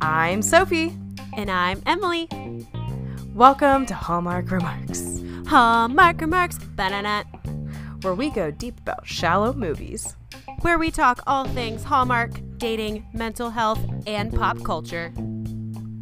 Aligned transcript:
I'm 0.00 0.42
Sophie. 0.42 0.96
And 1.36 1.50
I'm 1.50 1.82
Emily. 1.86 2.28
Welcome 3.34 3.86
to 3.86 3.94
Hallmark 3.94 4.50
Remarks, 4.50 5.20
Hallmark 5.46 6.20
Remarks, 6.20 6.58
banana, 6.58 7.24
where 8.02 8.14
we 8.14 8.30
go 8.30 8.50
deep 8.50 8.78
about 8.80 9.06
shallow 9.06 9.52
movies. 9.52 10.14
where 10.62 10.78
we 10.78 10.90
talk 10.90 11.22
all 11.26 11.46
things 11.46 11.82
Hallmark, 11.82 12.40
dating, 12.58 13.06
mental 13.12 13.50
health, 13.50 13.80
and 14.06 14.32
pop 14.32 14.62
culture. 14.62 15.12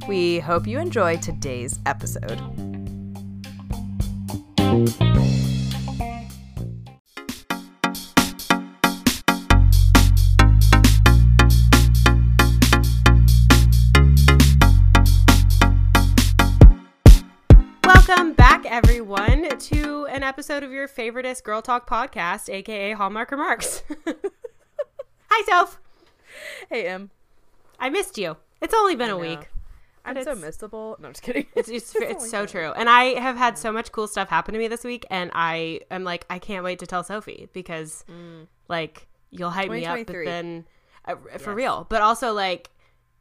We 0.09 0.41
hope 0.41 0.66
you 0.66 0.79
enjoy 0.80 1.18
today's 1.18 1.79
episode. 1.86 2.41
Everyone, 18.82 19.59
to 19.59 20.07
an 20.07 20.23
episode 20.23 20.63
of 20.63 20.71
your 20.71 20.86
favoriteest 20.86 21.43
Girl 21.43 21.61
Talk 21.61 21.91
podcast, 21.91 22.49
aka 22.49 22.93
Hallmark 22.93 23.32
Remarks. 23.32 23.82
Hi, 25.29 25.45
Soph. 25.46 25.81
Hey, 26.71 26.86
Em. 26.86 27.11
I 27.81 27.91
missed 27.91 28.17
you. 28.19 28.36
It's 28.63 28.72
only 28.72 28.95
been 28.95 29.09
I 29.09 29.14
a 29.14 29.14
know. 29.14 29.19
week. 29.19 29.49
I'm 30.05 30.22
so 30.22 30.36
missable. 30.36 30.96
No, 31.00 31.09
I'm 31.09 31.13
just 31.13 31.25
kidding. 31.25 31.46
It's 31.57 31.69
it's, 31.69 31.96
only 32.00 32.06
it's 32.06 32.31
so 32.31 32.47
true. 32.47 32.70
And 32.70 32.89
I 32.89 33.19
have 33.19 33.36
had 33.36 33.59
so 33.59 33.72
much 33.72 33.91
cool 33.91 34.06
stuff 34.06 34.28
happen 34.28 34.53
to 34.53 34.61
me 34.61 34.69
this 34.69 34.84
week, 34.84 35.05
and 35.11 35.33
I 35.34 35.81
am 35.91 36.05
like, 36.05 36.25
I 36.31 36.39
can't 36.39 36.62
wait 36.62 36.78
to 36.78 36.86
tell 36.86 37.03
Sophie 37.03 37.48
because, 37.53 38.05
like, 38.69 39.08
you'll 39.31 39.50
hype 39.50 39.72
me 39.72 39.86
up, 39.86 40.06
but 40.06 40.12
then 40.25 40.67
uh, 41.05 41.17
for 41.17 41.50
Yes. 41.50 41.56
real. 41.56 41.86
But 41.91 42.02
also, 42.02 42.33
like, 42.33 42.70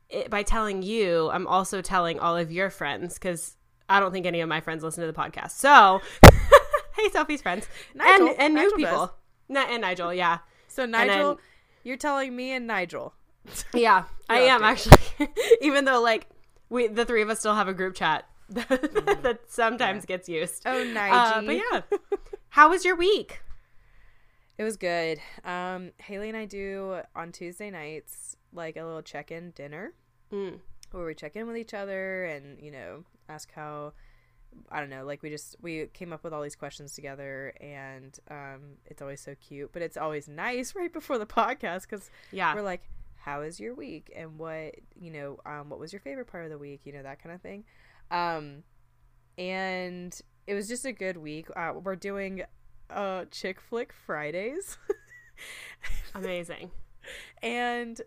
it, 0.08 0.30
by 0.30 0.44
telling 0.44 0.84
you, 0.84 1.32
I'm 1.32 1.48
also 1.48 1.82
telling 1.82 2.20
all 2.20 2.38
of 2.38 2.52
your 2.52 2.70
friends 2.70 3.16
because 3.16 3.56
I 3.90 4.00
don't 4.00 4.12
think 4.12 4.26
any 4.26 4.42
of 4.42 4.50
my 4.50 4.60
friends 4.62 4.84
listen 4.84 5.02
to 5.06 5.12
the 5.12 5.18
podcast. 5.18 5.52
So, 5.52 6.02
hey, 6.96 7.10
Sophie's 7.12 7.42
friends 7.42 7.68
Nigel. 7.96 8.28
and 8.30 8.40
and 8.40 8.54
new 8.54 8.62
Nigel 8.64 8.78
people. 8.78 9.14
Na- 9.50 9.66
and 9.70 9.82
Nigel, 9.82 10.14
yeah. 10.14 10.40
So 10.68 10.86
Nigel, 10.86 11.36
then- 11.36 11.44
you're 11.84 11.98
telling 11.98 12.36
me 12.36 12.52
and 12.52 12.68
Nigel. 12.68 13.14
Yeah, 13.74 14.04
I 14.30 14.40
am 14.40 14.62
actually. 14.64 14.98
Even 15.62 15.86
though 15.86 16.02
like 16.02 16.28
we 16.70 16.88
the 16.88 17.06
three 17.06 17.22
of 17.22 17.30
us 17.30 17.40
still 17.40 17.56
have 17.56 17.70
a 17.70 17.74
group 17.74 17.96
chat 17.96 18.26
that 18.50 19.40
sometimes 19.48 20.06
gets 20.06 20.28
used. 20.28 20.64
Oh, 20.66 20.82
Uh, 20.82 20.84
Nigel. 20.84 21.46
but 21.46 21.56
yeah, 21.56 21.82
how 22.50 22.70
was 22.70 22.84
your 22.84 22.96
week? 22.98 23.42
It 24.58 24.64
was 24.64 24.76
good. 24.76 25.20
Um, 25.46 25.92
Haley 25.98 26.28
and 26.30 26.38
I 26.38 26.46
do 26.46 26.98
on 27.16 27.32
Tuesday 27.32 27.70
nights 27.70 28.36
like 28.52 28.76
a 28.76 28.84
little 28.84 29.02
check-in 29.04 29.52
dinner 29.52 29.94
Mm. 30.34 30.60
Where 30.98 31.06
we 31.06 31.14
check 31.16 31.36
in 31.36 31.48
with 31.48 31.58
each 31.58 31.74
other 31.74 32.26
and 32.26 32.60
you 32.62 32.72
know 32.72 33.04
ask 33.30 33.52
how 33.54 33.94
I 34.72 34.80
don't 34.80 34.90
know 34.90 35.06
like 35.06 35.22
we 35.22 35.30
just 35.30 35.56
we 35.62 35.88
came 35.94 36.12
up 36.12 36.24
with 36.24 36.34
all 36.34 36.42
these 36.42 36.56
questions 36.56 36.94
together 36.94 37.54
and 37.62 38.18
um, 38.32 38.62
it's 38.86 39.02
always 39.02 39.22
so 39.22 39.36
cute 39.36 39.72
but 39.72 39.82
it's 39.82 39.98
always 39.98 40.28
nice 40.28 40.76
right 40.76 40.92
before 40.92 41.18
the 41.18 41.26
podcast 41.26 41.84
because 41.84 42.10
Yeah, 42.32 42.54
we're 42.56 42.62
like 42.62 42.82
how 43.18 43.42
is 43.42 43.60
your 43.60 43.76
week? 43.76 44.12
And 44.16 44.38
what 44.40 44.76
you 44.96 45.12
know 45.12 45.38
um, 45.46 45.70
what 45.70 45.80
was 45.80 45.92
your 45.92 46.00
favorite 46.00 46.28
part 46.28 46.46
of 46.46 46.50
the 46.50 46.58
week? 46.58 46.82
You 46.86 46.94
know 46.94 47.04
that 47.04 47.22
kind 47.22 47.36
of 47.36 47.42
thing. 47.42 47.66
Um, 48.10 48.64
and 49.38 50.18
it 50.48 50.54
was 50.54 50.68
just 50.70 50.86
a 50.86 50.94
good 50.94 51.18
week. 51.18 51.48
Uh, 51.56 51.74
we're 51.84 51.96
doing 51.98 52.44
uh 52.90 53.26
chick 53.32 53.60
flick 53.60 53.92
fridays. 53.92 54.78
Amazing. 56.16 56.72
and 57.44 58.02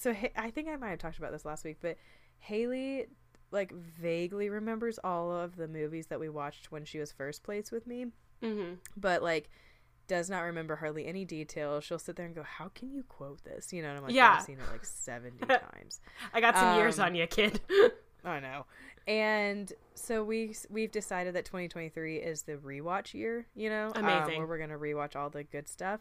so 0.00 0.14
Ha- 0.14 0.32
I 0.36 0.50
think 0.50 0.68
I 0.68 0.76
might 0.76 0.90
have 0.90 0.98
talked 0.98 1.18
about 1.18 1.30
this 1.32 1.44
last 1.44 1.64
week, 1.64 1.76
but 1.80 1.96
Haley 2.38 3.06
like 3.52 3.72
vaguely 3.72 4.48
remembers 4.48 4.98
all 5.02 5.30
of 5.32 5.56
the 5.56 5.66
movies 5.68 6.06
that 6.06 6.20
we 6.20 6.28
watched 6.28 6.70
when 6.72 6.84
she 6.84 6.98
was 6.98 7.10
first 7.12 7.42
placed 7.42 7.70
with 7.72 7.86
me, 7.86 8.06
hmm 8.42 8.74
but 8.96 9.22
like 9.22 9.50
does 10.06 10.28
not 10.30 10.40
remember 10.40 10.76
hardly 10.76 11.06
any 11.06 11.24
details. 11.24 11.84
She'll 11.84 11.98
sit 11.98 12.16
there 12.16 12.26
and 12.26 12.34
go, 12.34 12.42
"How 12.42 12.68
can 12.74 12.90
you 12.92 13.02
quote 13.04 13.44
this?" 13.44 13.72
You 13.72 13.82
know, 13.82 13.88
and 13.90 13.98
I'm 13.98 14.04
like, 14.04 14.14
Yeah. 14.14 14.36
"I've 14.38 14.42
seen 14.44 14.58
it 14.58 14.64
like 14.72 14.84
70 14.84 15.38
times." 15.46 16.00
I 16.32 16.40
got 16.40 16.56
some 16.56 16.76
years 16.76 16.98
Um, 16.98 17.06
on 17.06 17.14
you, 17.14 17.26
kid. 17.28 17.60
I 18.24 18.40
know. 18.40 18.66
And 19.06 19.72
so 19.94 20.22
we 20.24 20.54
we've 20.68 20.90
decided 20.92 21.34
that 21.34 21.44
2023 21.44 22.16
is 22.18 22.42
the 22.42 22.54
rewatch 22.56 23.14
year, 23.14 23.46
you 23.54 23.68
know, 23.70 23.92
um, 23.94 24.04
Amazing. 24.04 24.38
where 24.38 24.46
we're 24.46 24.58
gonna 24.58 24.78
rewatch 24.78 25.16
all 25.16 25.30
the 25.30 25.42
good 25.44 25.68
stuff. 25.68 26.00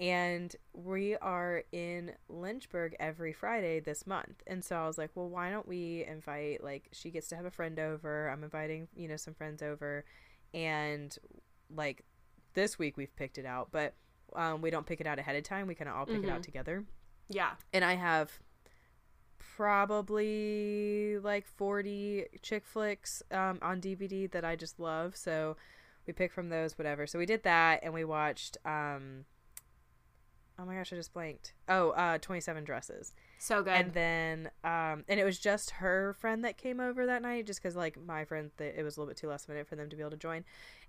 And 0.00 0.56
we 0.72 1.14
are 1.16 1.62
in 1.72 2.12
Lynchburg 2.28 2.96
every 2.98 3.34
Friday 3.34 3.80
this 3.80 4.06
month. 4.06 4.42
And 4.46 4.64
so 4.64 4.76
I 4.76 4.86
was 4.86 4.96
like, 4.96 5.10
well, 5.14 5.28
why 5.28 5.50
don't 5.50 5.68
we 5.68 6.04
invite 6.08 6.64
like 6.64 6.88
she 6.90 7.10
gets 7.10 7.28
to 7.28 7.36
have 7.36 7.44
a 7.44 7.50
friend 7.50 7.78
over. 7.78 8.28
I'm 8.28 8.42
inviting 8.42 8.88
you 8.96 9.06
know 9.08 9.16
some 9.16 9.34
friends 9.34 9.62
over, 9.62 10.06
and 10.54 11.14
like 11.74 12.04
this 12.54 12.78
week 12.78 12.96
we've 12.96 13.14
picked 13.14 13.36
it 13.36 13.44
out, 13.44 13.68
but 13.72 13.94
um, 14.34 14.62
we 14.62 14.70
don't 14.70 14.86
pick 14.86 15.00
it 15.02 15.06
out 15.06 15.18
ahead 15.18 15.36
of 15.36 15.42
time. 15.44 15.66
We 15.66 15.74
kind 15.74 15.88
of 15.90 15.96
all 15.96 16.06
pick 16.06 16.24
it 16.24 16.30
out 16.30 16.40
Mhm. 16.40 16.44
together 16.44 16.84
yeah, 17.28 17.52
and 17.72 17.84
I 17.84 17.94
have 17.94 18.40
probably 19.38 21.18
like 21.18 21.46
40 21.46 22.24
chick 22.42 22.64
flicks 22.66 23.22
um, 23.30 23.58
on 23.62 23.80
DVD 23.80 24.30
that 24.32 24.44
I 24.44 24.56
just 24.56 24.80
love. 24.80 25.14
So 25.16 25.56
we 26.06 26.12
pick 26.12 26.32
from 26.32 26.48
those, 26.48 26.78
whatever. 26.78 27.06
So 27.06 27.18
we 27.18 27.26
did 27.26 27.42
that 27.44 27.80
and 27.82 27.92
we 27.92 28.04
watched. 28.04 28.56
Um, 28.64 29.26
oh 30.60 30.66
my 30.66 30.74
gosh, 30.74 30.92
I 30.92 30.96
just 30.96 31.14
blanked. 31.14 31.54
Oh, 31.68 31.90
uh, 31.90 32.18
27 32.18 32.64
Dresses. 32.64 33.12
so 33.38 33.62
good. 33.62 33.72
And 33.72 33.92
then, 33.94 34.50
um, 34.62 35.04
and 35.08 35.18
it 35.18 35.24
was 35.24 35.38
just 35.38 35.70
her 35.70 36.14
friend 36.20 36.44
that 36.44 36.58
came 36.58 36.80
over 36.80 37.06
that 37.06 37.22
night, 37.22 37.46
just 37.46 37.62
because 37.62 37.76
like 37.76 37.98
my 38.04 38.24
friend, 38.26 38.50
th- 38.58 38.74
it 38.76 38.82
was 38.82 38.96
a 38.96 39.00
little 39.00 39.10
bit 39.10 39.16
too 39.16 39.28
last 39.28 39.48
minute 39.48 39.66
for 39.66 39.76
them 39.76 39.88
to 39.88 39.96
be 39.96 40.02
able 40.02 40.10
to 40.10 40.16
join. 40.18 40.44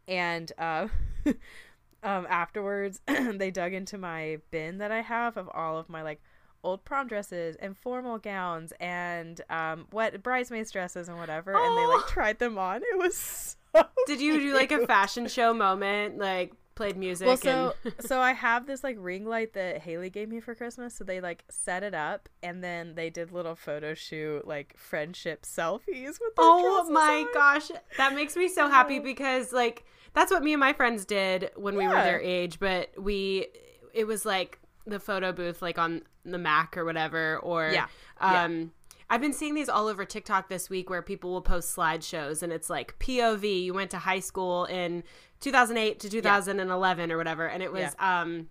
And 0.07 0.51
uh, 0.57 0.87
um, 2.03 2.27
afterwards, 2.29 2.99
they 3.07 3.51
dug 3.51 3.73
into 3.73 3.97
my 3.97 4.39
bin 4.51 4.79
that 4.79 4.91
I 4.91 5.01
have 5.01 5.37
of 5.37 5.49
all 5.53 5.77
of 5.77 5.87
my 5.89 6.01
like 6.01 6.21
old 6.63 6.83
prom 6.85 7.07
dresses 7.07 7.55
and 7.55 7.75
formal 7.77 8.17
gowns 8.19 8.71
and 8.79 9.41
um, 9.49 9.87
what 9.91 10.21
bridesmaids 10.21 10.71
dresses 10.71 11.07
and 11.09 11.17
whatever, 11.17 11.53
and 11.53 11.77
they 11.77 11.85
like 11.85 12.01
Oh. 12.03 12.07
tried 12.09 12.39
them 12.39 12.57
on. 12.57 12.81
It 12.83 12.97
was 12.97 13.55
so. 13.73 13.83
Did 14.05 14.19
you 14.21 14.39
do 14.41 14.53
like 14.53 14.71
a 14.71 14.85
fashion 14.85 15.27
show 15.27 15.53
moment, 15.53 16.17
like 16.17 16.53
played 16.75 16.97
music? 16.97 17.27
Well, 17.27 17.37
so 17.37 17.73
and... 17.83 17.93
so 17.99 18.19
I 18.19 18.33
have 18.33 18.67
this 18.67 18.83
like 18.83 18.97
ring 18.99 19.25
light 19.25 19.53
that 19.53 19.79
Haley 19.79 20.09
gave 20.09 20.29
me 20.29 20.39
for 20.39 20.55
Christmas. 20.55 20.95
So 20.95 21.03
they 21.03 21.21
like 21.21 21.43
set 21.49 21.83
it 21.83 21.93
up, 21.93 22.29
and 22.41 22.63
then 22.63 22.95
they 22.95 23.09
did 23.09 23.31
little 23.31 23.55
photo 23.55 23.93
shoot 23.93 24.47
like 24.47 24.75
friendship 24.77 25.43
selfies 25.43 26.19
with. 26.19 26.33
Oh 26.37 26.89
my 26.89 27.25
on. 27.27 27.33
gosh, 27.33 27.71
that 27.97 28.15
makes 28.15 28.35
me 28.35 28.47
so 28.47 28.67
happy 28.69 28.99
because 28.99 29.53
like 29.53 29.85
that's 30.13 30.31
what 30.31 30.43
me 30.43 30.53
and 30.53 30.59
my 30.59 30.73
friends 30.73 31.05
did 31.05 31.51
when 31.55 31.75
we 31.75 31.87
were 31.87 31.93
their 31.93 32.21
age, 32.21 32.59
but 32.59 32.89
we 32.97 33.47
it 33.93 34.05
was 34.05 34.25
like 34.25 34.59
the 34.85 34.99
photo 34.99 35.31
booth 35.31 35.61
like 35.61 35.77
on 35.77 36.01
the 36.25 36.37
Mac 36.37 36.77
or 36.77 36.85
whatever 36.85 37.37
or 37.37 37.69
Yeah. 37.71 37.87
Yeah. 38.21 38.43
Um, 38.43 38.71
I've 39.11 39.19
been 39.19 39.33
seeing 39.33 39.55
these 39.55 39.67
all 39.67 39.87
over 39.87 40.05
TikTok 40.05 40.47
this 40.47 40.69
week 40.69 40.89
where 40.89 41.01
people 41.01 41.33
will 41.33 41.41
post 41.41 41.75
slideshows 41.75 42.41
and 42.41 42.53
it's 42.53 42.69
like 42.69 42.97
POV 42.99 43.63
you 43.63 43.73
went 43.73 43.91
to 43.91 43.97
high 43.97 44.21
school 44.21 44.63
in 44.65 45.03
2008 45.41 45.99
to 45.99 46.09
2011 46.09 47.11
or 47.11 47.17
whatever. 47.17 47.45
And 47.45 47.61
it 47.61 47.73
was 47.73 47.93
um 47.99 48.47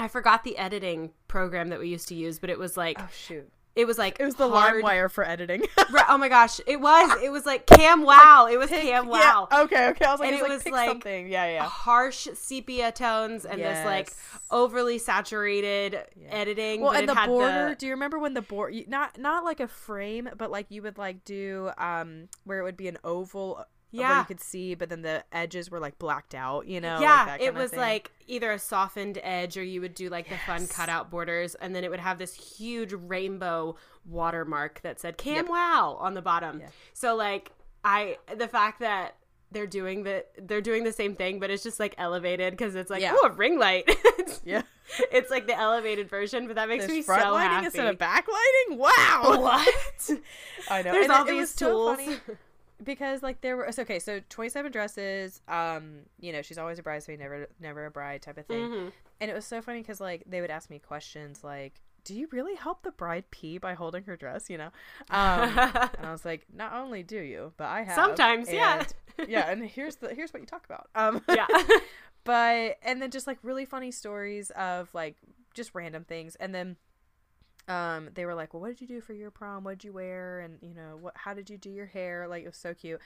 I 0.00 0.08
forgot 0.08 0.42
the 0.42 0.58
editing 0.58 1.12
program 1.28 1.68
that 1.68 1.78
we 1.78 1.88
used 1.88 2.08
to 2.08 2.16
use, 2.16 2.40
but 2.40 2.50
it 2.50 2.58
was 2.58 2.76
like 2.76 3.00
Oh 3.00 3.08
shoot! 3.12 3.48
It 3.74 3.86
was 3.86 3.98
like 3.98 4.18
It 4.20 4.24
was 4.24 4.34
the 4.34 4.48
hard- 4.48 4.82
LimeWire 4.84 5.10
for 5.10 5.26
editing. 5.26 5.62
Right, 5.90 6.04
oh 6.08 6.16
my 6.16 6.28
gosh, 6.28 6.60
it 6.66 6.80
was. 6.80 7.22
It 7.22 7.30
was 7.30 7.44
like 7.44 7.66
Cam 7.78 8.02
Wow. 8.02 8.48
It 8.50 8.56
was 8.58 8.70
Cam 8.70 9.06
Wow. 9.06 9.48
Yeah. 9.50 9.60
Okay. 9.62 9.88
Okay. 9.88 10.04
I 10.06 10.10
was 10.10 10.20
like, 10.20 10.32
And 10.32 10.40
it 10.40 10.48
was 10.48 10.64
like, 10.64 10.72
like- 10.72 10.88
something. 10.88 11.28
Yeah. 11.28 11.46
Yeah. 11.46 11.64
Harsh 11.64 12.28
sepia 12.34 12.92
tones 12.92 13.44
and 13.44 13.60
this 13.60 13.84
like 13.84 14.12
overly 14.50 14.98
saturated 14.98 15.98
editing. 16.30 16.80
Well, 16.80 16.92
and 16.92 17.08
the 17.08 17.14
border. 17.26 17.70
the- 17.70 17.74
Do 17.76 17.86
you 17.86 17.92
remember 17.92 18.18
when 18.18 18.34
the 18.34 18.42
border? 18.42 18.74
Not 18.88 19.18
not 19.18 19.44
like 19.44 19.60
a 19.60 19.68
frame, 19.68 20.28
but 20.36 20.50
like 20.50 20.66
you 20.70 20.82
would 20.82 20.98
like 20.98 21.24
do 21.24 21.70
um 21.78 22.28
where 22.44 22.58
it 22.60 22.62
would 22.64 22.76
be 22.76 22.88
an 22.88 22.98
oval. 23.04 23.64
Yeah. 24.00 24.20
you 24.20 24.24
could 24.24 24.40
see, 24.40 24.74
but 24.74 24.88
then 24.88 25.02
the 25.02 25.24
edges 25.32 25.70
were 25.70 25.78
like 25.80 25.98
blacked 25.98 26.34
out. 26.34 26.66
You 26.66 26.80
know. 26.80 26.94
like 26.94 27.02
yeah, 27.02 27.24
that 27.26 27.40
it 27.40 27.54
was 27.54 27.74
like 27.74 28.10
either 28.26 28.50
a 28.50 28.58
softened 28.58 29.18
edge 29.22 29.56
or 29.56 29.62
you 29.62 29.80
would 29.80 29.94
do 29.94 30.08
like 30.08 30.28
the 30.28 30.38
fun 30.38 30.66
cutout 30.66 31.10
borders, 31.10 31.54
and 31.56 31.74
then 31.76 31.84
it 31.84 31.90
would 31.90 32.00
have 32.00 32.18
this 32.18 32.34
huge 32.34 32.92
rainbow 32.92 33.76
watermark 34.06 34.80
that 34.82 35.00
said 35.00 35.16
"Cam 35.18 35.36
Yep. 35.36 35.48
Wow" 35.48 35.96
on 36.00 36.14
the 36.14 36.22
bottom. 36.22 36.60
Yeah. 36.60 36.66
So 36.92 37.14
like 37.16 37.52
I, 37.84 38.16
the 38.36 38.48
fact 38.48 38.80
that 38.80 39.16
they're 39.50 39.66
doing 39.66 40.02
the 40.04 40.24
they're 40.38 40.60
doing 40.62 40.84
the 40.84 40.92
same 40.92 41.14
thing, 41.14 41.38
but 41.38 41.50
it's 41.50 41.62
just 41.62 41.78
like 41.78 41.94
elevated 41.98 42.52
because 42.52 42.74
it's 42.74 42.90
like 42.90 43.02
Yeah. 43.02 43.14
oh 43.16 43.26
a 43.28 43.32
ring 43.32 43.58
light. 43.58 43.84
It's- 44.18 44.40
Yeah. 44.44 44.62
it's 45.12 45.30
like 45.30 45.46
the 45.46 45.56
elevated 45.58 46.08
version, 46.08 46.46
but 46.46 46.56
that 46.56 46.68
makes 46.68 46.84
There's 46.86 46.96
me 46.98 47.02
front 47.02 47.22
so 47.22 47.32
lighting 47.32 47.50
happy. 47.52 47.66
instead 47.66 47.86
of 47.86 47.98
backlighting. 47.98 48.76
Wow. 48.78 49.22
What? 49.40 50.10
I 50.70 50.82
know. 50.82 50.92
There's 50.92 51.04
And 51.04 51.12
all 51.12 51.26
it- 51.26 51.30
it 51.32 51.38
these 51.38 51.50
so 51.50 51.68
tools. 51.68 51.96
funny. 51.98 52.16
Because 52.84 53.22
like 53.22 53.40
there 53.40 53.56
was 53.56 53.78
okay, 53.78 53.98
so 53.98 54.20
twenty 54.28 54.50
seven 54.50 54.72
dresses. 54.72 55.40
Um, 55.48 56.00
you 56.18 56.32
know, 56.32 56.42
she's 56.42 56.58
always 56.58 56.78
a 56.78 56.82
bridesmaid, 56.82 57.18
never 57.18 57.48
never 57.60 57.86
a 57.86 57.90
bride 57.90 58.22
type 58.22 58.38
of 58.38 58.46
thing. 58.46 58.68
Mm-hmm. 58.68 58.88
And 59.20 59.30
it 59.30 59.34
was 59.34 59.44
so 59.44 59.62
funny 59.62 59.80
because 59.80 60.00
like 60.00 60.24
they 60.26 60.40
would 60.40 60.50
ask 60.50 60.70
me 60.70 60.78
questions 60.78 61.44
like, 61.44 61.80
"Do 62.04 62.14
you 62.14 62.28
really 62.32 62.54
help 62.54 62.82
the 62.82 62.92
bride 62.92 63.30
pee 63.30 63.58
by 63.58 63.74
holding 63.74 64.04
her 64.04 64.16
dress?" 64.16 64.50
You 64.50 64.58
know, 64.58 64.70
um, 65.10 65.58
and 65.58 66.06
I 66.06 66.12
was 66.12 66.24
like, 66.24 66.46
"Not 66.52 66.72
only 66.74 67.02
do 67.02 67.18
you, 67.18 67.52
but 67.56 67.68
I 67.68 67.82
have 67.82 67.94
Sometimes, 67.94 68.52
yeah. 68.52 68.84
Yeah. 69.28 69.50
And 69.50 69.64
here's 69.64 69.96
the 69.96 70.14
here's 70.14 70.32
what 70.32 70.40
you 70.40 70.46
talk 70.46 70.64
about. 70.64 70.88
Um, 70.94 71.22
yeah. 71.28 71.46
but 72.24 72.78
and 72.82 73.00
then 73.00 73.10
just 73.10 73.26
like 73.26 73.38
really 73.42 73.64
funny 73.64 73.90
stories 73.90 74.50
of 74.50 74.88
like 74.94 75.16
just 75.54 75.74
random 75.74 76.04
things 76.04 76.36
and 76.36 76.54
then 76.54 76.76
um 77.68 78.08
they 78.14 78.24
were 78.24 78.34
like 78.34 78.52
well 78.52 78.60
what 78.60 78.68
did 78.68 78.80
you 78.80 78.86
do 78.86 79.00
for 79.00 79.12
your 79.12 79.30
prom 79.30 79.62
what 79.64 79.78
did 79.78 79.84
you 79.84 79.92
wear 79.92 80.40
and 80.40 80.58
you 80.62 80.74
know 80.74 80.98
what 81.00 81.14
how 81.16 81.32
did 81.32 81.48
you 81.48 81.56
do 81.56 81.70
your 81.70 81.86
hair 81.86 82.26
like 82.28 82.42
it 82.42 82.46
was 82.48 82.56
so 82.56 82.74
cute 82.74 83.00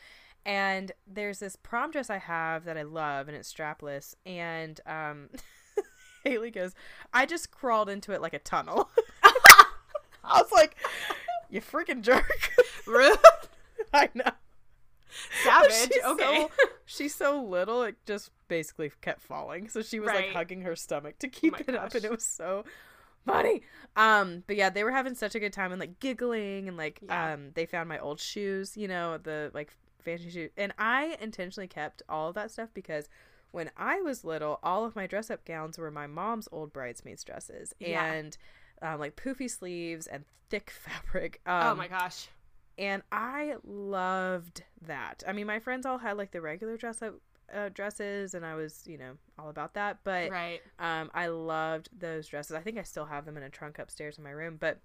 and 0.47 0.93
there's 1.07 1.39
this 1.41 1.57
prom 1.57 1.91
dress 1.91 2.09
i 2.09 2.19
have 2.19 2.65
that 2.65 2.77
i 2.79 2.83
love 2.83 3.29
and 3.29 3.37
it's 3.37 3.53
strapless 3.53 4.15
and 4.25 4.81
um 4.87 5.29
haley 6.25 6.51
goes 6.51 6.73
i 7.13 7.27
just 7.27 7.51
crawled 7.51 7.89
into 7.91 8.13
it 8.13 8.21
like 8.23 8.33
a 8.35 8.39
tunnel 8.39 8.89
i 9.23 10.41
was 10.41 10.51
like 10.53 10.77
you 11.51 11.61
freaking 11.61 12.01
jerk 12.03 12.51
Rude. 12.87 13.19
i 13.93 14.09
know 14.15 14.31
Savage. 15.45 15.73
She's 15.73 16.05
okay. 16.05 16.43
so- 16.43 16.51
she's 16.85 17.15
so 17.15 17.43
little 17.43 17.83
it 17.83 17.97
just 18.07 18.31
basically 18.49 18.93
kept 19.01 19.23
falling 19.23 19.69
so 19.69 19.83
she 19.83 19.99
was 19.99 20.09
Right. 20.09 20.27
like 20.27 20.35
hugging 20.35 20.61
her 20.63 20.77
stomach 20.77 21.19
to 21.21 21.29
keep 21.29 21.53
my 21.53 21.61
it 21.67 21.75
up 21.75 21.95
and 21.95 22.05
it 22.05 22.11
was 22.11 22.25
so 22.25 22.65
funny 23.27 23.61
um 23.97 24.43
but 24.47 24.57
yeah 24.57 24.71
they 24.71 24.85
were 24.85 24.93
having 24.93 25.15
such 25.15 25.35
a 25.35 25.41
good 25.41 25.53
time 25.53 25.73
and 25.73 25.81
like 25.81 25.99
giggling 26.01 26.69
and 26.69 26.77
like 26.77 27.01
Yeah. 27.03 27.35
um 27.35 27.51
they 27.55 27.67
found 27.67 27.89
my 27.89 27.99
old 27.99 28.21
shoes 28.21 28.77
you 28.77 28.89
know 28.89 29.19
the 29.19 29.51
like 29.53 29.75
fancy 30.01 30.31
shoes 30.31 30.51
and 30.57 30.73
i 30.79 31.17
intentionally 31.21 31.67
kept 31.69 32.03
all 32.09 32.29
of 32.29 32.35
that 32.37 32.51
stuff 32.51 32.69
because 32.73 33.09
when 33.51 33.71
i 33.77 34.01
was 34.01 34.25
little 34.25 34.59
all 34.63 34.85
of 34.85 34.95
my 34.97 35.07
dress 35.07 35.31
up 35.31 35.45
gowns 35.45 35.77
were 35.79 35.91
my 35.91 36.07
mom's 36.07 36.49
old 36.53 36.73
bridesmaids 36.73 37.25
dresses 37.25 37.75
Yeah. 37.81 38.05
and 38.13 38.39
um, 38.83 39.01
like 39.01 39.17
poofy 39.17 39.51
sleeves 39.51 40.07
and 40.07 40.25
thick 40.51 40.71
fabric 40.85 41.41
um, 41.47 41.73
oh 41.73 41.75
my 41.75 41.89
gosh. 41.89 42.29
and 42.79 43.03
I 43.11 43.55
loved 43.65 44.63
that. 44.87 45.23
I 45.27 45.33
mean, 45.33 45.47
my 45.47 45.59
friends 45.59 45.87
all 45.87 45.97
had 45.99 46.17
like 46.19 46.31
the 46.33 46.41
regular 46.43 46.77
dress 46.77 47.01
up 47.03 47.15
uh, 47.55 47.69
dresses, 47.71 48.35
and 48.35 48.45
I 48.45 48.55
was, 48.55 48.83
you 48.87 48.99
know, 48.99 49.13
all 49.39 49.49
about 49.49 49.75
that. 49.75 49.99
But 50.05 50.31
Right. 50.31 50.61
um, 50.79 51.11
I 51.15 51.29
loved 51.29 51.89
those 51.99 52.27
dresses. 52.29 52.57
I 52.57 52.61
think 52.61 52.79
I 52.79 52.83
still 52.83 53.07
have 53.07 53.25
them 53.25 53.37
in 53.37 53.43
a 53.43 53.51
trunk 53.51 53.79
upstairs 53.79 54.19
in 54.19 54.25
my 54.25 54.31
room. 54.31 54.57
But 54.59 54.81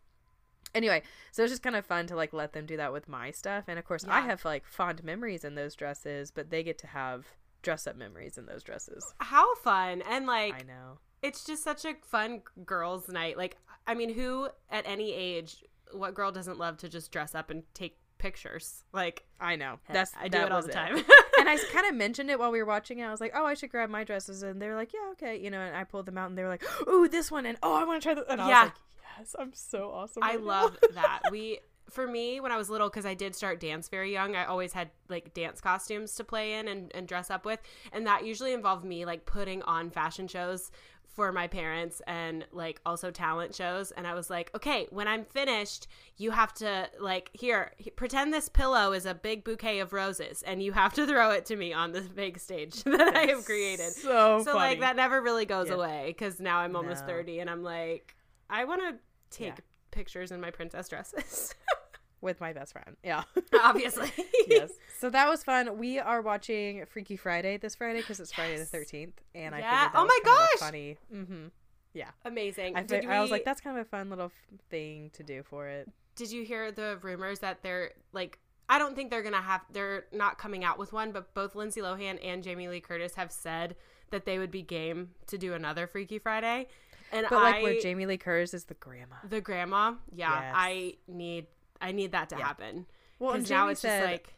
anyway, 0.75 1.02
so 1.31 1.44
it's 1.44 1.52
just 1.52 1.63
kind 1.63 1.75
of 1.75 1.86
fun 1.86 2.08
to 2.08 2.16
like 2.16 2.34
let 2.34 2.54
them 2.54 2.66
do 2.66 2.78
that 2.78 2.94
with 2.94 3.08
my 3.08 3.31
stuff. 3.31 3.66
And 3.68 3.78
of 3.80 3.86
course, 3.86 4.06
I 4.08 4.22
have 4.22 4.46
like 4.46 4.66
fond 4.66 5.04
memories 5.04 5.44
in 5.44 5.56
those 5.56 5.75
dresses, 5.75 6.31
but 6.31 6.50
they 6.50 6.63
get 6.63 6.78
to 6.80 6.88
have 6.88 7.25
dress 7.62 7.86
up 7.88 7.96
memories 7.96 8.38
in 8.38 8.46
those 8.46 8.63
dresses. 8.63 9.04
How 9.19 9.56
fun. 9.56 10.02
And 10.10 10.25
like 10.25 10.54
I 10.56 10.63
know. 10.63 11.00
it's 11.22 11.44
just 11.46 11.63
such 11.63 11.86
a 11.86 11.94
fun 12.04 12.42
girls' 12.66 13.08
night. 13.08 13.38
Like, 13.38 13.58
I 13.88 13.94
mean, 13.96 14.13
who 14.13 14.50
at 14.69 14.86
any 14.88 15.13
age, 15.13 15.63
what 15.92 16.13
girl 16.13 16.31
doesn't 16.31 16.58
love 16.58 16.78
to 16.78 16.90
just 16.90 17.12
dress 17.12 17.36
up 17.36 17.50
and 17.50 17.63
take 17.74 17.98
pictures? 18.22 18.84
Like, 18.94 19.24
I 19.40 19.56
know. 19.56 19.80
That's 19.92 20.14
I 20.18 20.28
do 20.28 20.38
that 20.38 20.48
it 20.48 20.52
all 20.52 20.62
the 20.62 20.72
time. 20.72 20.96
and 21.40 21.50
I 21.50 21.58
kind 21.74 21.88
of 21.88 21.96
mentioned 21.96 22.30
it 22.30 22.40
while 22.40 22.52
we 22.52 22.60
were 22.60 22.66
watching 22.66 23.00
it. 23.00 23.04
I 23.04 23.12
was 23.12 23.20
like, 23.20 23.34
"Oh, 23.36 23.46
I 23.46 23.56
should 23.56 23.72
grab 23.72 23.90
my 23.90 24.04
dresses," 24.04 24.44
and 24.44 24.62
they 24.62 24.68
were 24.68 24.76
like, 24.76 24.94
"Yeah, 24.94 25.10
okay," 25.14 25.38
you 25.38 25.50
know. 25.50 25.60
And 25.60 25.76
I 25.76 25.84
pulled 25.84 26.06
them 26.06 26.18
out, 26.18 26.30
and 26.30 26.38
they 26.38 26.44
were 26.44 26.50
like, 26.50 26.64
"Ooh, 26.88 27.10
this 27.10 27.32
one," 27.32 27.46
and 27.46 27.58
"Oh, 27.62 27.74
I 27.74 27.84
want 27.84 28.02
to 28.02 28.06
try 28.06 28.14
this." 28.14 28.26
And 28.30 28.40
I 28.40 28.46
was 28.46 28.54
like, 28.68 28.74
"Yes, 29.18 29.36
I'm 29.38 29.54
so 29.54 29.92
awesome." 29.92 30.24
I 30.24 30.36
right 30.36 30.40
now." 30.40 30.46
love 30.46 30.78
that. 30.94 31.24
We 31.32 31.60
for 31.90 32.08
me 32.08 32.40
when 32.40 32.52
I 32.54 32.58
was 32.58 32.70
little 32.70 32.90
because 32.90 33.06
I 33.06 33.14
did 33.14 33.36
start 33.36 33.60
dance 33.60 33.90
very 33.90 34.14
young. 34.14 34.36
I 34.36 34.46
always 34.46 34.72
had 34.72 34.92
like 35.10 35.34
dance 35.34 35.60
costumes 35.60 36.16
to 36.16 36.24
play 36.24 36.54
in 36.54 36.68
and, 36.68 36.92
and 36.96 37.08
dress 37.08 37.30
up 37.30 37.44
with, 37.44 37.60
and 37.92 38.08
that 38.08 38.26
usually 38.26 38.54
involved 38.54 38.86
me 38.86 39.04
like 39.04 39.26
putting 39.26 39.62
on 39.64 39.90
fashion 39.90 40.28
shows 40.28 40.72
for 41.13 41.31
my 41.31 41.46
parents 41.48 42.02
and 42.08 42.46
like 42.52 42.80
also 42.86 43.12
talent 43.12 43.54
shows 43.54 43.92
and 43.92 44.08
i 44.08 44.13
was 44.13 44.30
like 44.30 44.50
okay 44.56 44.88
when 44.92 45.08
i'm 45.08 45.25
finished 45.25 45.88
you 46.18 46.31
have 46.31 46.54
to 46.54 46.90
like 47.00 47.30
here 47.34 47.72
pretend 47.98 48.34
this 48.34 48.48
pillow 48.48 48.94
is 48.94 49.06
a 49.06 49.13
big 49.13 49.44
bouquet 49.44 49.80
of 49.80 49.92
roses 49.94 50.42
and 50.44 50.63
you 50.63 50.72
have 50.72 50.94
to 50.94 51.06
throw 51.06 51.31
it 51.31 51.46
to 51.46 51.56
me 51.56 51.74
on 51.74 51.92
this 51.92 52.08
big 52.08 52.40
stage 52.40 52.84
that 52.86 53.16
i 53.16 53.25
have 53.28 53.44
created 53.46 53.92
So, 53.92 54.40
so 54.44 54.54
funny. 54.54 54.58
like 54.60 54.80
that 54.80 54.96
never 54.96 55.22
really 55.22 55.46
goes 55.46 55.68
Yeah. 55.68 55.75
away 55.75 56.04
because 56.08 56.40
now 56.40 56.60
i'm 56.60 56.75
almost 56.75 57.02
No. 57.08 57.13
30 57.13 57.40
and 57.40 57.50
i'm 57.50 57.63
like 57.63 58.16
i 58.50 58.63
want 58.66 58.81
to 58.81 58.96
take 59.38 59.48
Yeah. 59.48 59.56
pictures 59.92 60.31
in 60.31 60.40
my 60.40 60.52
princess 60.52 60.88
dresses 60.88 61.54
with 62.22 62.40
my 62.40 62.54
best 62.54 62.74
friend. 62.74 62.96
Yeah. 63.04 63.24
obviously 63.62 64.12
yes. 64.48 64.72
So 65.00 65.10
that 65.10 65.28
was 65.28 65.44
fun. 65.44 65.78
We 65.78 66.00
are 66.00 66.22
watching 66.22 66.86
Freaky 66.86 67.18
Friday 67.18 67.58
this 67.58 67.76
Friday 67.76 68.00
because 68.02 68.20
it's 68.20 68.32
Friday 68.32 68.58
the 68.58 68.66
thirteenth, 68.66 69.20
and 69.36 69.54
I 69.56 69.60
Yeah. 69.60 69.86
figured 69.88 70.02
Oh 70.04 70.06
my 70.06 70.20
gosh! 70.24 70.60
funny. 70.60 70.98
Mm-hmm. 71.14 71.46
Yeah. 71.94 72.12
Amazing 72.24 72.76
I, 72.78 72.84
fi- 72.84 73.06
I 73.06 73.20
was 73.20 73.32
like, 73.32 73.44
that's 73.44 73.60
kind 73.60 73.78
of 73.78 73.86
a 73.86 73.90
fun 73.90 74.10
little 74.10 74.28
f- 74.28 74.60
thing 74.70 75.10
to 75.14 75.24
do 75.24 75.44
for 75.44 75.68
it. 75.68 75.90
did 76.16 76.32
you 76.32 76.44
hear 76.44 76.72
the 76.72 76.98
rumors 77.02 77.40
that 77.40 77.64
they're 77.64 77.92
like 78.14 78.38
i 78.70 78.78
don't 78.80 78.96
think 78.96 79.10
they're 79.10 79.24
gonna 79.24 79.42
have 79.42 79.62
they're 79.74 80.06
not 80.14 80.38
coming 80.38 80.64
out 80.64 80.78
with 80.80 80.94
one 80.94 81.12
but 81.12 81.34
both 81.34 81.56
lindsay 81.56 81.82
lohan 81.82 82.18
and 82.24 82.44
jamie 82.44 82.68
lee 82.70 82.80
curtis 82.80 83.16
have 83.16 83.32
said 83.32 83.76
that 84.12 84.26
they 84.26 84.38
would 84.40 84.52
be 84.52 84.62
game 84.62 85.10
to 85.28 85.38
do 85.38 85.54
another 85.54 85.88
freaky 85.88 86.20
friday 86.20 86.68
and 87.12 87.26
I 87.26 87.30
But 87.30 87.44
like 87.44 87.56
I, 87.56 87.64
where 87.64 87.82
Jamie 87.82 88.06
Lee 88.06 88.18
Curtis 88.18 88.54
is 88.54 88.64
the 88.66 88.74
grandma. 88.76 89.16
the 89.28 89.42
grandma 89.42 89.96
yeah 90.14 90.40
Yes. 90.42 90.54
i 90.56 90.94
need 91.08 91.48
i 91.81 91.92
need 91.92 92.12
that 92.12 92.30
to 92.30 92.38
Yeah. 92.38 92.45
happen 92.48 92.86
Well, 93.19 93.33
and 93.33 93.50
now 93.50 93.68
it's 93.68 93.81
said, 93.81 94.00
just 94.00 94.12
like 94.12 94.33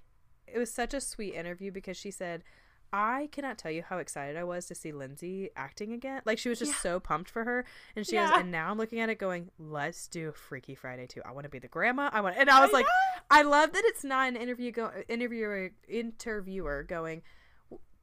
it 0.48 0.58
was 0.58 0.72
such 0.72 0.94
a 0.94 1.02
sweet 1.02 1.34
interview 1.34 1.72
because 1.72 1.98
she 1.98 2.12
said, 2.12 2.44
I 2.92 3.28
cannot 3.32 3.58
tell 3.58 3.72
you 3.72 3.82
how 3.82 3.98
excited 3.98 4.38
I 4.38 4.44
was 4.44 4.68
to 4.68 4.76
see 4.76 4.92
Lindsay 4.92 5.50
acting 5.56 5.94
again. 5.94 6.22
Like 6.26 6.38
she 6.38 6.50
was 6.50 6.60
just 6.60 6.74
Yeah. 6.74 6.78
so 6.80 7.00
pumped 7.00 7.28
for 7.32 7.44
her. 7.44 7.66
And 7.96 8.06
she 8.06 8.18
Yeah. 8.18 8.30
goes, 8.30 8.40
and 8.42 8.52
now 8.52 8.70
I'm 8.70 8.78
looking 8.78 9.00
at 9.00 9.10
it 9.10 9.18
going, 9.18 9.50
let's 9.58 10.08
do 10.08 10.32
Freaky 10.34 10.76
Friday 10.76 11.08
too. 11.08 11.22
I 11.26 11.32
want 11.32 11.46
to 11.46 11.50
be 11.50 11.58
the 11.58 11.68
grandma. 11.70 12.10
I 12.14 12.22
want, 12.22 12.36
and 12.38 12.50
I 12.52 12.60
was 12.62 12.72
like, 12.72 12.86
know. 12.86 13.22
I 13.32 13.42
love 13.42 13.72
that 13.72 13.84
it's 13.86 14.04
not 14.04 14.28
an 14.28 14.36
interview 14.36 14.72
go 14.72 14.92
interviewer 15.08 15.72
interviewer 15.88 16.84
going. 16.84 17.24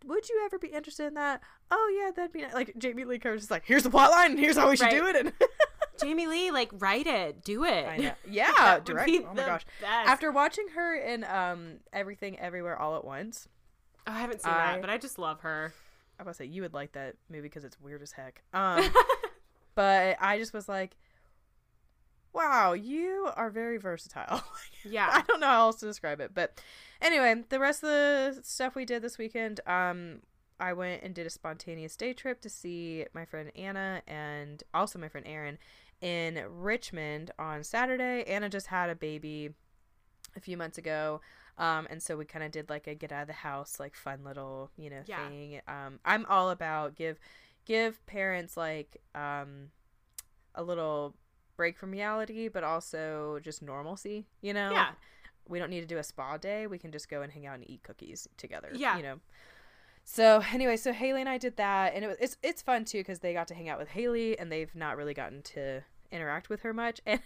Would 0.07 0.29
you 0.29 0.41
ever 0.47 0.59
be 0.59 0.69
interested 0.69 1.07
in 1.07 1.15
that? 1.15 1.41
Oh 1.71 2.01
yeah, 2.03 2.11
that'd 2.11 2.33
be 2.33 2.41
nice." 2.43 2.55
like 2.55 2.75
Jamie 2.79 3.05
Lee 3.05 3.19
Curtis 3.21 3.45
is 3.45 3.51
like, 3.51 3.65
here's 3.67 3.83
the 3.85 3.91
plot 3.91 4.11
line, 4.11 4.31
and 4.33 4.41
here's 4.41 4.57
how 4.57 4.69
we 4.71 4.77
should 4.77 4.85
Right. 4.87 4.93
do 4.93 5.07
it. 5.07 5.15
And 5.17 5.33
jamie 6.01 6.27
lee 6.27 6.51
like 6.51 6.71
write 6.79 7.07
it 7.07 7.43
do 7.45 7.65
it 7.65 7.87
I 7.87 7.97
know, 7.97 8.13
yeah, 8.31 8.81
direct. 8.85 9.11
Oh 9.11 9.35
my 9.35 9.47
gosh! 9.47 9.65
best. 9.81 10.09
After 10.09 10.31
watching 10.31 10.69
her 10.75 10.97
in 10.97 11.25
um 11.25 11.79
Everything 11.93 12.39
Everywhere 12.39 12.79
All 12.79 12.97
at 12.97 13.05
Once, 13.05 13.49
oh, 14.07 14.13
i 14.13 14.21
haven't 14.21 14.43
seen 14.43 14.53
I- 14.53 14.73
that 14.73 14.81
but 14.81 14.91
i 14.91 14.99
just 14.99 15.19
love 15.19 15.41
her 15.41 15.73
I 16.21 16.23
was 16.23 16.37
gonna 16.37 16.49
say 16.49 16.53
you 16.53 16.61
would 16.63 16.75
like 16.75 16.93
that 16.93 17.15
movie 17.31 17.43
because 17.43 17.65
it's 17.65 17.81
weird 17.81 18.03
as 18.03 18.13
heck. 18.13 18.43
Um, 18.53 18.85
but 19.75 20.19
I 20.21 20.37
just 20.37 20.53
was 20.53 20.69
like, 20.69 20.99
wow, 22.35 22.75
you 22.75 23.31
are 23.37 23.49
very 23.49 23.79
versatile. 23.79 24.43
yeah 24.85 25.09
I 25.11 25.23
don't 25.23 25.41
know 25.41 25.47
how 25.47 25.61
else 25.67 25.77
to 25.81 25.87
describe 25.87 26.21
it, 26.21 26.33
but 26.35 26.61
anyway, 27.01 27.43
the 27.49 27.59
rest 27.59 27.83
of 27.83 27.89
the 27.89 28.41
stuff 28.43 28.75
we 28.75 28.85
did 28.85 29.01
this 29.01 29.17
weekend, 29.17 29.61
um, 29.67 30.21
I 30.59 30.75
went 30.75 31.03
and 31.03 31.15
did 31.15 31.27
a 31.27 31.31
spontaneous 31.31 31.97
day 31.97 32.13
trip 32.13 32.43
to 32.43 32.51
see 32.51 33.07
my 33.15 33.25
friend 33.25 33.51
Anna 33.57 34.03
and 34.07 34.63
also 34.75 34.99
my 34.99 35.09
friend 35.09 35.27
Erin 35.27 35.57
in 36.01 36.43
Richmond 36.49 37.31
on 37.39 37.63
Saturday. 37.65 38.25
Anna 38.27 38.49
just 38.49 38.69
had 38.69 38.91
a 38.91 38.95
baby 38.95 39.51
a 40.37 40.41
few 40.41 40.57
months 40.57 40.79
ago. 40.79 41.21
Um, 41.59 41.87
and 41.91 42.03
so 42.03 42.17
we 42.17 42.25
kind 42.25 42.45
of 42.45 42.51
did 42.53 42.71
like 42.71 42.87
a 42.87 42.95
get 42.95 43.13
out 43.13 43.23
of 43.23 43.27
the 43.27 43.35
house, 43.35 43.79
like 43.79 43.95
fun 43.95 44.25
little, 44.25 44.71
you 44.77 44.89
know, 44.89 45.03
Yeah. 45.07 45.29
thing. 45.29 45.61
Um, 45.69 46.01
I'm 46.05 46.25
all 46.27 46.51
about 46.51 46.95
give, 46.95 47.19
give 47.67 48.05
parents 48.07 48.57
like, 48.57 48.97
um, 49.15 49.71
a 50.55 50.63
little 50.63 51.15
break 51.57 51.77
from 51.79 51.91
reality, 51.91 52.49
but 52.49 52.65
also 52.65 53.39
just 53.43 53.61
normalcy, 53.61 54.27
you 54.41 54.55
know? 54.55 54.71
Yeah. 54.73 54.93
We 55.49 55.59
don't 55.59 55.69
need 55.69 55.81
to 55.81 55.87
do 55.87 55.99
a 55.99 56.03
spa 56.03 56.39
day. 56.39 56.67
We 56.67 56.79
can 56.79 56.93
just 56.93 57.09
go 57.11 57.21
and 57.23 57.31
hang 57.33 57.45
out 57.47 57.57
and 57.57 57.69
eat 57.69 57.83
cookies 57.83 58.27
together. 58.39 58.71
Yeah. 58.73 58.97
You 58.97 59.03
know? 59.03 59.21
So 60.05 60.43
anyway, 60.53 60.77
so 60.77 60.93
Haley 60.93 61.21
and 61.21 61.29
I 61.29 61.37
did 61.39 61.57
that, 61.59 61.93
and 61.95 62.05
it 62.05 62.09
was 62.09 62.17
it's 62.21 62.37
it's 62.43 62.63
fun 62.63 62.85
too 62.85 62.99
because 62.99 63.19
they 63.19 63.33
got 63.35 63.47
to 63.49 63.55
hang 63.55 63.69
out 63.69 63.79
with 63.79 63.89
Haley, 63.89 64.37
and 64.39 64.51
they've 64.51 64.75
not 64.75 64.97
really 64.97 65.13
gotten 65.15 65.43
to 65.43 65.83
interact 66.13 66.49
with 66.49 66.63
her 66.63 66.73
much, 66.73 67.01
and 67.07 67.21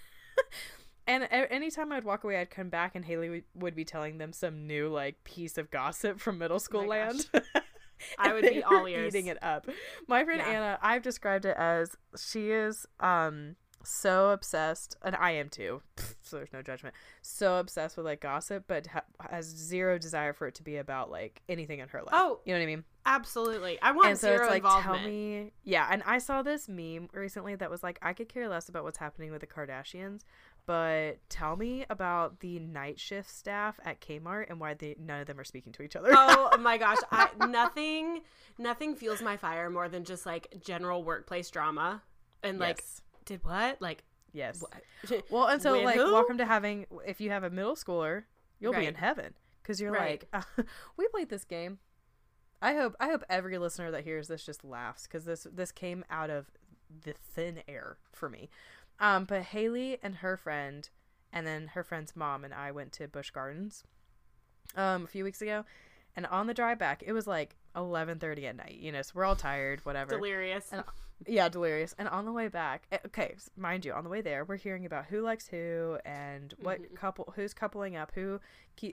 and 1.06 1.28
anytime 1.30 1.92
I'd 1.92 2.04
walk 2.04 2.24
away, 2.24 2.38
I'd 2.40 2.50
come 2.50 2.68
back, 2.68 2.94
and 2.94 3.04
Haley 3.04 3.28
would, 3.30 3.44
would 3.54 3.74
be 3.74 3.84
telling 3.84 4.18
them 4.18 4.32
some 4.32 4.66
new 4.66 4.88
like 4.88 5.22
piece 5.24 5.58
of 5.58 5.70
gossip 5.70 6.20
from 6.20 6.38
middle 6.38 6.58
school 6.60 6.82
my 6.82 6.88
land. 6.88 7.28
I 8.18 8.32
would 8.32 8.42
be 8.42 8.62
all 8.62 8.86
ears. 8.86 9.14
eating 9.14 9.28
it 9.28 9.42
up. 9.42 9.66
My 10.08 10.24
friend 10.24 10.42
Yeah. 10.44 10.50
Anna, 10.52 10.78
I've 10.82 11.02
described 11.02 11.44
it 11.44 11.56
as 11.56 11.96
she 12.18 12.50
is 12.50 12.86
um 13.00 13.56
so 13.84 14.30
obsessed, 14.30 14.96
and 15.02 15.14
I 15.16 15.32
am 15.32 15.48
too. 15.48 15.82
So 16.26 16.36
there's 16.38 16.54
no 16.54 16.62
judgment. 16.62 16.94
So 17.20 17.58
obsessed 17.58 17.98
with 17.98 18.06
like 18.06 18.22
gossip, 18.22 18.64
but 18.66 18.86
ha- 18.86 19.04
has 19.28 19.44
zero 19.44 19.98
desire 19.98 20.32
for 20.32 20.46
it 20.46 20.54
to 20.54 20.62
be 20.62 20.78
about 20.78 21.10
like 21.10 21.42
anything 21.50 21.80
in 21.80 21.88
her 21.88 21.98
life. 22.00 22.14
Oh, 22.14 22.40
you 22.46 22.54
know 22.54 22.58
what 22.58 22.62
I 22.62 22.66
mean? 22.66 22.84
Absolutely. 23.06 23.78
I 23.82 23.92
want 23.92 24.08
and 24.08 24.18
so 24.18 24.28
zero 24.28 24.42
it's 24.44 24.50
like, 24.50 24.62
involvement. 24.62 24.98
tell 25.02 25.08
me, 25.10 25.52
yeah. 25.62 25.88
And 25.90 26.02
I 26.06 26.18
saw 26.18 26.42
this 26.42 26.68
meme 26.68 27.08
recently 27.12 27.54
that 27.56 27.70
was 27.70 27.82
like, 27.82 27.98
I 28.02 28.12
could 28.12 28.28
care 28.28 28.48
less 28.48 28.68
about 28.68 28.84
what's 28.84 28.98
happening 28.98 29.30
with 29.30 29.40
the 29.42 29.46
Kardashians, 29.46 30.22
but 30.66 31.18
tell 31.28 31.56
me 31.56 31.84
about 31.90 32.40
the 32.40 32.58
night 32.58 32.98
shift 32.98 33.28
staff 33.30 33.78
at 33.84 34.00
Kmart 34.00 34.46
and 34.48 34.58
why 34.58 34.72
they 34.74 34.96
none 34.98 35.20
of 35.20 35.26
them 35.26 35.38
are 35.38 35.44
speaking 35.44 35.72
to 35.74 35.82
each 35.82 35.96
other. 35.96 36.10
oh 36.12 36.56
my 36.58 36.78
gosh, 36.84 36.96
I, 37.12 37.28
nothing, 37.46 38.22
nothing 38.58 38.96
fuels 38.96 39.20
my 39.20 39.36
fire 39.36 39.68
more 39.68 39.88
than 39.88 40.04
just 40.04 40.24
like 40.24 40.54
general 40.64 41.04
workplace 41.04 41.50
drama 41.50 42.02
and 42.42 42.58
like, 42.58 42.78
Yes. 42.78 43.02
did 43.26 43.44
what? 43.44 43.82
Like, 43.82 44.04
yes. 44.32 44.62
what? 44.62 45.22
Well, 45.30 45.48
and 45.48 45.60
so 45.60 45.78
like, 45.82 45.96
who? 45.96 46.10
welcome 46.12 46.38
to 46.38 46.46
having. 46.46 46.86
If 47.06 47.20
you 47.20 47.28
have 47.30 47.44
a 47.44 47.50
middle 47.50 47.76
schooler, 47.76 48.24
you'll 48.60 48.72
be 48.72 48.86
in 48.86 48.94
heaven 48.94 49.34
because 49.62 49.78
you're 49.78 49.92
Right. 49.92 50.24
like, 50.32 50.44
we 50.96 51.06
played 51.08 51.28
this 51.28 51.44
game. 51.44 51.78
I 52.64 52.74
hope 52.74 52.96
I 52.98 53.08
hope 53.08 53.22
every 53.28 53.58
listener 53.58 53.90
that 53.90 54.04
hears 54.04 54.26
this 54.28 54.44
just 54.44 54.64
laughs 54.64 55.02
because 55.06 55.24
this 55.26 55.46
this 55.52 55.70
came 55.70 56.04
out 56.10 56.30
of 56.30 56.46
the 57.04 57.12
thin 57.12 57.62
air 57.68 57.98
for 58.12 58.28
me. 58.30 58.48
Um, 58.98 59.24
but 59.26 59.42
Haley 59.42 59.98
and 60.02 60.16
her 60.16 60.36
friend, 60.36 60.88
and 61.32 61.46
then 61.46 61.68
her 61.74 61.82
friend's 61.84 62.16
mom 62.16 62.42
and 62.44 62.54
I 62.54 62.70
went 62.72 62.92
to 62.92 63.06
Busch 63.08 63.30
Gardens, 63.30 63.84
um, 64.76 65.04
a 65.04 65.06
few 65.06 65.24
weeks 65.24 65.42
ago, 65.42 65.64
and 66.16 66.26
on 66.26 66.46
the 66.46 66.54
drive 66.54 66.78
back, 66.78 67.02
it 67.06 67.12
was 67.12 67.26
like 67.26 67.56
eleven 67.76 68.18
thirty 68.18 68.46
at 68.46 68.56
night. 68.56 68.76
You 68.80 68.92
know, 68.92 69.02
so 69.02 69.12
we're 69.14 69.24
all 69.24 69.36
tired, 69.36 69.84
whatever. 69.84 70.10
delirious. 70.16 70.72
And- 70.72 70.84
Yeah, 71.26 71.48
delirious. 71.48 71.94
And 71.96 72.08
on 72.08 72.24
the 72.24 72.32
way 72.32 72.48
back, 72.48 72.86
eh, 72.90 72.98
okay, 73.06 73.36
mind 73.56 73.84
you, 73.84 73.92
on 73.92 74.02
the 74.04 74.10
way 74.10 74.20
there, 74.20 74.44
we're 74.44 74.56
hearing 74.56 74.84
about 74.84 75.06
who 75.06 75.20
likes 75.20 75.46
who 75.48 75.96
and 76.04 76.52
what 76.60 76.82
Mhm. 76.82 76.96
couple, 76.96 77.32
who's 77.36 77.54
coupling 77.54 77.94
up, 77.94 78.10
who 78.14 78.40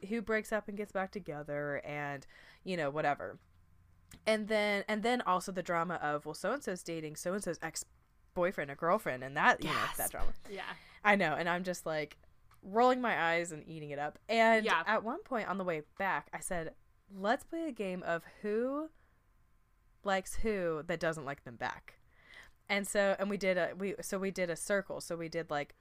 who 0.07 0.21
breaks 0.21 0.51
up 0.51 0.67
and 0.67 0.77
gets 0.77 0.91
back 0.91 1.11
together, 1.11 1.81
and 1.83 2.27
you 2.63 2.77
know 2.77 2.89
whatever. 2.91 3.39
And 4.25 4.47
then 4.47 4.83
and 4.87 5.03
then 5.03 5.21
also 5.21 5.51
the 5.51 5.63
drama 5.63 5.95
of 5.95 6.25
well, 6.25 6.33
so 6.35 6.51
and 6.53 6.63
so's 6.63 6.83
dating 6.83 7.15
so 7.15 7.33
and 7.33 7.43
so's 7.43 7.57
ex 7.61 7.83
boyfriend 8.33 8.69
or 8.71 8.75
girlfriend, 8.75 9.23
and 9.23 9.35
that 9.37 9.63
you 9.63 9.69
know 9.69 9.75
that 9.97 10.11
drama. 10.11 10.31
yeah. 10.49 10.61
I 11.03 11.15
know, 11.15 11.33
and 11.33 11.49
I'm 11.49 11.63
just 11.63 11.85
like 11.85 12.17
rolling 12.63 13.01
my 13.01 13.19
eyes 13.19 13.51
and 13.51 13.67
eating 13.67 13.89
it 13.89 13.97
up. 13.99 14.19
And 14.29 14.63
Yeah. 14.65 14.83
at 14.85 15.03
one 15.03 15.23
point 15.23 15.47
on 15.49 15.57
the 15.57 15.63
way 15.63 15.81
back, 15.97 16.27
I 16.33 16.39
said, 16.39 16.75
"Let's 17.11 17.43
play 17.43 17.67
a 17.67 17.71
game 17.71 18.03
of 18.03 18.23
who 18.43 18.89
likes 20.03 20.35
who 20.35 20.83
that 20.87 20.99
doesn't 20.99 21.25
like 21.25 21.43
them 21.43 21.55
back." 21.55 21.95
And 22.69 22.87
so, 22.87 23.15
and 23.19 23.29
we 23.29 23.37
did 23.37 23.57
a 23.57 23.71
we 23.77 23.95
so 24.01 24.17
we 24.19 24.31
did 24.31 24.49
a 24.49 24.55
circle. 24.55 25.01
So 25.01 25.15
we 25.15 25.27
did 25.29 25.49
like 25.49 25.75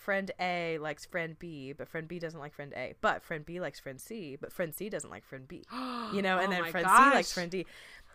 friend 0.00 0.30
A 0.40 0.78
likes 0.78 1.04
friend 1.04 1.38
B, 1.38 1.72
but 1.72 1.88
friend 1.88 2.08
B 2.08 2.18
doesn't 2.18 2.40
like 2.40 2.54
friend 2.54 2.72
A. 2.74 2.94
But 3.00 3.22
friend 3.22 3.44
B 3.44 3.60
likes 3.60 3.78
friend 3.78 4.00
C, 4.00 4.36
but 4.40 4.52
friend 4.52 4.74
C 4.74 4.88
doesn't 4.88 5.10
like 5.10 5.24
friend 5.24 5.46
B. 5.46 5.64
You 6.12 6.22
know, 6.22 6.38
and 6.38 6.52
Oh 6.52 6.56
then 6.56 6.64
friend 6.72 6.86
C 6.88 6.92
likes 7.14 7.32
friend 7.32 7.50
D. 7.50 7.66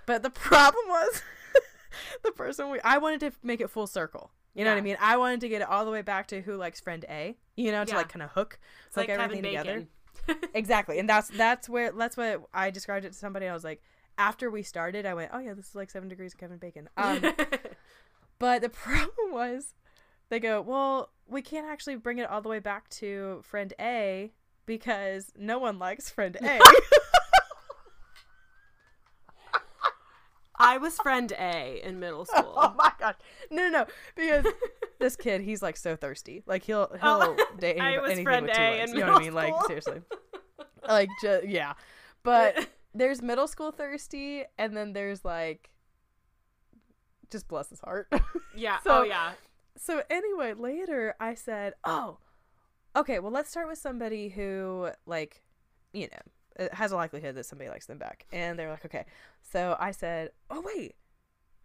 But 0.05 0.21
the 0.21 0.29
problem 0.29 0.83
was 0.89 1.21
the 2.23 2.31
person 2.31 2.69
we 2.69 2.79
I 2.81 2.97
wanted 2.97 3.21
to 3.21 3.31
make 3.41 3.61
it 3.61 3.69
full 3.69 3.87
circle. 3.87 4.31
You 4.53 4.63
know 4.63 4.71
what 4.71 4.77
I 4.77 4.81
mean? 4.81 4.97
I 4.99 5.17
wanted 5.17 5.41
to 5.41 5.49
get 5.49 5.61
it 5.61 5.69
all 5.69 5.85
the 5.85 5.91
way 5.91 6.01
back 6.01 6.27
to 6.27 6.41
who 6.41 6.55
likes 6.55 6.79
friend 6.81 7.05
A, 7.09 7.35
you 7.55 7.71
know, 7.71 7.83
to 7.85 7.91
Yeah. 7.91 7.97
like 7.97 8.09
kind 8.09 8.23
of 8.23 8.31
hook 8.31 8.59
It's 8.87 8.97
like, 8.97 9.09
everything 9.09 9.43
together. 9.43 9.85
Exactly. 10.53 10.97
And 10.99 11.07
that's 11.07 11.27
that's 11.29 11.69
where 11.69 11.91
that's 11.91 12.17
what 12.17 12.43
I 12.53 12.71
described 12.71 13.05
it 13.05 13.11
to 13.11 13.17
somebody. 13.17 13.47
I 13.47 13.53
was 13.53 13.63
like, 13.63 13.81
after 14.17 14.49
we 14.49 14.63
started, 14.63 15.05
I 15.05 15.13
went, 15.13 15.31
"Oh 15.33 15.39
yeah, 15.39 15.53
this 15.53 15.67
is 15.69 15.75
like 15.75 15.91
7 15.91 16.07
degrees 16.09 16.33
of 16.33 16.39
Kevin 16.39 16.57
Bacon." 16.57 16.89
Um 16.97 17.21
but 18.39 18.61
the 18.61 18.69
problem 18.69 19.31
was 19.31 19.75
they 20.29 20.39
go, 20.39 20.61
"Well, 20.61 21.09
we 21.27 21.41
can't 21.41 21.67
actually 21.67 21.95
bring 21.95 22.17
it 22.19 22.29
all 22.29 22.41
the 22.41 22.49
way 22.49 22.59
back 22.59 22.89
to 22.91 23.41
friend 23.43 23.73
A 23.79 24.31
because 24.65 25.31
no 25.37 25.59
one 25.59 25.77
likes 25.79 26.09
friend 26.09 26.37
A. 26.41 26.59
I 30.57 30.77
was 30.77 30.95
friend 30.97 31.31
A 31.37 31.81
in 31.83 31.99
middle 31.99 32.21
oh 32.33 32.39
school. 32.39 32.53
oh 32.55 32.73
my 32.77 32.91
gosh. 32.97 33.15
No, 33.51 33.63
no, 33.63 33.69
no. 33.69 33.85
Because 34.15 34.45
this 34.99 35.15
kid, 35.17 35.41
he's 35.41 35.61
like 35.61 35.75
so 35.75 35.95
thirsty. 35.97 36.43
Like 36.45 36.63
he'll 36.63 36.89
oh, 36.93 36.97
he'll 36.97 37.35
Oh, 37.37 37.45
date 37.59 37.79
I 37.79 37.87
any, 37.89 37.99
was 37.99 38.07
anything 38.11 38.25
friend 38.25 38.45
with 38.45 38.55
two 38.55 38.61
A 38.61 38.71
legs. 38.79 38.91
in 38.91 38.97
You 38.97 39.05
know 39.05 39.11
what 39.13 39.21
I 39.21 39.25
mean? 39.25 39.33
Like 39.33 39.53
seriously. 39.67 40.01
Like 40.87 41.09
just 41.21 41.47
yeah. 41.47 41.73
But 42.23 42.67
there's 42.93 43.21
middle 43.21 43.47
school 43.47 43.71
thirsty 43.71 44.43
and 44.57 44.75
then 44.77 44.93
there's 44.93 45.25
like 45.25 45.69
just 47.31 47.47
bless 47.49 47.69
his 47.69 47.81
heart. 47.81 48.07
yeah. 48.55 48.77
So- 48.83 48.99
oh 48.99 49.03
yeah. 49.03 49.31
So 49.77 50.01
anyway, 50.09 50.53
later 50.53 51.15
I 51.19 51.35
said, 51.35 51.73
"Oh, 51.83 52.17
okay. 52.95 53.19
Well, 53.19 53.31
let's 53.31 53.49
start 53.49 53.67
with 53.67 53.77
somebody 53.77 54.29
who 54.29 54.89
like, 55.05 55.41
you 55.93 56.07
know, 56.11 56.67
has 56.71 56.91
a 56.91 56.95
likelihood 56.95 57.35
that 57.35 57.45
somebody 57.45 57.69
likes 57.69 57.85
them 57.85 57.97
back." 57.97 58.25
And 58.31 58.57
they're 58.57 58.69
like, 58.69 58.85
"Okay." 58.85 59.05
So 59.41 59.75
I 59.79 59.91
said, 59.91 60.31
"Oh 60.49 60.61
wait, 60.61 60.95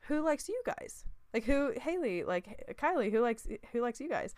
who 0.02 0.20
likes 0.22 0.48
you 0.48 0.60
guys? 0.66 1.04
Like 1.32 1.44
who? 1.44 1.72
Haley, 1.80 2.24
like 2.24 2.76
Kylie, 2.80 3.10
who 3.10 3.20
likes 3.20 3.46
who 3.72 3.80
likes 3.80 4.00
you 4.00 4.08
guys?" 4.08 4.34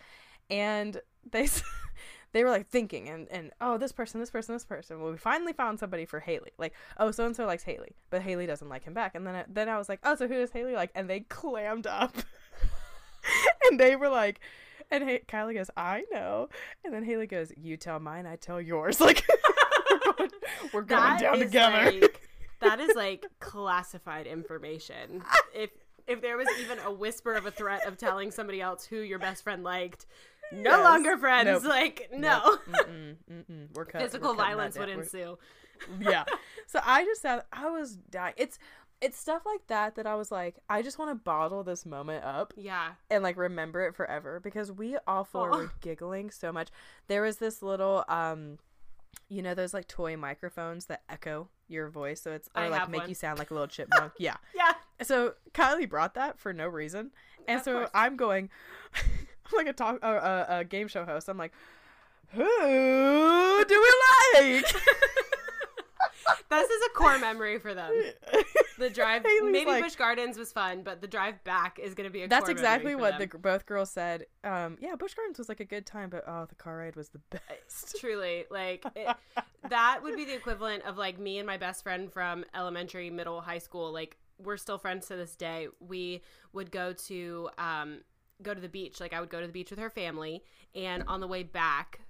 And 0.49 1.01
they 1.31 1.47
they 2.33 2.43
were 2.43 2.49
like 2.49 2.67
thinking 2.67 3.07
and 3.07 3.27
and 3.29 3.51
oh 3.61 3.77
this 3.77 3.91
person 3.91 4.19
this 4.19 4.29
person 4.31 4.53
this 4.53 4.65
person 4.65 4.99
well 5.01 5.11
we 5.11 5.17
finally 5.17 5.53
found 5.53 5.79
somebody 5.79 6.05
for 6.05 6.19
haley 6.19 6.51
like 6.57 6.73
oh 6.97 7.11
so 7.11 7.25
and 7.25 7.35
so 7.35 7.45
likes 7.45 7.63
haley 7.63 7.95
but 8.09 8.21
haley 8.21 8.45
doesn't 8.45 8.69
like 8.69 8.83
him 8.83 8.93
back 8.93 9.15
and 9.15 9.25
then 9.25 9.35
I, 9.35 9.45
then 9.47 9.69
i 9.69 9.77
was 9.77 9.87
like 9.87 9.99
oh 10.03 10.15
so 10.15 10.27
who 10.27 10.35
does 10.35 10.51
haley 10.51 10.73
like 10.73 10.91
and 10.95 11.09
they 11.09 11.21
clammed 11.21 11.87
up 11.87 12.15
and 13.69 13.79
they 13.79 13.95
were 13.95 14.09
like 14.09 14.39
and 14.91 15.03
hey, 15.03 15.21
kylie 15.27 15.53
goes 15.55 15.69
i 15.77 16.03
know 16.11 16.49
and 16.83 16.93
then 16.93 17.03
haley 17.03 17.27
goes 17.27 17.51
you 17.57 17.77
tell 17.77 17.99
mine 17.99 18.25
i 18.25 18.35
tell 18.35 18.59
yours 18.61 18.99
like 19.01 19.23
we're 19.89 20.13
going, 20.17 20.29
we're 20.73 20.81
going 20.81 21.17
down 21.17 21.39
together 21.39 21.91
like- 21.91 22.21
that 22.61 22.79
is 22.79 22.95
like 22.95 23.25
classified 23.41 24.25
information. 24.25 25.21
If 25.53 25.71
if 26.07 26.21
there 26.21 26.37
was 26.37 26.47
even 26.61 26.79
a 26.79 26.91
whisper 26.93 27.33
of 27.33 27.45
a 27.45 27.51
threat 27.51 27.85
of 27.85 27.97
telling 27.97 28.31
somebody 28.31 28.61
else 28.61 28.85
who 28.85 28.97
your 29.01 29.19
best 29.19 29.43
friend 29.43 29.65
liked, 29.65 30.05
no 30.53 30.69
Yes. 30.77 30.83
longer 30.83 31.17
friends. 31.17 31.63
Nope. 31.63 31.69
Like 31.69 32.09
no. 32.13 32.41
Nope. 32.71 32.87
Mm-mm, 32.87 33.15
mm-mm. 33.29 33.67
We're 33.73 33.83
cut, 33.83 34.01
Physical 34.01 34.29
we're 34.31 34.37
violence 34.37 34.77
would 34.77 34.87
ensue. 34.87 35.37
yeah. 35.99 36.23
So 36.67 36.79
I 36.85 37.03
just 37.03 37.21
had 37.23 37.43
I 37.51 37.69
was 37.69 37.97
dying. 37.97 38.35
It's 38.37 38.57
it's 39.03 39.17
stuff 39.19 39.43
like 39.45 39.67
that 39.67 39.95
that 39.95 40.07
I 40.07 40.15
was 40.15 40.31
like, 40.31 40.55
I 40.69 40.81
just 40.81 40.97
want 40.97 41.11
to 41.11 41.15
bottle 41.15 41.63
this 41.63 41.85
moment 41.85 42.23
up 42.23 42.53
Yeah. 42.55 42.93
and 43.11 43.21
like 43.23 43.37
remember 43.37 43.81
it 43.85 43.95
forever 43.95 44.39
because 44.39 44.71
we 44.71 44.97
all 45.07 45.23
four 45.23 45.49
were 45.51 45.71
giggling 45.81 46.31
so 46.31 46.51
much. 46.51 46.69
There 47.07 47.21
was 47.21 47.37
this 47.37 47.61
little 47.61 48.05
um 48.07 48.59
you 49.29 49.41
know 49.41 49.53
those 49.53 49.73
like 49.73 49.87
toy 49.87 50.15
microphones 50.17 50.85
that 50.85 51.01
echo 51.09 51.47
your 51.67 51.87
voice 51.87 52.21
so 52.21 52.31
it's 52.31 52.49
or 52.55 52.63
I 52.63 52.67
like 52.67 52.89
make 52.89 53.01
one. 53.01 53.09
you 53.09 53.15
sound 53.15 53.39
like 53.39 53.51
a 53.51 53.53
little 53.53 53.67
chipmunk. 53.75 54.13
yeah. 54.17 54.37
Yeah. 54.55 54.73
So 55.01 55.33
Kylie 55.53 55.89
brought 55.89 56.13
that 56.15 56.39
for 56.39 56.53
no 56.53 56.67
reason. 56.67 57.11
And 57.47 57.59
Of 57.59 57.65
so 57.65 57.73
course. 57.79 57.89
I'm 57.93 58.15
going 58.15 58.49
I'm 58.95 59.57
like 59.57 59.67
a 59.67 59.73
talk 59.73 59.99
a, 60.01 60.07
a, 60.49 60.59
a 60.59 60.63
game 60.63 60.87
show 60.87 61.03
host. 61.05 61.27
I'm 61.29 61.37
like 61.37 61.51
who 62.29 62.43
do 63.67 63.81
we 63.81 64.41
like? 64.41 64.75
This 66.49 66.69
is 66.69 66.81
a 66.85 66.89
core 66.97 67.17
memory 67.19 67.57
for 67.59 67.73
them. 67.73 67.91
The 68.83 68.89
drive, 68.89 69.23
Haley's 69.23 69.51
maybe 69.51 69.71
like- 69.71 69.83
Busch 69.83 69.95
Gardens 69.95 70.37
was 70.37 70.51
fun, 70.51 70.81
but 70.83 70.99
the 70.99 71.07
drive 71.07 71.41
back 71.45 71.79
is 71.79 71.93
going 71.93 72.03
to 72.03 72.11
be 72.11 72.23
a. 72.23 72.27
That's 72.27 72.49
exactly 72.49 72.95
what 72.95 73.13
the 73.13 73.19
them. 73.19 73.27
gr- 73.29 73.37
both 73.37 73.65
girls 73.65 73.89
said. 73.89 74.25
Um, 74.43 74.77
yeah, 74.81 74.95
Busch 74.95 75.13
Gardens 75.13 75.37
was 75.37 75.47
like 75.47 75.61
a 75.61 75.65
good 75.65 75.85
time, 75.85 76.09
but 76.09 76.25
oh, 76.27 76.45
the 76.49 76.55
car 76.55 76.77
ride 76.79 76.97
was 76.97 77.07
the 77.09 77.21
best. 77.29 77.95
Truly, 78.01 78.43
like 78.51 78.83
it, 78.93 79.15
that 79.69 80.01
would 80.03 80.17
be 80.17 80.25
the 80.25 80.35
equivalent 80.35 80.83
of 80.83 80.97
like 80.97 81.17
me 81.17 81.37
and 81.37 81.47
my 81.47 81.55
best 81.55 81.81
friend 81.81 82.11
from 82.11 82.43
elementary, 82.53 83.09
middle, 83.09 83.39
high 83.39 83.57
school. 83.59 83.93
Like 83.93 84.17
we're 84.37 84.57
still 84.57 84.77
friends 84.77 85.07
to 85.07 85.15
this 85.15 85.37
day. 85.37 85.69
We 85.79 86.21
would 86.51 86.69
go 86.69 86.91
to 86.91 87.49
um 87.57 87.99
go 88.41 88.53
to 88.53 88.59
the 88.59 88.67
beach. 88.67 88.99
Like 88.99 89.13
I 89.13 89.21
would 89.21 89.29
go 89.29 89.39
to 89.39 89.47
the 89.47 89.53
beach 89.53 89.69
with 89.69 89.79
her 89.79 89.89
family, 89.89 90.43
and 90.75 91.03
on 91.07 91.21
the 91.21 91.27
way 91.27 91.43
back, 91.43 92.01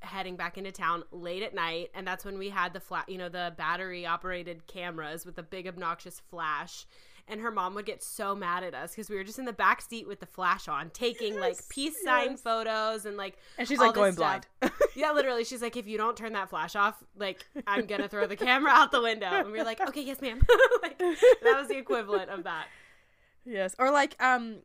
heading 0.00 0.36
back 0.36 0.56
into 0.58 0.72
town 0.72 1.04
late 1.10 1.42
at 1.42 1.54
night, 1.54 1.90
and 1.94 2.06
that's 2.06 2.24
when 2.24 2.38
we 2.38 2.50
had 2.50 2.72
the 2.72 2.80
flat, 2.80 3.08
you 3.08 3.18
know, 3.18 3.28
the 3.28 3.54
battery 3.56 4.06
operated 4.06 4.66
cameras 4.66 5.24
with 5.26 5.36
the 5.36 5.42
big 5.42 5.66
obnoxious 5.66 6.20
flash. 6.20 6.86
And 7.28 7.40
her 7.40 7.50
mom 7.50 7.74
would 7.74 7.86
get 7.86 8.04
so 8.04 8.36
mad 8.36 8.62
at 8.62 8.72
us 8.72 8.92
because 8.92 9.10
we 9.10 9.16
were 9.16 9.24
just 9.24 9.40
in 9.40 9.46
the 9.46 9.52
back 9.52 9.80
seat 9.82 10.06
with 10.06 10.20
the 10.20 10.26
flash 10.26 10.68
on, 10.68 10.90
taking 10.90 11.34
like 11.40 11.54
Yes, 11.56 11.66
peace 11.68 11.96
sign 12.04 12.30
yes. 12.32 12.40
photos 12.40 13.04
and 13.04 13.16
like 13.16 13.36
And 13.58 13.66
she's 13.66 13.80
all 13.80 13.86
like 13.86 13.94
this 13.96 14.00
going 14.00 14.12
stuff. 14.12 14.46
blind. 14.60 14.72
Yeah, 14.94 15.10
literally. 15.10 15.44
She's 15.44 15.60
like, 15.60 15.76
if 15.76 15.88
you 15.88 15.98
don't 15.98 16.16
turn 16.16 16.34
that 16.34 16.48
flash 16.50 16.76
off, 16.76 17.02
like, 17.16 17.44
I'm 17.66 17.86
gonna 17.86 18.08
throw 18.08 18.28
the 18.28 18.36
camera 18.36 18.70
out 18.70 18.92
the 18.92 19.02
window. 19.02 19.26
And 19.26 19.50
we 19.50 19.58
are 19.58 19.64
like, 19.64 19.80
okay, 19.88 20.02
yes, 20.02 20.20
ma'am. 20.22 20.40
like, 20.82 20.98
that 20.98 21.54
was 21.56 21.66
the 21.66 21.76
equivalent 21.76 22.30
of 22.30 22.44
that. 22.44 22.68
yes, 23.44 23.74
or 23.76 23.90
like 23.90 24.14
um, 24.22 24.58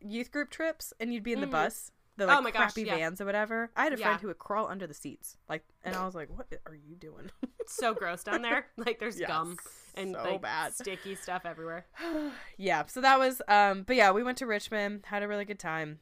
youth 0.00 0.30
group 0.30 0.50
trips, 0.50 0.92
and 1.00 1.12
you'd 1.12 1.24
be 1.24 1.32
in 1.32 1.40
the 1.40 1.46
Mhm. 1.48 1.50
bus, 1.50 1.90
the 2.16 2.24
Oh 2.24 2.28
like 2.28 2.42
my 2.44 2.50
gosh, 2.50 2.72
crappy 2.74 2.82
yeah. 2.86 2.96
vans 2.96 3.20
or 3.20 3.24
whatever. 3.24 3.70
I 3.76 3.84
had 3.84 3.92
a 3.92 3.98
Yeah. 3.98 4.06
friend 4.06 4.20
who 4.20 4.26
would 4.28 4.38
crawl 4.38 4.66
under 4.68 4.86
the 4.86 4.94
seats, 4.94 5.36
like, 5.48 5.64
and 5.84 5.94
I 5.96 6.04
was 6.04 6.14
like, 6.14 6.28
"What 6.30 6.52
are 6.66 6.74
you 6.74 6.94
doing?" 6.96 7.30
It's 7.60 7.74
so 7.74 7.94
gross 7.94 8.22
down 8.24 8.42
there. 8.42 8.66
Like, 8.76 8.98
there's 8.98 9.18
Yes, 9.18 9.28
gum 9.28 9.56
and 9.94 10.14
so 10.14 10.22
like 10.22 10.42
bad. 10.42 10.74
sticky 10.74 11.14
stuff 11.14 11.42
everywhere. 11.44 11.86
yeah, 12.58 12.84
so 12.86 13.00
that 13.00 13.18
was 13.18 13.40
um, 13.48 13.84
but 13.84 13.96
yeah, 13.96 14.10
we 14.10 14.22
went 14.22 14.38
to 14.38 14.46
Richmond, 14.46 15.04
had 15.06 15.22
a 15.22 15.28
really 15.28 15.44
good 15.44 15.58
time. 15.60 16.00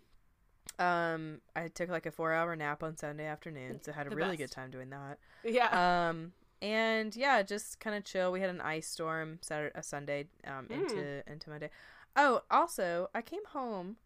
Um, 0.79 1.40
I 1.55 1.69
took 1.69 1.90
like 1.90 2.07
a 2.07 2.11
four-hour 2.11 2.57
nap 2.57 2.83
on 2.83 2.97
Sunday 2.97 3.26
afternoon, 3.26 3.81
so 3.83 3.93
had 3.93 4.07
a 4.07 4.11
The 4.11 4.17
really 4.17 4.37
good 4.37 4.50
time 4.50 4.71
doing 4.71 4.90
that. 4.90 5.19
Yeah. 5.45 6.09
um 6.09 6.33
and 6.62 7.17
yeah 7.17 7.43
just 7.43 7.81
kind 7.81 7.97
of 7.97 8.05
chill 8.05 8.31
we 8.31 8.38
had 8.43 8.50
an 8.50 8.61
ice 8.61 8.87
storm 8.87 9.38
saturday 9.40 9.73
a 9.75 9.83
sunday 9.83 10.26
um 10.47 10.67
into 10.69 11.23
into 11.26 11.49
monday 11.49 11.71
oh 12.17 12.43
also 12.50 13.09
i 13.14 13.23
came 13.23 13.43
home 13.55 13.97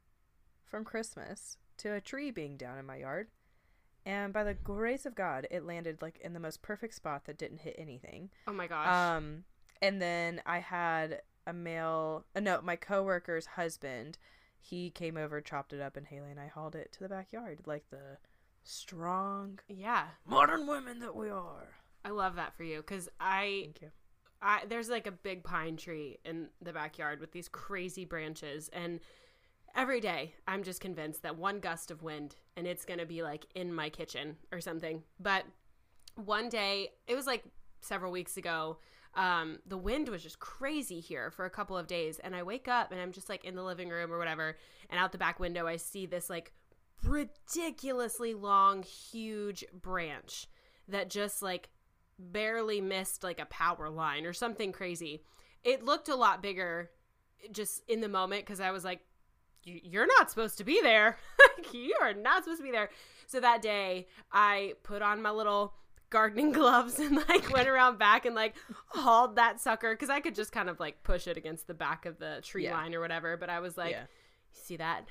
from 0.64 0.84
christmas 0.84 1.56
to 1.78 1.94
a 1.94 2.00
tree 2.00 2.30
being 2.30 2.56
down 2.56 2.78
in 2.78 2.86
my 2.86 2.96
yard. 2.96 3.28
And 4.06 4.32
by 4.32 4.44
the 4.44 4.54
grace 4.54 5.06
of 5.06 5.14
God, 5.14 5.46
it 5.50 5.64
landed 5.64 6.02
like 6.02 6.18
in 6.20 6.34
the 6.34 6.40
most 6.40 6.62
perfect 6.62 6.94
spot 6.94 7.24
that 7.24 7.38
didn't 7.38 7.58
hit 7.58 7.74
anything. 7.78 8.30
Oh 8.46 8.52
my 8.52 8.66
gosh. 8.66 8.86
Um, 8.86 9.44
and 9.80 10.00
then 10.00 10.42
I 10.44 10.58
had 10.58 11.22
a 11.46 11.52
male, 11.52 12.24
uh, 12.34 12.40
no, 12.40 12.60
my 12.62 12.76
coworker's 12.76 13.46
husband. 13.46 14.18
He 14.60 14.90
came 14.90 15.16
over, 15.16 15.40
chopped 15.40 15.72
it 15.72 15.80
up, 15.80 15.96
and 15.96 16.06
Haley 16.06 16.30
and 16.30 16.40
I 16.40 16.48
hauled 16.48 16.74
it 16.74 16.92
to 16.92 17.00
the 17.00 17.08
backyard 17.08 17.60
like 17.66 17.88
the 17.90 18.18
strong 18.62 19.58
yeah. 19.68 20.04
modern 20.26 20.66
women 20.66 21.00
that 21.00 21.14
we 21.14 21.30
are. 21.30 21.68
I 22.04 22.10
love 22.10 22.36
that 22.36 22.54
for 22.54 22.64
you 22.64 22.78
because 22.78 23.08
I, 23.20 23.62
Thank 23.64 23.82
you. 23.82 23.90
I 24.42 24.62
there's 24.68 24.90
like 24.90 25.06
a 25.06 25.12
big 25.12 25.42
pine 25.42 25.76
tree 25.76 26.18
in 26.24 26.48
the 26.60 26.72
backyard 26.72 27.20
with 27.20 27.32
these 27.32 27.48
crazy 27.48 28.04
branches 28.04 28.68
and 28.72 29.00
every 29.74 30.00
day 30.00 30.34
I'm 30.46 30.62
just 30.62 30.80
convinced 30.80 31.22
that 31.22 31.36
one 31.36 31.60
gust 31.60 31.90
of 31.90 32.02
wind 32.02 32.36
and 32.56 32.66
it's 32.66 32.84
going 32.84 33.00
to 33.00 33.06
be 33.06 33.22
like 33.22 33.46
in 33.54 33.72
my 33.72 33.88
kitchen 33.88 34.36
or 34.52 34.60
something. 34.60 35.02
But 35.18 35.44
one 36.16 36.48
day, 36.48 36.90
it 37.06 37.14
was 37.14 37.26
like 37.26 37.44
several 37.80 38.12
weeks 38.12 38.36
ago, 38.36 38.78
um, 39.14 39.58
the 39.66 39.76
wind 39.78 40.08
was 40.08 40.22
just 40.22 40.38
crazy 40.38 41.00
here 41.00 41.30
for 41.30 41.44
a 41.44 41.50
couple 41.50 41.76
of 41.76 41.86
days. 41.86 42.18
And 42.18 42.34
I 42.34 42.42
wake 42.42 42.68
up 42.68 42.92
and 42.92 43.00
I'm 43.00 43.12
just 43.12 43.28
like 43.28 43.44
in 43.44 43.54
the 43.54 43.62
living 43.62 43.88
room 43.88 44.12
or 44.12 44.18
whatever. 44.18 44.56
And 44.90 44.98
out 44.98 45.12
the 45.12 45.18
back 45.18 45.38
window, 45.40 45.66
I 45.66 45.76
see 45.76 46.06
this 46.06 46.30
like 46.30 46.52
ridiculously 47.02 48.34
long, 48.34 48.82
huge 48.82 49.64
branch 49.72 50.46
that 50.88 51.10
just 51.10 51.42
like 51.42 51.68
barely 52.18 52.80
missed 52.80 53.22
like 53.24 53.40
a 53.40 53.46
power 53.46 53.88
line 53.88 54.26
or 54.26 54.32
something 54.32 54.72
crazy. 54.72 55.22
It 55.62 55.84
looked 55.84 56.08
a 56.08 56.16
lot 56.16 56.42
bigger 56.42 56.90
just 57.52 57.82
in 57.88 58.00
the 58.00 58.08
moment 58.08 58.44
because 58.44 58.60
I 58.60 58.70
was 58.70 58.84
like, 58.84 59.00
"You- 59.00 59.06
you're 59.64 60.06
not 60.06 60.30
supposed 60.30 60.58
to 60.58 60.64
be 60.64 60.80
there. 60.82 61.18
you 61.72 61.94
are 62.00 62.12
not 62.14 62.44
supposed 62.44 62.60
to 62.60 62.64
be 62.64 62.70
there. 62.70 62.90
So 63.26 63.40
that 63.40 63.62
day, 63.62 64.06
I 64.32 64.74
put 64.82 65.02
on 65.02 65.22
my 65.22 65.30
little 65.30 65.74
gardening 66.10 66.52
gloves 66.60 66.98
and 66.98 67.16
like 67.28 67.50
went 67.52 67.68
around 67.68 67.98
back 67.98 68.24
and 68.26 68.34
like 68.34 68.54
hauled 68.88 69.36
that 69.36 69.60
sucker 69.60 69.94
because 69.94 70.10
I 70.10 70.20
could 70.20 70.34
just 70.34 70.52
kind 70.52 70.68
of 70.68 70.78
like 70.78 71.02
push 71.02 71.26
it 71.26 71.36
against 71.36 71.66
the 71.66 71.74
back 71.74 72.06
of 72.06 72.18
the 72.18 72.40
tree 72.42 72.64
Yeah. 72.64 72.74
line 72.74 72.94
or 72.94 73.00
whatever. 73.00 73.36
But 73.36 73.50
I 73.50 73.60
was 73.60 73.76
like, 73.76 73.92
Yeah. 73.92 74.02
you 74.02 74.60
see 74.62 74.76
that? 74.76 75.06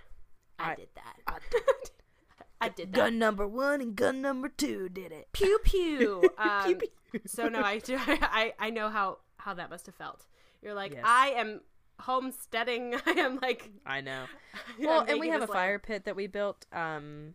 I, 0.59 0.71
I- 0.71 0.75
did 0.75 0.87
that. 0.95 1.15
I 1.27 1.37
I 2.61 2.69
did 2.69 2.93
that. 2.93 2.97
Gun 2.97 3.19
number 3.19 3.45
one 3.45 3.81
and 3.81 3.93
gun 3.95 4.21
number 4.21 4.47
two 4.47 4.87
did 4.87 5.11
it. 5.11 5.27
Pew 5.33 5.59
pew. 5.65 6.23
Um, 6.37 6.63
Pew, 6.65 6.75
pew. 7.11 7.21
so 7.25 7.49
no, 7.49 7.59
I 7.61 7.79
do. 7.79 7.97
I 7.99 8.53
I 8.57 8.69
know 8.69 8.87
how 8.89 9.17
how 9.37 9.53
that 9.55 9.69
must 9.69 9.85
have 9.87 9.95
felt. 9.95 10.25
You're 10.61 10.73
like, 10.73 10.93
Yes. 10.93 11.03
I 11.05 11.31
am 11.35 11.59
homesteading. 12.05 12.95
I 13.05 13.11
am 13.11 13.39
like, 13.41 13.71
I 13.85 14.01
know. 14.01 14.25
Well, 14.79 15.05
and 15.07 15.19
we 15.19 15.29
have 15.29 15.41
a 15.41 15.45
this 15.47 15.53
fire 15.53 15.79
pit 15.79 16.05
that 16.05 16.15
we 16.15 16.27
built 16.27 16.65
um 16.71 17.33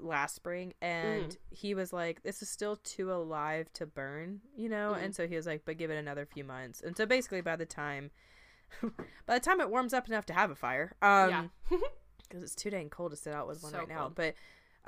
last 0.00 0.34
spring 0.34 0.74
and 0.82 1.30
Mm. 1.30 1.36
he 1.50 1.72
was 1.74 1.92
like 1.92 2.22
this 2.24 2.42
is 2.42 2.48
still 2.50 2.76
too 2.82 3.12
alive 3.12 3.72
to 3.74 3.86
burn 3.86 4.40
you 4.56 4.68
know 4.68 4.92
Mm. 4.96 5.04
and 5.04 5.14
so 5.14 5.28
he 5.28 5.36
was 5.36 5.46
like 5.46 5.62
but 5.64 5.78
give 5.78 5.90
it 5.92 5.96
another 5.96 6.26
few 6.26 6.42
months 6.42 6.80
and 6.80 6.96
so 6.96 7.06
basically 7.06 7.40
by 7.42 7.54
the 7.54 7.64
time 7.64 8.10
by 9.26 9.34
the 9.34 9.40
time 9.40 9.60
it 9.60 9.70
warms 9.70 9.94
up 9.94 10.08
enough 10.08 10.26
to 10.26 10.32
have 10.32 10.50
a 10.50 10.56
fire 10.56 10.96
um 11.00 11.30
yeah. 11.30 11.44
because 12.28 12.42
it's 12.42 12.56
too 12.56 12.70
dang 12.70 12.90
cold 12.90 13.12
to 13.12 13.16
sit 13.16 13.32
out 13.32 13.46
with 13.46 13.62
one 13.62 13.70
So 13.70 13.78
right 13.78 13.88
now 13.88 14.10
cold. 14.10 14.14
but 14.16 14.34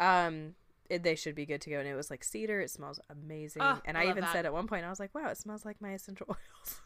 um 0.05 0.55
it, 0.89 1.05
they 1.05 1.15
should 1.15 1.37
be 1.37 1.47
good 1.47 1.61
to 1.61 1.71
go 1.71 1.79
and 1.79 1.87
it 1.89 1.95
was 1.95 2.11
like 2.11 2.25
cedar 2.25 2.61
it 2.61 2.71
smells 2.71 2.99
amazing 3.09 3.63
Oh, 3.63 3.81
and 3.85 3.97
I 3.97 4.03
i, 4.07 4.11
even 4.11 4.23
that. 4.23 4.33
said 4.33 4.45
at 4.45 4.53
one 4.53 4.67
point 4.67 4.85
i 4.85 4.91
was 4.91 4.99
like 4.99 5.15
wow 5.15 5.29
it 5.29 5.39
smells 5.39 5.65
like 5.65 5.81
my 5.81 5.93
essential 5.93 6.27
oils 6.29 6.81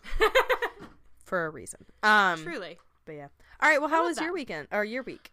for 1.25 1.47
a 1.47 1.51
reason 1.51 1.81
um 2.03 2.43
Truly. 2.43 2.79
but 3.05 3.13
yeah 3.13 3.29
all 3.61 3.69
right 3.69 3.81
well 3.81 3.91
how 3.91 4.01
love 4.03 4.09
was 4.11 4.19
your 4.19 4.27
that. 4.29 4.35
weekend 4.35 4.69
or 4.73 4.85
your 4.85 5.03
week 5.03 5.31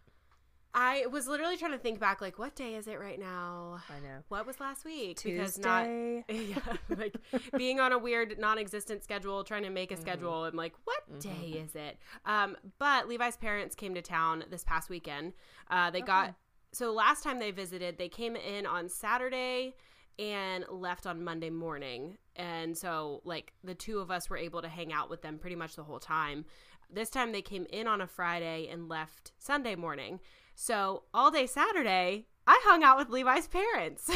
I 0.74 1.06
was 1.12 1.28
literally 1.28 1.58
trying 1.58 1.74
to 1.74 1.78
think 1.78 2.00
back, 2.00 2.22
like, 2.22 2.40
what 2.40 2.56
day 2.56 2.76
is 2.76 2.88
it 2.88 2.98
right 2.98 3.20
now? 3.20 3.82
i 3.90 4.00
know 4.00 4.20
What 4.30 4.48
was 4.48 4.62
last 4.62 4.86
week? 4.86 5.22
Because 5.22 5.60
not 5.60 5.84
Tuesday. 5.84 6.24
yeah, 6.56 6.96
like 6.98 7.18
being 7.58 7.82
on 7.82 7.92
a 7.92 7.98
weird 7.98 8.40
non-existent 8.40 9.04
schedule, 9.04 9.44
trying 9.44 9.64
to 9.64 9.70
make 9.70 9.92
a 9.92 9.96
Mm-hmm. 9.96 10.02
schedule. 10.02 10.46
I'm 10.46 10.56
like, 10.56 10.72
what 10.86 11.20
day 11.20 11.62
is 11.62 11.76
it? 11.76 11.98
Um, 12.26 12.56
but 12.80 13.10
Levi's 13.10 13.36
parents 13.36 13.76
came 13.76 13.94
to 13.96 14.02
town 14.02 14.46
this 14.50 14.64
past 14.64 14.90
weekend. 14.90 15.34
Uh, 15.70 15.92
they 15.92 16.00
got 16.00 16.36
so 16.72 16.94
last 16.94 17.22
time 17.22 17.40
they 17.40 17.52
visited, 17.52 17.98
they 17.98 18.08
came 18.08 18.38
in 18.38 18.66
on 18.66 18.88
Saturday 18.88 19.76
and 20.18 20.64
left 20.70 21.06
on 21.06 21.22
Monday 21.22 21.50
morning, 21.50 22.18
and 22.42 22.76
so 22.76 23.22
like 23.24 23.54
the 23.64 23.76
two 23.76 24.00
of 24.00 24.10
us 24.10 24.28
were 24.30 24.38
able 24.38 24.64
to 24.64 24.68
hang 24.68 24.92
out 24.92 25.12
with 25.12 25.22
them 25.22 25.38
pretty 25.38 25.56
much 25.56 25.76
the 25.76 25.84
whole 25.84 26.00
time. 26.00 26.46
This 26.92 27.12
time 27.12 27.32
they 27.32 27.44
came 27.44 27.68
in 27.70 27.88
on 27.88 28.02
a 28.02 28.08
Friday 28.08 28.68
and 28.68 28.90
left 28.90 29.32
Sunday 29.38 29.76
morning. 29.76 30.20
So 30.56 31.04
all 31.14 31.30
day 31.30 31.46
Saturday, 31.46 32.26
I 32.48 32.60
hung 32.66 32.84
out 32.84 32.98
with 32.98 33.10
Levi's 33.10 33.48
parents. 33.48 34.10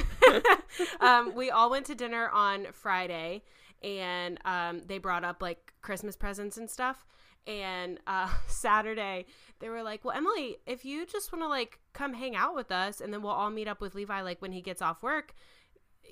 um, 1.00 1.36
we 1.36 1.52
all 1.52 1.70
went 1.70 1.86
to 1.86 1.96
dinner 1.96 2.28
on 2.30 2.66
Friday, 2.74 3.44
and 3.84 4.40
um, 4.44 4.82
they 4.88 4.98
brought 4.98 5.24
up 5.24 5.42
like 5.42 5.74
Christmas 5.84 6.16
presents 6.16 6.58
and 6.58 6.70
stuff. 6.70 7.06
And 7.46 8.00
uh, 8.08 8.30
Saturday, 8.48 9.28
they 9.60 9.70
were 9.70 9.84
like, 9.84 10.04
"Well, 10.04 10.18
Emily, 10.18 10.58
if 10.66 10.84
you 10.84 11.06
just 11.06 11.32
want 11.32 11.44
to 11.44 11.48
like 11.48 11.80
come 11.94 12.14
hang 12.16 12.36
out 12.36 12.56
with 12.56 12.72
us, 12.72 13.02
and 13.02 13.14
then 13.14 13.22
we'll 13.22 13.32
all 13.32 13.52
meet 13.52 13.68
up 13.68 13.82
with 13.82 13.94
Levi 13.94 14.22
like 14.22 14.42
when 14.42 14.52
he 14.52 14.62
gets 14.62 14.82
off 14.82 15.04
work, 15.04 15.36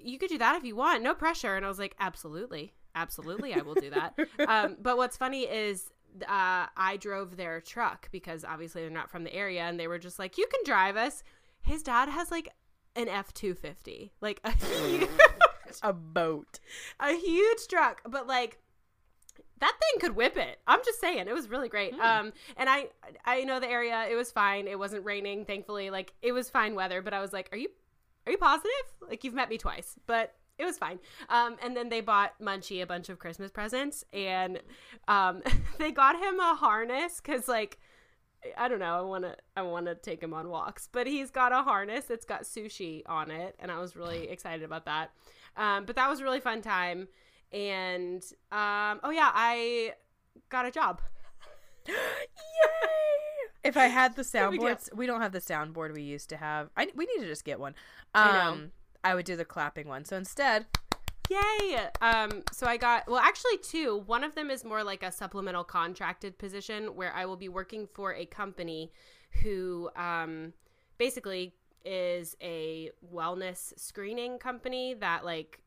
you 0.02 0.18
could 0.18 0.30
do 0.30 0.38
that 0.38 0.56
if 0.56 0.64
you 0.64 0.76
want, 0.76 1.04
no 1.04 1.14
pressure." 1.14 1.56
And 1.56 1.66
I 1.66 1.68
was 1.68 1.80
like, 1.80 1.96
"Absolutely, 2.00 2.74
absolutely, 2.96 3.54
I 3.54 3.62
will 3.62 3.76
do 3.76 3.90
that." 3.92 4.18
um, 4.48 4.78
but 4.82 4.98
what's 4.98 5.18
funny 5.18 5.42
is 5.42 5.92
uh, 6.22 6.68
I 6.78 6.98
drove 7.00 7.38
their 7.38 7.62
truck 7.62 8.10
because 8.12 8.46
obviously 8.46 8.82
they're 8.82 8.92
not 8.92 9.10
from 9.10 9.24
the 9.24 9.34
area, 9.34 9.64
and 9.64 9.80
they 9.80 9.88
were 9.88 10.00
just 10.00 10.20
like, 10.20 10.38
"You 10.38 10.48
can 10.48 10.62
drive 10.66 10.98
us." 10.98 11.24
His 11.62 11.84
dad 11.84 12.10
has 12.10 12.32
like 12.32 12.50
an 12.96 13.08
F 13.08 13.34
two 13.34 13.54
fifty, 13.54 14.12
like 14.22 14.40
a 14.44 14.52
huge, 14.52 15.10
a 15.84 15.94
boat 15.94 16.60
a 17.00 17.14
huge 17.14 17.68
truck, 17.68 18.02
but 18.08 18.28
like 18.28 18.60
that 19.60 19.78
thing 19.80 20.02
could 20.02 20.16
whip 20.16 20.36
it. 20.36 20.60
I'm 20.68 20.82
just 20.84 21.00
saying, 21.00 21.28
it 21.28 21.34
was 21.34 21.50
really 21.50 21.70
great. 21.70 21.94
Um, 21.94 22.34
and 22.58 22.70
I 22.70 22.90
I 23.26 23.44
know 23.46 23.60
the 23.60 23.70
area. 23.70 24.08
It 24.10 24.16
was 24.16 24.30
fine. 24.32 24.68
It 24.68 24.78
wasn't 24.78 25.06
raining, 25.06 25.46
thankfully. 25.46 25.90
Like 25.90 26.14
it 26.22 26.34
was 26.34 26.50
fine 26.50 26.76
weather. 26.76 27.02
But 27.02 27.14
I 27.14 27.22
was 27.22 27.32
like, 27.32 27.50
"Are 27.52 27.58
you 27.58 27.70
are 28.26 28.32
you 28.32 28.38
positive? 28.38 28.72
Like 29.08 29.24
you've 29.24 29.34
met 29.34 29.50
me 29.50 29.58
twice, 29.58 29.96
but." 30.06 30.36
It 30.60 30.66
was 30.66 30.78
fine. 30.78 31.00
Um, 31.30 31.56
and 31.64 31.76
then 31.76 31.90
they 31.90 32.00
bought 32.00 32.34
Munchie 32.40 32.84
a 32.84 32.86
bunch 32.86 33.10
of 33.10 33.18
Christmas 33.18 33.50
presents, 33.50 34.06
and 34.14 34.62
um, 35.08 35.42
they 35.80 35.92
got 35.92 36.16
him 36.16 36.40
a 36.40 36.54
harness 36.54 37.20
because, 37.20 37.48
like, 37.48 37.80
I 38.58 38.68
don't 38.68 38.80
know. 38.80 38.98
I 38.98 39.02
want 39.02 39.24
to 39.24 39.36
I 39.56 39.62
want 39.62 39.86
to 39.88 39.96
take 39.96 40.22
him 40.22 40.34
on 40.34 40.50
walks, 40.50 40.90
but 40.92 41.08
he's 41.08 41.32
got 41.32 41.52
a 41.52 41.64
harness 41.64 42.06
that's 42.06 42.26
got 42.26 42.44
sushi 42.44 43.02
on 43.06 43.32
it, 43.32 43.56
and 43.60 43.72
I 43.72 43.80
was 43.80 43.96
really 43.96 44.28
excited 44.30 44.64
about 44.64 44.86
that. 44.86 45.12
Um, 45.58 45.86
but 45.86 45.96
that 45.96 46.10
was 46.10 46.20
a 46.20 46.24
really 46.24 46.40
fun 46.40 46.62
time, 46.62 47.08
and 47.52 48.24
um, 48.52 49.00
oh 49.04 49.12
yeah, 49.12 49.32
I 49.34 49.94
got 50.50 50.66
a 50.66 50.72
job. 50.72 51.02
if 53.64 53.78
I 53.78 53.88
had 53.88 54.16
the 54.16 54.22
soundboards, 54.36 54.94
we 54.94 55.06
don't 55.06 55.22
have 55.22 55.32
the 55.32 55.40
soundboard 55.40 55.94
we 55.94 56.02
used 56.02 56.30
to 56.30 56.38
have. 56.38 56.70
I 56.78 56.88
we 56.96 57.06
need 57.06 57.22
to 57.22 57.28
just 57.28 57.46
get 57.46 57.60
one. 57.60 57.76
I. 58.14 58.40
Um, 58.40 58.72
I 59.06 59.16
would 59.16 59.26
do 59.26 59.36
the 59.36 59.44
clapping 59.44 59.88
one. 59.88 60.06
So 60.06 60.16
instead, 60.16 60.66
Yay! 61.30 61.80
Um, 62.02 62.44
so 62.52 62.68
I 62.68 62.78
got 62.78 63.08
well, 63.08 63.20
actually 63.20 63.58
two. 63.58 64.04
One 64.06 64.24
of 64.24 64.36
them 64.36 64.50
is 64.50 64.66
more 64.66 64.84
like 64.84 65.04
a 65.04 65.12
supplemental 65.12 65.64
contracted 65.64 66.38
position 66.38 66.96
where 66.96 67.14
I 67.14 67.26
will 67.26 67.38
be 67.38 67.50
working 67.50 67.88
for 67.88 68.14
a 68.14 68.26
company 68.26 68.92
who 69.42 69.90
um, 69.96 70.54
basically 70.98 71.54
is 71.86 72.36
a 72.42 72.92
wellness 73.14 73.78
screening 73.80 74.38
company 74.38 74.94
that 74.96 75.24
like 75.24 75.60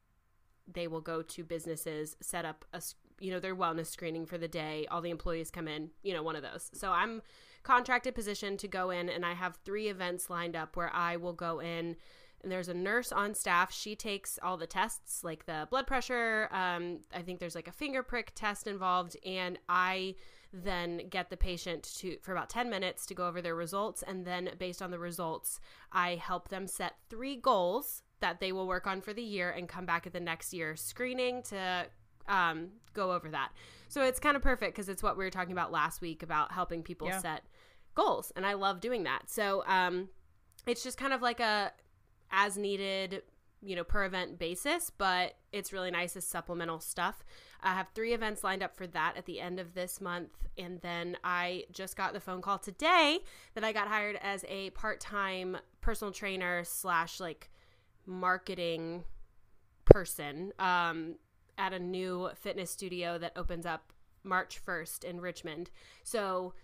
they 0.70 0.88
will 0.88 1.00
go 1.00 1.22
to 1.22 1.44
businesses, 1.44 2.16
set 2.20 2.44
up 2.44 2.64
a 2.74 2.82
you 3.18 3.30
know 3.30 3.40
their 3.40 3.56
wellness 3.56 3.86
screening 3.86 4.26
for 4.26 4.36
the 4.36 4.48
day. 4.48 4.86
All 4.90 5.00
the 5.00 5.10
employees 5.10 5.50
come 5.50 5.68
in, 5.68 5.90
you 6.02 6.12
know, 6.12 6.22
one 6.22 6.36
of 6.36 6.42
those. 6.42 6.70
So 6.74 6.92
I'm 6.92 7.22
contracted 7.66 8.14
position 8.14 8.56
to 8.58 8.68
go 8.68 8.90
in, 8.90 9.08
and 9.08 9.26
I 9.26 9.34
have 9.34 9.56
three 9.64 9.88
events 9.88 10.30
lined 10.30 10.54
up 10.54 10.76
where 10.76 10.90
I 10.94 11.16
will 11.16 11.32
go 11.32 11.58
in 11.60 11.96
and 12.42 12.52
there's 12.52 12.68
a 12.68 12.74
nurse 12.74 13.10
on 13.12 13.34
staff. 13.34 13.72
She 13.72 13.96
takes 13.96 14.38
all 14.40 14.56
the 14.56 14.66
tests, 14.68 15.24
like 15.24 15.46
the 15.46 15.66
blood 15.68 15.86
pressure. 15.86 16.48
Um, 16.52 17.00
I 17.12 17.22
think 17.22 17.40
there's 17.40 17.54
like 17.56 17.66
a 17.66 17.72
finger 17.72 18.02
prick 18.04 18.32
test 18.36 18.66
involved, 18.68 19.16
and 19.26 19.58
I 19.68 20.14
then 20.52 21.08
get 21.10 21.28
the 21.28 21.36
patient 21.36 21.82
to 21.98 22.18
for 22.22 22.30
about 22.32 22.48
10 22.48 22.70
minutes 22.70 23.04
to 23.06 23.14
go 23.14 23.26
over 23.26 23.42
their 23.42 23.56
results, 23.56 24.04
and 24.06 24.24
then 24.24 24.50
based 24.58 24.80
on 24.80 24.90
the 24.92 24.98
results, 24.98 25.58
I 25.90 26.16
help 26.16 26.50
them 26.50 26.68
set 26.68 26.94
three 27.10 27.36
goals 27.36 28.02
that 28.20 28.38
they 28.38 28.52
will 28.52 28.68
work 28.68 28.86
on 28.86 29.00
for 29.00 29.12
the 29.12 29.22
year 29.22 29.50
and 29.50 29.68
come 29.68 29.84
back 29.86 30.06
at 30.06 30.12
the 30.12 30.20
next 30.20 30.52
year 30.54 30.76
screening 30.76 31.42
to 31.44 31.86
um, 32.28 32.68
go 32.94 33.12
over 33.12 33.28
that. 33.30 33.50
So 33.88 34.02
it's 34.02 34.20
kind 34.20 34.36
of 34.36 34.42
perfect 34.42 34.74
because 34.74 34.88
it's 34.88 35.02
what 35.02 35.16
we 35.16 35.24
were 35.24 35.30
talking 35.30 35.52
about 35.52 35.72
last 35.72 36.00
week 36.00 36.22
about 36.22 36.52
helping 36.52 36.82
people 36.82 37.08
Yeah. 37.08 37.18
set 37.20 37.42
goals, 37.96 38.32
and 38.36 38.46
I 38.46 38.54
love 38.54 38.80
doing 38.80 39.02
that. 39.04 39.28
So 39.28 39.64
um, 39.66 40.08
it's 40.66 40.84
just 40.84 40.96
kind 40.96 41.12
of 41.12 41.22
like 41.22 41.40
a 41.40 41.72
as 42.30 42.56
needed 42.56 43.22
you 43.62 43.74
know, 43.74 43.84
per 43.84 44.04
event 44.04 44.38
basis, 44.38 44.90
but 44.90 45.34
it's 45.52 45.72
really 45.72 45.90
nice 45.90 46.16
as 46.16 46.24
supplemental 46.24 46.78
stuff. 46.78 47.24
I 47.62 47.74
have 47.74 47.88
three 47.94 48.12
events 48.12 48.44
lined 48.44 48.62
up 48.62 48.76
for 48.76 48.86
that 48.88 49.16
at 49.16 49.26
the 49.26 49.40
end 49.40 49.58
of 49.58 49.74
this 49.74 50.00
month. 50.00 50.30
And 50.58 50.80
then 50.82 51.16
I 51.24 51.64
just 51.72 51.96
got 51.96 52.12
the 52.12 52.20
phone 52.20 52.42
call 52.42 52.58
today 52.58 53.20
that 53.54 53.64
I 53.64 53.72
got 53.72 53.88
hired 53.88 54.18
as 54.22 54.44
a 54.48 54.70
part 54.70 55.00
time 55.00 55.56
personal 55.80 56.12
trainer 56.12 56.62
slash 56.64 57.18
like 57.18 57.50
marketing 58.06 59.04
person 59.84 60.52
um, 60.58 61.16
at 61.58 61.72
a 61.72 61.78
new 61.78 62.30
fitness 62.34 62.70
studio 62.70 63.18
that 63.18 63.32
opens 63.36 63.66
up 63.66 63.92
March 64.22 64.60
1st 64.64 65.04
in 65.04 65.20
Richmond. 65.20 65.70
So 66.04 66.54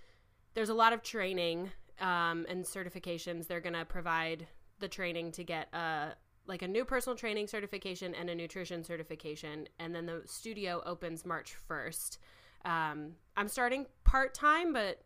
there's 0.54 0.68
a 0.68 0.74
lot 0.74 0.92
of 0.92 1.02
training 1.02 1.70
um, 2.00 2.46
and 2.48 2.64
certifications. 2.64 3.46
They're 3.46 3.60
going 3.60 3.74
to 3.74 3.84
provide 3.84 4.46
the 4.78 4.88
training 4.88 5.32
to 5.32 5.44
get 5.44 5.72
a 5.72 6.14
like 6.44 6.62
a 6.62 6.68
new 6.68 6.84
personal 6.84 7.16
training 7.16 7.46
certification 7.46 8.14
and 8.16 8.28
a 8.28 8.34
nutrition 8.34 8.82
certification, 8.82 9.68
and 9.78 9.94
then 9.94 10.06
the 10.06 10.22
studio 10.26 10.82
opens 10.84 11.24
March 11.24 11.54
first. 11.54 12.18
Um, 12.64 13.12
I'm 13.36 13.48
starting 13.48 13.86
part 14.04 14.34
time, 14.34 14.72
but 14.72 15.02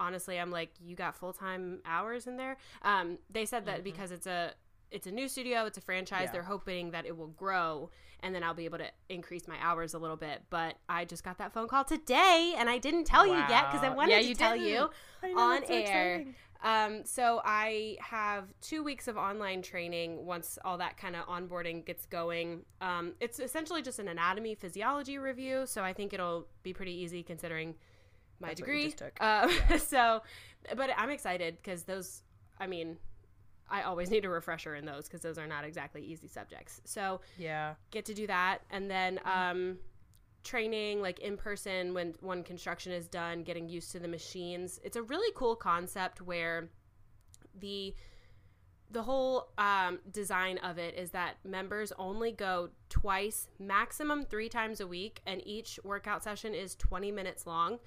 honestly, 0.00 0.38
I'm 0.38 0.50
like, 0.50 0.70
you 0.80 0.96
got 0.96 1.16
full 1.16 1.32
time 1.32 1.80
hours 1.84 2.26
in 2.26 2.36
there. 2.36 2.56
Um, 2.82 3.18
they 3.30 3.46
said 3.46 3.66
that 3.66 3.76
mm-hmm. 3.76 3.84
because 3.84 4.10
it's 4.10 4.26
a 4.26 4.52
it's 4.94 5.08
a 5.08 5.10
new 5.10 5.28
studio, 5.28 5.66
it's 5.66 5.76
a 5.76 5.80
franchise. 5.80 6.26
Yeah. 6.26 6.32
They're 6.32 6.42
hoping 6.42 6.92
that 6.92 7.04
it 7.04 7.16
will 7.16 7.28
grow, 7.28 7.90
and 8.20 8.34
then 8.34 8.44
I'll 8.44 8.54
be 8.54 8.64
able 8.64 8.78
to 8.78 8.88
increase 9.08 9.48
my 9.48 9.56
hours 9.60 9.92
a 9.92 9.98
little 9.98 10.16
bit. 10.16 10.42
But 10.48 10.76
I 10.88 11.04
just 11.04 11.24
got 11.24 11.38
that 11.38 11.52
phone 11.52 11.66
call 11.66 11.84
today, 11.84 12.54
and 12.56 12.70
I 12.70 12.78
didn't 12.78 13.04
tell 13.04 13.28
wow. 13.28 13.34
you 13.34 13.44
yet 13.52 13.70
because 13.70 13.84
I 13.84 13.90
wanted 13.90 14.24
yeah, 14.24 14.28
to 14.28 14.34
tell 14.34 14.56
didn't. 14.56 14.68
you 14.68 15.36
on 15.36 15.62
air. 15.68 16.24
Um, 16.62 17.04
so 17.04 17.42
I 17.44 17.98
have 18.00 18.44
two 18.62 18.82
weeks 18.82 19.06
of 19.06 19.18
online 19.18 19.60
training 19.60 20.24
once 20.24 20.58
all 20.64 20.78
that 20.78 20.96
kind 20.96 21.14
of 21.14 21.26
onboarding 21.26 21.84
gets 21.84 22.06
going. 22.06 22.62
Um, 22.80 23.12
it's 23.20 23.38
essentially 23.38 23.82
just 23.82 23.98
an 23.98 24.08
anatomy 24.08 24.54
physiology 24.54 25.18
review, 25.18 25.64
so 25.66 25.82
I 25.82 25.92
think 25.92 26.14
it'll 26.14 26.46
be 26.62 26.72
pretty 26.72 26.92
easy 26.92 27.22
considering 27.22 27.74
my 28.40 28.48
That's 28.48 28.60
degree. 28.60 28.94
Uh, 29.20 29.50
yeah. 29.68 29.76
so, 29.76 30.22
but 30.74 30.88
I'm 30.96 31.10
excited 31.10 31.58
because 31.62 31.82
those, 31.82 32.22
I 32.58 32.66
mean, 32.66 32.96
I 33.68 33.82
always 33.82 34.10
need 34.10 34.24
a 34.24 34.28
refresher 34.28 34.74
in 34.74 34.84
those 34.84 35.04
because 35.04 35.20
those 35.20 35.38
are 35.38 35.46
not 35.46 35.64
exactly 35.64 36.02
easy 36.02 36.28
subjects. 36.28 36.80
So 36.84 37.20
yeah, 37.38 37.74
get 37.90 38.04
to 38.06 38.14
do 38.14 38.26
that, 38.26 38.58
and 38.70 38.90
then 38.90 39.20
um, 39.24 39.78
training 40.44 41.00
like 41.00 41.18
in 41.20 41.36
person 41.36 41.94
when 41.94 42.14
when 42.20 42.42
construction 42.44 42.92
is 42.92 43.08
done 43.08 43.42
getting 43.42 43.68
used 43.68 43.90
to 43.92 43.98
the 43.98 44.08
machines. 44.08 44.78
It's 44.84 44.96
a 44.96 45.02
really 45.02 45.32
cool 45.34 45.56
concept 45.56 46.20
where 46.20 46.68
the 47.58 47.94
the 48.90 49.02
whole 49.02 49.48
um, 49.58 49.98
design 50.12 50.58
of 50.58 50.78
it 50.78 50.94
is 50.94 51.10
that 51.10 51.34
members 51.44 51.92
only 51.98 52.30
go 52.30 52.68
twice 52.88 53.48
maximum 53.58 54.24
three 54.24 54.48
times 54.48 54.80
a 54.80 54.86
week 54.86 55.20
and 55.26 55.44
each 55.44 55.80
workout 55.82 56.22
session 56.22 56.54
is 56.54 56.76
20 56.76 57.10
minutes 57.10 57.46
long. 57.46 57.78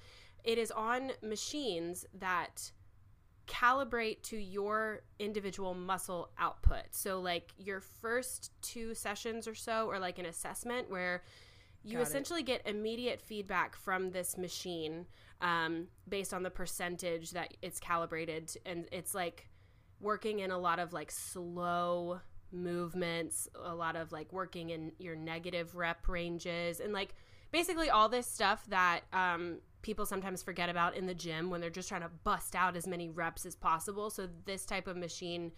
It 0.44 0.58
is 0.58 0.70
on 0.70 1.12
machines 1.22 2.04
that 2.18 2.72
calibrate 3.48 4.22
to 4.22 4.36
your 4.36 5.00
individual 5.18 5.74
muscle 5.74 6.28
output 6.38 6.84
so 6.90 7.20
like 7.20 7.52
your 7.56 7.80
first 7.80 8.52
two 8.62 8.94
sessions 8.94 9.48
or 9.48 9.54
so 9.54 9.86
or 9.86 9.98
like 9.98 10.18
an 10.18 10.26
assessment 10.26 10.90
where 10.90 11.22
you 11.82 11.98
Got 11.98 12.06
essentially 12.06 12.40
it. 12.40 12.46
get 12.46 12.66
immediate 12.66 13.20
feedback 13.20 13.74
from 13.74 14.10
this 14.10 14.36
machine 14.36 15.06
um, 15.40 15.86
based 16.08 16.34
on 16.34 16.42
the 16.42 16.50
percentage 16.50 17.30
that 17.30 17.54
it's 17.62 17.80
calibrated 17.80 18.50
and 18.66 18.86
it's 18.92 19.14
like 19.14 19.48
working 20.00 20.40
in 20.40 20.50
a 20.50 20.58
lot 20.58 20.78
of 20.78 20.92
like 20.92 21.10
slow 21.10 22.20
movements 22.52 23.48
a 23.64 23.74
lot 23.74 23.96
of 23.96 24.12
like 24.12 24.32
working 24.32 24.70
in 24.70 24.92
your 24.98 25.16
negative 25.16 25.74
rep 25.74 26.06
ranges 26.08 26.80
and 26.80 26.92
like 26.92 27.14
basically 27.52 27.90
all 27.90 28.08
this 28.08 28.26
stuff 28.26 28.64
that 28.68 29.00
um, 29.12 29.58
people 29.82 30.04
sometimes 30.04 30.42
forget 30.42 30.68
about 30.68 30.96
in 30.96 31.06
the 31.06 31.14
gym 31.14 31.50
when 31.50 31.60
they're 31.60 31.70
just 31.70 31.88
trying 31.88 32.02
to 32.02 32.10
bust 32.24 32.54
out 32.54 32.76
as 32.76 32.86
many 32.86 33.08
reps 33.08 33.46
as 33.46 33.54
possible 33.54 34.10
so 34.10 34.28
this 34.44 34.66
type 34.66 34.86
of 34.86 34.96
machine 34.96 35.52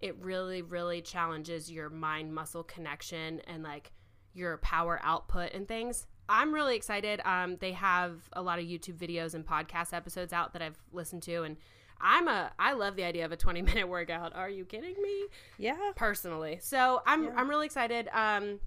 it 0.00 0.16
really 0.20 0.60
really 0.60 1.00
challenges 1.00 1.70
your 1.70 1.88
mind 1.88 2.34
muscle 2.34 2.64
connection 2.64 3.40
and 3.46 3.62
like 3.62 3.92
your 4.34 4.58
power 4.58 5.00
output 5.02 5.52
and 5.54 5.66
things. 5.66 6.06
I'm 6.28 6.52
really 6.52 6.76
excited. 6.76 7.20
Um, 7.24 7.56
they 7.60 7.72
have 7.72 8.28
a 8.32 8.42
lot 8.42 8.58
of 8.58 8.64
YouTube 8.64 8.98
videos 8.98 9.34
and 9.34 9.46
podcast 9.46 9.92
episodes 9.92 10.32
out 10.32 10.52
that 10.52 10.62
I've 10.62 10.78
listened 10.92 11.22
to, 11.24 11.42
and 11.42 11.56
I'm 12.00 12.28
a 12.28 12.50
I 12.58 12.72
love 12.72 12.96
the 12.96 13.04
idea 13.04 13.24
of 13.24 13.32
a 13.32 13.36
20 13.36 13.62
minute 13.62 13.88
workout. 13.88 14.34
Are 14.34 14.48
you 14.48 14.64
kidding 14.64 14.96
me? 15.00 15.26
Yeah. 15.58 15.92
Personally, 15.96 16.58
so 16.60 17.00
I'm 17.06 17.24
yeah. 17.24 17.34
I'm 17.36 17.48
really 17.48 17.66
excited. 17.66 18.08
Um, 18.12 18.60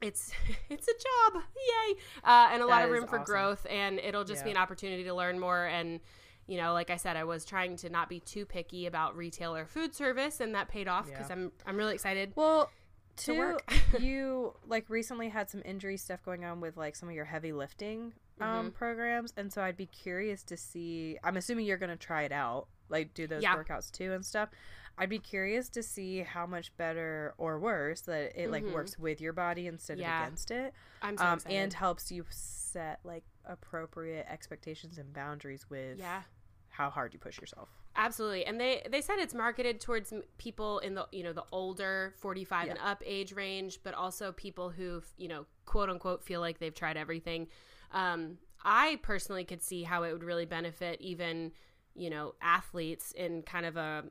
it's 0.00 0.32
it's 0.70 0.88
a 0.88 0.92
job, 0.92 1.42
yay, 1.56 1.94
uh, 2.24 2.48
and 2.52 2.62
a 2.62 2.66
that 2.66 2.70
lot 2.70 2.84
of 2.84 2.90
room 2.90 3.06
for 3.06 3.18
awesome. 3.18 3.24
growth, 3.24 3.66
and 3.68 3.98
it'll 3.98 4.24
just 4.24 4.40
yeah. 4.40 4.44
be 4.44 4.50
an 4.52 4.56
opportunity 4.56 5.04
to 5.04 5.14
learn 5.14 5.38
more 5.38 5.66
and. 5.66 6.00
You 6.48 6.58
know, 6.58 6.74
like 6.74 6.90
I 6.90 6.96
said, 6.96 7.16
I 7.16 7.24
was 7.24 7.44
trying 7.44 7.74
to 7.78 7.90
not 7.90 8.08
be 8.08 8.20
too 8.20 8.46
picky 8.46 8.86
about 8.86 9.16
retail 9.16 9.56
or 9.56 9.66
food 9.66 9.96
service, 9.96 10.38
and 10.38 10.54
that 10.54 10.68
paid 10.68 10.86
off 10.86 11.06
because 11.06 11.28
yeah. 11.28 11.34
I'm 11.34 11.52
I'm 11.66 11.76
really 11.76 11.94
excited. 11.94 12.34
Well, 12.36 12.70
to, 13.16 13.32
to 13.32 13.38
work. 13.38 13.74
you 13.98 14.54
like 14.66 14.88
recently 14.88 15.28
had 15.28 15.50
some 15.50 15.62
injury 15.64 15.96
stuff 15.96 16.22
going 16.22 16.44
on 16.44 16.60
with 16.60 16.76
like 16.76 16.94
some 16.96 17.08
of 17.08 17.14
your 17.14 17.24
heavy 17.24 17.52
lifting 17.52 18.12
um 18.40 18.46
mm-hmm. 18.46 18.68
programs 18.70 19.32
and 19.36 19.50
so 19.50 19.62
I'd 19.62 19.78
be 19.78 19.86
curious 19.86 20.42
to 20.44 20.56
see 20.58 21.18
I'm 21.24 21.38
assuming 21.38 21.64
you're 21.64 21.78
going 21.78 21.90
to 21.90 21.96
try 21.96 22.24
it 22.24 22.32
out 22.32 22.66
like 22.88 23.14
do 23.14 23.26
those 23.26 23.42
yeah. 23.42 23.56
workouts 23.56 23.90
too 23.90 24.12
and 24.12 24.24
stuff. 24.24 24.50
I'd 24.98 25.10
be 25.10 25.18
curious 25.18 25.68
to 25.70 25.82
see 25.82 26.20
how 26.20 26.46
much 26.46 26.74
better 26.76 27.34
or 27.36 27.58
worse 27.58 28.02
that 28.02 28.32
it 28.34 28.50
like 28.50 28.64
mm-hmm. 28.64 28.74
works 28.74 28.98
with 28.98 29.20
your 29.20 29.32
body 29.32 29.66
instead 29.66 29.98
yeah. 29.98 30.22
of 30.22 30.26
against 30.26 30.50
it. 30.50 30.72
I'm 31.02 31.18
so 31.18 31.24
um, 31.24 31.38
and 31.46 31.72
helps 31.72 32.10
you 32.10 32.24
set 32.30 33.00
like 33.04 33.24
appropriate 33.44 34.26
expectations 34.28 34.98
and 34.98 35.12
boundaries 35.12 35.66
with 35.68 35.98
yeah. 35.98 36.22
how 36.68 36.88
hard 36.88 37.12
you 37.12 37.18
push 37.18 37.38
yourself. 37.38 37.68
Absolutely. 37.94 38.46
And 38.46 38.60
they 38.60 38.86
they 38.90 39.00
said 39.00 39.18
it's 39.18 39.34
marketed 39.34 39.80
towards 39.80 40.12
people 40.38 40.78
in 40.80 40.94
the, 40.94 41.06
you 41.12 41.22
know, 41.22 41.32
the 41.32 41.44
older 41.52 42.14
45 42.18 42.64
yeah. 42.66 42.70
and 42.70 42.80
up 42.80 43.02
age 43.04 43.32
range, 43.32 43.80
but 43.82 43.94
also 43.94 44.32
people 44.32 44.70
who, 44.70 45.02
you 45.16 45.28
know, 45.28 45.46
quote 45.66 45.90
unquote 45.90 46.22
feel 46.22 46.40
like 46.40 46.58
they've 46.58 46.74
tried 46.74 46.96
everything. 46.96 47.48
Um, 47.92 48.38
I 48.64 48.98
personally 49.02 49.44
could 49.44 49.62
see 49.62 49.82
how 49.82 50.02
it 50.04 50.12
would 50.12 50.24
really 50.24 50.46
benefit 50.46 51.00
even, 51.00 51.52
you 51.94 52.10
know, 52.10 52.34
athletes 52.42 53.12
in 53.12 53.42
kind 53.42 53.64
of 53.64 53.76
a 53.76 54.04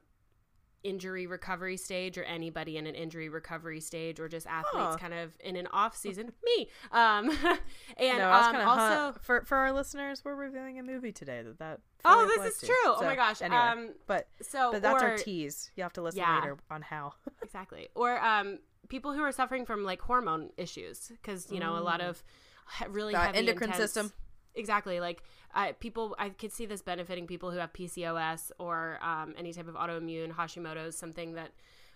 injury 0.86 1.26
recovery 1.26 1.76
stage 1.78 2.18
or 2.18 2.24
anybody 2.24 2.78
in 2.78 2.86
an 2.86 2.94
injury 2.94 3.28
recovery 3.28 3.82
stage 3.82 4.20
or 4.20 4.30
just 4.30 4.46
athletes 4.46 4.92
huh. 4.92 4.98
kind 4.98 5.14
of 5.14 5.36
in 5.40 5.56
an 5.56 5.68
off 5.74 5.98
season. 5.98 6.32
Me. 6.46 6.70
Um 6.92 7.30
and 7.98 8.20
no, 8.20 8.32
um, 8.32 8.56
also 8.56 9.20
for 9.22 9.44
for 9.46 9.58
our 9.58 9.74
listeners 9.74 10.24
we're 10.24 10.36
reviewing 10.36 10.80
a 10.80 10.84
movie 10.84 11.12
today 11.12 11.42
that 11.42 11.58
that 11.58 11.80
oh 12.06 12.32
this 12.38 12.54
is 12.54 12.68
true. 12.68 12.76
so, 12.84 12.98
oh 13.00 13.04
my 13.04 13.16
gosh 13.16 13.42
anyway, 13.42 13.58
um 13.58 13.90
but 14.06 14.28
so 14.42 14.72
but 14.72 14.82
that's 14.82 15.02
or, 15.02 15.08
our 15.08 15.18
tease. 15.18 15.72
You 15.76 15.84
have 15.84 15.94
to 15.94 16.02
listen 16.02 16.20
yeah, 16.20 16.40
later 16.40 16.58
on 16.70 16.82
how. 16.82 17.14
Exactly. 17.44 17.90
Or 17.96 18.24
um 18.24 18.60
people 18.90 19.14
who 19.14 19.22
are 19.22 19.32
suffering 19.32 19.66
from 19.66 19.84
like 19.84 20.02
hormone 20.02 20.50
issues 20.58 21.12
because 21.22 21.52
you 21.52 21.60
know 21.60 21.74
mm. 21.74 21.80
a 21.80 21.84
lot 21.84 22.00
mm. 22.00 22.10
of 22.10 22.24
really 22.90 23.14
heavy 23.14 23.38
endocrine 23.40 23.70
intense, 23.72 23.92
system 23.92 24.12
exactly 24.56 25.00
like 25.00 25.24
I, 25.54 25.74
people 25.74 26.16
i 26.20 26.30
could 26.30 26.52
see 26.52 26.66
this 26.66 26.82
benefiting 26.82 27.28
people 27.28 27.52
who 27.52 27.58
have 27.58 27.74
pcos 27.74 28.52
or 28.60 29.00
um, 29.02 29.34
any 29.38 29.54
type 29.54 29.68
of 29.68 29.76
autoimmune 29.76 30.32
hashimoto's 30.34 30.98
something 30.98 31.34
that 31.34 31.52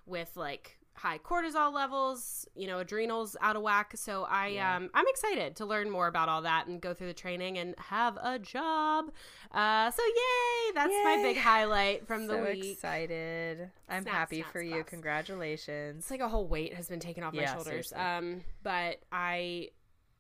with 0.06 0.36
like 0.36 0.80
high 1.00 1.18
cortisol 1.18 1.74
levels 1.74 2.46
you 2.56 2.68
know 2.68 2.80
adrenals 2.80 3.38
out 3.42 3.56
of 3.56 3.62
whack 3.62 3.94
so 3.96 4.24
i 4.30 4.48
yeah. 4.48 4.76
um 4.76 4.90
i'm 4.94 5.06
excited 5.08 5.56
to 5.56 5.66
learn 5.66 5.90
more 5.90 6.08
about 6.08 6.28
all 6.28 6.42
that 6.42 6.68
and 6.68 6.82
go 6.82 6.94
through 6.94 7.08
the 7.08 7.14
training 7.14 7.58
and 7.58 7.74
have 7.78 8.18
a 8.22 8.38
job 8.38 9.10
uh 9.54 9.90
so 9.92 10.04
yay 10.04 10.74
that's 10.76 10.92
yay. 10.92 11.04
my 11.06 11.20
big 11.24 11.38
highlight 11.38 12.06
from 12.06 12.28
so 12.28 12.36
the 12.36 12.44
week 12.52 12.74
excited 12.74 13.70
i'm 13.88 14.04
snap, 14.04 14.14
happy 14.14 14.42
snap, 14.42 14.52
for 14.52 14.62
snaps. 14.62 14.76
you 14.76 14.84
congratulations 14.84 16.04
it's 16.04 16.12
like 16.12 16.20
a 16.20 16.28
whole 16.28 16.48
weight 16.48 16.74
has 16.74 16.90
been 16.90 17.00
taken 17.00 17.24
off 17.24 17.34
yeah, 17.34 17.42
my 17.42 17.48
shoulders 17.48 17.90
seriously. 17.90 17.98
um 17.98 18.42
but 18.62 18.98
i 19.10 19.70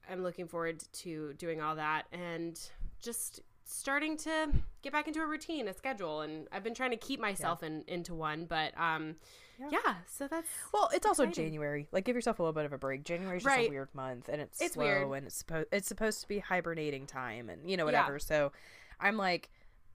I'm 0.10 0.24
looking 0.24 0.48
forward 0.48 0.84
to 0.94 1.34
doing 1.34 1.62
all 1.62 1.76
that 1.76 2.04
and 2.12 2.60
just 3.02 3.42
starting 3.70 4.18
to 4.18 4.50
get 4.82 4.92
back 4.92 5.08
into 5.08 5.22
a 5.22 5.26
routine, 5.26 5.68
a 5.68 5.74
schedule, 5.74 6.22
and 6.22 6.48
I've 6.52 6.64
been 6.64 6.74
trying 6.74 6.92
to 6.92 6.98
keep 6.98 7.20
myself 7.20 7.60
yeah. 7.62 7.68
in 7.68 7.84
into 7.88 8.16
one. 8.16 8.46
But 8.46 8.78
um, 8.80 9.16
yeah. 9.60 9.68
yeah 9.72 9.96
so 10.08 10.28
that's 10.28 10.48
well, 10.74 10.88
it's 10.88 11.06
exciting. 11.06 11.10
also 11.10 11.26
January. 11.28 11.88
Like, 11.92 12.06
give 12.06 12.16
yourself 12.16 12.40
a 12.40 12.42
little 12.42 12.54
bit 12.54 12.66
of 12.66 12.74
a 12.74 12.78
break. 12.78 13.04
January's 13.04 13.44
just 13.44 13.56
right. 13.56 13.68
a 13.68 13.70
weird 13.70 13.94
month, 13.94 14.30
and 14.30 14.42
it's, 14.42 14.62
it's 14.62 14.74
slow, 14.74 14.86
weird. 14.86 15.12
and 15.18 15.28
it's 15.28 15.36
supposed 15.36 15.68
it's 15.72 15.88
supposed 15.88 16.22
to 16.22 16.28
be 16.28 16.40
hibernating 16.40 17.06
time, 17.06 17.50
and 17.50 17.70
you 17.70 17.78
know 17.78 17.86
whatever. 17.86 18.14
Yeah. 18.14 18.20
So, 18.20 18.52
I'm 19.00 19.18
like, 19.18 19.50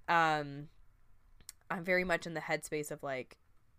um, 0.08 0.68
I'm 1.70 1.84
very 1.84 2.04
much 2.04 2.26
in 2.26 2.34
the 2.34 2.40
headspace 2.40 2.90
of 2.90 3.02
like 3.02 3.36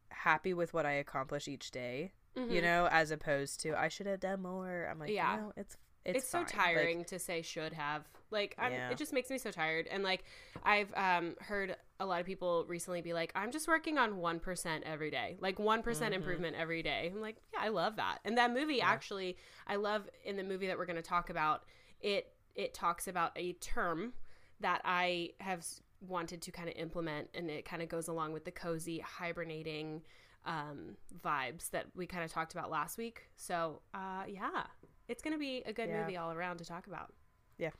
happy 0.10 0.54
with 0.54 0.74
what 0.74 0.86
I 0.86 0.94
accomplish 0.94 1.48
each 1.48 1.72
day. 1.72 2.12
Mm-hmm. 2.38 2.52
You 2.52 2.62
know, 2.62 2.90
as 2.92 3.12
opposed 3.12 3.62
to 3.62 3.80
I 3.80 3.88
should 3.88 4.08
have 4.08 4.20
done 4.20 4.42
more. 4.42 4.90
I'm 4.92 5.00
like, 5.00 5.10
yeah, 5.10 5.36
you 5.36 5.42
know, 5.42 5.54
it's 5.56 5.78
it's, 6.06 6.20
it's 6.20 6.30
so 6.30 6.44
tiring 6.44 7.00
like, 7.00 7.08
to 7.08 7.20
say 7.20 7.42
should 7.42 7.74
have. 7.74 8.04
Like 8.32 8.56
yeah. 8.58 8.90
it 8.90 8.98
just 8.98 9.14
makes 9.14 9.30
me 9.30 9.38
so 9.38 9.52
tired. 9.52 9.88
And 9.90 10.04
like 10.04 10.24
I've 10.64 10.94
um, 10.96 11.36
heard 11.40 11.76
a 12.00 12.06
lot 12.06 12.20
of 12.20 12.26
people 12.26 12.66
recently 12.68 13.02
be 13.02 13.14
like, 13.14 13.32
I'm 13.36 13.52
just 13.52 13.68
working 13.68 13.98
on 13.98 14.18
one 14.18 14.40
percent 14.40 14.84
every 14.86 15.12
day, 15.12 15.38
like 15.40 15.60
one 15.60 15.82
mm-hmm. 15.82 16.14
improvement 16.14 16.56
every 16.58 16.84
day. 16.84 17.12
I'm 17.14 17.22
like, 17.22 17.38
yeah, 17.54 17.60
I 17.64 17.70
love 17.70 17.96
that. 17.96 18.20
And 18.26 18.38
that 18.38 18.54
movie 18.54 18.76
yeah. 18.76 18.90
actually, 18.90 19.38
I 19.68 19.78
love 19.78 20.10
in 20.24 20.38
the 20.38 20.44
movie 20.44 20.68
that 20.68 20.78
we're 20.78 20.86
going 20.86 20.96
to 20.96 21.02
talk 21.02 21.30
about. 21.30 21.64
It 22.02 22.34
it 22.56 22.74
talks 22.74 23.08
about 23.08 23.32
a 23.36 23.54
term 23.54 24.14
that 24.62 24.82
I 24.86 25.32
have 25.40 25.66
wanted 26.02 26.42
to 26.44 26.52
kind 26.52 26.70
of 26.70 26.76
implement, 26.76 27.30
and 27.34 27.50
it 27.50 27.66
kind 27.66 27.82
of 27.82 27.90
goes 27.90 28.08
along 28.08 28.34
with 28.34 28.46
the 28.46 28.52
cozy 28.52 29.00
hibernating 29.00 30.02
um, 30.46 30.96
vibes 31.24 31.70
that 31.72 31.88
we 31.96 32.06
kind 32.06 32.24
of 32.24 32.32
talked 32.32 32.54
about 32.54 32.70
last 32.70 32.98
week. 32.98 33.24
So, 33.36 33.82
uh, 33.94 34.24
yeah, 34.28 34.64
it's 35.08 35.22
going 35.22 35.34
to 35.34 35.40
be 35.40 35.64
a 35.66 35.74
good 35.74 35.90
yeah. 35.90 36.02
movie 36.02 36.18
all 36.18 36.32
around 36.32 36.58
to 36.58 36.66
talk 36.66 36.88
about. 36.88 37.14
Yeah. 37.58 37.72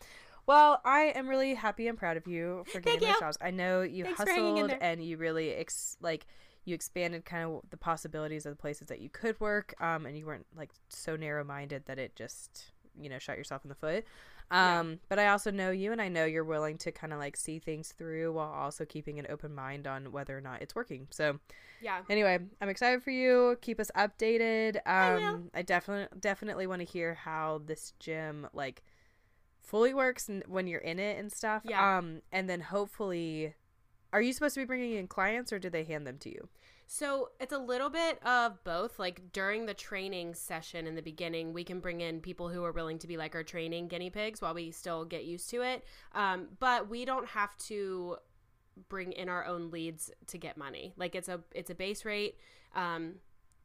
Well, 0.48 0.80
I 0.86 1.14
am 1.16 1.28
really 1.28 1.56
happy 1.56 1.88
and 1.88 1.98
proud 1.98 2.18
of 2.18 2.28
you 2.28 2.64
for 2.72 2.80
getting 2.80 3.08
those 3.08 3.20
jobs. 3.20 3.38
I 3.42 3.52
know 3.52 3.82
you 3.82 4.04
Thanks 4.04 4.20
hustled 4.20 4.72
and 4.80 5.04
you 5.04 5.18
really 5.18 5.54
ex- 5.54 5.98
like 6.02 6.28
you 6.66 6.76
expanded 6.76 7.26
kind 7.26 7.44
of 7.44 7.62
the 7.70 7.78
possibilities 7.78 8.46
of 8.46 8.52
the 8.52 8.56
places 8.56 8.88
that 8.88 9.00
you 9.00 9.10
could 9.10 9.40
work, 9.40 9.74
um, 9.80 10.06
and 10.06 10.18
you 10.18 10.26
weren't 10.26 10.46
like 10.56 10.72
so 10.90 11.16
narrow 11.16 11.44
minded 11.44 11.84
that 11.86 11.98
it 11.98 12.16
just 12.16 12.72
you 13.00 13.10
know 13.10 13.20
shot 13.20 13.38
yourself 13.38 13.64
in 13.66 13.70
the 13.70 13.76
foot. 13.76 14.06
Um, 14.52 14.92
yeah. 14.92 14.96
but 15.10 15.20
I 15.20 15.30
also 15.30 15.50
know 15.50 15.72
you 15.72 15.92
and 15.92 16.02
I 16.02 16.08
know 16.08 16.26
you're 16.26 16.44
willing 16.44 16.78
to 16.80 16.92
kind 16.92 17.12
of 17.12 17.20
like 17.20 17.36
see 17.36 17.60
things 17.60 17.94
through 17.98 18.34
while 18.34 18.52
also 18.52 18.86
keeping 18.86 19.18
an 19.18 19.26
open 19.30 19.56
mind 19.56 19.88
on 19.88 20.12
whether 20.12 20.38
or 20.38 20.42
not 20.42 20.62
it's 20.62 20.76
working. 20.76 21.08
So 21.10 21.40
yeah. 21.82 22.02
Anyway, 22.10 22.40
I'm 22.62 22.70
excited 22.70 23.04
for 23.04 23.12
you. 23.12 23.58
Keep 23.62 23.80
us 23.80 23.92
updated. 23.96 24.78
Um 24.86 25.50
I, 25.54 25.60
I 25.60 25.62
definitely 25.64 26.08
definitely 26.20 26.68
want 26.68 26.82
to 26.82 26.86
hear 26.86 27.16
how 27.16 27.62
this 27.66 27.94
gym 28.00 28.48
like 28.54 28.84
fully 29.62 29.94
works 29.94 30.30
and 30.30 30.44
when 30.48 30.68
you're 30.68 30.82
in 30.82 31.00
it 31.00 31.18
and 31.18 31.32
stuff. 31.32 31.64
Yeah. 31.66 31.98
Um 31.98 32.22
and 32.32 32.50
then 32.50 32.62
hopefully 32.62 33.56
are 34.14 34.22
you 34.22 34.32
supposed 34.32 34.54
to 34.54 34.62
be 34.62 34.66
bringing 34.66 34.94
in 34.94 35.08
clients 35.08 35.52
or 35.52 35.60
do 35.60 35.70
they 35.70 35.84
hand 35.84 36.06
them 36.06 36.18
to 36.20 36.30
you? 36.30 36.50
So 36.88 37.30
it's 37.40 37.54
a 37.54 37.58
little 37.58 37.90
bit 37.90 38.24
of 38.24 38.64
both. 38.64 39.00
Like 39.00 39.32
during 39.32 39.66
the 39.66 39.74
training 39.74 40.36
session 40.36 40.88
in 40.88 40.96
the 40.96 41.02
beginning, 41.02 41.54
we 41.54 41.64
can 41.64 41.80
bring 41.80 42.02
in 42.02 42.22
people 42.22 42.50
who 42.50 42.64
are 42.64 42.72
willing 42.72 43.00
to 43.00 43.08
be 43.08 43.18
like 43.18 43.36
our 43.36 43.44
training 43.44 43.88
guinea 43.88 44.10
pigs 44.10 44.42
while 44.42 44.54
we 44.54 44.72
still 44.72 45.06
get 45.06 45.26
used 45.26 45.50
to 45.50 45.62
it. 45.62 45.84
Um, 46.14 46.50
but 46.60 46.90
we 46.90 47.06
don't 47.06 47.28
have 47.28 47.58
to 47.68 48.18
bring 48.90 49.14
in 49.14 49.30
our 49.30 49.46
own 49.46 49.72
leads 49.72 50.12
to 50.28 50.38
get 50.38 50.58
money. 50.58 50.94
Like 50.98 51.16
it's 51.16 51.30
a 51.30 51.42
it's 51.54 51.70
a 51.70 51.76
base 51.76 52.06
rate. 52.06 52.38
Um, 52.76 53.16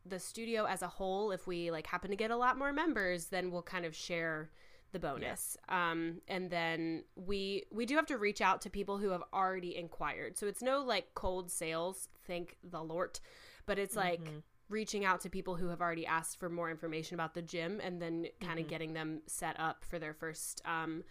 the 0.06 0.18
studio 0.18 0.64
as 0.64 0.82
a 0.82 0.88
whole, 0.88 1.30
if 1.30 1.46
we 1.46 1.70
like 1.70 1.86
happen 1.86 2.10
to 2.10 2.16
get 2.16 2.30
a 2.30 2.36
lot 2.36 2.56
more 2.56 2.72
members, 2.72 3.26
then 3.26 3.50
we'll 3.50 3.62
kind 3.62 3.84
of 3.84 3.94
share 3.94 4.50
the 4.92 4.98
bonus. 4.98 5.56
Yeah. 5.68 5.90
Um, 5.90 6.20
and 6.28 6.50
then 6.50 7.04
we 7.16 7.64
we 7.70 7.86
do 7.86 7.96
have 7.96 8.06
to 8.06 8.18
reach 8.18 8.40
out 8.40 8.60
to 8.62 8.70
people 8.70 8.98
who 8.98 9.10
have 9.10 9.22
already 9.32 9.76
inquired. 9.76 10.38
So 10.38 10.46
it's 10.46 10.62
no 10.62 10.82
like 10.82 11.14
cold 11.14 11.50
sales, 11.50 12.08
thank 12.26 12.56
the 12.68 12.82
Lord, 12.82 13.20
but 13.66 13.78
it's 13.78 13.96
like 13.96 14.22
mm-hmm. 14.22 14.38
reaching 14.68 15.04
out 15.04 15.20
to 15.22 15.30
people 15.30 15.56
who 15.56 15.68
have 15.68 15.80
already 15.80 16.06
asked 16.06 16.38
for 16.38 16.48
more 16.48 16.70
information 16.70 17.14
about 17.14 17.34
the 17.34 17.42
gym 17.42 17.80
and 17.82 18.00
then 18.00 18.26
kind 18.40 18.58
of 18.58 18.64
mm-hmm. 18.64 18.70
getting 18.70 18.92
them 18.94 19.22
set 19.26 19.58
up 19.58 19.84
for 19.84 19.98
their 19.98 20.14
first 20.14 20.62
um, 20.64 21.04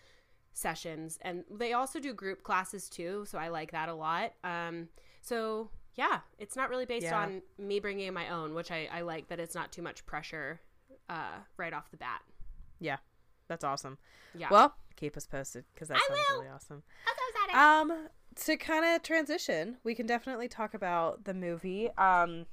sessions. 0.53 1.17
And 1.21 1.43
they 1.49 1.73
also 1.73 1.99
do 1.99 2.13
group 2.13 2.43
classes 2.43 2.89
too, 2.89 3.25
so 3.27 3.37
I 3.37 3.47
like 3.49 3.71
that 3.71 3.89
a 3.89 3.93
lot. 3.93 4.33
Um, 4.43 4.89
so 5.21 5.69
yeah, 5.95 6.19
it's 6.37 6.55
not 6.55 6.69
really 6.69 6.85
based 6.85 7.07
yeah. 7.07 7.19
on 7.19 7.41
me 7.57 7.79
bringing 7.79 8.07
in 8.07 8.13
my 8.13 8.29
own, 8.29 8.53
which 8.53 8.71
I, 8.71 8.87
I 8.91 9.01
like 9.01 9.27
that 9.29 9.39
it's 9.39 9.55
not 9.55 9.71
too 9.71 9.81
much 9.81 10.05
pressure 10.05 10.61
uh, 11.09 11.39
right 11.57 11.73
off 11.73 11.91
the 11.91 11.97
bat. 11.97 12.21
Yeah, 12.79 12.97
that's 13.49 13.65
awesome. 13.65 13.97
Yeah. 14.33 14.47
Well, 14.49 14.75
keep 14.95 15.17
us 15.17 15.25
posted 15.25 15.65
because 15.73 15.89
that 15.89 15.97
I 15.97 16.07
sounds 16.07 16.21
will. 16.29 16.39
really 16.39 16.49
awesome. 16.53 16.83
I'm 17.05 17.51
so 17.51 17.57
Um, 17.57 18.07
to 18.45 18.55
kind 18.57 18.85
of 18.85 19.03
transition, 19.03 19.77
we 19.83 19.93
can 19.95 20.05
definitely 20.05 20.47
talk 20.47 20.73
about 20.73 21.25
the 21.25 21.33
movie. 21.33 21.89
Um, 21.97 22.45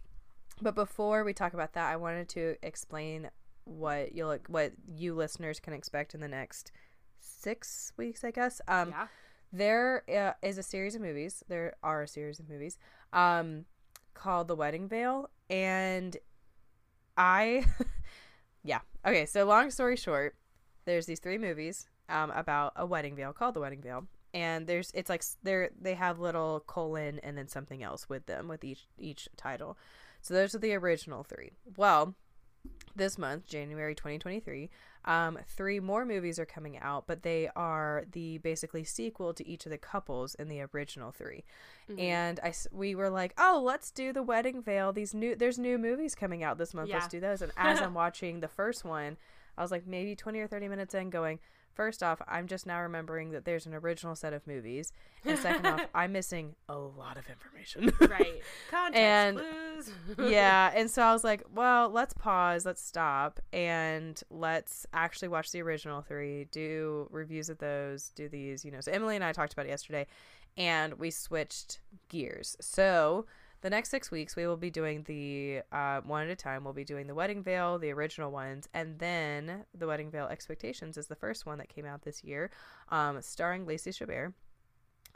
but 0.60 0.74
before 0.74 1.22
we 1.22 1.32
talk 1.32 1.54
about 1.54 1.74
that, 1.74 1.92
I 1.92 1.96
wanted 1.96 2.28
to 2.30 2.56
explain 2.62 3.30
what 3.64 4.14
you'll 4.14 4.38
what 4.48 4.72
you 4.88 5.14
listeners 5.14 5.60
can 5.60 5.72
expect 5.72 6.14
in 6.14 6.20
the 6.20 6.28
next 6.28 6.72
six 7.20 7.92
weeks, 7.96 8.24
I 8.24 8.30
guess. 8.30 8.60
Um, 8.66 8.90
yeah. 8.90 9.06
There 9.52 10.02
uh, 10.10 10.32
is 10.46 10.58
a 10.58 10.62
series 10.62 10.94
of 10.94 11.02
movies. 11.02 11.44
There 11.48 11.74
are 11.82 12.02
a 12.02 12.08
series 12.08 12.40
of 12.40 12.48
movies 12.48 12.78
um, 13.12 13.64
called 14.14 14.48
The 14.48 14.56
Wedding 14.56 14.88
Veil, 14.88 15.30
and 15.48 16.16
I, 17.16 17.64
yeah. 18.64 18.80
Okay, 19.06 19.24
so 19.26 19.44
long 19.44 19.70
story 19.70 19.96
short, 19.96 20.34
there's 20.86 21.06
these 21.06 21.20
three 21.20 21.38
movies 21.38 21.86
um, 22.08 22.30
about 22.30 22.72
a 22.76 22.86
wedding 22.86 23.14
veil 23.14 23.32
called 23.32 23.54
the 23.54 23.60
wedding 23.60 23.82
veil. 23.82 24.06
And 24.32 24.66
there's 24.66 24.90
it's 24.94 25.08
like 25.08 25.22
they're 25.42 25.70
they 25.80 25.94
have 25.94 26.18
little 26.18 26.62
colon 26.66 27.20
and 27.22 27.36
then 27.36 27.48
something 27.48 27.82
else 27.82 28.08
with 28.08 28.26
them 28.26 28.48
with 28.48 28.64
each 28.64 28.86
each 28.98 29.28
title. 29.36 29.76
So 30.22 30.34
those 30.34 30.54
are 30.54 30.58
the 30.58 30.74
original 30.74 31.22
three. 31.22 31.52
Well 31.76 32.14
this 32.96 33.18
month 33.18 33.46
january 33.46 33.94
2023 33.94 34.70
um, 35.04 35.38
three 35.46 35.78
more 35.78 36.04
movies 36.04 36.38
are 36.38 36.46
coming 36.46 36.78
out 36.78 37.06
but 37.06 37.22
they 37.22 37.48
are 37.54 38.04
the 38.10 38.38
basically 38.38 38.82
sequel 38.82 39.32
to 39.32 39.46
each 39.46 39.66
of 39.66 39.70
the 39.70 39.78
couples 39.78 40.34
in 40.34 40.48
the 40.48 40.66
original 40.72 41.12
3 41.12 41.44
mm-hmm. 41.88 42.00
and 42.00 42.40
i 42.42 42.52
we 42.72 42.94
were 42.94 43.10
like 43.10 43.32
oh 43.38 43.62
let's 43.64 43.90
do 43.90 44.12
the 44.12 44.22
wedding 44.22 44.62
veil. 44.62 44.92
These 44.92 45.14
new 45.14 45.36
there's 45.36 45.58
new 45.58 45.78
movies 45.78 46.14
coming 46.14 46.42
out 46.42 46.58
this 46.58 46.74
month. 46.74 46.88
Yeah. 46.88 46.96
let's 46.96 47.08
do 47.08 47.20
those. 47.20 47.42
And 47.42 47.52
as 47.56 47.80
i'm 47.80 47.94
watching 48.04 48.40
the 48.40 48.48
first 48.48 48.84
one 48.84 49.16
I 49.56 49.62
was 49.62 49.70
like 49.70 49.86
maybe 49.86 50.14
20 50.16 50.38
or 50.40 50.46
30 50.46 50.68
minutes 50.68 50.94
in 50.94 51.10
going, 51.10 51.38
first 51.74 52.02
off, 52.02 52.20
I'm 52.26 52.46
just 52.46 52.66
now 52.66 52.80
remembering 52.80 53.30
that 53.30 53.44
there's 53.44 53.66
an 53.66 53.74
original 53.74 54.14
set 54.16 54.32
of 54.32 54.46
movies. 54.46 54.92
And 55.24 55.38
second 55.38 55.66
off, 55.66 55.80
I'm 55.94 56.12
missing 56.12 56.54
a 56.68 56.76
lot 56.76 57.16
of 57.18 57.24
information. 57.28 57.92
right. 58.10 58.40
Context 58.70 59.00
and 59.00 59.36
clues. 59.36 60.30
yeah. 60.30 60.72
And 60.76 60.90
so 60.90 61.02
I 61.02 61.12
was 61.12 61.22
like, 61.22 61.42
well, 61.54 61.90
let's 61.90 62.14
pause, 62.14 62.64
let's 62.66 62.82
stop, 62.82 63.40
and 63.52 64.20
let's 64.30 64.86
actually 64.92 65.28
watch 65.28 65.52
the 65.52 65.62
original 65.62 66.00
three, 66.02 66.46
do 66.50 67.08
reviews 67.10 67.48
of 67.48 67.58
those, 67.58 68.10
do 68.14 68.28
these, 68.28 68.64
you 68.64 68.70
know. 68.70 68.80
So 68.80 68.90
Emily 68.90 69.14
and 69.14 69.24
I 69.24 69.32
talked 69.32 69.52
about 69.52 69.66
it 69.66 69.70
yesterday, 69.70 70.06
and 70.56 70.94
we 70.94 71.10
switched 71.10 71.80
gears. 72.08 72.56
So 72.60 73.26
the 73.60 73.70
next 73.70 73.90
six 73.90 74.10
weeks 74.10 74.36
we 74.36 74.46
will 74.46 74.56
be 74.56 74.70
doing 74.70 75.02
the 75.04 75.62
uh, 75.72 76.00
one 76.02 76.24
at 76.24 76.30
a 76.30 76.36
time. 76.36 76.64
We'll 76.64 76.72
be 76.72 76.84
doing 76.84 77.06
the 77.06 77.14
wedding 77.14 77.42
veil 77.42 77.78
the 77.78 77.90
original 77.90 78.30
ones 78.30 78.68
and 78.74 78.98
then 78.98 79.64
the 79.76 79.86
wedding 79.86 80.10
veil 80.10 80.26
expectations 80.26 80.96
is 80.96 81.06
the 81.06 81.16
first 81.16 81.46
one 81.46 81.58
that 81.58 81.68
came 81.68 81.86
out 81.86 82.02
this 82.02 82.22
year 82.22 82.50
um, 82.90 83.20
starring 83.22 83.66
lacey 83.66 83.90
chabert 83.90 84.32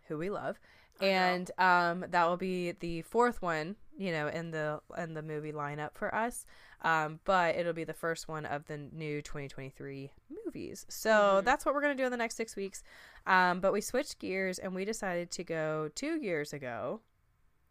who 0.09 0.19
we 0.19 0.31
love. 0.31 0.59
And 1.01 1.51
um, 1.57 2.05
that 2.11 2.29
will 2.29 2.37
be 2.37 2.73
the 2.73 3.03
fourth 3.03 3.41
one 3.41 3.77
you 3.97 4.13
know 4.13 4.29
in 4.29 4.51
the 4.51 4.81
in 4.97 5.15
the 5.15 5.23
movie 5.23 5.53
lineup 5.53 5.91
for 5.95 6.13
us. 6.15 6.47
Um, 6.83 7.21
but 7.25 7.57
it'll 7.57 7.75
be 7.75 7.85
the 7.85 7.93
first 7.93 8.27
one 8.27 8.47
of 8.47 8.65
the 8.67 8.79
new 8.79 9.21
2023 9.21 10.11
movies. 10.45 10.87
So 10.89 11.11
mm-hmm. 11.11 11.45
that's 11.45 11.67
what 11.67 11.75
we're 11.75 11.83
going 11.83 11.95
to 11.95 12.03
do 12.03 12.07
in 12.07 12.11
the 12.11 12.17
next 12.17 12.37
six 12.37 12.57
weeks. 12.57 12.83
Um, 13.27 13.61
but 13.61 13.75
we 13.75 13.83
switched 13.83 14.19
gears 14.19 14.59
and 14.59 14.75
we 14.75 14.87
decided 14.87 15.31
to 15.33 15.45
go 15.45 15.91
two 15.95 16.17
years 16.17 16.55
ago 16.55 17.01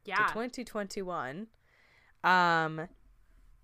yeah. 0.10 0.28
to 0.28 0.34
2021 0.34 1.48
um 2.24 2.88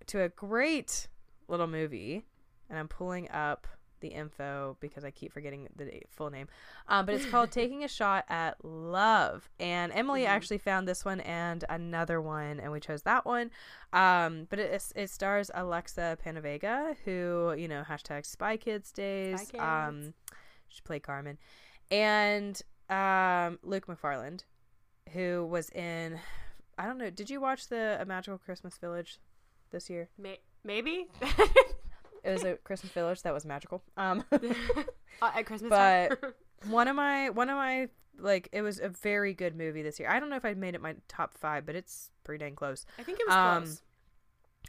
to 0.06 0.22
a 0.22 0.28
great 0.28 1.08
little 1.48 1.66
movie 1.66 2.24
and 2.70 2.78
i'm 2.78 2.88
pulling 2.88 3.30
up 3.30 3.66
the 4.00 4.08
info 4.08 4.76
because 4.80 5.04
i 5.04 5.10
keep 5.10 5.32
forgetting 5.32 5.68
the 5.74 6.02
full 6.10 6.30
name 6.30 6.46
um, 6.88 7.06
but 7.06 7.14
it's 7.14 7.26
called 7.26 7.50
taking 7.50 7.82
a 7.82 7.88
shot 7.88 8.24
at 8.28 8.62
love 8.62 9.48
and 9.58 9.90
emily 9.92 10.22
mm-hmm. 10.22 10.30
actually 10.30 10.58
found 10.58 10.86
this 10.86 11.04
one 11.04 11.20
and 11.20 11.64
another 11.68 12.20
one 12.20 12.60
and 12.60 12.70
we 12.70 12.78
chose 12.78 13.02
that 13.02 13.24
one 13.24 13.50
um, 13.92 14.46
but 14.50 14.58
it, 14.58 14.92
it 14.94 15.10
stars 15.10 15.50
alexa 15.54 16.18
penavega 16.24 16.94
who 17.04 17.54
you 17.56 17.66
know 17.66 17.82
hashtag 17.88 18.26
spy 18.26 18.56
kids 18.56 18.92
days 18.92 19.40
spy 19.40 19.50
kids. 19.52 19.62
um 19.62 20.14
she 20.68 20.82
played 20.82 21.02
carmen 21.02 21.38
and 21.90 22.62
um 22.90 23.58
luke 23.62 23.88
macfarlane 23.88 24.40
who 25.12 25.46
was 25.46 25.70
in 25.70 26.20
I 26.78 26.86
don't 26.86 26.98
know. 26.98 27.10
Did 27.10 27.30
you 27.30 27.40
watch 27.40 27.68
the 27.68 27.96
A 28.00 28.04
Magical 28.04 28.38
Christmas 28.38 28.76
Village 28.76 29.18
this 29.70 29.88
year? 29.88 30.10
May- 30.18 30.40
maybe. 30.62 31.06
it 32.22 32.32
was 32.32 32.44
a 32.44 32.56
Christmas 32.56 32.92
Village 32.92 33.22
that 33.22 33.32
was 33.32 33.46
magical. 33.46 33.82
Um, 33.96 34.24
uh, 34.32 35.30
at 35.34 35.46
Christmas, 35.46 35.70
but 35.70 36.34
one 36.68 36.88
of 36.88 36.96
my 36.96 37.30
one 37.30 37.48
of 37.48 37.56
my 37.56 37.88
like 38.18 38.48
it 38.52 38.62
was 38.62 38.78
a 38.80 38.88
very 38.88 39.32
good 39.32 39.56
movie 39.56 39.82
this 39.82 39.98
year. 39.98 40.10
I 40.10 40.20
don't 40.20 40.28
know 40.28 40.36
if 40.36 40.44
I 40.44 40.54
made 40.54 40.74
it 40.74 40.82
my 40.82 40.96
top 41.08 41.34
five, 41.38 41.64
but 41.64 41.76
it's 41.76 42.10
pretty 42.24 42.44
dang 42.44 42.54
close. 42.54 42.84
I 42.98 43.02
think 43.02 43.20
it 43.20 43.26
was 43.26 43.34
um, 43.36 43.62
close. 43.62 43.82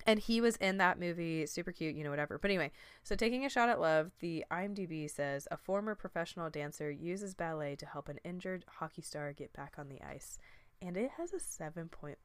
And 0.07 0.19
he 0.19 0.41
was 0.41 0.55
in 0.55 0.77
that 0.77 0.99
movie, 0.99 1.45
super 1.45 1.71
cute, 1.71 1.95
you 1.95 2.03
know, 2.03 2.09
whatever. 2.09 2.39
But 2.39 2.49
anyway, 2.49 2.71
so 3.03 3.13
taking 3.15 3.45
a 3.45 3.49
shot 3.49 3.69
at 3.69 3.79
love, 3.79 4.11
the 4.19 4.45
IMDb 4.49 5.09
says 5.09 5.47
a 5.51 5.57
former 5.57 5.93
professional 5.93 6.49
dancer 6.49 6.89
uses 6.89 7.35
ballet 7.35 7.75
to 7.75 7.85
help 7.85 8.07
an 8.07 8.17
injured 8.23 8.63
hockey 8.79 9.01
star 9.01 9.33
get 9.33 9.51
back 9.51 9.75
on 9.77 9.89
the 9.89 10.01
ice 10.01 10.39
and 10.81 10.97
it 10.97 11.11
has 11.17 11.33
a 11.33 11.37
7.1 11.37 12.15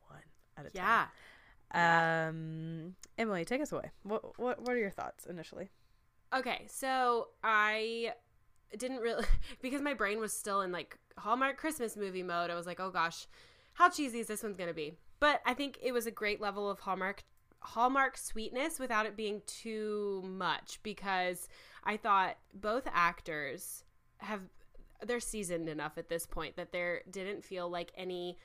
out 0.59 0.67
of 0.67 0.73
10. 0.73 0.85
Yeah. 0.85 1.07
Um, 1.75 2.97
Emily, 3.17 3.45
take 3.45 3.63
us 3.63 3.73
away. 3.73 3.91
What 4.03 4.39
what 4.39 4.61
what 4.61 4.73
are 4.73 4.79
your 4.79 4.91
thoughts 4.91 5.25
initially? 5.25 5.71
Okay, 6.35 6.67
so 6.69 7.29
I 7.43 8.13
didn't 8.77 9.01
really 9.01 9.25
because 9.63 9.81
my 9.81 9.95
brain 9.95 10.21
was 10.21 10.33
still 10.35 10.61
in 10.61 10.71
like 10.71 10.99
Hallmark 11.17 11.57
Christmas 11.57 11.97
movie 11.97 12.23
mode. 12.23 12.51
I 12.51 12.55
was 12.55 12.67
like, 12.67 12.79
oh 12.79 12.91
gosh, 12.91 13.27
how 13.75 13.89
cheesy 13.89 14.21
is 14.21 14.27
this 14.27 14.43
one's 14.43 14.59
gonna 14.59 14.75
be? 14.75 14.93
But 15.19 15.41
I 15.47 15.55
think 15.55 15.79
it 15.83 15.93
was 15.93 16.07
a 16.07 16.11
great 16.11 16.41
level 16.41 16.69
of 16.69 16.81
Hallmark 16.81 17.23
Hallmark 17.63 18.17
sweetness 18.17 18.79
without 18.79 19.07
it 19.07 19.17
being 19.17 19.43
too 19.47 20.23
much 20.27 20.81
because 20.83 21.49
I 21.85 21.97
thought 21.97 22.37
both 22.55 22.85
actors 22.93 23.85
have 24.19 24.41
they're 25.05 25.21
seasoned 25.21 25.69
enough 25.69 25.99
at 25.99 26.09
this 26.09 26.27
point 26.27 26.57
that 26.57 26.73
there 26.73 27.03
didn't 27.11 27.45
feel 27.45 27.69
like 27.69 27.93
any 27.97 28.39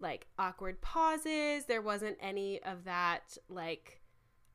like 0.00 0.26
awkward 0.38 0.80
pauses. 0.80 1.64
There 1.64 1.82
wasn't 1.82 2.16
any 2.20 2.62
of 2.62 2.84
that 2.84 3.36
like 3.48 4.00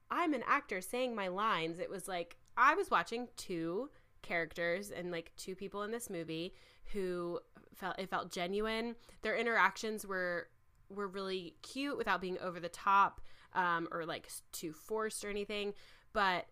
I'm 0.09 0.33
an 0.33 0.43
actor 0.47 0.79
saying 0.79 1.15
my 1.15 1.27
lines. 1.27 1.79
It 1.79 1.89
was 1.89 2.07
like 2.07 2.37
I 2.55 2.75
was 2.75 2.91
watching 2.91 3.27
two 3.35 3.89
characters 4.21 4.91
and 4.91 5.11
like 5.11 5.31
two 5.35 5.55
people 5.55 5.83
in 5.83 5.91
this 5.91 6.09
movie 6.09 6.53
who 6.93 7.39
felt 7.75 7.99
it 7.99 8.09
felt 8.09 8.31
genuine. 8.31 8.95
Their 9.21 9.35
interactions 9.35 10.05
were 10.05 10.47
were 10.89 11.07
really 11.07 11.55
cute 11.61 11.97
without 11.97 12.21
being 12.21 12.37
over 12.39 12.59
the 12.59 12.69
top 12.69 13.21
um, 13.55 13.87
or 13.91 14.05
like 14.05 14.27
too 14.51 14.73
forced 14.73 15.23
or 15.23 15.29
anything. 15.29 15.73
But 16.13 16.45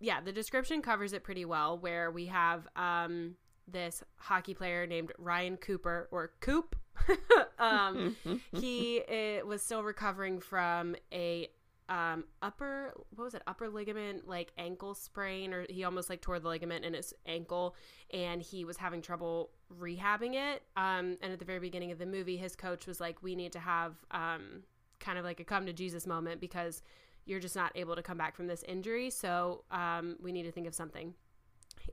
yeah, 0.00 0.20
the 0.20 0.32
description 0.32 0.82
covers 0.82 1.12
it 1.12 1.24
pretty 1.24 1.44
well. 1.44 1.78
Where 1.78 2.10
we 2.10 2.26
have 2.26 2.66
um, 2.76 3.36
this 3.68 4.02
hockey 4.16 4.54
player 4.54 4.86
named 4.86 5.12
Ryan 5.18 5.56
Cooper 5.56 6.08
or 6.10 6.32
Coop. 6.40 6.76
um, 7.58 8.16
he 8.52 8.96
it, 8.96 9.46
was 9.46 9.62
still 9.62 9.82
recovering 9.82 10.40
from 10.40 10.96
a 11.12 11.48
um, 11.88 12.24
upper 12.42 12.92
what 13.14 13.24
was 13.24 13.34
it 13.34 13.42
upper 13.46 13.68
ligament 13.68 14.26
like 14.26 14.50
ankle 14.58 14.92
sprain 14.92 15.54
or 15.54 15.66
he 15.70 15.84
almost 15.84 16.10
like 16.10 16.20
tore 16.20 16.40
the 16.40 16.48
ligament 16.48 16.84
in 16.84 16.94
his 16.94 17.14
ankle 17.26 17.76
and 18.12 18.42
he 18.42 18.64
was 18.64 18.76
having 18.76 19.00
trouble 19.00 19.50
rehabbing 19.80 20.34
it 20.34 20.62
um, 20.76 21.16
and 21.22 21.32
at 21.32 21.38
the 21.38 21.44
very 21.44 21.60
beginning 21.60 21.92
of 21.92 21.98
the 21.98 22.06
movie 22.06 22.36
his 22.36 22.56
coach 22.56 22.88
was 22.88 22.98
like 22.98 23.22
we 23.22 23.36
need 23.36 23.52
to 23.52 23.60
have 23.60 23.94
um, 24.10 24.64
kind 25.00 25.18
of 25.18 25.24
like 25.24 25.40
a 25.40 25.44
come 25.44 25.66
to 25.66 25.72
jesus 25.72 26.06
moment 26.06 26.40
because 26.40 26.82
you're 27.24 27.40
just 27.40 27.56
not 27.56 27.72
able 27.74 27.96
to 27.96 28.02
come 28.02 28.16
back 28.16 28.36
from 28.36 28.46
this 28.46 28.62
injury 28.68 29.10
so 29.10 29.64
um, 29.70 30.16
we 30.22 30.32
need 30.32 30.44
to 30.44 30.52
think 30.52 30.66
of 30.66 30.74
something 30.74 31.14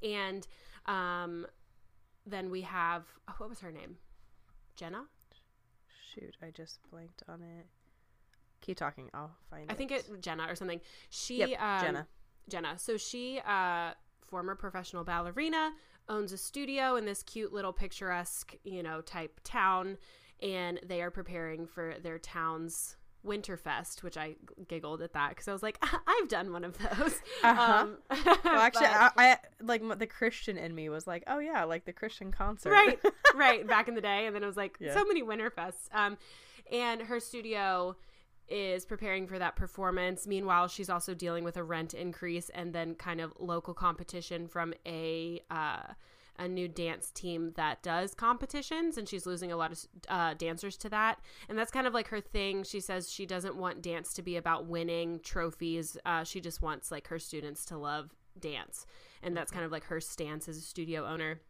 and 0.01 0.47
um, 0.85 1.45
then 2.25 2.49
we 2.49 2.61
have 2.61 3.03
oh, 3.29 3.33
what 3.37 3.49
was 3.49 3.59
her 3.59 3.71
name 3.71 3.97
jenna 4.75 5.03
shoot 6.13 6.35
i 6.41 6.49
just 6.49 6.79
blanked 6.91 7.23
on 7.27 7.41
it 7.41 7.65
Keep 8.63 8.77
talking. 8.77 9.09
I'll 9.13 9.31
find. 9.49 9.69
I 9.69 9.73
it. 9.73 9.77
think 9.77 9.91
it 9.91 10.21
Jenna 10.21 10.45
or 10.47 10.55
something. 10.55 10.79
She 11.09 11.39
Yep, 11.39 11.61
um, 11.61 11.81
Jenna. 11.81 12.07
Jenna. 12.47 12.79
So 12.79 12.95
she, 12.95 13.41
uh, 13.45 13.91
former 14.25 14.55
professional 14.55 15.03
ballerina, 15.03 15.73
owns 16.07 16.31
a 16.31 16.37
studio 16.37 16.95
in 16.95 17.05
this 17.05 17.23
cute 17.23 17.51
little 17.51 17.73
picturesque, 17.73 18.55
you 18.63 18.81
know, 18.81 19.01
type 19.01 19.41
town, 19.43 19.97
and 20.41 20.79
they 20.85 21.01
are 21.01 21.11
preparing 21.11 21.65
for 21.67 21.95
their 22.01 22.17
town's 22.19 22.97
Winterfest, 23.25 24.03
which 24.03 24.17
I 24.17 24.35
giggled 24.67 25.01
at 25.01 25.13
that 25.13 25.29
because 25.29 25.47
I 25.47 25.53
was 25.53 25.63
like, 25.63 25.77
I've 26.07 26.27
done 26.27 26.51
one 26.51 26.63
of 26.63 26.77
those. 26.77 27.19
Uh-huh. 27.43 27.87
Um, 27.87 27.97
Well, 28.43 28.59
actually, 28.59 28.87
but- 28.87 29.13
I, 29.17 29.31
I 29.31 29.37
like 29.61 29.81
the 29.99 30.07
Christian 30.07 30.57
in 30.57 30.73
me 30.75 30.89
was 30.89 31.07
like, 31.07 31.23
oh 31.27 31.39
yeah, 31.39 31.63
like 31.63 31.85
the 31.85 31.93
Christian 31.93 32.31
concert. 32.31 32.71
right, 32.71 32.99
right, 33.35 33.65
back 33.67 33.87
in 33.87 33.95
the 33.95 34.01
day, 34.01 34.25
and 34.25 34.35
then 34.35 34.43
it 34.43 34.47
was 34.47 34.57
like 34.57 34.77
Yeah. 34.79 34.93
so 34.93 35.05
many 35.05 35.23
Winterfests. 35.23 35.87
Um, 35.93 36.17
and 36.71 37.01
her 37.01 37.19
studio 37.19 37.95
is 38.49 38.85
preparing 38.85 39.25
for 39.27 39.39
that 39.39 39.55
performance. 39.55 40.27
Meanwhile, 40.27 40.67
she's 40.67 40.89
also 40.89 41.13
dealing 41.13 41.43
with 41.45 41.55
a 41.57 41.63
rent 41.63 41.93
increase 41.93 42.49
and 42.49 42.73
then 42.73 42.95
kind 42.95 43.21
of 43.21 43.33
local 43.39 43.73
competition 43.73 44.47
from 44.47 44.73
a 44.85 45.41
uh, 45.49 45.93
a 46.37 46.47
new 46.47 46.67
dance 46.67 47.11
team 47.11 47.53
that 47.55 47.83
does 47.83 48.13
competitions, 48.13 48.97
and 48.97 49.07
she's 49.07 49.25
losing 49.25 49.51
a 49.51 49.57
lot 49.57 49.71
of 49.71 49.79
uh, 50.09 50.33
dancers 50.33 50.77
to 50.77 50.89
that. 50.89 51.19
And 51.47 51.57
that's 51.57 51.71
kind 51.71 51.87
of 51.87 51.93
like 51.93 52.07
her 52.07 52.21
thing. 52.21 52.63
She 52.63 52.79
says 52.79 53.11
she 53.11 53.25
doesn't 53.25 53.55
want 53.55 53.81
dance 53.81 54.13
to 54.13 54.21
be 54.21 54.35
about 54.35 54.65
winning 54.65 55.19
trophies. 55.23 55.97
Uh, 56.05 56.23
she 56.23 56.41
just 56.41 56.61
wants 56.61 56.91
like 56.91 57.07
her 57.07 57.19
students 57.19 57.65
to 57.65 57.77
love 57.77 58.15
dance, 58.39 58.85
and 59.21 59.37
that's 59.37 59.51
kind 59.51 59.65
of 59.65 59.71
like 59.71 59.85
her 59.85 59.99
stance 59.99 60.47
as 60.47 60.57
a 60.57 60.61
studio 60.61 61.05
owner. 61.05 61.41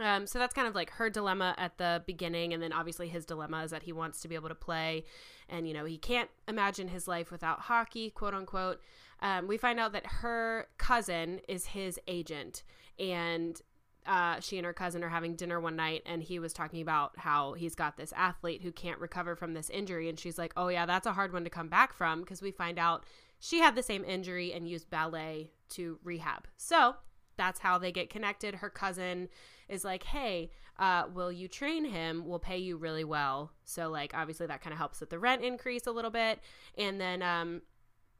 Um, 0.00 0.26
so 0.26 0.38
that's 0.38 0.54
kind 0.54 0.66
of 0.66 0.74
like 0.74 0.90
her 0.90 1.08
dilemma 1.08 1.54
at 1.56 1.78
the 1.78 2.02
beginning, 2.06 2.52
and 2.52 2.62
then 2.62 2.72
obviously 2.72 3.08
his 3.08 3.24
dilemma 3.24 3.62
is 3.62 3.70
that 3.70 3.84
he 3.84 3.92
wants 3.92 4.20
to 4.22 4.28
be 4.28 4.34
able 4.34 4.48
to 4.48 4.54
play, 4.54 5.04
and 5.48 5.68
you 5.68 5.74
know 5.74 5.84
he 5.84 5.98
can't 5.98 6.30
imagine 6.48 6.88
his 6.88 7.06
life 7.06 7.30
without 7.30 7.60
hockey, 7.60 8.10
quote 8.10 8.34
unquote. 8.34 8.80
Um, 9.20 9.46
we 9.46 9.56
find 9.56 9.78
out 9.78 9.92
that 9.92 10.06
her 10.06 10.66
cousin 10.78 11.40
is 11.48 11.66
his 11.66 12.00
agent, 12.08 12.64
and 12.98 13.60
uh, 14.06 14.40
she 14.40 14.58
and 14.58 14.66
her 14.66 14.72
cousin 14.72 15.02
are 15.02 15.08
having 15.08 15.34
dinner 15.34 15.60
one 15.60 15.76
night, 15.76 16.02
and 16.06 16.22
he 16.22 16.38
was 16.38 16.52
talking 16.52 16.82
about 16.82 17.12
how 17.18 17.54
he's 17.54 17.74
got 17.74 17.96
this 17.96 18.12
athlete 18.16 18.62
who 18.62 18.72
can't 18.72 18.98
recover 19.00 19.36
from 19.36 19.54
this 19.54 19.70
injury, 19.70 20.08
and 20.08 20.18
she's 20.18 20.38
like, 20.38 20.52
"Oh 20.56 20.68
yeah, 20.68 20.86
that's 20.86 21.06
a 21.06 21.12
hard 21.12 21.32
one 21.32 21.44
to 21.44 21.50
come 21.50 21.68
back 21.68 21.92
from," 21.92 22.20
because 22.20 22.42
we 22.42 22.50
find 22.50 22.78
out 22.78 23.04
she 23.38 23.60
had 23.60 23.74
the 23.74 23.82
same 23.82 24.04
injury 24.04 24.52
and 24.52 24.68
used 24.68 24.90
ballet 24.90 25.50
to 25.70 25.98
rehab. 26.02 26.46
So 26.56 26.96
that's 27.36 27.60
how 27.60 27.78
they 27.78 27.92
get 27.92 28.10
connected. 28.10 28.56
Her 28.56 28.70
cousin 28.70 29.28
is 29.68 29.84
like, 29.84 30.04
hey, 30.04 30.50
uh, 30.78 31.04
will 31.12 31.32
you 31.32 31.48
train 31.48 31.84
him? 31.84 32.26
We'll 32.26 32.38
pay 32.38 32.58
you 32.58 32.76
really 32.76 33.04
well. 33.04 33.52
So 33.64 33.90
like 33.90 34.12
obviously 34.14 34.46
that 34.46 34.60
kind 34.60 34.72
of 34.72 34.78
helps 34.78 35.00
with 35.00 35.10
the 35.10 35.18
rent 35.18 35.42
increase 35.42 35.86
a 35.86 35.92
little 35.92 36.10
bit. 36.10 36.40
And 36.76 37.00
then 37.00 37.22
um 37.22 37.62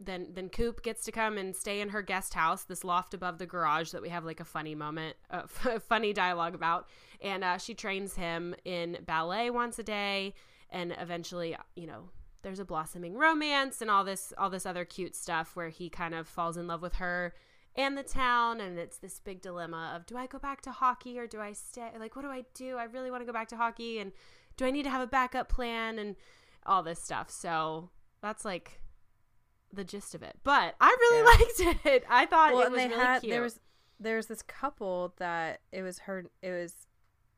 then 0.00 0.28
then 0.34 0.48
Coop 0.48 0.82
gets 0.82 1.04
to 1.04 1.12
come 1.12 1.38
and 1.38 1.54
stay 1.54 1.80
in 1.80 1.90
her 1.90 2.02
guest 2.02 2.34
house, 2.34 2.64
this 2.64 2.84
loft 2.84 3.14
above 3.14 3.38
the 3.38 3.46
garage 3.46 3.90
that 3.90 4.02
we 4.02 4.08
have 4.08 4.24
like 4.24 4.40
a 4.40 4.44
funny 4.44 4.74
moment, 4.74 5.16
uh, 5.30 5.46
funny 5.88 6.12
dialogue 6.12 6.54
about. 6.54 6.88
And 7.20 7.44
uh, 7.44 7.58
she 7.58 7.74
trains 7.74 8.14
him 8.14 8.54
in 8.64 8.98
ballet 9.06 9.50
once 9.50 9.78
a 9.78 9.82
day, 9.82 10.34
and 10.70 10.94
eventually, 10.98 11.56
you 11.76 11.86
know, 11.86 12.10
there's 12.42 12.60
a 12.60 12.64
blossoming 12.64 13.16
romance 13.16 13.80
and 13.80 13.90
all 13.90 14.04
this 14.04 14.32
all 14.38 14.50
this 14.50 14.66
other 14.66 14.84
cute 14.84 15.16
stuff 15.16 15.56
where 15.56 15.70
he 15.70 15.88
kind 15.88 16.14
of 16.14 16.28
falls 16.28 16.56
in 16.56 16.68
love 16.68 16.82
with 16.82 16.94
her 16.94 17.34
and 17.74 17.98
the 17.98 18.02
town 18.02 18.60
and 18.60 18.78
it's 18.78 18.98
this 18.98 19.18
big 19.18 19.40
dilemma 19.40 19.92
of 19.96 20.06
do 20.06 20.16
I 20.16 20.26
go 20.26 20.38
back 20.38 20.60
to 20.62 20.70
hockey 20.70 21.18
or 21.18 21.26
do 21.26 21.40
I 21.40 21.54
stay 21.54 21.88
like 21.98 22.14
what 22.14 22.22
do 22.22 22.28
I 22.30 22.44
do 22.54 22.76
I 22.76 22.84
really 22.84 23.10
want 23.10 23.22
to 23.22 23.26
go 23.26 23.32
back 23.32 23.48
to 23.48 23.56
hockey 23.56 23.98
and 23.98 24.12
do 24.56 24.66
I 24.66 24.70
need 24.70 24.84
to 24.84 24.90
have 24.90 25.00
a 25.00 25.06
backup 25.06 25.48
plan 25.48 25.98
and 25.98 26.16
all 26.66 26.82
this 26.82 27.02
stuff 27.02 27.30
so 27.30 27.88
that's 28.20 28.44
like 28.44 28.78
the 29.74 29.84
gist 29.84 30.14
of 30.14 30.22
it 30.22 30.36
but 30.44 30.74
I 30.80 30.96
really 31.00 31.38
liked 31.70 31.84
it 31.86 32.04
I 32.08 32.26
thought 32.26 32.52
Well, 32.54 32.66
it 32.66 32.70
was 32.70 32.80
they 32.82 32.88
really 32.88 33.00
had 33.02 33.20
cute 33.20 33.30
there 33.30 33.42
was 33.42 33.60
there 34.00 34.16
was 34.16 34.26
this 34.26 34.42
couple 34.42 35.14
that 35.18 35.60
it 35.72 35.82
was 35.82 36.00
her 36.00 36.24
it 36.42 36.50
was 36.50 36.74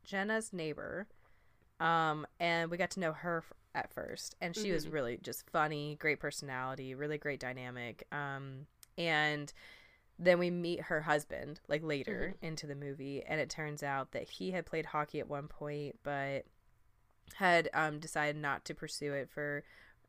Jenna's 0.05 0.53
neighbor, 0.53 1.07
um, 1.81 2.27
and 2.38 2.70
we 2.70 2.77
got 2.77 2.90
to 2.92 3.01
know 3.01 3.12
her 3.12 3.38
f- 3.38 3.53
at 3.75 3.92
first, 3.92 4.37
and 4.40 4.55
she 4.55 4.70
was 4.72 4.87
Mhm. 4.87 4.92
really 4.92 5.16
just 5.18 5.51
funny, 5.51 5.96
great 5.96 6.20
personality, 6.20 6.94
really 6.94 7.18
great 7.18 7.40
dynamic, 7.40 8.07
um, 8.12 8.66
and 8.96 9.53
then 10.18 10.38
we 10.38 10.49
meet 10.51 10.81
her 10.83 11.03
husband 11.03 11.61
like 11.68 11.83
later 11.83 12.35
Mm-hmm. 12.35 12.46
into 12.46 12.66
the 12.66 12.75
movie 12.75 13.22
and 13.27 13.38
it 13.40 13.51
turns 13.51 13.83
out 13.83 14.12
that 14.12 14.31
he 14.31 14.53
had 14.53 14.64
played 14.64 14.87
hockey 14.87 15.20
at 15.20 15.29
one 15.29 15.46
point 15.46 15.99
but 16.03 16.46
had 17.35 17.68
um, 17.75 17.99
decided 17.99 18.37
not 18.40 18.64
to 18.64 18.75
pursue 18.75 19.12
it 19.12 19.29
for 19.29 19.62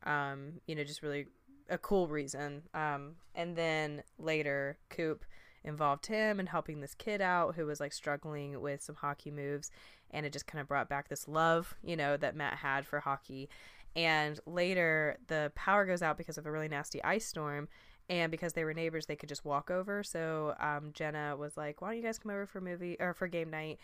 um, 0.04 0.60
you 0.66 0.74
know 0.74 0.84
just 0.84 1.02
really 1.02 1.26
a 1.68 1.78
cool 1.78 2.08
reason. 2.08 2.62
Um, 2.74 3.16
and 3.34 3.56
then 3.56 4.02
later 4.18 4.78
coop 4.90 5.24
involved 5.64 6.06
him 6.06 6.40
in 6.40 6.46
helping 6.46 6.80
this 6.80 6.94
kid 6.94 7.20
out 7.20 7.54
who 7.54 7.66
was 7.66 7.80
like 7.80 7.92
struggling 7.92 8.60
with 8.60 8.82
some 8.82 8.94
hockey 8.94 9.30
moves 9.30 9.70
and 10.10 10.24
it 10.24 10.32
just 10.32 10.46
kind 10.46 10.60
of 10.60 10.68
brought 10.68 10.88
back 10.88 11.08
this 11.08 11.28
love 11.28 11.74
you 11.82 11.96
know 11.96 12.16
that 12.16 12.36
matt 12.36 12.54
had 12.54 12.86
for 12.86 13.00
hockey. 13.00 13.48
And 13.96 14.38
later 14.46 15.18
the 15.26 15.52
power 15.54 15.84
goes 15.84 16.02
out 16.02 16.18
because 16.18 16.38
of 16.38 16.46
a 16.46 16.50
really 16.50 16.68
nasty 16.68 17.02
ice 17.02 17.26
storm 17.26 17.68
and 18.08 18.30
because 18.30 18.54
they 18.54 18.64
were 18.64 18.72
neighbors 18.74 19.06
they 19.06 19.16
could 19.16 19.28
just 19.28 19.44
walk 19.44 19.70
over. 19.70 20.02
So 20.02 20.54
um, 20.60 20.90
jenna 20.92 21.36
was 21.36 21.56
like 21.56 21.82
why 21.82 21.88
don't 21.88 21.96
you 21.96 22.02
guys 22.02 22.18
come 22.18 22.30
over 22.30 22.46
for 22.46 22.58
a 22.58 22.62
movie 22.62 22.96
or 23.00 23.14
for 23.14 23.28
game 23.28 23.50
night? 23.50 23.78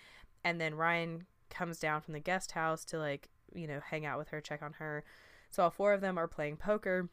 And 0.44 0.60
then 0.60 0.74
ryan 0.74 1.26
comes 1.50 1.78
down 1.78 2.00
from 2.00 2.14
the 2.14 2.20
guest 2.20 2.52
house 2.52 2.84
to 2.86 2.98
like 2.98 3.28
you 3.54 3.66
know 3.66 3.80
hang 3.90 4.06
out 4.06 4.18
with 4.18 4.28
her 4.28 4.40
check 4.40 4.62
on 4.62 4.74
her. 4.74 5.04
So 5.50 5.64
all 5.64 5.70
four 5.70 5.92
of 5.92 6.00
them 6.00 6.18
are 6.18 6.28
playing 6.28 6.56
poker 6.56 7.08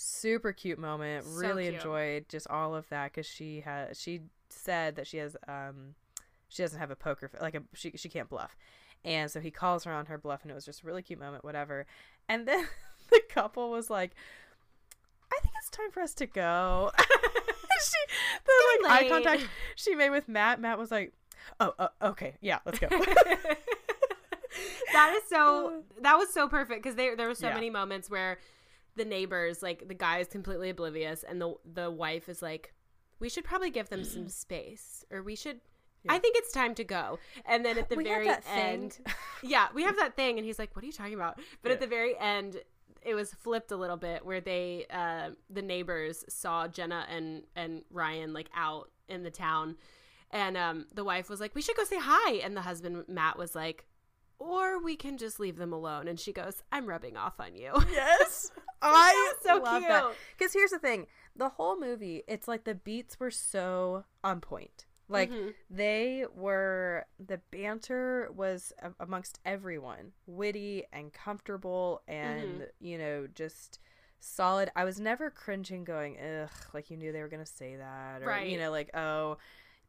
super 0.00 0.52
cute 0.52 0.78
moment. 0.78 1.24
So 1.24 1.30
really 1.40 1.64
cute. 1.64 1.74
enjoyed 1.74 2.28
just 2.28 2.46
all 2.48 2.74
of 2.74 2.88
that 2.88 3.12
because 3.12 3.26
she 3.26 3.60
has 3.60 4.00
she 4.00 4.22
said 4.48 4.96
that 4.96 5.06
she 5.06 5.18
has 5.18 5.36
um 5.46 5.94
she 6.48 6.62
doesn't 6.62 6.78
have 6.80 6.90
a 6.90 6.96
poker 6.96 7.30
like 7.40 7.54
a 7.54 7.62
she, 7.74 7.92
she 7.96 8.08
can't 8.08 8.28
bluff. 8.28 8.56
And 9.04 9.30
so 9.30 9.40
he 9.40 9.50
calls 9.50 9.84
her 9.84 9.92
on 9.92 10.06
her 10.06 10.18
bluff 10.18 10.42
and 10.42 10.50
it 10.50 10.54
was 10.54 10.64
just 10.64 10.82
a 10.82 10.86
really 10.86 11.02
cute 11.02 11.18
moment 11.20 11.44
whatever. 11.44 11.86
And 12.28 12.46
then 12.48 12.66
the 13.10 13.20
couple 13.28 13.70
was 13.70 13.90
like 13.90 14.12
i 15.32 15.38
think 15.42 15.54
it's 15.60 15.70
time 15.70 15.90
for 15.90 16.00
us 16.00 16.14
to 16.14 16.26
go. 16.26 16.90
She 17.82 17.96
the 18.44 18.88
like 18.88 18.92
eye 18.92 19.08
contact 19.08 19.48
she 19.74 19.94
made 19.94 20.10
with 20.10 20.28
matt 20.28 20.60
matt 20.60 20.78
was 20.78 20.90
like 20.90 21.14
oh, 21.60 21.72
oh 21.78 21.88
okay 22.02 22.34
yeah 22.42 22.58
let's 22.66 22.78
go. 22.78 22.88
That 24.92 25.14
is 25.16 25.22
so 25.30 25.84
that 26.02 26.16
was 26.16 26.32
so 26.32 26.48
perfect 26.48 26.82
because 26.82 26.96
there 26.96 27.16
there 27.16 27.28
were 27.28 27.34
so 27.34 27.46
Yeah. 27.48 27.54
many 27.54 27.70
moments 27.70 28.10
where 28.10 28.38
the 28.96 29.04
neighbors 29.04 29.62
like 29.62 29.88
the 29.88 29.94
guy 29.94 30.18
is 30.18 30.28
completely 30.28 30.70
oblivious 30.70 31.22
and 31.22 31.40
the 31.40 31.54
the 31.72 31.90
wife 31.90 32.28
is 32.28 32.42
like 32.42 32.74
we 33.18 33.28
should 33.28 33.44
probably 33.44 33.70
give 33.70 33.88
them 33.88 34.04
some 34.04 34.28
space 34.28 35.04
or 35.10 35.22
we 35.22 35.36
should 35.36 35.60
I 36.08 36.18
think 36.18 36.36
it's 36.38 36.52
time 36.52 36.74
to 36.76 36.84
go. 36.84 37.18
And 37.44 37.64
then 37.64 37.76
at 37.76 37.90
the 37.90 37.96
We 37.96 38.04
very 38.04 38.28
end, 38.50 38.98
yeah, 39.42 39.68
we 39.74 39.82
have 39.82 39.96
that 39.96 40.16
thing, 40.16 40.38
and 40.38 40.46
he's 40.46 40.58
like, 40.58 40.74
"What 40.74 40.82
are 40.82 40.86
you 40.86 40.92
talking 40.92 41.14
about?" 41.14 41.38
But 41.62 41.72
at 41.72 41.80
the 41.80 41.86
very 41.86 42.18
end, 42.18 42.62
it 43.02 43.14
was 43.14 43.34
flipped 43.34 43.70
a 43.70 43.76
little 43.76 43.96
bit, 43.96 44.24
where 44.24 44.40
they, 44.40 44.86
uh, 44.90 45.30
the 45.50 45.62
neighbors 45.62 46.24
saw 46.28 46.68
Jenna 46.68 47.06
and 47.10 47.42
and 47.54 47.82
Ryan 47.90 48.32
like 48.32 48.48
out 48.54 48.90
in 49.08 49.22
the 49.24 49.30
town, 49.30 49.76
and 50.30 50.56
um, 50.56 50.86
the 50.94 51.04
wife 51.04 51.28
was 51.28 51.40
like, 51.40 51.54
"We 51.54 51.62
should 51.62 51.76
go 51.76 51.84
say 51.84 51.98
hi," 52.00 52.36
and 52.36 52.56
the 52.56 52.62
husband 52.62 53.04
Matt 53.08 53.38
was 53.38 53.54
like. 53.54 53.84
Or 54.40 54.82
we 54.82 54.96
can 54.96 55.18
just 55.18 55.38
leave 55.38 55.56
them 55.56 55.72
alone. 55.72 56.08
And 56.08 56.18
she 56.18 56.32
goes, 56.32 56.62
I'm 56.72 56.86
rubbing 56.86 57.16
off 57.16 57.38
on 57.38 57.54
you. 57.54 57.72
Yes. 57.92 58.50
I 58.82 59.34
so 59.42 59.58
love 59.58 59.82
cute. 59.82 59.88
that. 59.90 60.12
Because 60.36 60.52
here's 60.54 60.70
the 60.70 60.78
thing 60.78 61.06
the 61.36 61.50
whole 61.50 61.78
movie, 61.78 62.22
it's 62.26 62.48
like 62.48 62.64
the 62.64 62.74
beats 62.74 63.20
were 63.20 63.30
so 63.30 64.04
on 64.24 64.40
point. 64.40 64.86
Like 65.08 65.30
Mhm. 65.30 65.54
they 65.68 66.24
were, 66.34 67.04
the 67.24 67.38
banter 67.50 68.30
was 68.34 68.72
a- 68.80 68.92
amongst 68.98 69.38
everyone 69.44 70.12
witty 70.26 70.84
and 70.92 71.12
comfortable 71.12 72.02
and, 72.08 72.66
you 72.80 72.96
know, 72.96 73.26
just 73.26 73.78
solid. 74.20 74.70
I 74.76 74.84
was 74.84 74.98
never 75.00 75.28
cringing 75.30 75.84
going, 75.84 76.16
ugh, 76.18 76.48
like 76.72 76.90
you 76.90 76.96
knew 76.96 77.12
they 77.12 77.20
were 77.22 77.28
going 77.28 77.44
to 77.44 77.50
say 77.50 77.76
that. 77.76 78.22
Or, 78.22 78.26
Right. 78.26 78.48
you 78.48 78.56
know, 78.58 78.70
like, 78.70 78.90
oh, 78.96 79.36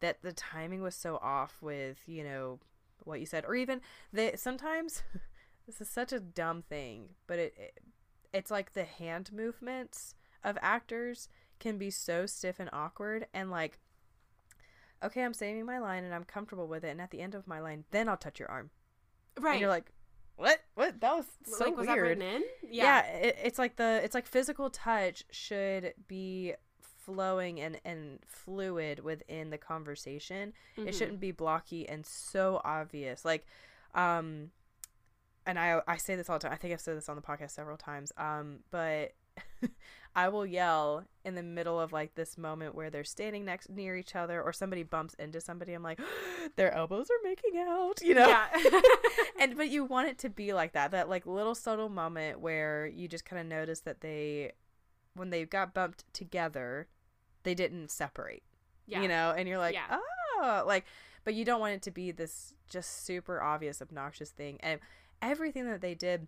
that 0.02 0.22
the 0.24 0.34
timing 0.34 0.82
was 0.82 0.96
so 0.96 1.18
off 1.18 1.62
with, 1.62 1.98
you 2.08 2.24
know, 2.24 2.60
what 3.04 3.20
you 3.20 3.26
said. 3.26 3.46
Or 3.46 3.56
even 3.56 3.82
they 4.12 4.36
sometimes, 4.36 5.04
this 5.66 5.82
is 5.82 5.90
such 5.90 6.12
a 6.12 6.20
dumb 6.20 6.62
thing, 6.62 7.10
but 7.28 7.40
it, 7.40 7.54
it 7.58 7.80
it's 8.34 8.52
like 8.52 8.74
the 8.74 8.84
hand 8.86 9.32
movements 9.34 10.16
of 10.44 10.58
actors 10.62 11.28
can 11.60 11.78
be 11.78 11.90
so 11.92 12.26
stiff 12.26 12.60
and 12.60 12.70
awkward 12.74 13.28
and 13.34 13.52
like 13.52 13.78
okay 15.04 15.24
i'm 15.24 15.34
saving 15.34 15.66
my 15.66 15.78
line 15.78 16.04
and 16.04 16.14
i'm 16.16 16.24
comfortable 16.24 16.68
with 16.68 16.84
it 16.84 16.90
and 16.90 17.02
at 17.02 17.12
the 17.12 17.20
end 17.22 17.36
of 17.36 17.46
my 17.46 17.60
line 17.60 17.84
then 17.92 18.10
i'll 18.10 18.18
touch 18.18 18.40
your 18.40 18.50
arm 18.50 18.72
Right. 19.40 19.52
and 19.52 19.60
you're 19.62 19.70
like 19.70 19.92
what 20.38 20.60
what 20.74 21.00
that 21.02 21.16
was 21.16 21.26
so 21.46 21.66
like, 21.70 21.86
that 21.86 21.96
weird 21.96 22.22
in? 22.22 22.42
yeah, 22.68 23.06
it, 23.06 23.38
it's 23.44 23.60
like 23.60 23.76
the 23.76 24.02
it's 24.04 24.16
like 24.16 24.26
physical 24.26 24.72
touch 24.72 25.24
should 25.30 25.94
be 26.08 26.54
flowing 27.06 27.60
and 27.60 27.80
and 27.86 28.20
fluid 28.26 29.00
within 29.00 29.50
the 29.50 29.58
conversation. 29.58 30.54
It 30.78 30.82
Mhm. 30.88 30.94
shouldn't 30.98 31.20
be 31.20 31.32
blocky 31.32 31.88
and 31.90 32.06
so 32.06 32.62
obvious. 32.64 33.24
Like 33.26 33.46
um 33.94 34.52
and 35.46 35.58
i 35.60 35.82
i 35.88 35.98
say 35.98 36.16
this 36.16 36.30
all 36.30 36.38
the 36.38 36.44
time. 36.44 36.54
I 36.54 36.56
think 36.58 36.74
i've 36.74 36.82
said 36.82 36.96
this 36.98 37.10
on 37.10 37.16
the 37.16 37.22
podcast 37.22 37.52
several 37.52 37.78
times. 37.78 38.12
Um 38.18 38.60
but 38.72 39.14
i 40.16 40.28
will 40.28 40.46
yell 40.46 41.06
in 41.24 41.36
the 41.36 41.44
middle 41.44 41.80
of 41.80 41.94
like 41.94 42.16
this 42.16 42.38
moment 42.38 42.76
where 42.76 42.90
they're 42.90 43.04
standing 43.06 43.46
next 43.46 43.70
near 43.70 43.96
each 43.96 44.14
other 44.16 44.42
or 44.42 44.52
somebody 44.54 44.84
bumps 44.84 45.14
into 45.16 45.40
somebody. 45.42 45.74
I'm 45.74 45.84
like 45.84 46.00
their 46.58 46.74
elbows 46.74 47.10
are 47.10 47.24
making 47.28 47.58
out 47.58 48.02
you 48.02 48.14
know? 48.14 48.28
Yeah. 48.28 48.48
and 49.40 49.56
but 49.58 49.70
you 49.70 49.84
want 49.86 50.10
it 50.10 50.18
to 50.20 50.30
be 50.30 50.54
like 50.54 50.74
that 50.74 50.92
that 50.92 51.10
like 51.10 51.26
little 51.26 51.56
subtle 51.56 51.90
moment 51.90 52.40
where 52.40 52.86
you 52.88 53.08
just 53.08 53.26
kind 53.26 53.40
of 53.40 53.48
notice 53.48 53.80
that 53.82 54.02
they 54.02 54.52
when 55.16 55.30
they 55.30 55.46
got 55.46 55.74
bumped 55.74 56.04
together 56.14 56.88
they 57.44 57.54
didn't 57.56 57.90
separate 57.90 58.44
yeah. 58.92 59.02
you 59.02 59.08
know? 59.08 59.34
And 59.36 59.48
you're 59.48 59.58
like 59.58 59.74
Yeah. 59.74 59.98
oh 60.40 60.64
like 60.66 60.86
but 61.24 61.34
you 61.34 61.46
don't 61.46 61.60
want 61.60 61.74
it 61.74 61.82
to 61.84 61.92
be 61.92 62.12
this 62.12 62.54
just 62.70 63.06
super 63.06 63.42
obvious 63.42 63.82
obnoxious 63.82 64.32
thing. 64.32 64.58
And 64.62 64.80
everything 65.22 65.68
that 65.68 65.82
they 65.82 65.94
did 65.94 66.28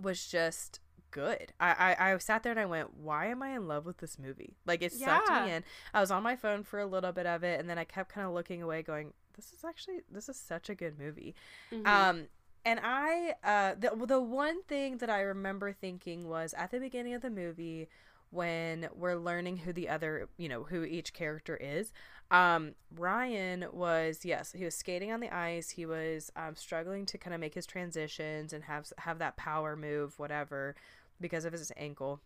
was 0.00 0.26
just 0.26 0.80
good. 1.10 1.52
I, 1.60 1.94
I 1.98 2.12
i 2.12 2.18
sat 2.18 2.42
there 2.42 2.50
and 2.50 2.58
i 2.60 2.66
went 2.66 2.96
why 2.96 3.26
am 3.26 3.40
i 3.40 3.50
in 3.50 3.68
love 3.68 3.86
with 3.86 3.98
this 3.98 4.18
movie? 4.18 4.56
Like 4.66 4.82
it 4.82 4.92
sucked 4.92 5.30
me 5.30 5.52
in. 5.52 5.64
I 5.92 6.00
was 6.00 6.10
on 6.10 6.22
my 6.22 6.36
phone 6.36 6.62
for 6.64 6.80
a 6.80 6.86
little 6.86 7.12
bit 7.12 7.26
of 7.26 7.44
it 7.44 7.60
and 7.60 7.68
then 7.68 7.78
i 7.78 7.84
kept 7.84 8.12
kind 8.12 8.26
of 8.26 8.32
looking 8.32 8.62
away 8.62 8.82
going 8.82 9.12
this 9.34 9.52
is 9.52 9.64
actually 9.64 10.00
this 10.10 10.28
is 10.28 10.36
such 10.36 10.70
a 10.70 10.74
good 10.74 10.98
movie. 10.98 11.34
Mhm. 11.72 11.86
um, 11.86 12.26
and 12.64 12.80
I, 12.82 13.34
uh, 13.44 13.74
the 13.78 14.06
the 14.06 14.20
one 14.20 14.62
thing 14.62 14.98
that 14.98 15.10
I 15.10 15.20
remember 15.20 15.72
thinking 15.72 16.28
was 16.28 16.54
at 16.54 16.70
the 16.70 16.80
beginning 16.80 17.14
of 17.14 17.22
the 17.22 17.30
movie 17.30 17.88
when 18.30 18.88
we're 18.94 19.16
learning 19.16 19.58
who 19.58 19.72
the 19.72 19.88
other, 19.88 20.28
you 20.36 20.48
know, 20.48 20.64
who 20.64 20.82
each 20.82 21.12
character 21.12 21.56
is. 21.56 21.92
Um, 22.30 22.74
Ryan 22.96 23.66
was 23.72 24.24
yes, 24.24 24.52
he 24.52 24.64
was 24.64 24.74
skating 24.74 25.12
on 25.12 25.20
the 25.20 25.34
ice. 25.34 25.70
He 25.70 25.86
was 25.86 26.32
um, 26.36 26.56
struggling 26.56 27.06
to 27.06 27.18
kind 27.18 27.34
of 27.34 27.40
make 27.40 27.54
his 27.54 27.66
transitions 27.66 28.52
and 28.52 28.64
have 28.64 28.92
have 28.98 29.18
that 29.18 29.36
power 29.36 29.76
move, 29.76 30.18
whatever, 30.18 30.74
because 31.20 31.44
of 31.44 31.52
his 31.52 31.70
ankle. 31.76 32.20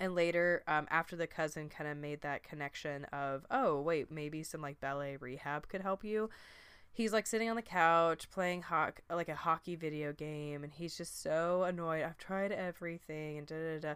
And 0.00 0.14
later, 0.14 0.62
um, 0.68 0.86
after 0.90 1.16
the 1.16 1.26
cousin 1.26 1.68
kind 1.68 1.90
of 1.90 1.96
made 1.96 2.20
that 2.20 2.44
connection 2.44 3.04
of, 3.06 3.44
oh 3.50 3.80
wait, 3.80 4.12
maybe 4.12 4.44
some 4.44 4.62
like 4.62 4.80
ballet 4.80 5.16
rehab 5.16 5.68
could 5.68 5.82
help 5.82 6.04
you 6.04 6.30
he's 6.98 7.12
like 7.12 7.28
sitting 7.28 7.48
on 7.48 7.54
the 7.54 7.62
couch 7.62 8.28
playing 8.28 8.60
hoc- 8.60 9.02
like 9.08 9.28
a 9.28 9.34
hockey 9.36 9.76
video 9.76 10.12
game 10.12 10.64
and 10.64 10.72
he's 10.72 10.96
just 10.96 11.22
so 11.22 11.62
annoyed. 11.62 12.02
I've 12.02 12.18
tried 12.18 12.50
everything 12.50 13.38
and 13.38 13.46
da 13.46 13.54
da 13.54 13.78
da 13.78 13.94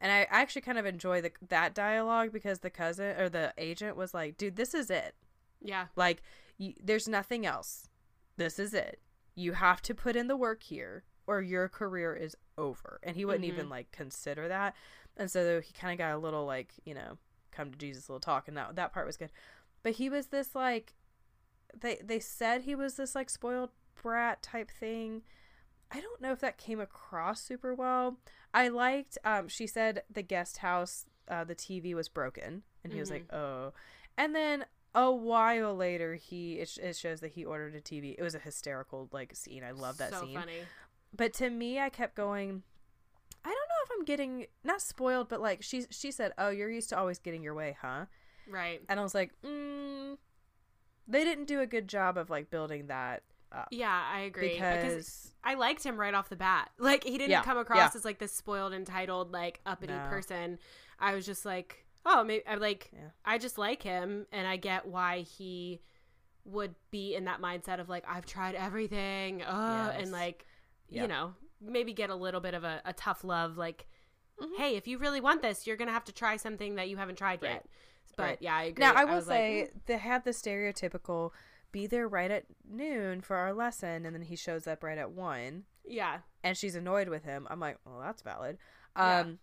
and 0.00 0.10
i 0.10 0.26
actually 0.30 0.62
kind 0.62 0.78
of 0.78 0.86
enjoy 0.86 1.20
the, 1.20 1.32
that 1.48 1.74
dialogue 1.74 2.32
because 2.32 2.60
the 2.60 2.70
cousin 2.70 3.16
or 3.18 3.28
the 3.28 3.52
agent 3.58 3.96
was 3.96 4.14
like 4.14 4.36
dude 4.38 4.56
this 4.56 4.72
is 4.72 4.88
it. 4.88 5.14
Yeah. 5.60 5.86
like 5.96 6.22
y 6.58 6.74
there's 6.82 7.08
nothing 7.08 7.44
else. 7.44 7.88
This 8.36 8.58
is 8.60 8.72
it. 8.72 9.00
You 9.34 9.52
have 9.54 9.82
to 9.82 9.94
put 9.94 10.14
in 10.14 10.28
the 10.28 10.36
work 10.36 10.62
here 10.62 11.02
or 11.26 11.42
your 11.42 11.68
career 11.68 12.14
is 12.14 12.36
over. 12.56 13.00
And 13.02 13.16
he 13.16 13.24
wouldn't 13.24 13.44
even 13.44 13.62
mm-hmm. 13.62 13.70
like 13.70 13.90
consider 13.90 14.46
that. 14.46 14.76
And 15.16 15.28
so 15.28 15.60
he 15.60 15.72
kind 15.72 15.92
of 15.92 15.98
got 15.98 16.14
a 16.14 16.18
little 16.18 16.46
like 16.46 16.72
you 16.84 16.94
know 16.94 17.18
come 17.50 17.70
to 17.70 17.78
jesus 17.78 18.08
little 18.08 18.18
talk 18.18 18.48
and 18.48 18.56
that 18.56 18.76
that 18.76 18.92
part 18.92 19.06
was 19.06 19.16
good. 19.16 19.30
But 19.82 19.94
he 19.94 20.08
was 20.08 20.28
this 20.28 20.54
like 20.54 20.94
they 21.80 21.98
they 22.04 22.20
said 22.20 22.62
he 22.62 22.74
was 22.74 22.94
this 22.94 23.14
like 23.14 23.30
spoiled 23.30 23.70
brat 24.02 24.42
type 24.42 24.70
thing. 24.70 25.22
I 25.90 26.00
don't 26.00 26.20
know 26.20 26.32
if 26.32 26.40
that 26.40 26.58
came 26.58 26.80
across 26.80 27.40
super 27.40 27.74
well. 27.74 28.18
I 28.52 28.68
liked 28.68 29.18
um 29.24 29.48
she 29.48 29.66
said 29.66 30.02
the 30.10 30.22
guest 30.22 30.58
house 30.58 31.06
uh 31.28 31.44
the 31.44 31.54
tv 31.54 31.94
was 31.94 32.08
broken 32.08 32.62
and 32.82 32.92
he 32.92 33.00
was 33.00 33.10
like 33.10 33.32
oh. 33.32 33.72
And 34.16 34.34
then 34.34 34.64
a 34.94 35.10
while 35.10 35.74
later 35.74 36.14
he 36.14 36.54
it, 36.54 36.78
it 36.80 36.96
shows 36.96 37.20
that 37.20 37.32
he 37.32 37.44
ordered 37.44 37.74
a 37.74 37.80
tv 37.80 38.14
it 38.16 38.22
was 38.22 38.34
a 38.34 38.38
hysterical 38.38 39.08
like 39.12 39.34
scene. 39.34 39.64
I 39.64 39.72
love 39.72 39.98
that 39.98 40.12
so 40.12 40.20
scene. 40.20 40.34
funny. 40.34 40.58
but 41.16 41.32
to 41.34 41.50
me 41.50 41.80
i 41.80 41.88
kept 41.88 42.14
going 42.14 42.62
i 43.44 43.48
don't 43.48 43.54
know 43.54 43.82
if 43.84 43.90
i'm 43.98 44.04
getting 44.04 44.46
not 44.62 44.80
spoiled 44.80 45.28
but 45.28 45.40
like 45.40 45.62
she 45.62 45.84
she 45.90 46.10
said 46.12 46.32
oh 46.38 46.50
you're 46.50 46.70
used 46.70 46.90
to 46.90 46.98
always 46.98 47.18
getting 47.18 47.42
your 47.42 47.54
way 47.54 47.76
huh? 47.82 48.04
Right. 48.48 48.82
and 48.88 49.00
i 49.00 49.02
was 49.02 49.14
like 49.14 49.32
mm, 49.44 50.16
they 51.06 51.24
didn't 51.24 51.46
do 51.46 51.60
a 51.60 51.66
good 51.66 51.88
job 51.88 52.16
of 52.16 52.30
like 52.30 52.50
building 52.50 52.86
that 52.88 53.22
up 53.52 53.68
Yeah, 53.70 54.02
I 54.12 54.20
agree. 54.20 54.54
because 54.54 55.32
I 55.44 55.54
liked 55.54 55.84
him 55.84 55.96
right 55.98 56.14
off 56.14 56.28
the 56.28 56.36
bat. 56.36 56.70
Like 56.78 57.04
he 57.04 57.12
didn't 57.18 57.30
Yeah, 57.30 57.42
come 57.42 57.58
across 57.58 57.94
as 57.94 58.04
like 58.04 58.18
this 58.18 58.32
spoiled, 58.32 58.72
entitled, 58.72 59.32
like 59.32 59.60
uppity 59.66 59.92
No. 59.94 60.06
person. 60.08 60.58
I 60.98 61.14
was 61.14 61.26
just 61.26 61.44
like, 61.44 61.84
oh, 62.06 62.24
maybe 62.24 62.46
I 62.46 62.54
like. 62.56 62.90
Yeah. 62.92 63.08
I 63.24 63.38
just 63.38 63.58
like 63.58 63.82
him, 63.82 64.26
and 64.32 64.46
I 64.46 64.56
get 64.56 64.86
why 64.86 65.20
he 65.20 65.80
would 66.44 66.74
be 66.90 67.14
in 67.14 67.24
that 67.24 67.40
mindset 67.40 67.80
of 67.80 67.88
like 67.88 68.04
I've 68.08 68.26
tried 68.26 68.54
everything, 68.54 69.42
uh, 69.42 69.92
Yes. 69.94 70.02
and 70.02 70.12
like 70.12 70.46
Yeah. 70.88 71.02
you 71.02 71.08
know 71.08 71.34
maybe 71.60 71.92
get 71.94 72.10
a 72.10 72.14
little 72.14 72.40
bit 72.40 72.52
of 72.54 72.62
a, 72.64 72.82
a 72.84 72.92
tough 72.92 73.24
love. 73.24 73.56
Like, 73.56 73.86
Mhm. 74.40 74.56
hey, 74.58 74.76
if 74.76 74.86
you 74.86 74.98
really 74.98 75.20
want 75.20 75.40
this, 75.42 75.66
you're 75.66 75.76
gonna 75.76 75.92
have 75.92 76.04
to 76.04 76.12
try 76.12 76.36
something 76.36 76.74
that 76.74 76.88
you 76.90 76.96
haven't 76.98 77.16
tried 77.16 77.42
Right. 77.42 77.52
yet. 77.52 77.66
But 78.16 78.42
yeah, 78.42 78.56
I 78.56 78.62
agree. 78.64 78.80
now 78.84 78.92
i 78.94 79.04
will 79.04 79.14
like, 79.16 79.24
say 79.24 79.70
they 79.86 79.98
have 79.98 80.24
the 80.24 80.30
stereotypical 80.30 81.30
be 81.72 81.86
there 81.86 82.06
right 82.06 82.30
at 82.30 82.44
noon 82.68 83.20
for 83.20 83.36
our 83.36 83.52
lesson 83.52 84.06
and 84.06 84.14
then 84.14 84.22
he 84.22 84.36
shows 84.36 84.66
up 84.66 84.82
right 84.84 84.98
at 84.98 85.10
one. 85.12 85.64
Yeah, 85.86 86.18
and 86.42 86.56
she's 86.56 86.74
annoyed 86.76 87.08
with 87.08 87.24
him. 87.24 87.46
I'm 87.50 87.60
like 87.60 87.78
well 87.84 88.00
that's 88.00 88.22
valid. 88.22 88.58
Yeah. 88.96 89.20
um 89.20 89.38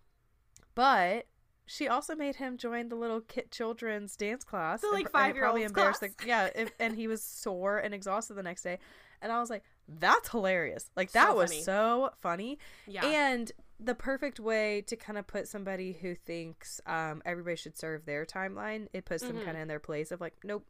but 0.74 1.26
she 1.66 1.86
also 1.88 2.14
made 2.14 2.36
him 2.36 2.56
join 2.56 2.88
the 2.88 2.96
little 2.96 3.20
kit 3.20 3.50
children's 3.50 4.16
dance 4.16 4.44
class 4.44 4.80
The, 4.80 4.88
like, 4.88 5.10
probably 5.10 5.28
five-year-olds 5.30 5.64
embarrassed 5.66 6.00
class. 6.00 6.12
the- 6.18 6.26
yeah 6.26 6.48
if, 6.54 6.72
and 6.80 6.96
he 6.96 7.06
was 7.06 7.22
sore 7.22 7.78
and 7.78 7.94
exhausted 7.94 8.34
the 8.34 8.42
next 8.42 8.62
day. 8.62 8.78
And 9.20 9.30
i 9.30 9.38
was 9.40 9.50
like 9.50 9.62
that's 9.88 10.30
hilarious. 10.30 10.90
Like 10.96 11.10
that 11.12 11.28
So 11.28 11.34
was 11.36 11.50
funny. 11.50 11.62
so 11.62 12.10
funny. 12.20 12.58
Yeah, 12.86 13.04
and 13.04 13.50
the 13.84 13.94
perfect 13.94 14.38
way 14.40 14.80
to 14.86 14.96
kind 14.96 15.18
of 15.18 15.26
put 15.26 15.48
somebody 15.48 15.92
who 15.92 16.14
thinks 16.14 16.80
um, 16.86 17.20
everybody 17.24 17.56
should 17.56 17.76
serve 17.76 18.04
their 18.06 18.24
timeline 18.24 18.86
it 18.92 19.04
puts 19.04 19.22
them 19.22 19.38
Mhm. 19.38 19.44
kind 19.44 19.56
of 19.56 19.62
in 19.62 19.68
their 19.68 19.80
place 19.80 20.10
of 20.12 20.20
like 20.20 20.34
nope 20.44 20.64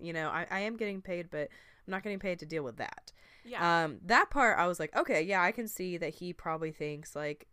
you 0.00 0.12
know 0.12 0.28
I, 0.28 0.46
I 0.50 0.60
am 0.60 0.76
getting 0.76 1.02
paid 1.02 1.28
but 1.30 1.48
i'm 1.86 1.90
not 1.90 2.02
getting 2.02 2.18
paid 2.18 2.38
to 2.38 2.46
deal 2.46 2.62
with 2.62 2.76
that. 2.78 3.12
Yeah, 3.44 3.84
um 3.84 3.98
that 4.06 4.30
part 4.30 4.58
i 4.58 4.66
was 4.66 4.78
like 4.80 4.94
okay 4.96 5.22
yeah 5.22 5.42
i 5.42 5.50
can 5.52 5.66
see 5.68 5.96
that 5.98 6.14
he 6.14 6.32
probably 6.32 6.70
thinks 6.72 7.16
like 7.16 7.48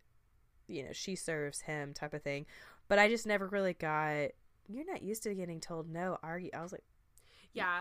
you 0.68 0.84
know 0.84 0.92
she 0.92 1.16
serves 1.16 1.62
him 1.62 1.92
type 1.92 2.14
of 2.14 2.22
thing 2.22 2.46
but 2.88 2.98
i 2.98 3.08
just 3.08 3.26
never 3.26 3.48
really 3.48 3.74
got 3.74 4.28
you're 4.68 4.86
not 4.86 5.02
used 5.02 5.24
to 5.24 5.34
getting 5.34 5.60
told 5.60 5.88
no 5.90 6.16
are 6.22 6.38
you? 6.38 6.50
I 6.54 6.62
was 6.62 6.70
like 6.72 6.84
yeah, 7.52 7.80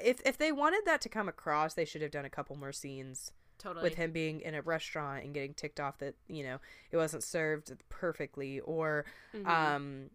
if 0.00 0.20
if 0.26 0.36
they 0.36 0.50
wanted 0.50 0.82
that 0.86 1.00
to 1.02 1.08
come 1.08 1.28
across 1.28 1.74
they 1.74 1.84
should 1.84 2.02
have 2.02 2.10
done 2.10 2.24
a 2.24 2.30
couple 2.30 2.56
more 2.56 2.72
scenes 2.72 3.30
totally. 3.62 3.82
with 3.84 3.94
him 3.94 4.12
being 4.12 4.40
in 4.40 4.54
a 4.54 4.62
restaurant 4.62 5.24
and 5.24 5.32
getting 5.34 5.54
ticked 5.54 5.78
off 5.80 5.98
that 5.98 6.14
you 6.28 6.42
know 6.42 6.58
it 6.90 6.96
wasn't 6.96 7.22
served 7.22 7.72
perfectly 7.88 8.60
or 8.60 9.04
Mhm. 9.34 9.46
um 9.46 10.10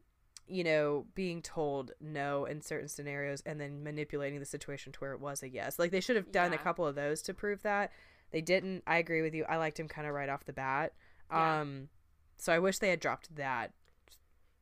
you 0.50 0.64
know, 0.64 1.06
being 1.14 1.42
told 1.42 1.92
no 2.00 2.46
in 2.46 2.62
certain 2.62 2.88
scenarios 2.88 3.42
and 3.46 3.60
then 3.60 3.84
manipulating 3.84 4.40
the 4.40 4.46
situation 4.46 4.94
to 4.94 5.00
where 5.00 5.12
it 5.12 5.20
was 5.20 5.44
a 5.44 5.50
yes. 5.50 5.78
Like 5.78 5.92
they 5.92 6.00
should 6.00 6.16
have 6.16 6.32
done 6.32 6.54
Yeah. 6.54 6.60
a 6.60 6.64
couple 6.64 6.88
of 6.88 6.96
those 6.96 7.22
to 7.24 7.34
prove 7.34 7.64
that. 7.64 7.92
They 8.32 8.40
didn't. 8.40 8.84
I 8.88 8.96
agree 8.98 9.22
with 9.22 9.34
you. 9.36 9.44
I 9.44 9.58
liked 9.58 9.78
him 9.78 9.90
kind 9.90 10.08
of 10.08 10.14
right 10.14 10.30
off 10.30 10.46
the 10.46 10.54
bat. 10.54 10.94
Yeah. 11.30 11.60
Um 11.60 11.90
so 12.38 12.54
I 12.54 12.60
wish 12.60 12.78
they 12.80 12.88
had 12.92 13.02
dropped 13.02 13.36
that 13.36 13.74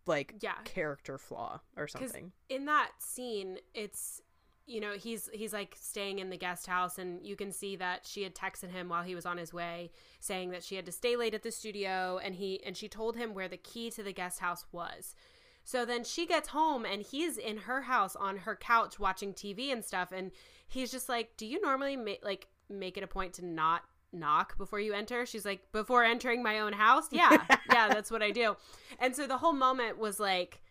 like 0.08 0.34
Yeah. 0.40 0.56
character 0.64 1.20
flaw 1.20 1.62
or 1.78 1.88
something. 1.88 2.32
in 2.50 2.66
that 2.66 2.92
scene 3.00 3.60
it's 3.76 4.22
you 4.68 4.82
know 4.82 4.94
he's 4.94 5.30
he's 5.34 5.54
like 5.54 5.76
staying 5.80 6.20
in 6.20 6.30
the 6.30 6.38
guest 6.38 6.66
house 6.66 6.98
and 6.98 7.24
you 7.26 7.36
can 7.36 7.52
see 7.52 7.76
that 7.76 8.06
she 8.06 8.24
had 8.24 8.34
texted 8.34 8.72
him 8.72 8.90
while 8.90 9.04
he 9.04 9.16
was 9.16 9.26
on 9.26 9.38
his 9.38 9.54
way 9.54 9.92
saying 10.20 10.50
that 10.50 10.64
she 10.64 10.76
had 10.76 10.86
to 10.86 10.92
stay 10.92 11.16
late 11.16 11.34
at 11.34 11.44
the 11.44 11.52
studio 11.52 12.20
and 12.24 12.36
he 12.36 12.62
and 12.66 12.76
she 12.76 12.88
told 12.88 13.16
him 13.16 13.34
where 13.34 13.48
the 13.48 13.58
key 13.58 13.90
to 13.92 14.04
the 14.04 14.14
guest 14.14 14.40
house 14.40 14.66
was. 14.72 15.16
So 15.64 15.84
then 15.84 16.04
she 16.04 16.28
gets 16.28 16.50
home 16.50 16.86
and 16.86 17.02
he's 17.02 17.38
in 17.38 17.58
her 17.58 17.82
house 17.84 18.16
on 18.16 18.38
her 18.38 18.56
couch 18.56 19.00
watching 19.00 19.34
TV 19.34 19.72
and 19.72 19.84
stuff 19.84 20.12
and 20.12 20.32
he's 20.68 20.92
just 20.92 21.10
like 21.10 21.38
do 21.38 21.46
you 21.46 21.62
normally 21.62 21.96
make 21.96 22.24
like 22.24 22.48
make 22.70 22.98
it 22.98 23.04
a 23.04 23.08
point 23.08 23.34
to 23.34 23.46
not 23.46 23.84
knock 24.12 24.58
before 24.58 24.80
you 24.80 24.94
enter? 24.94 25.28
She's 25.28 25.46
like 25.46 25.72
before 25.72 26.04
entering 26.04 26.42
my 26.42 26.60
own 26.60 26.74
house? 26.74 27.08
Yeah 27.12 27.38
yeah 27.70 27.88
that's 27.90 28.10
what 28.10 28.24
i 28.24 28.32
do. 28.32 28.56
And 29.00 29.16
so 29.16 29.28
the 29.28 29.38
whole 29.38 29.54
moment 29.54 30.00
was 30.00 30.20
like 30.20 30.62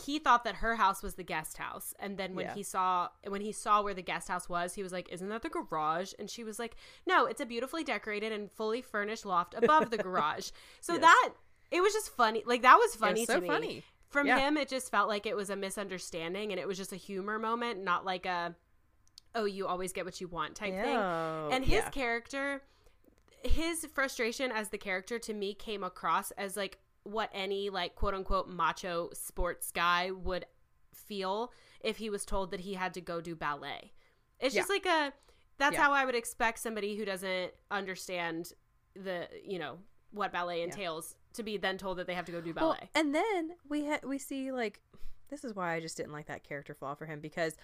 he 0.00 0.18
thought 0.18 0.44
that 0.44 0.56
her 0.56 0.76
house 0.76 1.02
was 1.02 1.14
the 1.14 1.22
guest 1.24 1.58
house 1.58 1.94
and 1.98 2.16
then 2.18 2.34
when 2.34 2.46
Yeah. 2.46 2.54
he 2.54 2.62
saw 2.62 3.08
when 3.26 3.40
he 3.40 3.52
saw 3.52 3.82
where 3.82 3.94
the 3.94 4.02
guest 4.02 4.28
house 4.28 4.48
was 4.48 4.74
he 4.74 4.82
was 4.82 4.92
like 4.92 5.08
isn't 5.12 5.28
that 5.28 5.42
the 5.42 5.48
garage 5.48 6.12
and 6.18 6.28
she 6.30 6.44
was 6.44 6.58
like 6.58 6.76
no 7.06 7.26
it's 7.26 7.40
a 7.40 7.46
beautifully 7.46 7.84
decorated 7.84 8.32
and 8.32 8.50
fully 8.52 8.82
furnished 8.82 9.24
loft 9.26 9.54
above 9.54 9.90
the 9.90 9.98
garage 9.98 10.50
so 10.80 10.92
Yes. 10.94 11.02
that 11.02 11.30
it 11.70 11.80
was 11.80 11.92
just 11.92 12.10
funny 12.16 12.42
like 12.46 12.62
that 12.62 12.76
was 12.76 12.94
funny 12.94 13.24
so 13.24 13.34
to 13.36 13.40
me 13.40 13.48
funny. 13.48 13.82
from 14.08 14.26
Yeah. 14.26 14.38
him 14.38 14.56
it 14.56 14.68
just 14.68 14.90
felt 14.90 15.08
like 15.08 15.26
it 15.26 15.36
was 15.36 15.50
a 15.50 15.56
misunderstanding 15.56 16.50
and 16.52 16.60
it 16.60 16.66
was 16.66 16.76
just 16.76 16.92
a 16.92 16.96
humor 16.96 17.38
moment 17.38 17.82
not 17.84 18.04
like 18.04 18.26
a 18.26 18.54
oh 19.34 19.44
you 19.44 19.66
always 19.66 19.92
get 19.92 20.04
what 20.04 20.20
you 20.20 20.28
want 20.28 20.54
type 20.54 20.74
thing 20.74 20.96
oh, 20.96 21.50
and 21.52 21.64
his 21.64 21.82
Yeah. 21.84 21.90
character 21.90 22.62
his 23.44 23.86
frustration 23.94 24.50
as 24.50 24.70
the 24.70 24.78
character 24.78 25.18
to 25.20 25.32
me 25.32 25.54
came 25.54 25.84
across 25.84 26.30
as 26.32 26.56
like 26.56 26.78
what 27.04 27.30
any 27.32 27.70
like 27.70 27.94
quote 27.94 28.14
unquote 28.14 28.48
macho 28.48 29.08
sports 29.12 29.70
guy 29.70 30.10
would 30.10 30.44
feel 30.94 31.52
if 31.80 31.96
he 31.98 32.10
was 32.10 32.24
told 32.24 32.50
that 32.50 32.60
he 32.60 32.74
had 32.74 32.92
to 32.94 33.00
go 33.00 33.20
do 33.20 33.34
ballet 33.34 33.92
it's 34.40 34.54
Yeah. 34.54 34.60
just 34.62 34.70
like 34.70 34.86
a 34.86 35.12
that's 35.58 35.74
Yeah. 35.74 35.82
how 35.82 35.92
i 35.92 36.04
would 36.04 36.14
expect 36.14 36.58
somebody 36.58 36.96
who 36.96 37.04
doesn't 37.04 37.52
understand 37.70 38.52
the 38.94 39.28
you 39.44 39.58
know 39.58 39.78
what 40.10 40.32
ballet 40.32 40.62
entails 40.62 41.14
to 41.34 41.42
be 41.42 41.56
then 41.56 41.78
told 41.78 41.98
that 41.98 42.06
they 42.06 42.14
have 42.14 42.24
to 42.26 42.32
go 42.32 42.40
do 42.40 42.52
ballet 42.52 42.78
Well, 42.80 42.88
and 42.94 43.14
then 43.14 43.52
we 43.68 43.86
ha- 43.86 44.00
we 44.04 44.18
see 44.18 44.50
like 44.52 44.80
this 45.30 45.44
is 45.44 45.54
why 45.54 45.74
I 45.74 45.80
just 45.80 45.96
didn't 45.96 46.12
like 46.12 46.26
that 46.26 46.42
character 46.42 46.74
flaw 46.74 46.94
for 46.94 47.04
him 47.06 47.20
because 47.20 47.56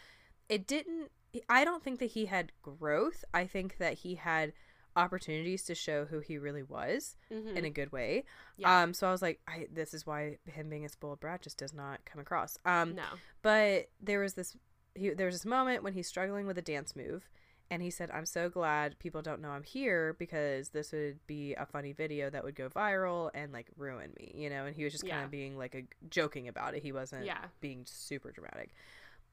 it 0.49 0.66
didn't 0.66 1.11
I 1.49 1.64
don't 1.64 1.82
think 1.82 1.99
that 1.99 2.11
he 2.12 2.26
had 2.26 2.53
growth. 2.62 3.24
I 3.35 3.47
think 3.47 3.78
that 3.78 3.95
he 3.95 4.14
had 4.14 4.53
opportunities 4.97 5.64
to 5.64 5.74
show 5.74 6.05
who 6.05 6.20
he 6.20 6.38
really 6.38 6.62
was 6.62 7.16
Mhm. 7.30 7.57
in 7.57 7.64
a 7.64 7.70
good 7.70 7.92
way. 7.92 8.24
Yeah. 8.57 8.82
Um 8.82 8.95
so 8.95 9.09
I 9.09 9.11
was 9.11 9.22
like 9.22 9.40
I 9.49 9.66
this 9.72 9.92
is 9.95 10.07
why 10.07 10.38
him 10.47 10.68
being 10.70 10.84
a 10.84 10.88
spoiled 10.88 11.20
brat 11.20 11.42
just 11.42 11.59
does 11.59 11.72
not 11.74 12.05
come 12.05 12.20
across. 12.20 12.57
Um 12.64 12.95
no 12.95 13.05
but 13.42 13.90
there 14.01 14.20
was 14.20 14.34
this 14.34 14.57
he, 14.95 15.11
there 15.11 15.26
was 15.26 15.34
this 15.34 15.45
moment 15.47 15.82
when 15.82 15.92
he's 15.92 16.07
struggling 16.07 16.47
with 16.47 16.57
a 16.59 16.62
dance 16.62 16.95
move 16.95 17.28
and 17.70 17.82
he 17.82 17.90
said 17.90 18.11
i'm 18.12 18.26
so 18.26 18.49
glad 18.49 18.97
people 19.01 19.22
don't 19.22 19.40
know 19.40 19.49
i'm 19.51 19.64
here 19.64 20.14
because 20.20 20.68
this 20.68 20.92
would 20.92 21.18
be 21.26 21.53
a 21.55 21.66
funny 21.66 21.92
video 21.92 22.30
that 22.30 22.45
would 22.45 22.55
go 22.55 22.68
viral 22.68 23.28
and 23.34 23.53
like 23.53 23.66
ruin 23.76 24.12
me 24.20 24.30
you 24.36 24.49
know 24.49 24.66
and 24.66 24.76
he 24.76 24.84
was 24.84 24.92
just 24.92 25.05
kind 25.09 25.24
of 25.24 25.30
being 25.32 25.57
like 25.59 25.74
a 25.74 25.82
joking 26.11 26.47
about 26.47 26.74
it 26.74 26.82
he 26.84 26.92
wasn't 26.92 27.24
Yeah. 27.24 27.45
being 27.61 27.82
super 27.86 28.30
dramatic 28.30 28.72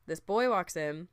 this 0.08 0.20
boy 0.20 0.50
walks 0.50 0.76
in 0.76 1.10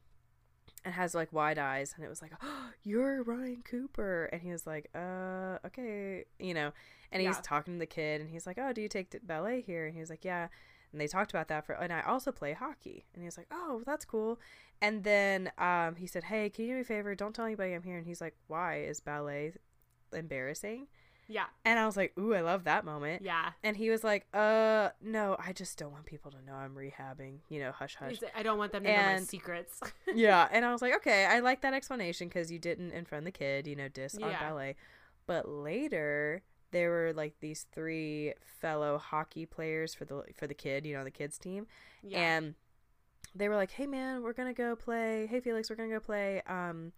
and 0.85 0.95
has 0.95 1.15
like 1.15 1.33
wide 1.33 1.59
eyes 1.59 1.93
and 1.97 2.05
it 2.05 2.09
was 2.09 2.23
like 2.23 2.33
oh, 2.43 2.71
you're 2.83 3.23
ryan 3.23 3.63
cooper. 3.63 4.25
And 4.33 4.41
he 4.43 4.51
was 4.51 4.67
like 4.67 4.89
uh 4.95 5.59
okay 5.67 6.25
you 6.39 6.55
know? 6.55 6.73
And 7.13 7.23
he's 7.23 7.37
Yeah. 7.37 7.41
talking 7.43 7.75
to 7.75 7.79
the 7.79 7.87
kid 7.87 8.21
and 8.21 8.31
he's 8.31 8.47
like 8.47 8.59
oh 8.61 8.73
do 8.73 8.81
you 8.81 8.89
take 8.89 9.15
ballet 9.27 9.61
here? 9.61 9.87
And 9.87 9.95
he 9.95 10.01
was 10.01 10.11
like 10.11 10.25
yeah. 10.25 10.49
And 10.93 11.01
they 11.01 11.07
talked 11.07 11.31
about 11.33 11.49
that 11.49 11.67
for 11.67 11.73
and 11.75 11.93
i 11.93 12.01
also 12.01 12.33
play 12.33 12.55
hockey. 12.55 13.05
And 13.13 13.23
he 13.23 13.27
was 13.27 13.37
like 13.37 13.49
oh 13.51 13.83
that's 13.85 14.05
cool. 14.05 14.39
And 14.81 15.05
then 15.05 15.51
um 15.59 15.97
he 15.97 16.07
said 16.07 16.25
hey 16.25 16.51
can 16.51 16.65
you 16.65 16.71
do 16.73 16.75
me 16.77 16.81
a 16.83 16.85
favor? 16.85 17.15
Don't 17.15 17.35
tell 17.35 17.45
anybody 17.45 17.73
i'm 17.75 17.83
here. 17.83 17.99
And 17.99 18.07
he's 18.07 18.21
like 18.21 18.35
why? 18.47 18.81
Is 18.81 19.01
ballet 19.01 19.53
embarrassing 20.13 20.87
yeah. 21.29 21.45
And 21.65 21.79
i 21.79 21.87
was 21.87 21.97
like 21.97 22.13
ooh 22.19 22.35
i 22.35 22.41
love 22.41 22.65
that 22.65 22.85
moment. 22.85 23.23
Yeah. 23.23 23.51
And 23.63 23.77
he 23.77 23.91
was 23.91 24.03
like 24.03 24.27
uh 24.33 24.91
no 25.03 25.37
i 25.39 25.53
just 25.53 25.79
don't 25.79 25.93
want 25.93 26.07
people 26.07 26.31
to 26.33 26.43
know 26.45 26.55
i'm 26.55 26.75
rehabbing 26.75 27.39
you 27.49 27.61
know 27.61 27.71
hush 27.71 27.97
hush. 27.97 28.17
I 28.35 28.43
don't 28.43 28.59
want 28.59 28.73
them 28.73 28.85
to 28.85 28.91
know 28.91 29.03
my 29.03 29.19
secrets. 29.21 29.81
Yeah. 30.15 30.49
And 30.51 30.65
i 30.65 30.73
was 30.73 30.83
like 30.83 30.95
okay 30.97 31.27
i 31.27 31.41
like 31.41 31.61
that 31.61 31.75
explanation 31.75 32.29
because 32.29 32.51
you 32.51 32.59
didn't 32.59 32.93
in 32.93 33.05
front 33.05 33.27
of 33.27 33.33
the 33.33 33.39
kid 33.39 33.67
you 33.67 33.77
know 33.77 33.89
diss 33.89 34.17
on 34.17 34.33
ballet. 34.33 34.77
But 35.27 35.49
later 35.49 36.43
there 36.71 36.91
were 36.91 37.13
like 37.15 37.35
these 37.41 37.67
three 37.73 38.33
fellow 38.61 38.99
hockey 38.99 39.47
players 39.47 39.95
for 39.95 40.05
the 40.07 40.23
for 40.35 40.47
the 40.47 40.55
kid 40.55 40.87
you 40.87 40.97
know 40.97 41.05
the 41.05 41.11
kids 41.11 41.39
team. 41.39 41.67
Yeah. 42.03 42.21
And 42.21 42.55
they 43.35 43.49
were 43.49 43.57
like 43.57 43.73
hey 43.73 43.87
man 43.87 44.23
we're 44.23 44.33
gonna 44.33 44.55
go 44.55 44.75
play. 44.77 45.27
Hey 45.27 45.41
felix 45.41 45.69
we're 45.69 45.77
gonna 45.77 45.91
go 45.91 46.01
play 46.01 46.43
um 46.47 46.93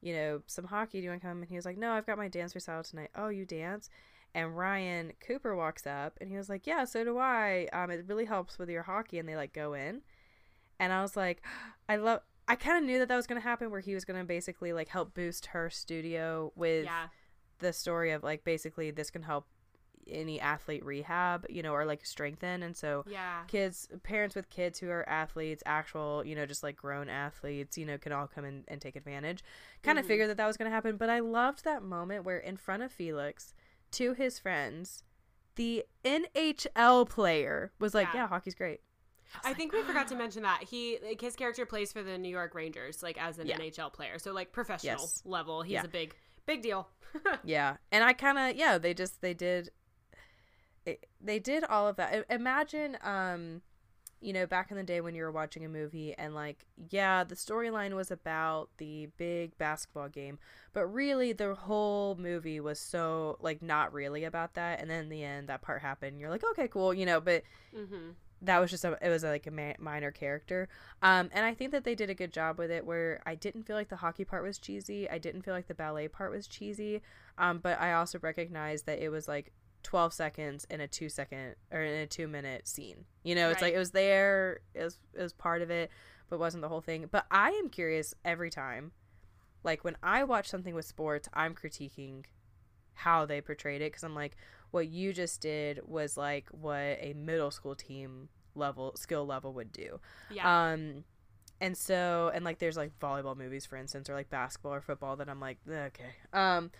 you 0.00 0.14
know 0.14 0.42
some 0.46 0.66
hockey 0.66 0.98
do 0.98 1.04
you 1.04 1.10
want 1.10 1.20
to 1.20 1.26
come 1.26 1.38
and 1.38 1.48
he 1.48 1.56
was 1.56 1.64
like 1.64 1.78
no 1.78 1.92
i've 1.92 2.06
got 2.06 2.18
my 2.18 2.28
dance 2.28 2.54
recital 2.54 2.82
tonight. 2.82 3.10
Oh 3.14 3.28
you 3.28 3.44
dance? 3.44 3.88
And 4.34 4.56
ryan 4.56 5.12
cooper 5.26 5.56
walks 5.56 5.86
up 5.86 6.18
and 6.20 6.30
he 6.30 6.36
was 6.36 6.48
like 6.48 6.66
yeah 6.66 6.84
so 6.84 7.04
do 7.04 7.18
i. 7.18 7.68
Um 7.72 7.90
it 7.90 8.04
really 8.06 8.26
helps 8.26 8.58
with 8.58 8.68
your 8.68 8.82
hockey 8.82 9.18
and 9.18 9.28
they 9.28 9.36
like 9.36 9.52
go 9.52 9.74
in. 9.74 10.02
And 10.78 10.92
i 10.92 11.02
was 11.02 11.16
like 11.16 11.42
i 11.88 11.96
love 11.96 12.20
i 12.48 12.54
kind 12.54 12.78
of 12.78 12.84
knew 12.84 12.98
that 12.98 13.08
that 13.08 13.16
was 13.16 13.26
going 13.26 13.40
to 13.40 13.46
happen 13.46 13.70
where 13.70 13.80
he 13.80 13.94
was 13.94 14.04
going 14.04 14.18
to 14.18 14.24
basically 14.24 14.72
like 14.72 14.88
help 14.88 15.14
boost 15.14 15.46
her 15.46 15.68
studio 15.70 16.52
with 16.54 16.84
yeah. 16.84 17.06
the 17.58 17.72
story 17.72 18.12
of 18.12 18.22
like 18.22 18.44
basically 18.44 18.90
this 18.90 19.10
can 19.10 19.22
help 19.22 19.46
any 20.08 20.40
athlete 20.40 20.84
rehab 20.84 21.44
you 21.48 21.62
know 21.62 21.72
or 21.72 21.84
like 21.84 22.04
strengthen 22.06 22.62
and 22.62 22.76
so 22.76 23.04
yeah 23.08 23.42
kids 23.48 23.88
parents 24.02 24.34
with 24.34 24.48
kids 24.50 24.78
who 24.78 24.88
are 24.88 25.08
athletes 25.08 25.62
actual 25.66 26.22
you 26.24 26.34
know 26.34 26.46
just 26.46 26.62
like 26.62 26.76
grown 26.76 27.08
athletes 27.08 27.76
you 27.76 27.84
know 27.84 27.98
can 27.98 28.12
all 28.12 28.26
come 28.26 28.44
in 28.44 28.62
and 28.68 28.80
take 28.80 28.94
advantage 28.96 29.42
kind 29.82 29.98
of 29.98 30.04
Mhm. 30.04 30.08
figured 30.08 30.30
that 30.30 30.36
that 30.36 30.46
was 30.46 30.56
going 30.56 30.70
to 30.70 30.74
happen 30.74 30.96
but 30.96 31.10
i 31.10 31.18
loved 31.20 31.64
that 31.64 31.82
moment 31.82 32.24
where 32.24 32.38
in 32.38 32.56
front 32.56 32.82
of 32.82 32.92
felix 32.92 33.54
to 33.92 34.14
his 34.14 34.38
friends 34.38 35.02
the 35.56 35.84
nhl 36.04 37.08
player 37.08 37.72
was 37.78 37.94
like 37.94 38.08
Yeah. 38.14 38.22
yeah, 38.22 38.28
hockey's 38.28 38.54
great 38.54 38.80
was 39.34 39.40
I 39.44 39.48
like, 39.48 39.56
think 39.56 39.72
we 39.72 39.82
forgot 39.82 40.06
to 40.08 40.14
mention 40.14 40.42
that 40.44 40.62
he 40.62 40.98
like 41.04 41.20
his 41.20 41.34
character 41.34 41.66
plays 41.66 41.92
for 41.92 42.02
the 42.02 42.16
New 42.16 42.28
York 42.28 42.54
Rangers 42.54 43.02
like 43.02 43.20
as 43.20 43.38
an 43.40 43.48
Yeah. 43.48 43.58
NHL 43.58 43.92
player. 43.92 44.18
So 44.20 44.32
like 44.32 44.52
professional 44.52 45.00
Yes. 45.00 45.22
level. 45.24 45.62
He's 45.62 45.72
Yeah. 45.72 45.82
a 45.84 45.88
big 45.88 46.14
big 46.46 46.62
deal. 46.62 46.88
yeah 47.44 47.76
and 47.90 48.04
i 48.04 48.12
kind 48.12 48.38
of 48.38 48.56
yeah 48.56 48.76
they 48.78 48.92
just 48.94 49.20
they 49.22 49.32
did 49.34 49.70
it, 50.86 51.06
they 51.20 51.38
did 51.38 51.64
all 51.64 51.88
of 51.88 51.96
that. 51.96 52.24
Imagine 52.30 52.96
um 53.02 53.62
you 54.20 54.32
know 54.32 54.46
back 54.46 54.70
in 54.70 54.76
the 54.76 54.82
day 54.82 55.00
when 55.00 55.14
you 55.14 55.22
were 55.22 55.32
watching 55.32 55.64
a 55.64 55.68
movie 55.68 56.14
and 56.16 56.34
like 56.34 56.64
yeah 56.90 57.22
the 57.22 57.34
storyline 57.34 57.94
was 57.94 58.10
about 58.10 58.70
the 58.78 59.08
big 59.18 59.56
basketball 59.58 60.08
game 60.08 60.38
but 60.72 60.86
really 60.86 61.32
the 61.32 61.54
whole 61.54 62.16
movie 62.16 62.58
was 62.60 62.78
so 62.78 63.36
like 63.40 63.62
not 63.62 63.92
really 63.92 64.24
about 64.24 64.54
that. 64.54 64.80
And 64.80 64.90
then 64.90 65.04
in 65.04 65.08
the 65.10 65.22
end 65.22 65.48
that 65.48 65.62
part 65.62 65.82
happened 65.82 66.18
you're 66.18 66.30
like 66.30 66.44
okay 66.52 66.68
cool 66.68 66.94
you 66.94 67.04
know 67.04 67.20
but 67.20 67.42
mm-hmm. 67.76 68.10
that 68.42 68.58
was 68.58 68.70
just 68.70 68.84
a 68.84 68.98
it 69.02 69.10
was 69.10 69.22
like 69.22 69.46
a 69.46 69.50
ma- 69.50 69.74
minor 69.78 70.10
character. 70.10 70.68
Um 71.02 71.28
and 71.32 71.44
i 71.44 71.52
think 71.52 71.72
that 71.72 71.84
they 71.84 71.94
did 71.94 72.08
a 72.08 72.14
good 72.14 72.32
job 72.32 72.58
with 72.58 72.70
it 72.70 72.86
where 72.86 73.20
i 73.26 73.34
didn't 73.34 73.64
feel 73.64 73.76
like 73.76 73.90
the 73.90 73.96
hockey 73.96 74.24
part 74.24 74.42
was 74.42 74.58
cheesy. 74.58 75.08
I 75.10 75.18
didn't 75.18 75.42
feel 75.42 75.54
like 75.54 75.68
the 75.68 75.74
ballet 75.74 76.08
part 76.08 76.32
was 76.32 76.46
cheesy. 76.46 77.02
Um 77.36 77.58
but 77.58 77.78
i 77.80 77.92
also 77.92 78.18
recognized 78.20 78.86
that 78.86 78.98
it 78.98 79.10
was 79.10 79.28
like 79.28 79.52
12 79.82 80.12
seconds 80.12 80.66
in 80.70 80.80
a 80.80 80.88
two 80.88 81.08
second 81.08 81.54
or 81.70 81.80
in 81.82 81.94
a 82.00 82.06
two 82.06 82.26
minute 82.26 82.66
scene 82.66 83.04
you 83.22 83.34
know 83.34 83.50
it's 83.50 83.60
Right. 83.62 83.68
like 83.68 83.74
it 83.74 83.78
was 83.78 83.92
there 83.92 84.60
it 84.74 84.82
was, 84.82 84.98
it 85.14 85.22
was 85.22 85.32
part 85.32 85.62
of 85.62 85.70
it 85.70 85.90
but 86.28 86.38
wasn't 86.38 86.62
the 86.62 86.68
whole 86.68 86.80
thing 86.80 87.06
but 87.10 87.24
i 87.30 87.50
am 87.50 87.68
curious 87.68 88.12
every 88.24 88.50
time 88.50 88.92
like 89.62 89.84
when 89.84 89.96
i 90.02 90.24
watch 90.24 90.48
something 90.48 90.74
with 90.74 90.84
sports 90.84 91.28
i'm 91.34 91.54
critiquing 91.54 92.24
how 92.94 93.26
they 93.26 93.40
portrayed 93.40 93.80
it 93.82 93.92
because 93.92 94.02
i'm 94.02 94.14
like 94.14 94.36
what 94.72 94.88
you 94.88 95.12
just 95.12 95.40
did 95.40 95.80
was 95.86 96.16
like 96.16 96.48
what 96.50 96.76
a 97.00 97.14
middle 97.16 97.50
school 97.50 97.74
team 97.76 98.28
level 98.54 98.92
skill 98.96 99.24
level 99.26 99.52
would 99.52 99.70
do 99.70 100.00
Yeah. 100.30 100.70
um 100.70 101.04
and 101.60 101.76
so 101.76 102.30
and 102.34 102.44
like 102.44 102.58
there's 102.58 102.76
like 102.76 102.98
volleyball 102.98 103.36
movies 103.36 103.64
for 103.66 103.76
instance 103.76 104.10
or 104.10 104.14
like 104.14 104.30
basketball 104.30 104.74
or 104.74 104.80
football 104.80 105.16
that 105.16 105.28
i'm 105.28 105.40
like 105.40 105.58
"Eh, 105.70 105.74
okay 105.86 106.04
um 106.32 106.70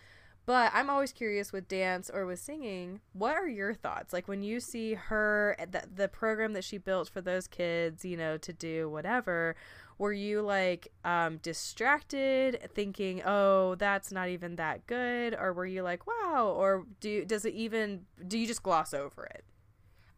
but 0.46 0.70
i'm 0.74 0.88
always 0.88 1.12
curious 1.12 1.52
with 1.52 1.68
dance 1.68 2.10
or 2.12 2.24
with 2.24 2.38
singing 2.38 3.00
what 3.12 3.34
are 3.34 3.48
your 3.48 3.74
thoughts 3.74 4.12
like 4.12 4.26
when 4.28 4.42
you 4.42 4.58
see 4.60 4.94
her 4.94 5.56
the, 5.70 5.82
the 5.94 6.08
program 6.08 6.52
that 6.52 6.64
she 6.64 6.78
built 6.78 7.08
for 7.08 7.20
those 7.20 7.46
kids 7.46 8.04
you 8.04 8.16
know 8.16 8.36
to 8.36 8.52
do 8.52 8.88
whatever 8.88 9.54
were 9.98 10.12
you 10.12 10.40
like 10.40 10.88
um 11.04 11.38
distracted 11.38 12.58
thinking 12.74 13.22
oh 13.24 13.74
that's 13.74 14.10
not 14.10 14.28
even 14.28 14.56
that 14.56 14.86
good 14.86 15.34
or 15.34 15.52
were 15.52 15.66
you 15.66 15.82
like 15.82 16.06
wow 16.06 16.54
or 16.56 16.86
do 17.00 17.24
does 17.24 17.44
it 17.44 17.54
even 17.54 18.02
do 18.26 18.38
you 18.38 18.46
just 18.46 18.62
gloss 18.62 18.94
over 18.94 19.24
it 19.26 19.44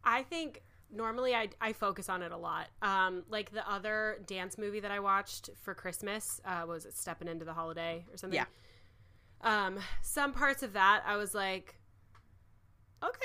I 0.09 0.23
think 0.23 0.63
normally 0.91 1.35
I, 1.35 1.49
I 1.61 1.73
focus 1.73 2.09
on 2.09 2.23
it 2.23 2.33
a 2.33 2.37
lot. 2.37 2.69
Um, 2.81 3.25
like 3.29 3.53
the 3.53 3.69
other 3.71 4.21
dance 4.27 4.57
movie 4.57 4.81
that 4.81 4.91
I 4.91 5.01
watched 5.01 5.51
for 5.63 5.75
Christmas 5.75 6.41
uh, 6.45 6.65
was 6.67 6.87
it 6.87 6.97
Stepping 6.97 7.29
Into 7.29 7.45
the 7.45 7.53
Holiday 7.53 8.07
or 8.11 8.17
something. 8.17 8.37
Yeah. 8.37 8.47
Um, 9.41 9.79
some 10.03 10.33
parts 10.33 10.63
of 10.63 10.73
that 10.73 11.03
I 11.07 11.17
was 11.17 11.35
like, 11.35 11.77
okay, 13.03 13.17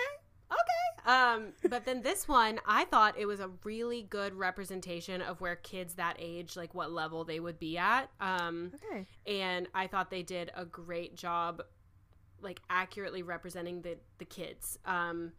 okay. 0.52 1.12
Um, 1.12 1.54
but 1.70 1.86
then 1.86 2.02
this 2.02 2.28
one, 2.28 2.60
I 2.68 2.86
thought 2.86 3.16
it 3.18 3.26
was 3.26 3.40
a 3.40 3.50
really 3.64 4.04
good 4.04 4.34
representation 4.34 5.22
of 5.22 5.42
where 5.42 5.56
kids 5.56 5.96
that 5.96 6.16
age, 6.20 6.56
like 6.56 6.74
what 6.74 6.92
level 6.92 7.24
they 7.26 7.40
would 7.40 7.60
be 7.60 7.78
at. 7.78 8.10
Um, 8.22 8.72
Okay. 8.76 9.06
and 9.26 9.68
I 9.74 9.88
thought 9.88 10.10
they 10.12 10.24
did 10.24 10.52
a 10.56 10.66
great 10.66 11.16
job, 11.16 11.62
like 12.42 12.62
accurately 12.70 13.24
representing 13.24 13.82
the 13.82 13.98
the 14.20 14.26
kids. 14.26 14.78
Um, 14.86 15.34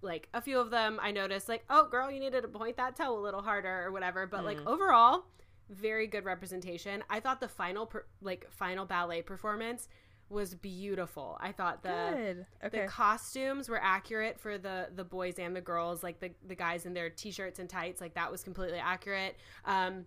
like 0.00 0.28
a 0.32 0.40
few 0.40 0.60
of 0.60 0.70
them, 0.70 1.00
I 1.02 1.10
noticed, 1.10 1.48
like, 1.48 1.64
oh, 1.68 1.88
girl, 1.88 2.08
you 2.08 2.20
needed 2.20 2.42
to 2.42 2.48
point 2.48 2.76
that 2.76 2.94
toe 2.94 3.18
a 3.18 3.20
little 3.20 3.42
harder 3.42 3.82
or 3.84 3.90
whatever. 3.90 4.28
But 4.28 4.44
like 4.44 4.64
overall, 4.64 5.24
very 5.70 6.06
good 6.06 6.24
representation. 6.24 7.02
I 7.10 7.18
thought 7.18 7.40
the 7.40 7.48
final 7.48 7.86
per- 7.86 8.06
like 8.22 8.46
final 8.50 8.86
ballet 8.86 9.22
performance 9.22 9.88
was 10.30 10.54
beautiful. 10.54 11.38
I 11.40 11.52
thought 11.52 11.82
the. 11.82 12.44
Okay. 12.64 12.82
the 12.82 12.86
costumes 12.86 13.68
were 13.68 13.80
accurate 13.82 14.38
for 14.38 14.58
the 14.58 14.88
the 14.94 15.04
boys 15.04 15.38
and 15.38 15.54
the 15.56 15.60
girls 15.60 16.02
like 16.02 16.20
the 16.20 16.30
the 16.46 16.54
guys 16.54 16.84
in 16.86 16.92
their 16.94 17.08
t-shirts 17.10 17.58
and 17.58 17.68
tights 17.68 18.00
like 18.00 18.14
that 18.14 18.30
was 18.30 18.42
completely 18.42 18.78
accurate 18.78 19.36
um 19.64 20.04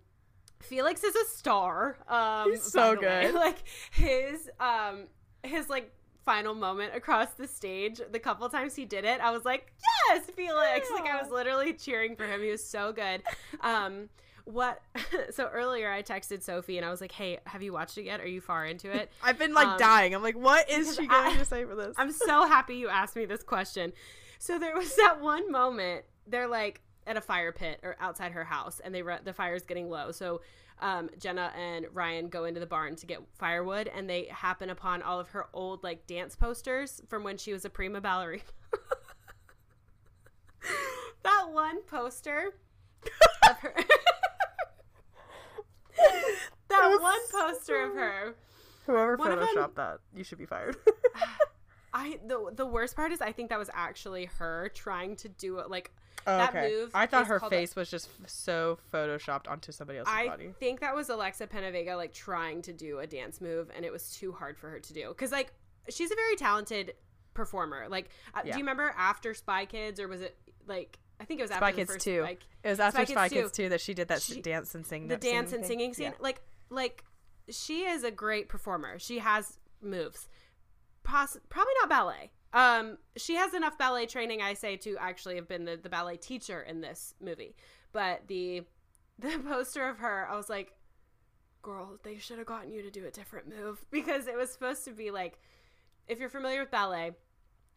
felix 0.60 1.02
is 1.02 1.14
a 1.16 1.24
star 1.36 1.98
um 2.08 2.50
He's 2.50 2.62
so 2.62 2.94
way. 2.94 3.00
good. 3.00 3.34
like 3.46 3.58
his 3.90 4.48
um 4.60 5.06
his 5.42 5.68
like 5.68 5.92
final 6.24 6.54
moment 6.54 6.94
across 6.94 7.32
the 7.34 7.48
stage 7.48 8.00
the 8.12 8.18
couple 8.20 8.48
times 8.48 8.76
he 8.76 8.84
did 8.84 9.04
it 9.04 9.20
i 9.20 9.32
was 9.32 9.44
like 9.44 9.72
yes 10.08 10.22
felix 10.36 10.88
like 10.92 11.04
i 11.10 11.20
was 11.20 11.32
literally 11.32 11.72
cheering 11.72 12.14
for 12.14 12.24
him 12.28 12.40
he 12.40 12.48
was 12.48 12.64
so 12.64 12.92
good 12.92 13.20
um 13.60 14.08
what 14.44 14.80
so 15.30 15.46
earlier 15.52 15.90
i 15.90 16.02
texted 16.02 16.42
sophie 16.42 16.76
and 16.76 16.84
i 16.84 16.90
was 16.90 17.00
like 17.00 17.12
hey 17.12 17.38
have 17.46 17.62
you 17.62 17.72
watched 17.72 17.96
it 17.96 18.04
yet 18.04 18.20
are 18.20 18.26
you 18.26 18.40
far 18.40 18.66
into 18.66 18.90
it 18.90 19.10
I've 19.22 19.38
been 19.38 19.54
like 19.54 19.66
um, 19.68 19.78
dying. 19.78 20.14
I'm 20.14 20.22
like, 20.22 20.36
what 20.36 20.68
is 20.70 20.96
she 20.96 21.06
going 21.06 21.34
I- 21.34 21.36
to 21.36 21.44
say 21.44 21.64
for 21.64 21.74
this? 21.74 21.94
I'm 21.98 22.12
so 22.12 22.46
happy 22.46 22.76
you 22.76 22.88
asked 22.88 23.14
me 23.16 23.24
this 23.24 23.42
question. 23.42 23.92
So 24.38 24.58
there 24.58 24.76
was 24.76 24.94
that 24.96 25.20
one 25.20 25.50
moment 25.52 26.04
they're 26.26 26.48
like 26.48 26.80
at 27.06 27.16
a 27.16 27.20
fire 27.20 27.52
pit 27.52 27.80
or 27.82 27.96
outside 28.00 28.32
her 28.32 28.44
house, 28.44 28.80
and 28.84 28.94
they 28.94 29.02
re- 29.02 29.18
the 29.24 29.32
fire's 29.32 29.62
getting 29.62 29.88
low. 29.88 30.10
So 30.12 30.40
um, 30.80 31.08
Jenna 31.18 31.52
and 31.56 31.86
Ryan 31.92 32.28
go 32.28 32.44
into 32.44 32.58
the 32.60 32.66
barn 32.66 32.96
to 32.96 33.06
get 33.06 33.20
firewood, 33.38 33.88
and 33.94 34.08
they 34.10 34.24
happen 34.30 34.70
upon 34.70 35.02
all 35.02 35.20
of 35.20 35.28
her 35.30 35.46
old 35.52 35.84
like 35.84 36.06
dance 36.08 36.34
posters 36.34 37.00
from 37.08 37.22
when 37.22 37.36
she 37.38 37.52
was 37.52 37.64
a 37.64 37.70
prima 37.70 38.00
ballerina. 38.00 38.42
that 41.22 41.48
one 41.52 41.82
poster 41.82 42.54
of 43.48 43.56
her. 43.58 43.74
that 46.68 46.88
was 46.88 47.00
one 47.00 47.20
poster 47.30 47.82
of 47.84 47.94
her. 47.94 48.34
Whoever 48.86 49.16
one 49.16 49.32
of 49.32 49.38
them- 49.40 49.48
photoshopped 49.54 49.74
that, 49.76 49.98
you 50.14 50.24
should 50.24 50.38
be 50.38 50.46
fired. 50.46 50.76
I 51.94 52.18
the 52.26 52.50
the 52.54 52.64
worst 52.66 52.96
part 52.96 53.12
is 53.12 53.20
I 53.20 53.32
think 53.32 53.50
that 53.50 53.58
was 53.58 53.70
actually 53.74 54.24
her 54.38 54.70
trying 54.74 55.16
to 55.16 55.28
do 55.28 55.58
it 55.58 55.70
like 55.70 55.90
Oh, 56.26 56.36
that 56.38 56.50
okay. 56.50 56.70
move. 56.70 56.90
I 56.94 57.06
thought 57.06 57.26
her 57.26 57.40
called 57.40 57.52
a- 57.52 57.56
face 57.56 57.74
was 57.74 57.90
just 57.90 58.08
so 58.26 58.78
photoshopped 58.92 59.48
onto 59.50 59.72
somebody 59.72 59.98
else's 59.98 60.14
I 60.14 60.28
body. 60.28 60.48
I 60.48 60.52
think 60.52 60.78
that 60.80 60.94
was 60.94 61.08
Alexa 61.08 61.48
Penavega 61.48 61.96
like 61.96 62.12
trying 62.12 62.62
to 62.62 62.72
do 62.72 63.00
a 63.00 63.06
dance 63.08 63.40
move 63.40 63.70
and 63.74 63.84
it 63.84 63.90
was 63.92 64.14
too 64.14 64.30
hard 64.32 64.56
for 64.56 64.70
her 64.70 64.78
to 64.78 64.92
do 64.94 65.12
cuz 65.14 65.32
like 65.32 65.52
she's 65.90 66.12
a 66.12 66.14
very 66.14 66.36
talented 66.36 66.94
performer. 67.34 67.88
Like 67.88 68.08
uh, 68.34 68.42
Yeah. 68.44 68.52
do 68.52 68.58
you 68.58 68.62
remember 68.64 68.94
after 68.96 69.34
Spy 69.34 69.66
Kids 69.66 69.98
or 69.98 70.06
was 70.08 70.20
it 70.20 70.38
like 70.66 70.98
I 71.22 71.24
think 71.24 71.40
it 71.40 71.44
was 71.44 71.50
after 71.50 71.64
Spy 71.64 71.70
the 71.72 71.76
Kids 71.76 71.92
first 71.92 72.04
2. 72.04 72.22
Spy, 72.22 72.36
It 72.64 72.68
was 72.68 72.80
after 72.80 72.96
Spy 73.06 73.12
Spy 73.14 73.28
Kids 73.28 73.40
Kids 73.42 73.52
2. 73.56 73.62
2 73.64 73.68
that 73.70 73.80
she 73.80 73.94
did 73.94 74.08
that 74.08 74.22
She- 74.22 74.40
dance 74.40 74.74
and 74.74 74.84
sing. 74.86 75.08
the 75.08 75.14
that 75.14 75.22
singing 75.22 75.36
dance 75.40 75.52
and 75.52 75.60
thing. 75.62 75.68
singing 75.68 75.94
scene 75.94 76.04
Yeah. 76.06 76.12
like 76.20 76.40
like 76.70 77.04
she 77.48 77.84
is 77.84 78.02
a 78.04 78.10
great 78.10 78.48
performer 78.48 78.98
she 78.98 79.18
has 79.18 79.58
moves 79.80 80.28
Poss- 81.04 81.38
probably 81.48 81.72
not 81.80 81.88
ballet 81.88 82.30
um 82.52 82.98
she 83.16 83.34
has 83.36 83.54
enough 83.54 83.76
ballet 83.78 84.06
training 84.06 84.40
i 84.42 84.54
say 84.54 84.76
to 84.76 84.96
actually 84.98 85.34
have 85.36 85.48
been 85.48 85.64
the, 85.64 85.76
the 85.76 85.88
ballet 85.88 86.16
teacher 86.16 86.60
in 86.62 86.80
this 86.80 87.14
movie 87.20 87.54
but 87.92 88.22
the 88.28 88.62
the 89.18 89.38
poster 89.46 89.88
of 89.88 89.98
her 89.98 90.28
i 90.30 90.36
was 90.36 90.48
like 90.48 90.72
girl 91.62 91.98
they 92.04 92.18
should 92.18 92.38
have 92.38 92.46
gotten 92.46 92.70
you 92.72 92.82
to 92.82 92.90
do 92.90 93.04
a 93.06 93.10
different 93.10 93.48
move 93.48 93.84
because 93.90 94.26
it 94.26 94.36
was 94.36 94.50
supposed 94.52 94.84
to 94.84 94.92
be 94.92 95.10
like 95.10 95.38
if 96.08 96.18
you're 96.20 96.28
familiar 96.28 96.60
with 96.60 96.70
ballet 96.70 97.12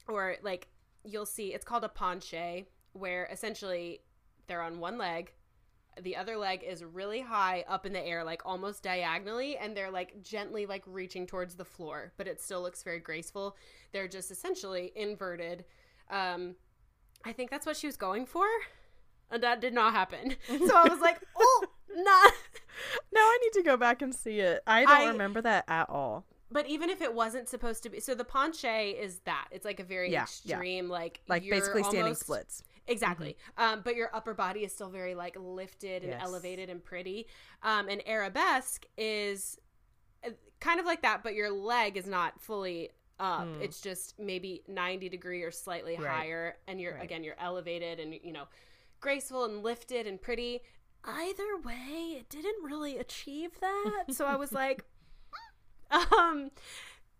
or 0.08 0.36
like 0.44 0.68
you'll 1.04 1.26
see 1.26 1.54
it's 1.54 1.66
called 1.66 1.84
a 1.84 1.90
penché 1.90 2.66
where 2.96 3.28
essentially 3.32 4.02
they're 4.48 4.62
on 4.62 4.80
one 4.80 4.98
leg 4.98 5.32
the 6.02 6.16
other 6.18 6.36
leg 6.36 6.62
is 6.62 6.84
really 6.84 7.22
high 7.22 7.64
up 7.70 7.86
in 7.86 7.94
the 7.94 8.06
air 8.06 8.24
like 8.24 8.42
almost 8.46 8.84
diagonally 8.84 9.56
and 9.58 9.78
they're 9.78 9.90
like 9.92 10.22
gently 10.22 10.66
like 10.66 10.84
reaching 10.88 11.26
towards 11.26 11.56
the 11.56 11.64
floor 11.64 12.12
but 12.18 12.28
it 12.28 12.42
still 12.42 12.62
looks 12.62 12.84
very 12.84 13.00
graceful 13.00 13.56
they're 13.94 14.08
just 14.08 14.30
essentially 14.30 14.92
inverted 14.96 15.64
um 16.10 16.56
i 17.24 17.32
think 17.32 17.50
that's 17.50 17.66
what 17.66 17.78
she 17.78 17.88
was 17.88 17.96
going 17.96 18.26
for 18.26 18.46
and 19.32 19.42
that 19.42 19.62
did 19.62 19.74
not 19.74 19.94
happen 19.94 20.36
so 20.48 20.76
i 20.76 20.88
was 20.90 21.00
like 21.00 21.20
oh 21.38 21.66
not 21.96 22.34
No, 23.14 23.22
I 23.22 23.40
need 23.42 23.54
to 23.54 23.64
go 23.64 23.78
back 23.78 24.02
and 24.02 24.14
see 24.14 24.42
it. 24.42 24.62
I 24.68 24.82
don't 24.84 24.92
I- 24.94 25.08
remember 25.08 25.42
that 25.42 25.64
at 25.70 25.90
all. 25.90 26.26
but 26.52 26.68
even 26.68 26.90
if 26.90 27.02
it 27.02 27.14
wasn't 27.14 27.48
supposed 27.48 27.84
to 27.84 27.90
be 27.90 28.02
so 28.02 28.14
the 28.14 28.26
penché 28.26 29.00
is 29.00 29.20
that 29.20 29.48
it's 29.50 29.64
like 29.64 29.80
a 29.80 29.84
very 29.86 30.12
Yeah, 30.12 30.26
yeah. 30.44 30.56
extreme 30.56 30.90
like 30.90 31.22
Like 31.30 31.46
you're 31.46 31.56
basically 31.56 31.84
standing 31.84 32.16
splits. 32.16 32.64
Exactly. 32.88 33.36
Um, 33.58 33.82
but 33.84 33.96
your 33.96 34.10
upper 34.14 34.34
body 34.34 34.64
is 34.64 34.72
still 34.74 34.90
very 34.90 35.16
like 35.16 35.36
lifted 35.40 36.04
and 36.04 36.12
Yes. 36.12 36.22
elevated 36.24 36.70
and 36.70 36.84
pretty. 36.84 37.28
Um, 37.64 37.90
and 37.90 38.02
arabesque 38.08 38.86
is 38.98 39.60
uh, 40.26 40.30
kind 40.60 40.80
of 40.80 40.86
like 40.86 41.02
that, 41.02 41.24
but 41.24 41.34
your 41.34 41.50
leg 41.52 41.98
is 41.98 42.06
not 42.08 42.40
fully 42.40 42.92
up. 43.20 43.48
Mm. 43.48 43.62
It's 43.62 43.82
just 43.82 44.20
maybe 44.20 44.62
90 44.68 45.10
degree 45.10 45.42
or 45.44 45.52
slightly 45.52 45.96
Right. 45.98 46.08
higher. 46.08 46.58
And 46.68 46.80
you're, 46.80 46.94
Right. 46.96 47.04
again, 47.04 47.24
you're 47.24 47.40
elevated 47.40 48.00
and, 48.00 48.14
you 48.14 48.34
know, 48.34 48.46
graceful 49.00 49.46
and 49.46 49.64
lifted 49.64 50.06
and 50.08 50.22
pretty. 50.22 50.62
Either 51.04 51.58
way, 51.64 52.16
it 52.20 52.30
didn't 52.30 52.64
really 52.64 52.98
achieve 52.98 53.60
that. 53.62 54.06
so 54.12 54.26
I 54.26 54.36
was 54.36 54.52
like, 54.52 54.84
um, 55.92 56.52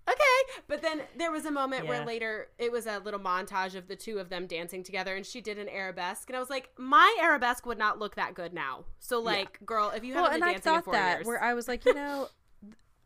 okay. 0.10 0.62
But 0.68 0.82
then 0.82 1.02
there 1.18 1.32
was 1.32 1.46
a 1.46 1.52
moment 1.52 1.88
where 1.88 2.06
later 2.06 2.48
it 2.58 2.72
was 2.72 2.86
a 2.88 3.00
little 3.00 3.20
montage 3.20 3.76
of 3.76 3.88
the 3.88 3.96
two 3.96 4.20
of 4.20 4.30
them 4.30 4.48
dancing 4.48 4.84
together, 4.84 5.16
and 5.16 5.26
she 5.26 5.42
did 5.42 5.58
an 5.58 5.70
arabesque, 5.70 6.30
and 6.30 6.36
I 6.38 6.40
was 6.40 6.50
like, 6.50 6.70
my 6.78 7.18
arabesque 7.22 7.66
would 7.66 7.78
not 7.78 8.00
look 8.00 8.16
that 8.16 8.34
good 8.34 8.54
now. 8.54 8.86
So 9.00 9.20
like, 9.20 9.66
girl, 9.66 9.92
if 9.96 10.04
you 10.04 10.14
haven't 10.14 10.34
and 10.34 10.40
been 10.42 10.50
I 10.50 10.52
dancing 10.54 10.74
in 10.74 10.82
thought 10.82 10.92
that 10.94 11.18
years, 11.18 11.28
where 11.28 11.44
I 11.44 11.54
was 11.54 11.68
like, 11.68 11.86
you 11.86 11.94
know, 12.02 12.30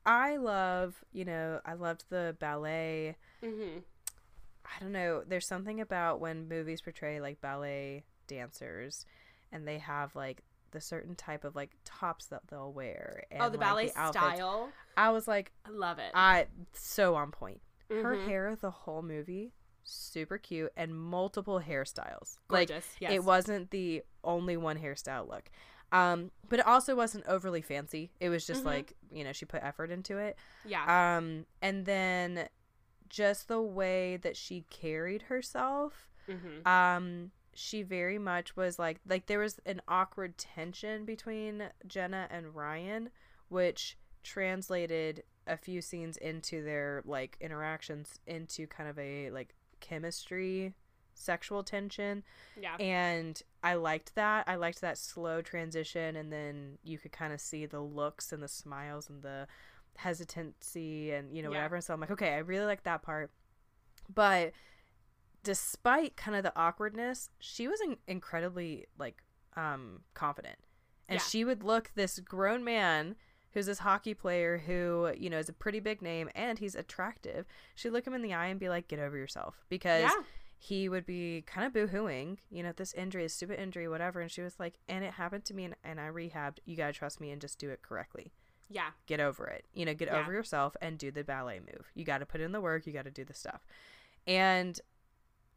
I 0.05 0.37
love, 0.37 1.03
you 1.11 1.25
know, 1.25 1.59
I 1.65 1.73
loved 1.73 2.05
the 2.09 2.35
ballet. 2.39 3.15
Mhm. 3.43 3.83
I 4.65 4.79
don't 4.79 4.91
know. 4.91 5.23
There's 5.27 5.47
something 5.47 5.81
about 5.81 6.19
when 6.19 6.47
movies 6.47 6.81
portray 6.81 7.19
like 7.19 7.41
ballet 7.41 8.03
dancers, 8.27 9.05
and 9.51 9.67
they 9.67 9.79
have 9.79 10.15
like 10.15 10.43
the 10.71 10.81
certain 10.81 11.15
type 11.15 11.43
of 11.43 11.55
like 11.55 11.71
tops 11.85 12.25
that 12.27 12.41
they'll 12.49 12.71
wear. 12.73 13.23
And, 13.31 13.41
oh, 13.41 13.49
the 13.49 13.57
like, 13.57 13.67
ballet 13.67 13.91
outfits. 13.95 14.35
style, 14.35 14.69
I 14.97 15.09
was 15.11 15.27
like, 15.27 15.51
I 15.65 15.69
love 15.69 15.99
it. 15.99 16.11
I 16.13 16.47
so 16.73 17.15
on 17.15 17.31
point. 17.31 17.61
Her 17.89 18.15
Mhm. 18.15 18.25
hair 18.27 18.55
the 18.55 18.71
whole 18.71 19.01
movie 19.01 19.53
super 19.83 20.37
cute 20.37 20.71
and 20.77 20.93
multiple 20.95 21.59
hairstyles. 21.59 22.37
Gorgeous. 22.47 22.85
Like 22.93 23.01
yes. 23.01 23.11
it 23.13 23.23
wasn't 23.23 23.71
the 23.71 24.03
only 24.23 24.55
one 24.57 24.77
hairstyle 24.77 25.27
look. 25.27 25.49
Um 25.91 26.29
but 26.47 26.59
it 26.59 26.67
also 26.67 26.95
wasn't 26.95 27.25
overly 27.25 27.61
fancy. 27.63 28.11
It 28.19 28.29
was 28.29 28.45
just 28.45 28.61
Mhm. 28.63 28.67
like, 28.67 28.93
you 29.11 29.23
know, 29.23 29.31
she 29.33 29.45
put 29.45 29.63
effort 29.63 29.89
into 29.89 30.17
it. 30.19 30.37
Yeah. 30.65 31.17
Um 31.17 31.47
and 31.63 31.85
then 31.87 32.47
just 33.07 33.47
the 33.47 33.59
way 33.61 34.17
that 34.17 34.37
she 34.37 34.61
carried 34.69 35.23
herself 35.23 36.07
hmm 36.27 36.67
um 36.67 37.31
she 37.61 37.83
very 37.83 38.17
much 38.17 38.55
was 38.55 38.79
like 38.79 38.99
like 39.05 39.25
there 39.25 39.39
was 39.39 39.59
an 39.65 39.81
awkward 39.87 40.37
tension 40.37 41.03
between 41.03 41.63
Jenna 41.85 42.25
and 42.31 42.55
Ryan 42.55 43.09
which 43.49 43.97
translated 44.23 45.23
a 45.45 45.57
few 45.57 45.81
scenes 45.81 46.15
into 46.17 46.63
their 46.63 47.01
like 47.05 47.35
interactions 47.41 48.17
into 48.25 48.65
kind 48.67 48.89
of 48.89 48.97
a 48.97 49.29
like 49.31 49.53
chemistry 49.81 50.73
sexual 51.15 51.63
tension 51.63 52.23
Yeah. 52.57 52.77
and 52.77 53.41
I 53.61 53.73
liked 53.73 54.15
that 54.15 54.45
I 54.47 54.55
liked 54.55 54.79
that 54.79 54.97
slow 54.97 55.41
transition 55.41 56.15
and 56.15 56.31
then 56.31 56.77
you 56.83 56.97
could 56.97 57.11
kind 57.11 57.33
of 57.33 57.41
see 57.41 57.65
the 57.65 57.81
looks 57.81 58.31
and 58.31 58.41
the 58.41 58.47
smiles 58.47 59.09
and 59.09 59.21
the 59.21 59.47
hesitancy 59.97 61.11
and 61.11 61.35
you 61.35 61.43
know 61.43 61.49
Yeah. 61.51 61.57
whatever 61.57 61.81
so 61.81 61.93
I'm 61.93 61.99
like 61.99 62.11
okay 62.11 62.35
I 62.35 62.37
really 62.37 62.65
like 62.65 62.83
that 62.83 63.01
part 63.01 63.31
but 64.13 64.53
despite 65.43 66.15
kind 66.15 66.35
of 66.37 66.43
the 66.43 66.53
awkwardness, 66.55 67.29
she 67.39 67.67
was 67.67 67.81
in- 67.81 67.97
incredibly 68.07 68.85
like 68.97 69.23
um 69.55 70.01
confident. 70.13 70.57
And 71.07 71.19
Yeah. 71.19 71.23
she 71.25 71.43
would 71.43 71.63
look 71.63 71.91
this 71.95 72.19
grown 72.19 72.63
man 72.63 73.15
who's 73.53 73.65
this 73.65 73.79
hockey 73.79 74.13
player 74.13 74.59
who, 74.59 75.11
you 75.17 75.29
know, 75.29 75.39
is 75.39 75.49
a 75.49 75.53
pretty 75.53 75.79
big 75.79 76.01
name 76.03 76.29
and 76.35 76.59
he's 76.59 76.75
attractive. 76.75 77.47
She'd 77.73 77.89
look 77.89 78.05
him 78.05 78.13
in 78.13 78.21
the 78.21 78.33
eye 78.33 78.45
and 78.47 78.59
be 78.59 78.69
like, 78.69 78.87
"Get 78.87 78.99
over 78.99 79.17
yourself." 79.17 79.65
Because 79.69 80.03
Yeah. 80.03 80.23
he 80.59 80.87
would 80.87 81.05
be 81.05 81.41
kind 81.47 81.65
of 81.65 81.73
boo-hooing, 81.73 82.39
you 82.51 82.61
know, 82.61 82.73
this 82.73 82.93
injury, 82.93 83.23
this 83.23 83.33
stupid 83.33 83.59
injury, 83.59 83.87
whatever. 83.87 84.21
And 84.21 84.29
she 84.29 84.41
was 84.41 84.59
like, 84.59 84.77
and 84.87 85.03
it 85.03 85.13
happened 85.13 85.45
to 85.45 85.53
me 85.55 85.63
and, 85.65 85.75
and 85.83 85.99
I 85.99 86.09
rehabbed. 86.09 86.59
You 86.65 86.75
got 86.75 86.87
to 86.87 86.93
trust 86.93 87.19
me 87.19 87.31
and 87.31 87.41
just 87.41 87.57
do 87.57 87.69
it 87.69 87.81
correctly. 87.81 88.33
Yeah. 88.69 88.91
Get 89.07 89.19
over 89.19 89.47
it. 89.47 89.65
You 89.73 89.85
know, 89.85 89.95
get 89.95 90.09
Yeah. 90.09 90.19
over 90.19 90.31
yourself 90.31 90.75
and 90.79 90.99
do 90.99 91.09
the 91.09 91.23
ballet 91.23 91.59
move. 91.59 91.89
You 91.95 92.05
got 92.05 92.19
to 92.19 92.25
put 92.27 92.41
in 92.41 92.51
the 92.51 92.61
work. 92.61 92.85
You 92.85 92.93
got 92.93 93.05
to 93.05 93.11
do 93.11 93.25
the 93.25 93.33
stuff. 93.33 93.65
And 94.27 94.79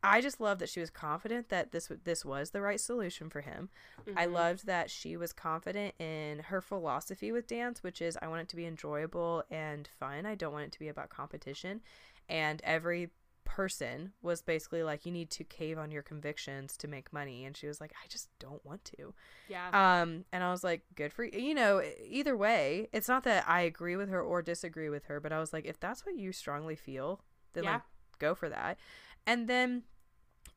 I 0.03 0.21
just 0.21 0.41
love 0.41 0.59
that 0.59 0.69
she 0.69 0.81
was 0.81 0.91
confident 0.91 1.49
that 1.51 1.73
this 1.73 1.91
this 2.05 2.25
was 2.25 2.51
the 2.51 2.61
right 2.61 2.81
solution 2.81 3.31
for 3.31 3.41
him. 3.43 3.71
I 4.17 4.27
Mhm. 4.27 4.33
loved 4.33 4.67
that 4.67 4.91
she 4.91 5.17
was 5.17 5.33
confident 5.33 5.95
in 6.01 6.41
her 6.41 6.61
philosophy 6.61 7.31
with 7.33 7.47
dance, 7.47 7.83
which 7.83 8.03
is 8.03 8.19
I 8.21 8.27
want 8.29 8.43
it 8.43 8.49
to 8.49 8.57
be 8.57 8.67
enjoyable 8.67 9.45
and 9.51 9.87
fun. 9.87 10.27
I 10.27 10.35
don't 10.35 10.53
want 10.53 10.65
it 10.67 10.73
to 10.73 10.79
be 10.81 10.89
about 10.89 11.09
competition. 11.11 11.83
And 12.29 12.61
every 12.65 13.11
person 13.45 14.13
was 14.23 14.41
basically 14.41 14.83
like, 14.83 15.05
you 15.05 15.13
need 15.13 15.31
to 15.31 15.45
cave 15.45 15.77
on 15.79 15.91
your 15.91 16.03
convictions 16.03 16.77
to 16.79 16.89
make 16.89 17.13
money. 17.13 17.45
And 17.45 17.57
she 17.57 17.67
was 17.67 17.81
like, 17.81 17.93
I 18.03 18.07
just 18.09 18.29
don't 18.39 18.65
want 18.65 18.85
to. 18.97 19.13
Yeah. 19.49 19.69
Um, 20.03 20.25
and 20.33 20.43
I 20.43 20.51
was 20.51 20.65
like, 20.65 20.83
good 20.95 21.13
for 21.13 21.25
you. 21.25 21.39
You 21.39 21.55
know, 21.55 21.83
either 22.07 22.37
way, 22.37 22.89
it's 22.93 23.09
not 23.09 23.25
that 23.25 23.45
I 23.49 23.63
agree 23.63 23.97
with 23.97 24.09
her 24.11 24.23
or 24.23 24.43
disagree 24.43 24.89
with 24.89 25.05
her, 25.05 25.21
but 25.21 25.33
I 25.33 25.39
was 25.39 25.53
like, 25.53 25.67
if 25.67 25.79
that's 25.79 26.07
what 26.07 26.17
you 26.17 26.33
strongly 26.33 26.77
feel, 26.77 27.21
then 27.53 27.65
Yeah. 27.65 27.73
like 27.75 27.83
go 28.19 28.35
for 28.35 28.49
that. 28.49 28.79
And 29.27 29.49
then 29.49 29.83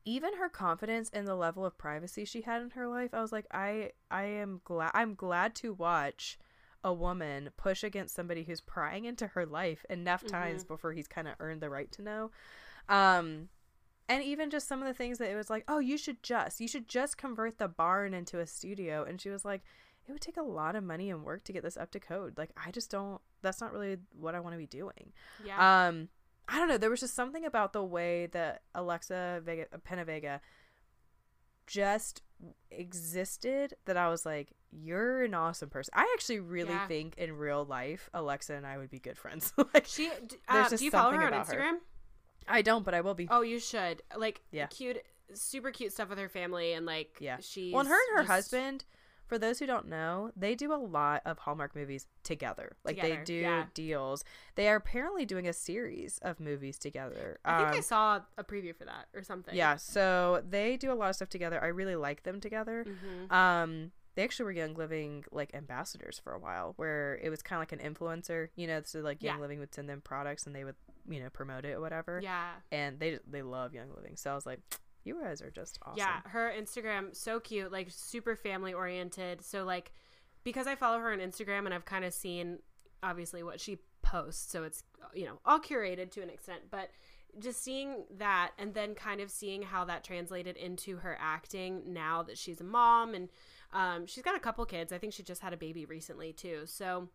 even 0.06 0.36
her 0.36 0.48
confidence 0.48 1.10
in 1.10 1.26
the 1.26 1.34
level 1.34 1.66
of 1.66 1.76
privacy 1.76 2.24
she 2.24 2.40
had 2.40 2.62
in 2.62 2.70
her 2.70 2.88
life, 2.88 3.12
I 3.12 3.20
was 3.20 3.32
like, 3.32 3.46
I 3.52 3.90
I 4.10 4.24
am 4.24 4.62
glad 4.64 4.92
I'm 4.94 5.14
glad 5.14 5.54
to 5.56 5.74
watch 5.74 6.38
a 6.82 6.94
woman 6.94 7.50
push 7.56 7.82
against 7.82 8.14
somebody 8.14 8.44
who's 8.44 8.60
prying 8.60 9.04
into 9.04 9.26
her 9.26 9.44
life 9.44 9.84
enough 9.90 10.24
times 10.24 10.62
before 10.64 10.92
he's 10.92 11.08
kind 11.08 11.26
of 11.26 11.34
earned 11.40 11.60
the 11.60 11.68
right 11.68 11.90
to 11.92 12.02
know. 12.02 12.30
Um 12.88 13.48
and 14.08 14.22
even 14.22 14.50
just 14.50 14.68
some 14.68 14.80
of 14.80 14.86
the 14.86 14.94
things 14.94 15.18
that 15.18 15.30
it 15.30 15.34
was 15.34 15.50
like, 15.50 15.64
oh, 15.66 15.80
you 15.80 15.98
should 15.98 16.22
just, 16.22 16.60
you 16.60 16.68
should 16.68 16.88
just 16.88 17.18
convert 17.18 17.58
the 17.58 17.68
barn 17.68 18.14
into 18.14 18.38
a 18.38 18.46
studio. 18.46 19.04
And 19.04 19.20
she 19.20 19.30
was 19.30 19.44
like, 19.44 19.62
it 20.06 20.12
would 20.12 20.20
take 20.20 20.36
a 20.36 20.42
lot 20.42 20.76
of 20.76 20.84
money 20.84 21.10
and 21.10 21.24
work 21.24 21.42
to 21.44 21.52
get 21.52 21.64
this 21.64 21.76
up 21.76 21.90
to 21.90 21.98
code. 21.98 22.38
Like, 22.38 22.50
I 22.56 22.70
just 22.70 22.88
don't, 22.88 23.20
that's 23.42 23.60
not 23.60 23.72
really 23.72 23.96
what 24.16 24.36
I 24.36 24.40
want 24.40 24.54
to 24.54 24.58
be 24.58 24.66
doing. 24.66 25.12
yeah. 25.44 25.88
Um, 25.88 26.08
I 26.48 26.58
don't 26.58 26.68
know. 26.68 26.78
There 26.78 26.90
was 26.90 27.00
just 27.00 27.14
something 27.14 27.44
about 27.44 27.72
the 27.72 27.82
way 27.82 28.26
that 28.26 28.62
Alexa 28.74 29.42
Vega, 29.44 29.66
Penavega 29.88 30.40
just 31.66 32.22
existed 32.70 33.74
that 33.86 33.96
I 33.96 34.08
was 34.08 34.24
like, 34.24 34.50
you're 34.70 35.24
an 35.24 35.34
awesome 35.34 35.68
person. 35.70 35.92
I 35.96 36.10
actually 36.14 36.40
really 36.40 36.70
Yeah. 36.70 36.86
think 36.86 37.16
in 37.16 37.36
real 37.36 37.64
life, 37.64 38.08
Alexa 38.14 38.54
and 38.54 38.66
I 38.66 38.78
would 38.78 38.90
be 38.90 38.98
good 38.98 39.18
friends. 39.18 39.52
like, 39.74 39.86
she 39.86 40.08
uh, 40.48 40.68
do 40.68 40.84
you 40.84 40.90
follow 40.90 41.12
her 41.12 41.22
on 41.22 41.28
about 41.28 41.48
her. 41.48 41.54
Instagram? 41.60 41.78
I 42.48 42.62
don't, 42.62 42.84
but 42.84 42.94
I 42.94 43.00
will 43.00 43.14
be. 43.14 43.26
Oh, 43.30 43.40
you 43.40 43.58
should. 43.58 44.02
Like 44.16 44.42
Yeah. 44.52 44.66
cute 44.66 44.98
super 45.34 45.72
cute 45.72 45.92
stuff 45.92 46.08
with 46.08 46.18
her 46.18 46.28
family 46.28 46.72
and 46.74 46.86
like 46.86 47.16
Yeah. 47.20 47.38
She. 47.40 47.72
Well, 47.72 47.80
and 47.80 47.88
her 47.88 47.96
and 48.10 48.16
her 48.18 48.22
just- 48.22 48.30
husband, 48.30 48.84
for 49.26 49.38
those 49.38 49.58
who 49.58 49.66
don't 49.66 49.88
know, 49.88 50.30
they 50.36 50.54
do 50.54 50.72
a 50.72 50.76
lot 50.76 51.22
of 51.26 51.38
Hallmark 51.40 51.74
movies 51.74 52.06
together. 52.22 52.76
Like 52.84 53.00
they 53.00 53.16
do 53.24 53.34
yeah. 53.34 53.66
deals. 53.74 54.24
They 54.54 54.68
are 54.68 54.76
apparently 54.76 55.24
doing 55.26 55.46
a 55.48 55.52
series 55.52 56.18
of 56.22 56.38
movies 56.40 56.78
together. 56.78 57.38
I 57.44 57.58
think 57.58 57.68
I 57.74 57.76
Um, 57.78 57.82
saw 57.82 58.20
a 58.38 58.44
preview 58.44 58.74
for 58.74 58.84
that 58.84 59.06
or 59.14 59.22
something. 59.22 59.54
yeah, 59.54 59.76
so 59.76 60.42
they 60.48 60.76
do 60.76 60.92
a 60.92 60.94
lot 60.94 61.10
of 61.10 61.16
stuff 61.16 61.28
together. 61.28 61.62
I 61.62 61.66
really 61.68 61.96
like 61.96 62.22
them 62.22 62.40
together. 62.40 62.84
Mhm. 62.86 63.32
Um, 63.32 63.92
they 64.14 64.24
actually 64.24 64.44
were 64.46 64.52
Young 64.52 64.74
Living 64.74 65.24
like 65.30 65.54
ambassadors 65.54 66.18
for 66.18 66.32
a 66.32 66.38
while, 66.38 66.72
where 66.76 67.18
it 67.22 67.28
was 67.28 67.42
kind 67.42 67.58
of 67.58 67.60
like 67.62 67.72
an 67.78 67.94
influencer, 67.94 68.48
you 68.56 68.66
know. 68.66 68.80
So 68.84 69.00
like 69.00 69.22
Young 69.22 69.36
Yeah. 69.36 69.42
Living 69.42 69.58
would 69.58 69.74
send 69.74 69.90
them 69.90 70.00
products 70.00 70.46
and 70.46 70.54
they 70.56 70.64
would, 70.64 70.76
you 71.08 71.20
know, 71.20 71.28
promote 71.30 71.64
it 71.66 71.72
or 71.72 71.80
whatever. 71.80 72.20
Yeah. 72.22 72.52
And 72.72 72.98
they 72.98 73.18
they 73.26 73.42
love 73.42 73.74
Young 73.74 73.92
Living, 73.94 74.16
so 74.16 74.30
I 74.30 74.34
was 74.34 74.46
like, 74.46 74.60
you 75.06 75.20
guys 75.22 75.40
are 75.40 75.50
just 75.50 75.78
awesome. 75.82 75.98
Yeah, 75.98 76.20
her 76.24 76.52
Instagram 76.58 77.14
so 77.16 77.40
cute, 77.40 77.70
like 77.70 77.88
super 77.90 78.36
family 78.36 78.74
oriented. 78.74 79.44
So 79.44 79.64
like 79.64 79.92
because 80.44 80.66
I 80.66 80.74
follow 80.74 80.98
her 80.98 81.12
on 81.12 81.18
Instagram 81.18 81.64
and 81.64 81.74
I've 81.74 81.84
kind 81.84 82.04
of 82.04 82.12
seen 82.12 82.58
obviously 83.02 83.42
what 83.42 83.60
she 83.60 83.78
posts, 84.02 84.50
so 84.50 84.64
it's 84.64 84.82
you 85.14 85.24
know, 85.24 85.38
all 85.44 85.60
curated 85.60 86.10
to 86.12 86.22
an 86.22 86.30
extent, 86.30 86.62
but 86.70 86.90
just 87.38 87.62
seeing 87.62 88.04
that 88.16 88.52
and 88.58 88.72
then 88.74 88.94
kind 88.94 89.20
of 89.20 89.30
seeing 89.30 89.62
how 89.62 89.84
that 89.84 90.04
translated 90.04 90.56
into 90.56 90.96
her 90.96 91.18
acting 91.20 91.82
now 91.86 92.22
that 92.22 92.38
she's 92.38 92.60
a 92.60 92.64
mom 92.64 93.14
and 93.14 93.28
um, 93.72 94.06
she's 94.06 94.24
got 94.24 94.36
a 94.36 94.40
couple 94.40 94.64
kids. 94.64 94.92
I 94.92 94.98
think 94.98 95.12
she 95.12 95.22
just 95.22 95.42
had 95.42 95.52
a 95.52 95.56
baby 95.56 95.84
recently 95.84 96.32
too. 96.32 96.62
So 96.64 97.08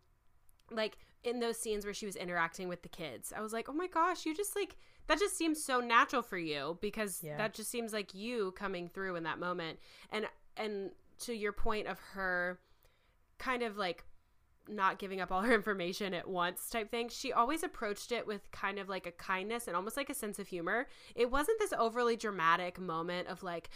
like 0.70 0.98
in 1.24 1.40
those 1.40 1.56
scenes 1.58 1.84
where 1.84 1.94
she 1.94 2.06
was 2.06 2.16
interacting 2.16 2.68
with 2.68 2.82
the 2.82 2.88
kids, 2.88 3.32
I 3.36 3.40
was 3.40 3.52
like, 3.52 3.68
"Oh 3.68 3.72
my 3.72 3.86
gosh, 3.86 4.26
you 4.26 4.34
just 4.34 4.56
like 4.56 4.76
that 5.06 5.18
just 5.18 5.36
seems 5.36 5.62
so 5.62 5.80
natural 5.80 6.22
for 6.22 6.38
you 6.38 6.78
because 6.80 7.22
Yeah. 7.22 7.36
that 7.36 7.54
just 7.54 7.70
seems 7.70 7.92
like 7.92 8.14
you 8.14 8.52
coming 8.52 8.88
through 8.88 9.16
in 9.16 9.22
that 9.24 9.38
moment." 9.38 9.78
And 10.10 10.26
and 10.56 10.90
to 11.20 11.34
your 11.34 11.52
point 11.52 11.86
of 11.86 11.98
her 12.14 12.58
kind 13.38 13.62
of 13.62 13.76
like 13.76 14.04
not 14.68 14.98
giving 14.98 15.20
up 15.20 15.32
all 15.32 15.42
her 15.42 15.52
information 15.62 16.14
at 16.14 16.28
once 16.28 16.68
type 16.70 16.90
thing. 16.90 17.08
She 17.08 17.32
always 17.32 17.62
approached 17.64 18.12
it 18.12 18.26
with 18.26 18.48
kind 18.52 18.78
of 18.78 18.88
like 18.88 19.06
a 19.06 19.10
kindness 19.12 19.66
and 19.66 19.74
almost 19.76 19.96
like 19.96 20.08
a 20.10 20.14
sense 20.14 20.38
of 20.38 20.46
humor. 20.48 20.86
It 21.16 21.30
wasn't 21.30 21.58
this 21.58 21.72
overly 21.76 22.16
dramatic 22.16 22.78
moment 22.78 23.26
of 23.28 23.42
like 23.42 23.70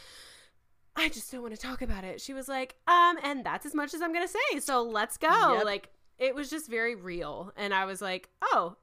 I 0.98 1.08
just 1.10 1.30
don't 1.30 1.42
want 1.42 1.54
to 1.54 1.60
talk 1.60 1.82
about 1.82 2.04
it. 2.04 2.20
She 2.22 2.32
was 2.32 2.48
like, 2.48 2.76
um, 2.88 3.18
and 3.22 3.44
that's 3.44 3.66
as 3.66 3.74
much 3.74 3.92
as 3.94 4.00
I'm 4.00 4.12
gonna 4.14 4.26
say. 4.28 4.60
So 4.60 4.82
let's 4.82 5.16
go. 5.18 5.54
Yep. 5.56 5.64
Like 5.64 5.88
it 6.18 6.34
was 6.34 6.50
just 6.50 6.68
very 6.70 6.94
real, 6.94 7.52
and 7.56 7.74
I 7.74 7.84
was 7.84 8.00
like, 8.00 8.30
oh, 8.42 8.76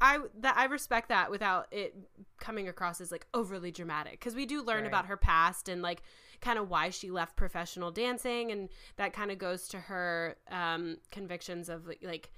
I 0.00 0.18
that 0.40 0.56
I 0.56 0.64
respect 0.64 1.08
that 1.10 1.30
without 1.30 1.68
it 1.70 1.94
coming 2.40 2.66
across 2.68 3.00
as 3.00 3.12
like 3.12 3.26
overly 3.34 3.70
dramatic 3.70 4.12
because 4.18 4.34
we 4.34 4.46
do 4.46 4.62
learn 4.62 4.78
Right. 4.82 4.88
about 4.88 5.06
her 5.06 5.16
past 5.16 5.68
and 5.68 5.80
like 5.80 6.02
kind 6.40 6.58
of 6.58 6.68
why 6.68 6.90
she 6.90 7.10
left 7.10 7.36
professional 7.36 7.92
dancing, 7.92 8.50
and 8.50 8.68
that 8.96 9.12
kind 9.12 9.30
of 9.30 9.38
goes 9.38 9.68
to 9.68 9.78
her 9.78 10.36
um, 10.50 10.96
convictions 11.12 11.68
of 11.68 11.86
like, 12.02 12.32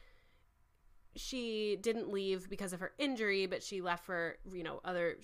she 1.16 1.78
didn't 1.80 2.10
leave 2.12 2.50
because 2.50 2.72
of 2.72 2.80
her 2.80 2.92
injury, 2.98 3.46
but 3.46 3.62
she 3.62 3.80
left 3.80 4.04
for 4.04 4.36
you 4.52 4.62
know 4.62 4.80
other 4.84 5.16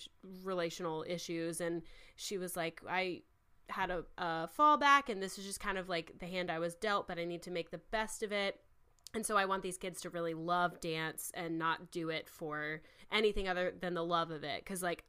relational 0.45 1.05
issues, 1.07 1.61
and 1.61 1.83
she 2.17 2.39
was 2.39 2.57
like, 2.57 2.81
I 2.89 3.23
had 3.69 3.91
a, 3.91 4.05
a 4.19 4.49
fallback, 4.59 5.09
and 5.09 5.23
this 5.23 5.37
is 5.39 5.45
just 5.45 5.61
kind 5.61 5.77
of 5.79 5.89
like 5.89 6.19
the 6.21 6.27
hand 6.27 6.51
I 6.51 6.59
was 6.59 6.75
dealt, 6.75 7.07
but 7.07 7.19
I 7.19 7.25
need 7.25 7.43
to 7.43 7.51
make 7.51 7.71
the 7.71 7.79
best 7.91 8.23
of 8.23 8.33
it. 8.33 8.61
And 9.15 9.27
so 9.27 9.37
I 9.37 9.45
want 9.45 9.63
these 9.63 9.77
kids 9.77 10.01
to 10.03 10.11
really 10.11 10.35
love 10.35 10.81
dance 10.81 11.33
and 11.35 11.59
not 11.59 11.91
do 11.91 12.11
it 12.11 12.29
for 12.29 12.81
anything 13.11 13.49
other 13.49 13.73
than 13.81 13.95
the 13.95 14.05
love 14.05 14.31
of 14.31 14.45
it. 14.45 14.63
Because, 14.65 14.83
like, 14.83 15.05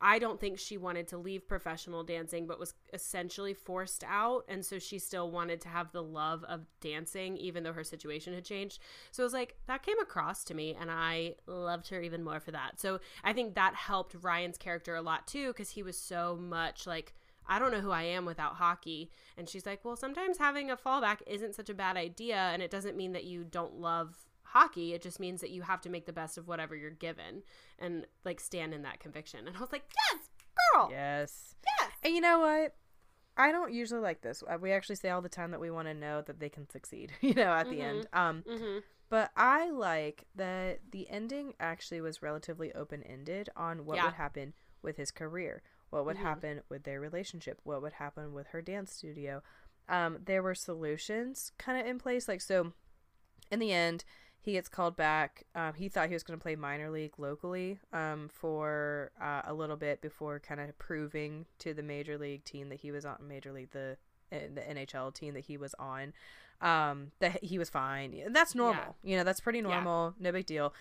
I 0.00 0.18
don't 0.18 0.38
think 0.38 0.58
she 0.58 0.76
wanted 0.76 1.08
to 1.08 1.16
leave 1.16 1.48
professional 1.48 2.04
dancing, 2.04 2.46
but 2.46 2.58
was 2.58 2.74
essentially 2.92 3.54
forced 3.54 4.04
out. 4.04 4.44
And 4.46 4.62
so 4.62 4.78
she 4.78 4.98
still 4.98 5.30
wanted 5.30 5.60
to 5.62 5.68
have 5.68 5.92
the 5.92 6.02
love 6.02 6.44
of 6.44 6.66
dancing, 6.80 7.36
even 7.38 7.62
though 7.62 7.72
her 7.72 7.84
situation 7.84 8.34
had 8.34 8.44
changed. 8.44 8.80
So 9.10 9.22
it 9.22 9.26
was 9.26 9.32
like, 9.32 9.56
that 9.68 9.82
came 9.82 9.98
across 10.00 10.44
to 10.44 10.54
me, 10.54 10.76
and 10.78 10.90
I 10.90 11.36
loved 11.46 11.88
her 11.88 12.02
even 12.02 12.24
more 12.24 12.40
for 12.40 12.50
that. 12.50 12.78
So 12.78 13.00
I 13.24 13.32
think 13.32 13.54
that 13.54 13.74
helped 13.74 14.16
Ryan's 14.20 14.58
character 14.58 14.96
a 14.96 15.02
lot 15.02 15.26
too, 15.26 15.48
because 15.48 15.70
he 15.70 15.82
was 15.82 15.96
so 15.96 16.36
much 16.36 16.86
like, 16.86 17.14
I 17.48 17.58
don't 17.58 17.72
know 17.72 17.80
who 17.80 17.90
I 17.90 18.02
am 18.02 18.24
without 18.24 18.54
hockey. 18.56 19.10
And 19.36 19.48
she's 19.48 19.66
like, 19.66 19.84
well, 19.84 19.96
sometimes 19.96 20.38
having 20.38 20.70
a 20.70 20.76
fallback 20.76 21.18
isn't 21.26 21.54
such 21.54 21.68
a 21.70 21.74
bad 21.74 21.96
idea. 21.96 22.36
And 22.36 22.62
it 22.62 22.70
doesn't 22.70 22.96
mean 22.96 23.12
that 23.12 23.24
you 23.24 23.44
don't 23.44 23.80
love 23.80 24.16
hockey. 24.42 24.94
It 24.94 25.02
just 25.02 25.20
means 25.20 25.40
that 25.40 25.50
you 25.50 25.62
have 25.62 25.80
to 25.82 25.88
make 25.90 26.06
the 26.06 26.12
best 26.12 26.38
of 26.38 26.48
whatever 26.48 26.74
you're 26.76 26.90
given 26.90 27.42
and 27.78 28.06
like 28.24 28.40
stand 28.40 28.72
in 28.74 28.82
that 28.82 29.00
conviction. 29.00 29.46
And 29.46 29.56
I 29.56 29.60
was 29.60 29.72
like, 29.72 29.84
yes, 30.12 30.28
girl. 30.74 30.88
Yes. 30.90 31.54
Yes. 31.80 31.90
And 32.02 32.14
you 32.14 32.20
know 32.20 32.40
what? 32.40 32.74
I 33.36 33.52
don't 33.52 33.72
usually 33.72 34.00
like 34.00 34.22
this. 34.22 34.42
Uh, 34.48 34.56
We 34.58 34.72
actually 34.72 34.96
say 34.96 35.10
all 35.10 35.20
the 35.20 35.28
time 35.28 35.50
that 35.50 35.60
we 35.60 35.70
want 35.70 35.88
to 35.88 35.94
know 35.94 36.22
that 36.22 36.40
they 36.40 36.48
can 36.48 36.68
succeed, 36.70 37.12
you 37.20 37.34
know, 37.34 37.52
at 37.52 37.68
the 37.68 37.80
end. 37.82 38.06
Um, 38.12 38.42
Mm-hmm. 38.48 38.78
but 39.10 39.30
I 39.36 39.68
like 39.70 40.24
that 40.36 40.80
the 40.90 41.08
ending 41.10 41.52
actually 41.60 42.00
was 42.00 42.22
relatively 42.22 42.72
open 42.72 43.02
ended 43.02 43.50
on 43.54 43.84
what 43.84 43.96
Yeah. 43.96 44.06
would 44.06 44.14
happen 44.14 44.54
with 44.80 44.96
his 44.96 45.10
career, 45.10 45.62
what 45.96 46.06
would 46.06 46.16
Mhm. 46.16 46.20
happen 46.20 46.62
with 46.68 46.84
their 46.84 47.00
relationship, 47.00 47.58
what 47.64 47.80
would 47.82 47.94
happen 47.94 48.32
with 48.34 48.48
her 48.48 48.60
dance 48.62 48.92
studio. 48.92 49.42
Um, 49.88 50.18
there 50.24 50.42
were 50.42 50.54
solutions 50.54 51.52
kind 51.58 51.80
of 51.80 51.86
in 51.86 51.98
place. 51.98 52.28
Like, 52.28 52.40
so 52.42 52.72
in 53.50 53.58
the 53.60 53.72
end, 53.72 54.04
he 54.40 54.52
gets 54.52 54.68
called 54.68 54.96
back. 54.96 55.44
Um, 55.54 55.74
he 55.74 55.88
thought 55.88 56.08
he 56.08 56.14
was 56.14 56.22
going 56.22 56.38
to 56.38 56.42
play 56.42 56.54
minor 56.56 56.90
league 56.90 57.18
locally 57.18 57.78
um, 57.92 58.28
for 58.28 59.10
uh, 59.20 59.42
a 59.44 59.54
little 59.54 59.76
bit 59.76 60.00
before 60.00 60.38
kind 60.38 60.60
of 60.60 60.76
proving 60.78 61.46
to 61.60 61.72
the 61.74 61.82
major 61.82 62.18
league 62.18 62.44
team 62.44 62.68
that 62.68 62.80
he 62.80 62.90
was 62.92 63.04
on 63.04 63.16
major 63.26 63.52
league 63.52 63.70
the 63.70 63.96
uh, 64.32 64.36
the 64.54 64.60
NHL 64.60 65.14
team 65.14 65.34
that 65.34 65.44
he 65.44 65.56
was 65.56 65.72
on 65.78 66.12
um, 66.60 67.12
that 67.20 67.42
he 67.44 67.58
was 67.58 67.70
fine. 67.70 68.12
That's 68.30 68.54
normal. 68.54 68.96
You 69.02 69.16
know, 69.16 69.24
that's 69.24 69.40
pretty 69.40 69.58
Yeah. 69.60 69.64
normal. 69.68 70.14
No 70.18 70.32
big 70.32 70.46
deal. 70.46 70.72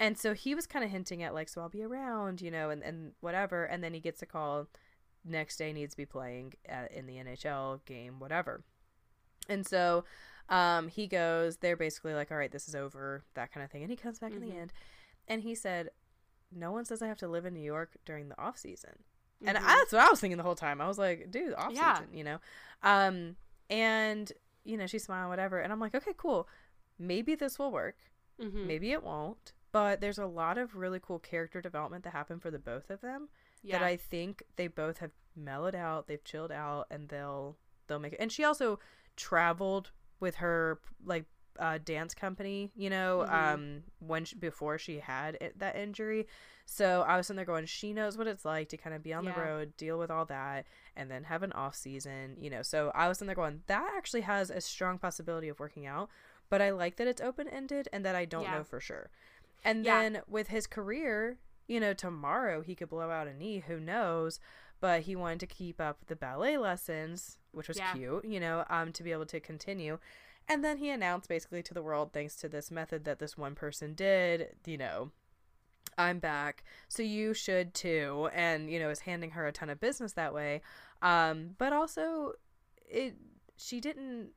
And 0.00 0.18
so 0.18 0.34
he 0.34 0.54
was 0.54 0.66
kind 0.66 0.84
of 0.84 0.90
hinting 0.90 1.22
at 1.22 1.34
like, 1.34 1.48
so 1.48 1.60
I'll 1.60 1.68
be 1.68 1.82
around, 1.84 2.40
you 2.40 2.50
know, 2.50 2.70
and, 2.70 2.82
and 2.82 3.12
whatever. 3.20 3.64
And 3.64 3.82
then 3.82 3.94
he 3.94 4.00
gets 4.00 4.22
a 4.22 4.26
call 4.26 4.66
next 5.24 5.56
day 5.56 5.72
needs 5.72 5.92
to 5.94 5.96
be 5.96 6.04
playing 6.06 6.54
at, 6.68 6.90
in 6.92 7.06
the 7.06 7.14
NHL 7.16 7.84
game, 7.86 8.18
whatever. 8.18 8.62
And 9.48 9.66
so 9.66 10.04
um, 10.48 10.88
he 10.88 11.06
goes, 11.06 11.58
they're 11.58 11.76
basically 11.76 12.12
like, 12.14 12.30
all 12.30 12.36
right, 12.36 12.50
this 12.52 12.68
is 12.68 12.74
over, 12.74 13.22
that 13.34 13.52
kind 13.52 13.64
of 13.64 13.70
thing. 13.70 13.82
And 13.82 13.90
he 13.90 13.96
comes 13.96 14.18
back 14.18 14.32
in 14.32 14.40
Mhm. 14.40 14.50
the 14.50 14.56
end 14.58 14.72
and 15.28 15.42
he 15.42 15.54
said, 15.54 15.90
no 16.52 16.72
one 16.72 16.84
says 16.84 17.00
I 17.00 17.06
have 17.08 17.18
to 17.18 17.28
live 17.28 17.46
in 17.46 17.54
New 17.54 17.60
York 17.62 17.96
during 18.04 18.28
the 18.28 18.38
off 18.40 18.58
season. 18.58 18.98
and 19.46 19.56
Mhm. 19.58 19.62
I, 19.62 19.76
that's 19.76 19.92
what 19.92 20.00
I 20.02 20.08
was 20.10 20.20
thinking 20.20 20.36
the 20.38 20.42
whole 20.44 20.54
time. 20.54 20.80
I 20.80 20.86
was 20.88 20.98
like, 20.98 21.30
dude, 21.30 21.54
off 21.54 21.72
Yeah. 21.72 21.98
season, 21.98 22.14
you 22.16 22.24
know. 22.24 22.38
Um, 22.82 23.36
and 23.70 24.30
you 24.64 24.76
know, 24.78 24.86
she 24.86 24.98
smiled, 24.98 25.28
whatever, 25.28 25.60
and 25.60 25.70
I'm 25.72 25.80
like, 25.80 25.94
okay, 25.94 26.14
cool. 26.16 26.48
Maybe 26.98 27.34
this 27.34 27.58
will 27.58 27.70
work. 27.70 27.96
Mhm. 28.40 28.66
Maybe 28.66 28.92
it 28.92 29.02
won't. 29.02 29.52
But 29.74 30.00
there's 30.00 30.18
a 30.18 30.26
lot 30.26 30.56
of 30.56 30.76
really 30.76 31.00
cool 31.00 31.18
character 31.18 31.60
development 31.60 32.04
that 32.04 32.12
happened 32.12 32.40
for 32.42 32.52
the 32.52 32.60
both 32.60 32.90
of 32.90 33.00
them 33.00 33.28
yeah. 33.60 33.76
that 33.80 33.84
I 33.84 33.96
think 33.96 34.44
they 34.54 34.68
both 34.68 34.98
have 34.98 35.10
mellowed 35.34 35.74
out, 35.74 36.06
they've 36.06 36.22
chilled 36.22 36.52
out, 36.52 36.86
and 36.92 37.08
they'll 37.08 37.56
they'll 37.88 37.98
make 37.98 38.12
it. 38.12 38.20
And 38.20 38.30
she 38.30 38.44
also 38.44 38.78
traveled 39.16 39.90
with 40.20 40.36
her 40.36 40.78
like 41.04 41.24
uh, 41.58 41.78
dance 41.84 42.14
company, 42.14 42.70
you 42.76 42.88
know, 42.88 43.24
Mhm. 43.28 43.32
um, 43.54 43.82
when 43.98 44.24
she, 44.24 44.36
before 44.36 44.78
she 44.78 45.00
had 45.00 45.36
it, 45.40 45.58
that 45.58 45.74
injury. 45.74 46.28
So 46.66 47.02
I 47.02 47.16
was 47.16 47.26
sitting 47.26 47.36
there 47.36 47.44
going, 47.44 47.66
she 47.66 47.92
knows 47.92 48.16
what 48.16 48.26
it's 48.28 48.44
like 48.44 48.68
to 48.70 48.76
kind 48.76 48.94
of 48.94 49.02
be 49.02 49.12
on 49.12 49.24
the 49.24 49.32
road, 49.32 49.76
deal 49.76 49.98
with 49.98 50.10
all 50.10 50.24
that, 50.26 50.66
and 50.96 51.10
then 51.10 51.24
have 51.24 51.42
an 51.42 51.52
off 51.52 51.74
season, 51.74 52.36
you 52.40 52.48
know. 52.48 52.62
So 52.62 52.90
I 52.94 53.06
was 53.08 53.18
sitting 53.18 53.26
there 53.26 53.36
going, 53.36 53.62
that 53.66 53.92
actually 53.96 54.22
has 54.22 54.50
a 54.50 54.60
strong 54.60 54.98
possibility 54.98 55.48
of 55.48 55.58
working 55.58 55.84
out. 55.84 56.10
But 56.50 56.60
I 56.60 56.70
like 56.70 56.96
that 56.96 57.06
it's 57.08 57.20
open 57.22 57.48
ended 57.48 57.88
and 57.92 58.04
that 58.04 58.14
I 58.14 58.24
don't 58.24 58.42
Yeah. 58.42 58.58
know 58.58 58.64
for 58.64 58.80
sure. 58.80 59.10
And 59.64 59.84
Yeah. 59.84 60.02
then 60.02 60.22
with 60.28 60.48
his 60.48 60.66
career, 60.66 61.38
you 61.66 61.80
know, 61.80 61.94
tomorrow 61.94 62.60
he 62.60 62.74
could 62.74 62.90
blow 62.90 63.10
out 63.10 63.26
a 63.26 63.34
knee, 63.34 63.64
who 63.66 63.80
knows? 63.80 64.38
But 64.80 65.02
he 65.02 65.16
wanted 65.16 65.40
to 65.40 65.46
keep 65.46 65.80
up 65.80 66.06
the 66.06 66.16
ballet 66.16 66.58
lessons, 66.58 67.38
which 67.52 67.68
was 67.68 67.78
Yeah. 67.78 67.92
cute, 67.92 68.24
you 68.24 68.38
know, 68.38 68.64
um, 68.68 68.92
to 68.92 69.02
be 69.02 69.12
able 69.12 69.26
to 69.26 69.40
continue. 69.40 69.98
And 70.46 70.62
then 70.62 70.76
he 70.76 70.90
announced 70.90 71.28
basically 71.28 71.62
to 71.62 71.72
the 71.74 71.82
world, 71.82 72.12
thanks 72.12 72.36
to 72.36 72.48
this 72.48 72.70
method 72.70 73.04
that 73.04 73.18
this 73.18 73.38
one 73.38 73.54
person 73.54 73.94
did, 73.94 74.56
you 74.66 74.76
know, 74.76 75.10
I'm 75.96 76.18
back, 76.18 76.64
so 76.88 77.02
you 77.02 77.32
should 77.32 77.72
too. 77.72 78.28
And, 78.34 78.68
you 78.68 78.78
know, 78.78 78.90
is 78.90 79.00
handing 79.00 79.30
her 79.30 79.46
a 79.46 79.52
ton 79.52 79.70
of 79.70 79.80
business 79.80 80.12
that 80.14 80.34
way. 80.34 80.60
Um, 81.00 81.54
but 81.56 81.72
also, 81.72 82.32
it 82.86 83.16
she 83.56 83.80
didn't 83.80 84.30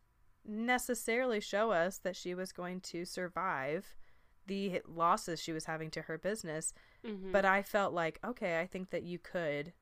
necessarily 0.45 1.41
show 1.41 1.71
us 1.71 1.97
that 1.97 2.15
she 2.15 2.33
was 2.33 2.51
going 2.53 2.79
to 2.81 3.03
survive 3.03 3.97
the 4.47 4.81
losses 4.87 5.41
she 5.41 5.51
was 5.53 5.65
having 5.65 5.91
to 5.91 6.01
her 6.03 6.17
business 6.17 6.73
Mhm. 7.05 7.31
but 7.31 7.45
i 7.45 7.61
felt 7.61 7.93
like 7.93 8.19
okay 8.25 8.59
i 8.59 8.65
think 8.65 8.89
that 8.89 9.03
you 9.03 9.19
could 9.19 9.73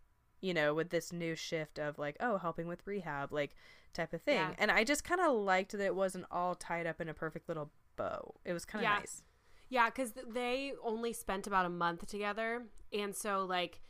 you 0.41 0.53
know 0.53 0.73
with 0.73 0.89
this 0.89 1.13
new 1.13 1.35
shift 1.35 1.79
of 1.79 1.97
like 1.97 2.17
oh 2.19 2.37
helping 2.37 2.67
with 2.67 2.85
rehab 2.85 3.31
like 3.31 3.55
type 3.93 4.11
of 4.13 4.21
thing 4.21 4.35
Yeah. 4.35 4.53
and 4.57 4.71
i 4.71 4.83
just 4.83 5.03
kind 5.03 5.21
of 5.21 5.33
liked 5.33 5.71
that 5.71 5.81
it 5.81 5.95
wasn't 5.95 6.25
all 6.29 6.55
tied 6.55 6.85
up 6.87 6.99
in 6.99 7.07
a 7.09 7.13
perfect 7.13 7.47
little 7.47 7.71
bow 7.95 8.35
it 8.43 8.53
was 8.53 8.65
kind 8.65 8.83
of 8.85 8.89
Yeah. 8.91 8.97
nice 8.99 9.23
Yeah, 9.67 9.89
because 9.89 10.13
they 10.27 10.73
only 10.83 11.11
spent 11.11 11.47
about 11.47 11.65
a 11.65 11.69
month 11.69 12.05
together. 12.05 12.67
And 12.93 13.15
so, 13.15 13.45
like, 13.45 13.81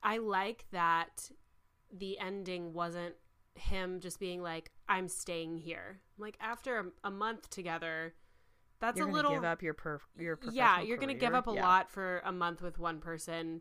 I 0.00 0.18
like 0.18 0.64
that 0.70 1.32
the 1.92 2.20
ending 2.20 2.72
wasn't 2.72 3.16
him 3.56 3.98
just 3.98 4.20
being 4.20 4.40
like, 4.42 4.70
I'm 4.88 5.08
staying 5.08 5.58
here. 5.58 6.02
Like, 6.18 6.36
after 6.40 6.78
a, 6.78 7.08
a 7.08 7.10
month 7.10 7.50
together, 7.50 8.14
that's 8.80 8.98
you're 8.98 9.08
a 9.08 9.12
little. 9.12 9.32
give 9.32 9.44
up 9.44 9.62
your 9.62 9.74
per 9.74 10.00
your 10.16 10.38
yeah, 10.52 10.80
you're 10.80 10.96
going 10.98 11.08
to 11.08 11.14
give 11.14 11.34
up 11.34 11.46
a 11.46 11.52
Yeah. 11.52 11.62
lot 11.66 11.90
for 11.90 12.20
a 12.24 12.32
month 12.32 12.62
with 12.62 12.78
one 12.78 13.00
person. 13.00 13.60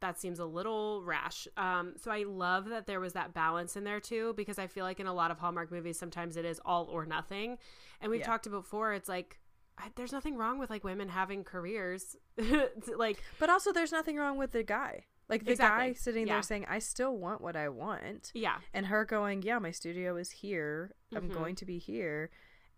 That 0.00 0.18
seems 0.18 0.38
a 0.38 0.46
little 0.46 1.02
rash. 1.04 1.46
Um, 1.58 1.92
so 1.96 2.10
I 2.10 2.22
love 2.22 2.70
that 2.70 2.86
there 2.86 3.00
was 3.00 3.12
that 3.12 3.34
balance 3.34 3.76
in 3.76 3.84
there 3.84 4.00
too, 4.00 4.32
because 4.34 4.58
I 4.58 4.66
feel 4.66 4.84
like 4.84 4.98
in 4.98 5.06
a 5.06 5.12
lot 5.12 5.30
of 5.30 5.38
Hallmark 5.38 5.70
movies, 5.70 5.98
sometimes 5.98 6.36
it 6.38 6.44
is 6.46 6.58
all 6.64 6.86
or 6.86 7.04
nothing. 7.04 7.58
And 8.00 8.10
we've 8.10 8.20
Yeah. 8.20 8.26
talked 8.26 8.46
about 8.46 8.62
before, 8.62 8.94
it's 8.94 9.08
like, 9.10 9.38
I, 9.76 9.90
there's 9.96 10.12
nothing 10.12 10.36
wrong 10.36 10.58
with 10.58 10.70
like 10.70 10.84
women 10.84 11.10
having 11.10 11.44
careers. 11.44 12.16
like, 12.96 13.22
but 13.38 13.50
also 13.50 13.72
there's 13.72 13.92
nothing 13.92 14.16
wrong 14.16 14.36
with 14.38 14.52
the 14.52 14.62
guy 14.62 15.04
like 15.28 15.44
the 15.44 15.52
Exactly. 15.52 15.88
guy 15.88 15.92
sitting 15.92 16.26
Yeah. 16.26 16.34
there 16.34 16.42
saying 16.42 16.66
i 16.68 16.80
still 16.80 17.16
want 17.16 17.40
what 17.40 17.54
i 17.54 17.68
want 17.68 18.32
yeah, 18.34 18.56
and 18.74 18.86
her 18.86 19.04
going 19.04 19.42
yeah 19.42 19.60
my 19.60 19.70
studio 19.70 20.16
is 20.16 20.28
here 20.32 20.92
i'm 21.14 21.28
Mhm. 21.30 21.34
going 21.34 21.54
to 21.54 21.64
be 21.64 21.78
here 21.78 22.30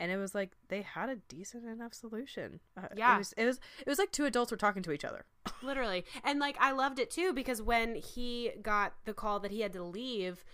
and 0.03 0.11
it 0.11 0.17
was 0.19 0.35
like 0.35 0.51
they 0.69 0.83
had 0.83 1.09
a 1.09 1.17
decent 1.29 1.65
enough 1.65 1.95
solution 1.95 2.61
uh, 2.77 2.89
Yeah. 2.97 3.15
it 3.15 3.19
was, 3.19 3.33
it 3.37 3.47
was 3.47 3.61
it 3.87 3.89
was 3.89 3.99
like 3.99 4.11
two 4.13 4.25
adults 4.27 4.51
were 4.51 4.57
talking 4.59 4.83
to 4.83 4.93
each 4.93 5.05
other 5.05 5.25
literally. 5.63 6.05
And 6.25 6.39
like, 6.39 6.57
I 6.61 6.73
loved 6.73 6.99
it 6.99 7.11
too, 7.11 7.33
because 7.33 7.61
when 7.63 7.95
he 7.97 8.51
got 8.63 8.95
the 9.05 9.15
call 9.15 9.41
that 9.41 9.51
he 9.51 9.61
had 9.61 9.73
to 9.75 9.83
leave, 9.83 10.45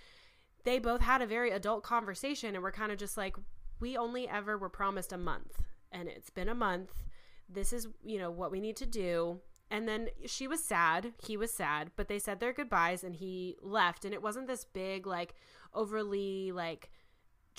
they 0.64 0.78
both 0.78 1.00
had 1.00 1.22
a 1.22 1.26
very 1.26 1.50
adult 1.50 1.82
conversation 1.82 2.54
and 2.54 2.62
were 2.62 2.72
kind 2.72 2.92
of 2.92 2.98
just 2.98 3.16
like, 3.16 3.36
we 3.80 3.96
only 3.96 4.28
ever 4.28 4.56
were 4.58 4.68
promised 4.68 5.12
a 5.12 5.18
month 5.18 5.62
and 5.92 6.08
it's 6.08 6.30
been 6.30 6.48
a 6.48 6.54
month. 6.54 7.04
This 7.48 7.72
is, 7.72 7.88
you 8.04 8.18
know, 8.18 8.30
what 8.30 8.50
we 8.50 8.60
need 8.60 8.76
to 8.76 8.86
do. 8.86 9.40
And 9.70 9.86
then 9.88 10.08
she 10.26 10.46
was 10.48 10.64
sad. 10.64 11.12
He 11.26 11.36
was 11.36 11.52
sad, 11.52 11.90
but 11.96 12.08
they 12.08 12.18
said 12.18 12.40
their 12.40 12.52
goodbyes 12.54 13.04
and 13.04 13.14
he 13.16 13.56
left. 13.62 14.04
And 14.06 14.12
it 14.14 14.22
wasn't 14.22 14.46
this 14.46 14.64
big, 14.64 15.06
like, 15.06 15.34
overly, 15.74 16.52
like, 16.52 16.90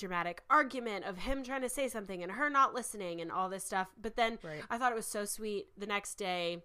dramatic 0.00 0.42
argument 0.50 1.04
of 1.04 1.18
him 1.18 1.44
trying 1.44 1.62
to 1.62 1.68
say 1.68 1.88
something 1.88 2.22
and 2.22 2.32
her 2.32 2.50
not 2.50 2.74
listening 2.74 3.20
and 3.20 3.30
all 3.30 3.48
this 3.48 3.64
stuff. 3.64 3.88
But 4.00 4.16
then 4.16 4.38
Right. 4.42 4.62
I 4.68 4.78
thought 4.78 4.92
it 4.92 4.96
was 4.96 5.06
so 5.06 5.24
sweet. 5.24 5.66
The 5.78 5.86
next 5.86 6.14
day, 6.14 6.64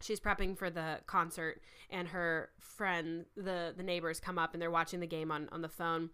she's 0.00 0.20
prepping 0.20 0.58
for 0.58 0.68
the 0.68 1.00
concert 1.06 1.62
and 1.88 2.08
her 2.08 2.50
friend 2.58 3.26
the 3.36 3.72
the 3.74 3.82
neighbors 3.82 4.20
come 4.20 4.38
up 4.38 4.52
and 4.52 4.60
they're 4.60 4.70
watching 4.70 5.00
the 5.00 5.06
game 5.06 5.30
on 5.30 5.48
on 5.52 5.62
the 5.62 5.68
phone. 5.68 6.10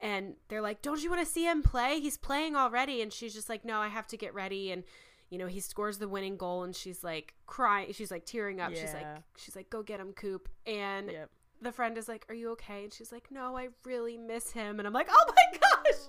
And 0.00 0.36
they're 0.48 0.62
like 0.62 0.80
don't 0.82 1.02
you 1.02 1.10
want 1.10 1.24
to 1.24 1.30
see 1.30 1.44
him 1.44 1.62
play? 1.62 2.00
He's 2.00 2.16
playing 2.16 2.56
already. 2.56 3.02
And 3.02 3.12
she's 3.12 3.34
just 3.34 3.48
like 3.48 3.64
no 3.64 3.78
i 3.78 3.88
have 3.88 4.06
to 4.08 4.16
get 4.16 4.34
ready. 4.34 4.72
And 4.72 4.84
you 5.28 5.38
know 5.38 5.46
he 5.46 5.60
scores 5.60 5.98
the 5.98 6.08
winning 6.08 6.36
goal 6.36 6.64
and 6.64 6.74
she's 6.74 7.04
like 7.04 7.34
crying 7.46 7.92
she's 7.92 8.10
like 8.10 8.24
tearing 8.24 8.60
up. 8.60 8.74
She's 8.74 8.94
like 8.94 9.06
she's 9.36 9.54
like 9.54 9.68
go 9.70 9.82
get 9.82 10.00
him 10.00 10.12
coop. 10.12 10.48
And 10.66 11.10
yep 11.10 11.30
the 11.62 11.72
friend 11.72 11.96
is 11.98 12.08
like 12.08 12.24
are 12.28 12.34
you 12.34 12.50
okay 12.50 12.84
and 12.84 12.92
she's 12.92 13.12
like 13.12 13.28
no 13.30 13.56
i 13.56 13.68
really 13.84 14.16
miss 14.16 14.52
him 14.52 14.78
and 14.78 14.86
i'm 14.86 14.92
like 14.94 15.08
oh 15.10 15.24
my 15.28 15.58
gosh 15.58 16.00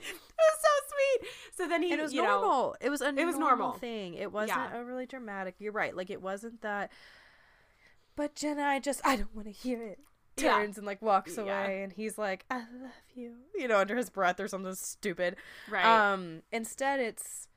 it 0.00 0.14
was 0.14 0.60
so 0.60 0.68
sweet 0.88 1.30
so 1.54 1.68
then 1.68 1.82
he 1.82 1.92
and 1.92 2.00
it 2.00 2.02
was 2.02 2.12
you 2.12 2.22
know, 2.22 2.28
normal 2.40 2.76
it 2.80 2.90
was 2.90 3.00
a 3.00 3.08
it 3.08 3.24
was 3.24 3.36
normal 3.38 3.58
normal. 3.68 3.72
thing 3.72 4.14
it 4.14 4.32
wasn't 4.32 4.58
Yeah. 4.58 4.78
overly 4.78 5.06
dramatic 5.06 5.54
you're 5.58 5.72
right 5.72 5.96
like 5.96 6.10
it 6.10 6.20
wasn't 6.20 6.60
that 6.62 6.90
but 8.16 8.34
jenna 8.34 8.62
i 8.64 8.78
just 8.78 9.00
i 9.06 9.16
don't 9.16 9.34
want 9.34 9.46
to 9.46 9.52
hear 9.52 9.82
it 9.82 9.98
Yeah. 10.36 10.58
turns 10.58 10.76
and 10.76 10.86
like 10.86 11.00
walks 11.02 11.36
Yeah. 11.36 11.42
away 11.44 11.82
and 11.82 11.92
he's 11.92 12.18
like 12.18 12.44
i 12.50 12.58
love 12.58 12.90
you 13.14 13.34
you 13.54 13.68
know 13.68 13.78
under 13.78 13.96
his 13.96 14.10
breath 14.10 14.40
or 14.40 14.48
something 14.48 14.74
stupid 14.74 15.36
right 15.68 16.12
Um, 16.12 16.42
instead, 16.52 17.00
it's 17.00 17.48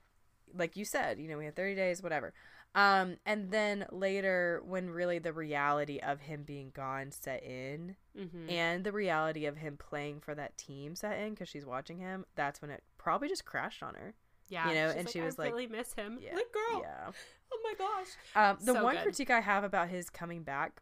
like 0.57 0.77
you 0.77 0.85
said, 0.85 1.19
you 1.19 1.27
know, 1.27 1.37
we 1.37 1.43
had 1.43 1.55
30 1.57 1.75
days, 1.75 2.01
whatever. 2.01 2.33
Um, 2.75 3.15
and 3.25 3.51
then 3.51 3.85
later, 3.89 4.61
when 4.65 4.89
really 4.89 5.17
the 5.17 5.31
reality 5.31 5.99
of 5.99 6.19
him 6.19 6.43
being 6.43 6.71
gone 6.75 7.11
set 7.11 7.41
in, 7.41 7.95
mm-hmm. 8.17 8.49
and 8.49 8.83
the 8.83 8.91
reality 8.91 9.45
of 9.45 9.55
him 9.57 9.77
playing 9.77 10.19
for 10.19 10.35
that 10.35 10.57
team 10.57 10.93
set 10.93 11.17
in 11.17 11.31
because 11.31 11.47
she's 11.47 11.65
watching 11.65 11.99
him, 11.99 12.25
that's 12.35 12.61
when 12.61 12.69
it 12.69 12.83
probably 12.97 13.29
just 13.29 13.45
crashed 13.45 13.81
on 13.81 13.95
her. 13.95 14.13
Yeah, 14.49 14.67
you 14.67 14.75
know, 14.75 14.89
and 14.89 15.05
like, 15.05 15.09
she 15.09 15.21
was 15.21 15.39
I 15.39 15.43
like- 15.43 15.51
really 15.53 15.67
miss 15.67 15.93
him. 15.93 16.19
Yeah, 16.21 16.35
like, 16.35 16.51
girl, 16.51 16.81
Yeah. 16.81 17.11
oh 17.53 17.59
my 17.63 17.73
gosh. 17.77 18.07
Um, 18.35 18.57
the 18.59 18.73
So 18.73 18.83
one 18.83 18.95
good. 18.95 19.03
critique 19.03 19.29
I 19.31 19.39
have 19.39 19.63
about 19.63 19.87
his 19.87 20.09
coming 20.09 20.43
back 20.43 20.81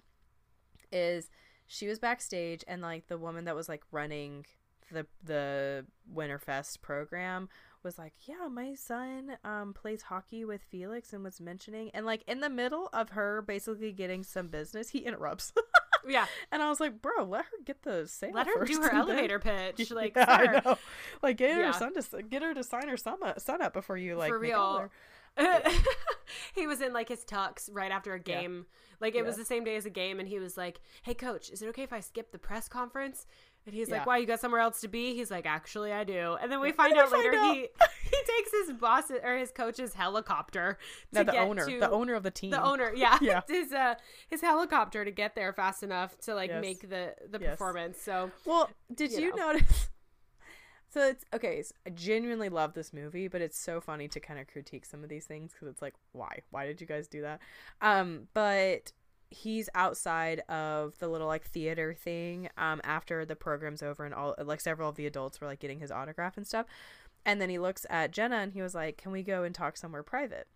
is 0.92 1.30
she 1.68 1.88
was 1.88 2.00
backstage 2.00 2.64
and 2.68 2.82
like 2.82 3.08
the 3.08 3.18
woman 3.18 3.46
that 3.46 3.56
was 3.56 3.70
like 3.70 3.84
running 3.92 4.46
the 4.92 5.06
the 5.24 5.86
Winterfest 6.14 6.82
program 6.82 7.50
was 7.84 7.98
like, 7.98 8.14
"Yeah, 8.26 8.48
my 8.50 8.74
son 8.76 9.38
um 9.44 9.74
plays 9.74 10.04
hockey 10.04 10.46
with 10.46 10.62
Felix 10.64 11.14
and 11.14 11.24
was 11.24 11.40
mentioning 11.42 11.92
and 11.94 12.06
like 12.06 12.24
in 12.28 12.40
the 12.40 12.50
middle 12.50 12.90
of 12.94 13.10
her 13.10 13.42
basically 13.42 13.92
getting 13.92 14.24
some 14.24 14.48
business, 14.48 14.90
he 14.90 15.00
interrupts. 15.00 15.54
Yeah, 16.06 16.26
and 16.52 16.62
I 16.62 16.68
was 16.68 16.82
like, 16.82 17.02
"Bro, 17.02 17.24
let 17.30 17.46
her 17.46 17.52
get 17.64 17.84
the 17.84 18.06
sale 18.10 18.32
let 18.34 18.46
her 18.48 18.66
do 18.66 18.82
her 18.82 18.90
and 18.92 19.08
then- 19.08 19.16
elevator 19.16 19.40
pitch. 19.40 19.90
Like, 19.96 20.18
yeah, 20.18 20.26
I 20.28 20.60
know. 20.60 20.78
Like 21.22 21.38
get 21.38 21.52
Yeah. 21.58 21.68
her 21.68 21.72
son 21.72 21.94
to 21.94 22.22
get 22.24 22.42
her 22.42 22.54
to 22.54 22.62
sign 22.62 22.90
her 22.90 22.98
son 22.98 23.20
up, 23.24 23.40
son 23.40 23.62
up 23.62 23.72
before 23.72 23.96
you 23.96 24.18
like 24.18 24.28
For 24.28 24.38
real. 24.38 24.90
he 26.54 26.68
was 26.68 26.82
in 26.82 26.92
like 26.94 27.08
his 27.10 27.24
tux 27.24 27.70
right 27.72 27.90
after 27.92 28.14
a 28.14 28.20
game. 28.20 28.66
Like 29.00 29.16
it 29.16 29.24
was 29.26 29.36
the 29.38 29.46
same 29.46 29.64
day 29.64 29.76
as 29.76 29.86
a 29.86 29.90
game, 29.90 30.20
and 30.20 30.28
he 30.28 30.40
was 30.40 30.58
like, 30.58 30.80
"Hey, 31.04 31.14
coach, 31.14 31.50
is 31.50 31.62
it 31.62 31.68
okay 31.70 31.84
if 31.84 31.94
I 31.94 32.00
skip 32.02 32.32
the 32.32 32.38
press 32.38 32.68
conference?" 32.68 33.26
And 33.66 33.74
he's 33.74 33.90
Yeah. 33.90 33.98
like, 34.00 34.06
"Why? 34.06 34.18
You 34.18 34.26
got 34.26 34.40
somewhere 34.42 34.60
else 34.62 34.82
to 34.82 34.88
be?" 34.88 35.16
He's 35.16 35.32
like, 35.32 35.46
"Actually, 35.46 35.94
I 35.94 36.04
do." 36.04 36.38
And 36.42 36.52
then 36.52 36.60
we 36.60 36.72
find 36.74 36.98
out 36.98 37.12
later 37.12 37.32
find 37.34 37.56
he 37.56 37.62
he 38.04 38.18
takes 38.38 38.52
his 38.52 38.74
boss 38.74 39.10
or 39.10 39.38
his 39.38 39.52
coach's 39.52 39.94
helicopter 39.94 40.78
to 41.14 41.20
No, 41.20 41.24
the 41.24 41.32
get 41.32 41.48
owner, 41.48 41.66
to 41.70 41.80
the 41.80 41.90
owner 41.90 42.14
of 42.16 42.24
the 42.24 42.32
team. 42.32 42.52
the 42.52 42.62
owner 42.62 42.92
yeah, 42.94 43.18
Yeah. 43.22 43.42
his 43.48 43.72
uh 43.72 43.96
his 44.30 44.42
helicopter 44.42 45.06
to 45.06 45.12
get 45.12 45.36
there 45.36 45.54
fast 45.54 45.82
enough 45.84 46.18
to 46.20 46.36
like 46.36 46.50
Yes. 46.50 46.62
make 46.62 46.90
the 46.90 47.16
the 47.30 47.40
Yes. 47.40 47.52
performance 47.52 48.02
so 48.02 48.32
Well, 48.46 48.70
did 48.94 49.12
you 49.12 49.20
you, 49.22 49.30
know. 49.36 49.54
notice? 49.54 49.90
So 50.90 51.08
it's 51.08 51.26
okay. 51.34 51.64
So 51.64 51.74
I 51.88 51.90
genuinely 51.90 52.50
love 52.50 52.74
this 52.74 52.94
movie, 52.94 53.28
but 53.28 53.42
it's 53.42 53.58
so 53.58 53.82
funny 53.82 54.08
to 54.10 54.20
kind 54.20 54.40
of 54.40 54.46
critique 54.46 54.86
some 54.86 55.02
of 55.04 55.10
these 55.10 55.26
things 55.26 55.52
because 55.52 55.68
it's 55.70 55.82
like, 55.82 55.96
why? 56.12 56.42
Why 56.52 56.68
did 56.68 56.80
you 56.82 56.86
guys 56.86 57.08
do 57.08 57.22
that? 57.22 57.40
Um, 57.82 58.28
but 58.36 58.92
he's 59.34 59.68
outside 59.76 60.40
of 60.48 60.98
the 61.00 61.08
little 61.08 61.28
like 61.28 61.44
theater 61.44 61.94
thing 61.94 62.48
um 62.58 62.80
after 62.84 63.26
the 63.26 63.36
program's 63.36 63.82
over 63.82 64.06
and 64.06 64.14
all 64.14 64.36
like 64.46 64.62
several 64.62 64.88
of 64.90 64.96
the 64.96 65.06
adults 65.08 65.42
were 65.42 65.48
like 65.48 65.60
getting 65.60 65.80
his 65.80 65.92
autograph 65.92 66.38
and 66.38 66.46
stuff 66.46 66.66
and 67.26 67.42
then 67.42 67.50
he 67.50 67.58
looks 67.58 67.86
at 67.90 68.12
jenna 68.12 68.38
and 68.38 68.54
he 68.54 68.62
was 68.62 68.76
like 68.76 68.98
can 68.98 69.12
we 69.12 69.24
go 69.24 69.44
and 69.44 69.56
talk 69.56 69.76
somewhere 69.76 70.04
private 70.04 70.48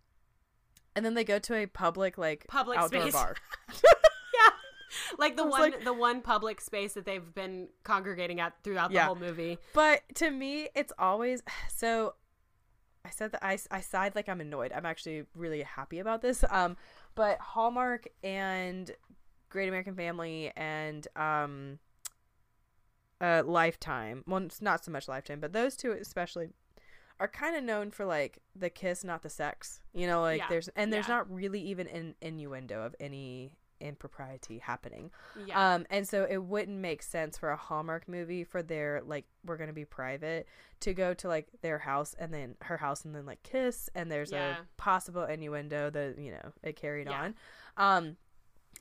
and 0.94 1.04
then 1.04 1.14
they 1.14 1.24
go 1.24 1.38
to 1.38 1.54
a 1.54 1.66
public 1.66 2.16
like 2.18 2.46
Public 2.48 2.78
outdoor 2.78 3.02
space. 3.02 3.12
bar 3.12 3.34
yeah 3.68 4.50
like 5.18 5.36
the 5.36 5.44
one 5.46 5.72
like- 5.72 5.84
the 5.84 5.92
one 5.92 6.20
public 6.22 6.60
space 6.60 6.94
that 6.94 7.04
they've 7.04 7.34
been 7.34 7.68
congregating 7.84 8.40
at 8.40 8.54
throughout 8.64 8.88
the 8.90 8.94
Yeah. 8.94 9.06
whole 9.06 9.14
movie. 9.16 9.58
But 9.74 10.02
to 10.16 10.30
me, 10.30 10.68
it's 10.74 10.92
always 10.98 11.42
so. 11.68 12.14
I 13.04 13.10
said 13.10 13.32
that 13.32 13.44
I, 13.44 13.56
I 13.70 13.80
sighed 13.80 14.14
like 14.14 14.28
I'm 14.28 14.40
annoyed. 14.40 14.70
I'm 14.74 14.84
actually 14.84 15.24
really 15.34 15.62
happy 15.62 15.98
about 15.98 16.20
this. 16.20 16.44
Um, 16.50 16.76
but 17.18 17.40
Hallmark 17.40 18.06
and 18.22 18.92
Great 19.50 19.68
American 19.68 19.96
Family 19.96 20.52
and 20.56 21.06
um, 21.16 21.80
uh, 23.20 23.42
Lifetime. 23.44 24.22
Well, 24.26 24.42
it's 24.44 24.62
not 24.62 24.84
so 24.84 24.92
much 24.92 25.08
Lifetime, 25.08 25.40
but 25.40 25.52
those 25.52 25.76
two 25.76 25.90
especially 25.90 26.50
are 27.18 27.26
kind 27.26 27.56
of 27.56 27.64
known 27.64 27.90
for 27.90 28.04
like 28.04 28.38
the 28.54 28.70
kiss, 28.70 29.02
not 29.02 29.22
the 29.22 29.28
sex. 29.30 29.80
You 29.92 30.06
know, 30.06 30.20
like 30.20 30.38
Yeah. 30.38 30.46
there's 30.48 30.68
and 30.76 30.92
there's 30.92 31.08
Yeah. 31.08 31.16
not 31.16 31.30
really 31.34 31.60
even 31.60 31.88
an 31.88 32.14
innuendo 32.22 32.82
of 32.82 32.94
any 33.00 33.50
impropriety 33.80 34.58
happening. 34.58 35.10
Yeah. 35.46 35.74
Um, 35.74 35.86
and 35.90 36.06
so 36.08 36.26
it 36.28 36.38
wouldn't 36.38 36.78
make 36.78 37.02
sense 37.02 37.36
for 37.38 37.50
a 37.50 37.56
Hallmark 37.56 38.08
movie 38.08 38.44
for 38.44 38.62
their 38.62 39.02
like 39.04 39.24
we're 39.44 39.56
gonna 39.56 39.72
be 39.72 39.84
private 39.84 40.46
to 40.80 40.94
go 40.94 41.14
to 41.14 41.28
like 41.28 41.48
their 41.62 41.78
house 41.78 42.14
and 42.18 42.32
then 42.32 42.54
her 42.62 42.76
house 42.76 43.04
and 43.04 43.14
then 43.14 43.26
like 43.26 43.42
kiss 43.42 43.88
and 43.94 44.10
there's 44.10 44.30
Yeah. 44.32 44.58
a 44.58 44.80
possible 44.80 45.24
innuendo 45.24 45.90
that 45.90 46.18
you 46.18 46.30
know 46.32 46.52
it 46.62 46.76
carried 46.76 47.08
Yeah. 47.08 47.22
on. 47.22 47.34
Um, 47.76 48.16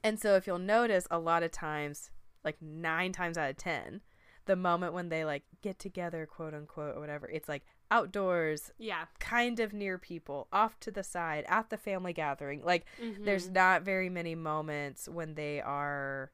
and 0.04 0.20
so 0.20 0.36
if 0.36 0.46
you'll 0.48 0.60
notice, 0.60 1.08
a 1.10 1.20
lot 1.20 1.44
of 1.44 1.52
times, 1.52 2.12
like 2.44 2.62
nine 2.62 3.12
times 3.14 3.38
out 3.38 3.50
of 3.50 3.58
ten, 3.58 4.02
the 4.46 4.56
moment 4.56 4.94
when 4.94 5.10
they 5.10 5.26
like 5.26 5.44
get 5.62 5.80
together, 5.80 6.26
quote 6.26 6.54
unquote, 6.54 6.96
or 6.96 7.00
whatever, 7.00 7.28
it's 7.28 7.50
like 7.50 7.64
outdoors, 7.90 8.72
yeah. 8.78 9.06
kind 9.20 9.60
of 9.60 9.74
near 9.74 9.98
people, 9.98 10.48
off 10.52 10.80
to 10.82 10.92
the 10.92 11.04
side, 11.04 11.46
at 11.48 11.70
the 11.70 11.78
family 11.78 12.14
gathering. 12.14 12.64
Like 12.64 12.86
Mhm. 13.02 13.26
there's 13.26 13.50
not 13.50 13.82
very 13.84 14.10
many 14.10 14.36
moments 14.36 15.08
when 15.08 15.36
they 15.36 15.62
are 15.62 16.32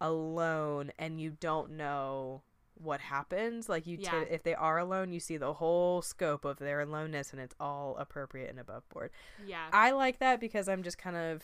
alone 0.00 0.90
and 0.98 1.20
you 1.20 1.30
don't 1.30 1.70
know 1.72 2.42
what 2.74 3.00
happens 3.02 3.68
like 3.68 3.86
you 3.86 3.98
Yeah. 4.00 4.24
t- 4.24 4.30
if 4.30 4.42
they 4.42 4.54
are 4.54 4.78
alone 4.78 5.12
you 5.12 5.20
see 5.20 5.36
the 5.36 5.52
whole 5.52 6.00
scope 6.00 6.46
of 6.46 6.58
their 6.58 6.80
aloneness 6.80 7.30
and 7.32 7.40
it's 7.42 7.54
all 7.60 7.94
appropriate 7.98 8.48
and 8.48 8.58
above 8.58 8.88
board 8.88 9.10
yeah. 9.44 9.68
i 9.70 9.90
like 9.90 10.18
that 10.20 10.40
because 10.40 10.66
i'm 10.66 10.82
just 10.82 10.96
kind 10.96 11.16
of 11.16 11.42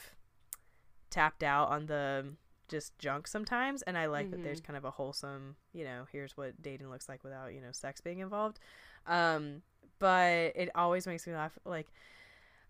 tapped 1.11 1.42
out 1.42 1.68
on 1.68 1.84
the 1.86 2.32
just 2.68 2.98
junk 2.98 3.26
sometimes 3.26 3.82
and 3.82 3.98
i 3.98 4.07
like 4.07 4.30
that 4.30 4.42
there's 4.42 4.62
kind 4.62 4.78
of 4.78 4.86
a 4.86 4.90
wholesome 4.92 5.57
you 5.74 5.84
know 5.84 6.07
here's 6.11 6.34
what 6.38 6.62
dating 6.62 6.88
looks 6.88 7.07
like 7.11 7.22
without 7.22 7.52
you 7.52 7.61
know 7.61 7.70
sex 7.72 8.00
being 8.00 8.20
involved 8.20 8.59
um 9.07 9.62
but 9.98 10.52
it 10.57 10.70
always 10.74 11.07
makes 11.07 11.26
me 11.26 11.32
laugh 11.34 11.59
like 11.64 11.86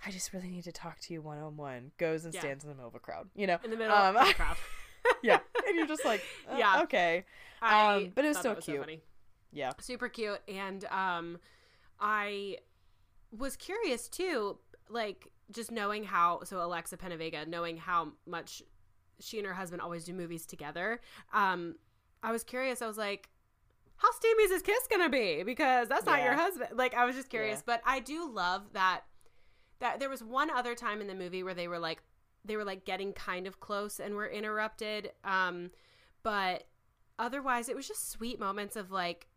I 0.07 0.11
just 0.11 0.32
really 0.32 0.49
need 0.49 0.64
to 0.64 0.72
talk 0.72 1.01
to 1.01 1.12
you 1.14 1.22
one 1.22 1.39
on 1.39 1.57
one. 1.57 1.91
Goes 1.99 2.24
and 2.26 2.34
Yeah. 2.34 2.41
stands 2.41 2.64
in 2.64 2.68
the 2.70 2.76
middle 2.76 2.89
of 2.89 2.95
a 2.95 2.99
crowd. 3.01 3.28
You 3.34 3.47
know, 3.47 3.59
in 3.64 3.70
the 3.70 3.76
middle 3.78 3.97
um, 3.97 4.14
of 4.14 4.28
a 4.28 4.34
crowd. 4.34 4.57
yeah, 5.22 5.39
and 5.66 5.74
you're 5.76 5.87
just 5.87 6.05
like, 6.05 6.20
uh, 6.49 6.57
Yeah. 6.59 6.82
okay, 6.82 7.24
Um, 7.62 8.12
but 8.14 8.24
it 8.24 8.28
was 8.28 8.39
so 8.39 8.51
that 8.55 8.61
cute. 8.61 8.78
funny. 8.80 9.01
yeah, 9.53 9.72
super 9.80 10.09
cute 10.09 10.41
and 10.49 10.84
um 10.87 11.39
i 11.99 12.59
was 13.37 13.57
curious 13.57 14.07
too 14.09 14.59
like 14.91 15.28
just 15.51 15.70
knowing 15.72 16.05
how 16.05 16.41
so 16.45 16.62
alexa 16.62 16.97
penavega 16.97 17.47
knowing 17.49 17.76
how 17.78 18.12
much 18.26 18.62
she 19.18 19.39
and 19.39 19.47
her 19.47 19.55
husband 19.55 19.80
always 19.80 20.05
do 20.05 20.12
movies 20.12 20.45
together 20.45 21.01
um 21.32 21.74
i 22.22 22.30
was 22.30 22.45
curious 22.45 22.82
i 22.82 22.87
was 22.87 22.99
like 22.99 23.30
how 23.99 24.11
steamy 24.13 24.43
is 24.45 24.51
this 24.51 24.63
kiss 24.63 24.87
gonna 24.91 25.09
be? 25.09 25.43
Because 25.43 25.89
that's 25.89 26.07
not 26.07 26.23
your 26.23 26.35
husband. 26.35 26.71
Like 26.75 26.95
i 26.95 27.05
was 27.05 27.17
just 27.17 27.31
curious. 27.31 27.59
Yeah. 27.59 27.63
but 27.67 27.83
i 27.87 28.01
do 28.01 28.31
love 28.31 28.63
that 28.73 29.03
that 29.79 30.01
there 30.01 30.09
was 30.09 30.23
one 30.23 30.51
other 30.51 30.75
time 30.75 31.01
in 31.01 31.07
the 31.07 31.15
movie 31.15 31.43
where 31.43 31.55
they 31.55 31.69
were 31.69 31.79
like 31.79 32.03
they 32.45 32.57
were 32.57 32.65
like 32.65 32.85
getting 32.85 33.13
kind 33.13 33.47
of 33.47 33.61
close 33.61 33.99
and 34.01 34.15
were 34.15 34.29
interrupted. 34.29 35.13
Um 35.25 35.71
but 36.23 36.65
otherwise 37.19 37.69
it 37.69 37.77
was 37.77 37.89
just 37.89 38.11
sweet 38.11 38.39
moments 38.39 38.77
of 38.77 38.91
like 38.91 39.29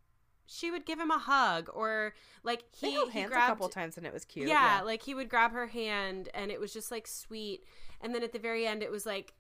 she 0.46 0.72
would 0.72 0.86
give 0.86 1.00
him 1.00 1.12
a 1.12 1.18
hug 1.20 1.70
or 1.74 2.14
like 2.44 2.64
he, 2.76 3.00
he 3.12 3.24
grabbed 3.24 3.32
a 3.32 3.36
couple 3.36 3.70
times 3.70 3.98
and 3.98 4.06
it 4.08 4.12
was 4.12 4.26
cute. 4.26 4.48
yeah, 4.48 4.82
like 4.84 5.04
he 5.04 5.14
would 5.14 5.30
grab 5.30 5.52
her 5.52 5.68
hand 5.68 6.28
and 6.34 6.50
it 6.50 6.60
was 6.60 6.74
just 6.74 6.90
like 6.90 7.06
sweet. 7.06 7.64
And 8.02 8.16
then 8.16 8.24
at 8.24 8.34
the 8.34 8.40
very 8.40 8.66
end 8.66 8.82
it 8.82 8.90
was 8.92 9.06
like 9.06 9.34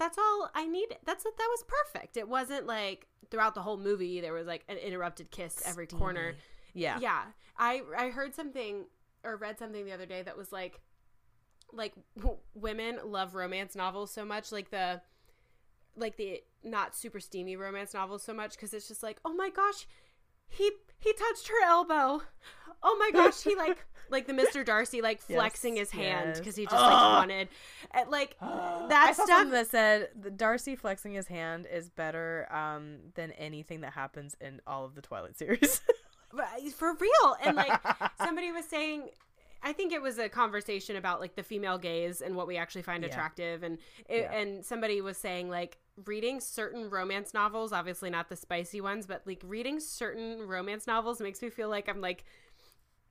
that's 0.00 0.18
all 0.18 0.50
I 0.54 0.66
need. 0.66 0.96
That's 1.04 1.22
that 1.22 1.32
was 1.38 1.64
perfect. 1.68 2.16
It 2.16 2.28
wasn't 2.28 2.66
like 2.66 3.06
throughout 3.30 3.54
the 3.54 3.62
whole 3.62 3.76
movie 3.76 4.20
there 4.20 4.32
was 4.32 4.46
like 4.48 4.64
an 4.68 4.78
interrupted 4.78 5.30
kiss 5.30 5.62
every 5.64 5.86
corner. 5.86 6.34
yeah, 6.74 6.98
Yeah. 7.00 7.22
I 7.56 7.82
I 7.96 8.08
heard 8.08 8.34
something 8.34 8.86
or 9.22 9.36
read 9.36 9.58
something 9.58 9.84
the 9.84 9.92
other 9.92 10.06
day 10.06 10.22
that 10.22 10.36
was 10.36 10.50
like 10.50 10.80
like 11.72 11.92
w- 12.16 12.38
women 12.54 12.98
love 13.04 13.34
romance 13.34 13.76
novels 13.76 14.10
so 14.10 14.24
much 14.24 14.50
like 14.50 14.70
the 14.70 15.00
like 15.96 16.16
the 16.16 16.42
not 16.64 16.96
super 16.96 17.20
steamy 17.20 17.54
romance 17.56 17.94
novels 17.94 18.22
so 18.22 18.32
much 18.32 18.56
cuz 18.58 18.72
it's 18.74 18.88
just 18.88 19.02
like, 19.02 19.20
"Oh 19.24 19.34
my 19.34 19.50
gosh, 19.50 19.86
he 20.50 20.70
he 20.98 21.12
touched 21.14 21.48
her 21.48 21.64
elbow. 21.64 22.22
Oh 22.82 22.96
my 22.98 23.10
gosh, 23.12 23.42
he 23.42 23.54
like 23.56 23.78
like 24.10 24.26
the 24.26 24.32
Mr. 24.32 24.64
Darcy 24.64 25.00
like 25.00 25.20
flexing 25.20 25.76
Yes, 25.76 25.90
his 25.90 26.00
hand 26.00 26.28
yes. 26.34 26.40
cuz 26.40 26.56
he 26.56 26.64
just 26.64 26.74
like 26.74 26.90
wanted 26.92 27.48
and, 27.92 28.10
like 28.10 28.36
I 28.40 28.86
that 28.88 29.16
saw 29.16 29.24
stuff 29.24 29.50
that 29.50 29.68
said 29.68 30.10
the 30.20 30.30
Darcy 30.30 30.74
flexing 30.76 31.12
his 31.14 31.28
hand 31.28 31.66
is 31.72 31.88
better 31.90 32.48
um, 32.50 32.98
than 33.14 33.30
anything 33.32 33.82
that 33.82 33.92
happens 33.92 34.36
in 34.40 34.60
all 34.66 34.84
of 34.84 34.94
the 34.94 35.02
Twilight 35.02 35.36
series. 35.38 35.80
For 36.74 36.94
real 36.94 37.36
and 37.42 37.56
like 37.56 37.80
somebody 38.18 38.52
was 38.52 38.64
saying 38.64 39.08
i 39.64 39.72
think 39.72 39.92
it 39.92 40.00
was 40.00 40.16
a 40.18 40.28
conversation 40.28 40.94
about 40.96 41.18
like 41.20 41.34
the 41.34 41.42
female 41.42 41.76
gaze 41.76 42.20
and 42.22 42.36
what 42.36 42.46
we 42.46 42.56
actually 42.56 42.82
find 42.82 43.02
Yeah. 43.02 43.10
attractive 43.10 43.62
and 43.64 43.78
it, 44.08 44.22
Yeah. 44.22 44.32
and 44.32 44.64
somebody 44.64 45.00
was 45.00 45.16
saying 45.18 45.50
like 45.50 45.78
reading 46.06 46.40
certain 46.40 46.88
romance 46.90 47.34
novels 47.34 47.72
obviously 47.72 48.10
not 48.10 48.28
the 48.28 48.36
spicy 48.36 48.80
ones 48.80 49.06
but 49.06 49.22
like 49.26 49.42
reading 49.44 49.80
certain 49.80 50.40
romance 50.46 50.86
novels 50.86 51.20
makes 51.20 51.42
me 51.42 51.50
feel 51.50 51.68
like 51.68 51.88
i'm 51.88 52.00
like 52.00 52.24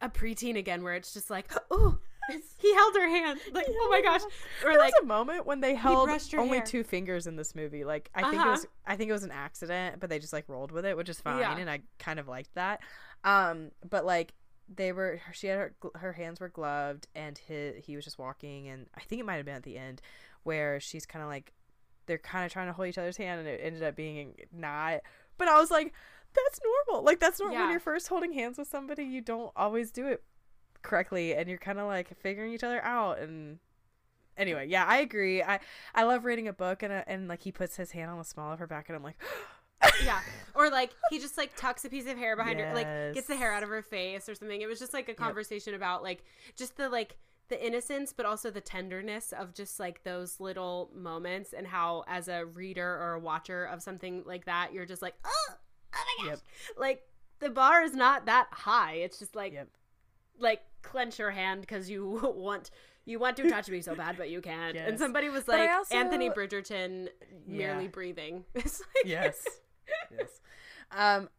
a 0.02 0.10
preteen 0.10 0.58
again 0.58 0.84
where 0.84 0.94
it's 0.96 1.14
just 1.14 1.30
like 1.30 1.52
oh 1.72 1.98
he 2.58 2.74
held 2.76 2.96
her 2.96 3.10
hand 3.10 3.40
like 3.54 3.66
oh 3.70 3.88
my 3.92 4.02
gosh 4.02 4.22
or 4.64 4.72
there 4.72 4.78
like 4.80 4.94
was 4.94 5.04
a 5.04 5.06
moment 5.06 5.46
when 5.46 5.60
they 5.62 5.74
held 5.76 6.10
only 6.38 6.58
hair. 6.58 6.66
two 6.66 6.84
fingers 6.84 7.26
in 7.26 7.36
this 7.36 7.56
movie. 7.56 7.84
Like 7.84 8.12
I 8.14 8.22
think 8.22 8.36
it 8.36 8.40
Uh-huh. 8.42 8.52
was 8.52 8.68
I 8.86 8.96
think 8.96 9.10
it 9.10 9.14
was 9.14 9.24
an 9.24 9.32
accident, 9.32 10.00
but 10.00 10.12
they 10.12 10.20
just 10.20 10.32
like 10.32 10.48
rolled 10.48 10.72
with 10.72 10.86
it, 10.86 10.96
which 10.96 11.10
is 11.10 11.20
fine, 11.20 11.40
Yeah. 11.40 11.58
and 11.58 11.68
I 11.68 11.80
kind 11.98 12.20
of 12.20 12.28
liked 12.28 12.54
that. 12.54 12.82
Um, 13.24 13.72
but 13.90 14.06
like 14.06 14.34
they 14.72 14.92
were, 14.92 15.20
she 15.34 15.48
had 15.48 15.58
her 15.58 15.74
her 15.96 16.14
hands 16.14 16.40
were 16.40 16.50
gloved, 16.50 17.08
and 17.16 17.36
he 17.36 17.72
he 17.84 17.96
was 17.96 18.06
just 18.06 18.20
walking, 18.20 18.68
and 18.68 18.86
I 18.96 19.02
think 19.02 19.20
it 19.22 19.26
might 19.26 19.38
have 19.38 19.46
been 19.46 19.56
at 19.56 19.64
the 19.64 19.78
end 19.80 20.00
where 20.44 20.80
she's 20.80 21.08
kind 21.08 21.24
of 21.24 21.30
like 21.30 21.52
they're 22.10 22.18
kind 22.18 22.46
of 22.46 22.52
trying 22.52 22.68
to 22.68 22.74
hold 22.74 22.90
each 22.90 22.98
other's 22.98 23.16
hand, 23.18 23.40
and 23.40 23.48
it 23.48 23.62
ended 23.64 23.84
up 23.84 23.96
being 23.96 24.36
not. 24.52 25.00
But 25.38 25.48
I 25.48 25.58
was 25.58 25.72
like, 25.72 25.94
that's 26.36 26.60
normal. 26.88 27.06
Like 27.06 27.20
that's 27.20 27.40
not 27.40 27.54
Yeah. 27.54 27.62
when 27.62 27.72
you're 27.72 27.80
first 27.80 28.10
holding 28.10 28.34
hands 28.34 28.58
with 28.58 28.68
somebody, 28.68 29.04
you 29.04 29.22
don't 29.22 29.52
always 29.56 29.92
do 29.92 30.08
it 30.08 30.22
correctly, 30.82 31.34
and 31.34 31.48
you're 31.48 31.58
kind 31.58 31.80
of 31.80 31.88
like 31.88 32.16
figuring 32.20 32.52
each 32.54 32.64
other 32.64 32.84
out 32.84 33.20
and 33.20 33.60
anyway 34.38 34.66
yeah 34.66 34.86
i 34.86 35.00
agree 35.00 35.44
i 35.44 35.60
i 35.94 36.04
love 36.04 36.24
reading 36.24 36.48
a 36.48 36.54
book 36.54 36.82
and, 36.82 36.94
uh 36.94 37.04
and 37.08 37.28
like 37.28 37.42
he 37.44 37.52
puts 37.52 37.76
his 37.76 37.92
hand 37.92 38.10
on 38.10 38.18
the 38.18 38.24
small 38.24 38.54
of 38.54 38.60
her 38.60 38.68
back 38.68 38.88
and 38.88 38.96
i'm 38.96 39.04
like 39.04 39.18
yeah 40.06 40.22
or 40.56 40.70
like 40.70 40.92
he 41.10 41.20
just 41.20 41.38
like 41.38 41.54
tucks 41.58 41.84
a 41.84 41.90
piece 41.90 42.08
of 42.08 42.18
hair 42.18 42.38
behind 42.38 42.58
her 42.58 42.74
like 42.74 42.88
gets 43.14 43.28
the 43.28 43.36
hair 43.36 43.52
out 43.52 43.64
of 43.64 43.68
her 43.70 43.82
face 43.82 44.30
or 44.30 44.36
something 44.36 44.62
it 44.62 44.68
was 44.68 44.80
just 44.80 44.94
like 44.94 45.10
a 45.10 45.14
conversation 45.14 45.74
about 45.74 46.04
like 46.04 46.24
just 46.56 46.78
the 46.78 46.88
like 46.88 47.18
the 47.50 47.66
innocence 47.66 48.14
but 48.14 48.26
also 48.26 48.50
the 48.52 48.62
tenderness 48.62 49.34
of 49.34 49.54
just 49.54 49.80
like 49.80 50.04
those 50.04 50.40
little 50.40 50.90
moments 50.96 51.54
and 51.54 51.68
how 51.68 52.04
as 52.08 52.28
a 52.28 52.46
reader 52.46 52.88
or 52.88 53.14
a 53.14 53.20
watcher 53.20 53.66
of 53.66 53.82
something 53.82 54.24
like 54.26 54.46
that 54.46 54.72
you're 54.74 54.86
just 54.86 55.02
like 55.02 55.16
oh 55.26 55.48
oh 55.96 56.04
my 56.20 56.26
gosh. 56.26 56.38
Yep. 56.38 56.40
like 56.78 57.02
the 57.40 57.50
bar 57.50 57.84
is 57.84 57.94
not 57.94 58.26
that 58.26 58.48
high. 58.52 58.96
It's 58.96 59.18
just 59.18 59.36
like 59.36 59.54
yep. 59.54 59.70
like 60.40 60.62
clench 60.82 61.20
your 61.20 61.32
hand 61.32 61.62
because 61.62 61.90
you 61.90 62.20
want 62.36 62.70
you 63.06 63.18
want 63.18 63.38
to 63.38 63.50
touch 63.50 63.70
me 63.70 63.82
so 63.82 63.96
bad 63.96 64.18
but 64.18 64.30
you 64.30 64.42
can't. 64.42 64.76
And 64.78 65.00
somebody 65.00 65.30
was 65.30 65.48
like 65.48 65.70
also- 65.70 65.96
anthony 65.96 66.30
bridgerton 66.30 67.08
merely 67.48 67.86
Yeah. 67.86 67.90
breathing. 67.90 68.46
It's 68.56 68.80
like 68.80 69.06
yes. 69.06 69.46
Yes. 70.12 70.30
Um 70.92 71.30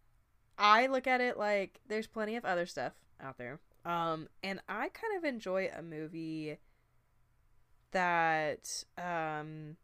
i 0.59 0.89
look 0.89 1.07
at 1.07 1.21
it 1.23 1.39
like 1.39 1.81
there's 1.89 2.07
plenty 2.07 2.37
of 2.37 2.45
other 2.45 2.67
stuff 2.67 2.93
out 3.23 3.39
there 3.39 3.61
um 3.85 4.29
and 4.43 4.61
i 4.69 4.89
kind 4.89 5.17
of 5.17 5.25
enjoy 5.25 5.71
a 5.77 5.83
movie 5.83 6.59
that 7.93 8.85
um 8.99 9.77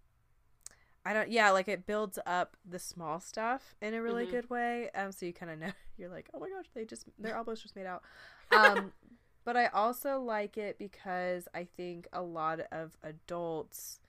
I 1.04 1.12
don't 1.12 1.30
yeah, 1.30 1.50
like 1.50 1.68
it 1.68 1.86
builds 1.86 2.18
up 2.26 2.56
the 2.68 2.78
small 2.78 3.20
stuff 3.20 3.76
in 3.80 3.94
a 3.94 4.02
really 4.02 4.26
Mhm. 4.26 4.30
good 4.30 4.50
way. 4.50 4.90
Um 4.94 5.12
so 5.12 5.26
you 5.26 5.32
kind 5.32 5.52
of 5.52 5.58
know 5.58 5.72
you're 5.96 6.08
like, 6.08 6.28
"Oh 6.34 6.40
my 6.40 6.48
gosh, 6.48 6.66
they 6.74 6.84
just 6.84 7.06
their 7.18 7.34
elbows 7.36 7.62
just 7.62 7.76
made 7.76 7.86
out." 7.86 8.02
Um 8.50 8.92
but 9.44 9.56
I 9.56 9.66
also 9.68 10.20
like 10.20 10.56
it 10.58 10.78
because 10.78 11.46
I 11.54 11.64
think 11.76 12.08
a 12.12 12.22
lot 12.22 12.60
of 12.72 12.96
adults 13.02 14.00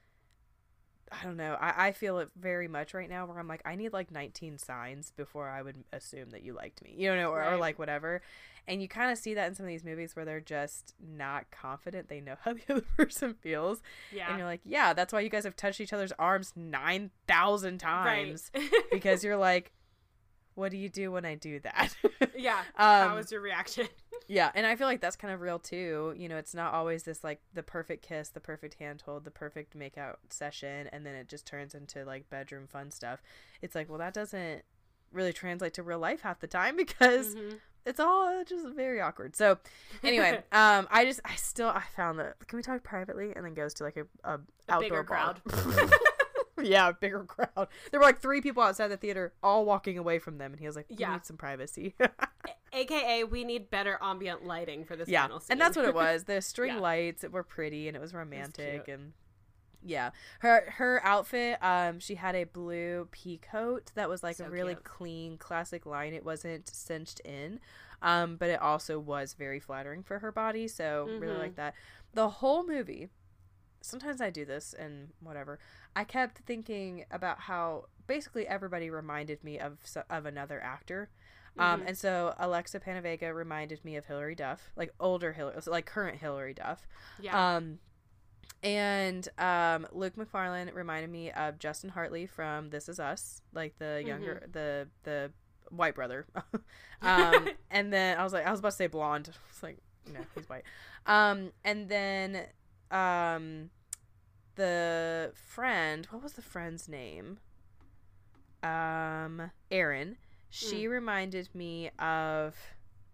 I 1.12 1.24
don't 1.24 1.38
know. 1.38 1.58
I, 1.60 1.88
I 1.88 1.92
feel 1.92 2.20
it 2.20 2.30
very 2.40 2.68
much 2.68 2.94
right 2.94 3.10
now 3.10 3.26
where 3.26 3.40
I'm 3.40 3.48
like, 3.48 3.62
I 3.66 3.76
need 3.76 3.94
like 3.94 4.12
19 4.12 4.58
signs 4.58 5.12
before 5.16 5.50
I 5.50 5.62
would 5.62 5.84
assume 5.94 6.32
that 6.32 6.44
you 6.44 6.54
liked 6.54 6.84
me, 6.84 6.94
you 6.98 7.14
know, 7.16 7.32
or, 7.32 7.40
right. 7.40 7.54
or 7.54 7.58
like 7.58 7.80
whatever. 7.80 8.22
And 8.68 8.82
you 8.82 8.88
kind 8.88 9.12
of 9.12 9.18
see 9.18 9.34
that 9.36 9.48
in 9.48 9.56
some 9.56 9.66
of 9.66 9.70
these 9.70 9.86
movies 9.86 10.16
where 10.16 10.26
they're 10.26 10.42
just 10.42 10.94
not 11.00 11.50
confident. 11.52 12.10
They 12.10 12.20
know 12.20 12.36
how 12.42 12.54
the 12.68 12.74
other 12.74 12.86
person 12.98 13.34
feels. 13.34 13.82
Yeah. 14.12 14.30
And 14.30 14.38
you're 14.38 14.48
like, 14.48 14.62
yeah, 14.66 14.94
that's 14.94 15.14
why 15.14 15.22
you 15.22 15.30
guys 15.30 15.46
have 15.46 15.56
touched 15.56 15.80
each 15.80 15.94
other's 15.94 16.12
arms 16.20 16.54
9,000 16.56 17.78
times. 17.78 18.52
Right. 18.54 18.70
because 18.92 19.24
you're 19.24 19.38
like, 19.38 19.72
what 20.56 20.72
do 20.72 20.78
you 20.78 20.90
do 20.90 21.12
when 21.12 21.24
I 21.24 21.36
do 21.36 21.60
that? 21.62 21.96
yeah. 22.36 22.64
Um, 22.78 23.10
How 23.10 23.16
was 23.16 23.32
your 23.32 23.42
reaction? 23.42 23.88
Yeah. 24.28 24.52
And 24.56 24.66
I 24.66 24.76
feel 24.76 24.88
like 24.88 25.02
that's 25.02 25.16
kind 25.16 25.34
of 25.34 25.42
real 25.42 25.60
too. 25.60 26.14
You 26.18 26.30
know, 26.30 26.38
it's 26.38 26.54
not 26.54 26.74
always 26.74 27.04
this 27.04 27.24
like 27.24 27.42
the 27.54 27.64
perfect 27.64 28.08
kiss, 28.08 28.30
the 28.30 28.40
perfect 28.40 28.76
handhold, 28.80 29.24
the 29.24 29.32
perfect 29.32 29.78
makeout 29.78 30.16
session, 30.30 30.88
and 30.92 31.06
then 31.06 31.16
it 31.16 31.28
just 31.28 31.46
turns 31.46 31.74
into 31.74 32.04
like 32.06 32.30
bedroom 32.30 32.68
fun 32.68 32.92
stuff. 32.92 33.22
It's 33.62 33.76
like, 33.76 33.90
well, 33.90 34.00
that 34.00 34.14
doesn't 34.14 34.64
really 35.12 35.34
translate 35.34 35.74
to 35.76 35.84
real 35.84 36.00
life 36.00 36.22
half 36.22 36.40
the 36.40 36.48
time 36.48 36.76
because 36.78 37.36
mm-hmm. 37.36 37.56
it's 37.86 38.00
all 38.00 38.44
just 38.44 38.68
very 38.76 39.02
awkward. 39.02 39.36
So 39.36 39.58
anyway, 40.04 40.44
um, 40.52 40.88
I 40.92 41.06
just 41.06 41.20
I 41.26 41.36
still 41.36 41.70
I 41.70 41.84
found 41.96 42.20
that 42.20 42.36
can 42.48 42.58
we 42.58 42.64
talk 42.64 42.84
privately 42.84 43.34
and 43.36 43.46
then 43.46 43.54
goes 43.54 43.74
to 43.76 43.84
like 43.84 43.98
a, 43.98 44.06
a, 44.24 44.36
a 44.36 44.40
outdoor 44.70 45.04
crowd. 45.04 45.42
yeah, 46.64 46.92
bigger 46.92 47.24
crowd. 47.24 47.68
There 47.92 48.00
were 48.00 48.06
like 48.06 48.20
three 48.20 48.42
people 48.42 48.64
outside 48.64 48.88
the 48.88 48.98
theater, 48.98 49.34
all 49.44 49.66
walking 49.66 49.98
away 49.98 50.20
from 50.20 50.38
them, 50.38 50.52
and 50.52 50.60
he 50.60 50.66
was 50.66 50.76
like, 50.76 50.88
"We 50.90 50.98
yeah. 50.98 51.14
need 51.14 51.26
some 51.26 51.38
privacy." 51.38 51.96
AKA, 52.74 53.24
we 53.26 53.44
need 53.44 53.70
better 53.70 53.98
ambient 54.02 54.46
lighting 54.46 54.84
for 54.84 54.96
this. 54.96 55.08
Yeah, 55.08 55.28
and 55.50 55.62
that's 55.62 55.76
what 55.76 55.86
it 55.86 55.94
was. 55.94 56.24
The 56.24 56.42
string 56.42 56.76
yeah. 56.76 56.82
lights 56.82 57.26
were 57.30 57.44
pretty, 57.44 57.88
and 57.88 57.96
it 57.96 58.00
was 58.00 58.14
romantic, 58.14 58.88
and 58.88 59.14
yeah, 59.84 60.12
her 60.40 60.72
her 60.78 61.02
outfit. 61.04 61.58
Um, 61.62 62.00
she 62.00 62.16
had 62.16 62.36
a 62.36 62.46
blue 62.46 63.08
pea 63.12 63.38
coat 63.38 63.92
that 63.96 64.10
was 64.10 64.24
like 64.24 64.38
so 64.38 64.46
a 64.46 64.50
really 64.50 64.74
cute. 64.74 64.84
clean, 64.84 65.38
classic 65.38 65.86
line. 65.86 66.14
It 66.14 66.26
wasn't 66.26 66.68
cinched 66.68 67.20
in, 67.22 67.60
um, 68.02 68.36
but 68.36 68.50
it 68.50 68.62
also 68.62 69.00
was 69.00 69.34
very 69.34 69.60
flattering 69.60 70.02
for 70.02 70.20
her 70.20 70.32
body. 70.32 70.68
So 70.68 71.06
mm-hmm. 71.08 71.20
really 71.20 71.38
like 71.38 71.56
that. 71.56 71.76
The 72.14 72.30
whole 72.30 72.66
movie 72.66 73.10
sometimes 73.82 74.22
I 74.22 74.30
do 74.30 74.46
this 74.46 74.74
and 74.78 75.10
whatever. 75.20 75.60
I 75.98 76.04
kept 76.04 76.38
thinking 76.46 77.06
about 77.10 77.40
how 77.40 77.86
basically 78.06 78.48
everybody 78.48 78.92
reminded 78.92 79.44
me 79.44 79.58
of 79.58 79.80
of 80.12 80.28
another 80.28 80.62
actor. 80.62 81.10
Um, 81.58 81.80
mm-hmm. 81.80 81.88
and 81.88 81.98
so 81.98 82.36
Alexa 82.38 82.80
PenaVega 82.80 83.34
reminded 83.34 83.84
me 83.84 83.96
of 83.96 84.06
Hilary 84.06 84.36
Duff, 84.36 84.70
like 84.76 84.94
older 85.00 85.34
Hilary, 85.34 85.60
like 85.66 85.88
current 85.88 86.20
Hilary 86.20 86.54
Duff. 86.54 86.88
Yeah. 87.20 87.56
Um, 87.56 87.80
and 88.62 89.28
um, 89.40 89.88
Luke 89.92 90.16
Macfarlane 90.16 90.70
reminded 90.72 91.10
me 91.10 91.32
of 91.32 91.58
Justin 91.58 91.90
Hartley 91.90 92.28
from 92.28 92.70
This 92.70 92.88
Is 92.88 93.00
Us, 93.00 93.42
like 93.52 93.80
the 93.80 94.04
younger, 94.06 94.44
mm-hmm. 94.44 94.52
the 94.52 94.88
the 95.02 95.32
white 95.72 95.96
brother. 95.96 96.28
um, 97.02 97.50
and 97.72 97.92
then 97.92 98.20
I 98.20 98.24
was 98.24 98.34
like, 98.34 98.46
I 98.46 98.52
was 98.52 98.60
about 98.60 98.70
to 98.70 98.76
say 98.76 98.88
blonde. 98.88 99.32
It's 99.50 99.64
like, 99.64 99.80
no, 100.14 100.20
he's 100.36 100.48
white. 100.48 100.64
Um, 101.08 101.54
and 101.66 101.90
then 101.90 102.44
um 102.92 103.72
the 104.58 105.32
friend 105.34 106.08
what 106.12 106.22
was 106.22 106.34
the 106.34 106.42
friend's 106.42 106.90
name 106.90 107.40
um 108.64 109.52
Erin 109.72 110.18
she 110.50 110.86
mm. 110.86 110.90
reminded 110.90 111.50
me 111.54 111.90
of 112.00 112.56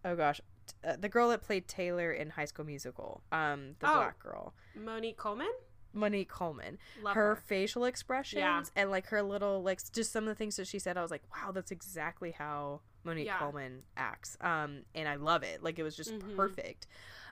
oh 0.04 0.16
gosh 0.16 0.42
uh, 0.84 0.96
the 0.98 1.10
girl 1.10 1.30
that 1.30 1.42
played 1.44 1.68
Taylor 1.68 2.12
in 2.12 2.32
High 2.32 2.46
School 2.46 2.66
Musical 2.66 3.22
um 3.32 3.76
the 3.80 3.90
oh, 3.90 3.96
black 3.96 4.20
girl 4.20 4.54
Monique 4.76 5.18
Coleman 5.18 5.52
Monique 5.94 6.30
Coleman. 6.30 6.80
Love 7.04 7.16
her, 7.16 7.30
her 7.30 7.36
facial 7.36 7.86
expressions 7.86 8.40
yeah. 8.40 8.64
and 8.76 8.90
like 8.90 9.08
her 9.08 9.22
little 9.22 9.62
like 9.62 9.80
just 9.92 10.12
some 10.12 10.24
of 10.24 10.30
the 10.30 10.36
things 10.36 10.56
that 10.56 10.68
she 10.68 10.80
said, 10.80 10.98
I 10.98 11.02
was 11.02 11.12
like, 11.12 11.24
wow, 11.32 11.52
that's 11.52 11.72
exactly 11.72 12.32
how 12.32 12.82
Monique 13.04 13.28
yeah. 13.28 13.38
Coleman 13.38 13.84
acts. 13.96 14.38
Um, 14.42 14.80
and 14.96 15.08
I 15.08 15.16
love 15.16 15.44
it. 15.44 15.64
Like 15.64 15.80
it 15.80 15.84
was 15.84 15.96
just 15.96 16.12
mm-hmm. 16.12 16.36
perfect. 16.36 16.88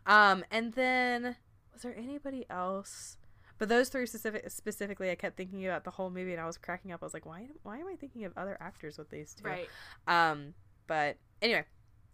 Um, 0.06 0.44
and 0.52 0.74
then 0.74 1.36
was 1.74 1.82
there 1.82 1.96
anybody 1.98 2.46
else? 2.50 3.18
But 3.62 3.70
those 3.70 3.90
three 3.90 4.08
specific, 4.08 4.50
specifically, 4.50 5.12
I 5.12 5.16
kept 5.16 5.38
thinking 5.38 5.68
about 5.68 5.84
the 5.84 5.92
whole 5.92 6.10
movie, 6.10 6.32
and 6.32 6.42
I 6.42 6.48
was 6.48 6.58
cracking 6.58 6.92
up. 6.94 7.04
I 7.04 7.06
was 7.06 7.14
like, 7.14 7.28
why? 7.28 7.46
Why 7.62 7.78
am 7.78 7.86
I 7.88 7.96
thinking 7.96 8.26
of 8.26 8.34
other 8.36 8.58
actors 8.60 8.98
with 8.98 9.12
these 9.12 9.36
two? 9.36 9.48
Right. 9.48 9.70
Um. 10.08 10.56
But 10.88 11.18
anyway, 11.44 11.66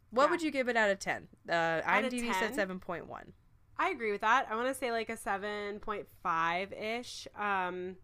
what 0.10 0.26
yeah. 0.26 0.30
would 0.32 0.42
you 0.42 0.52
give 0.52 0.68
it 0.68 0.76
out 0.76 0.90
of 0.90 1.00
ten? 1.00 1.30
Uh, 1.48 1.80
IMDb 1.88 2.34
said 2.38 2.54
seven 2.54 2.82
point 2.82 3.08
one. 3.08 3.32
I 3.78 3.92
agree 3.92 4.12
with 4.12 4.20
that. 4.20 4.48
I 4.52 4.56
want 4.58 4.68
to 4.68 4.74
say 4.74 4.92
like 4.92 5.10
a 5.10 5.16
seven 5.16 5.80
point 5.80 6.06
five 6.22 6.74
ish. 6.74 7.30
Um, 7.40 7.96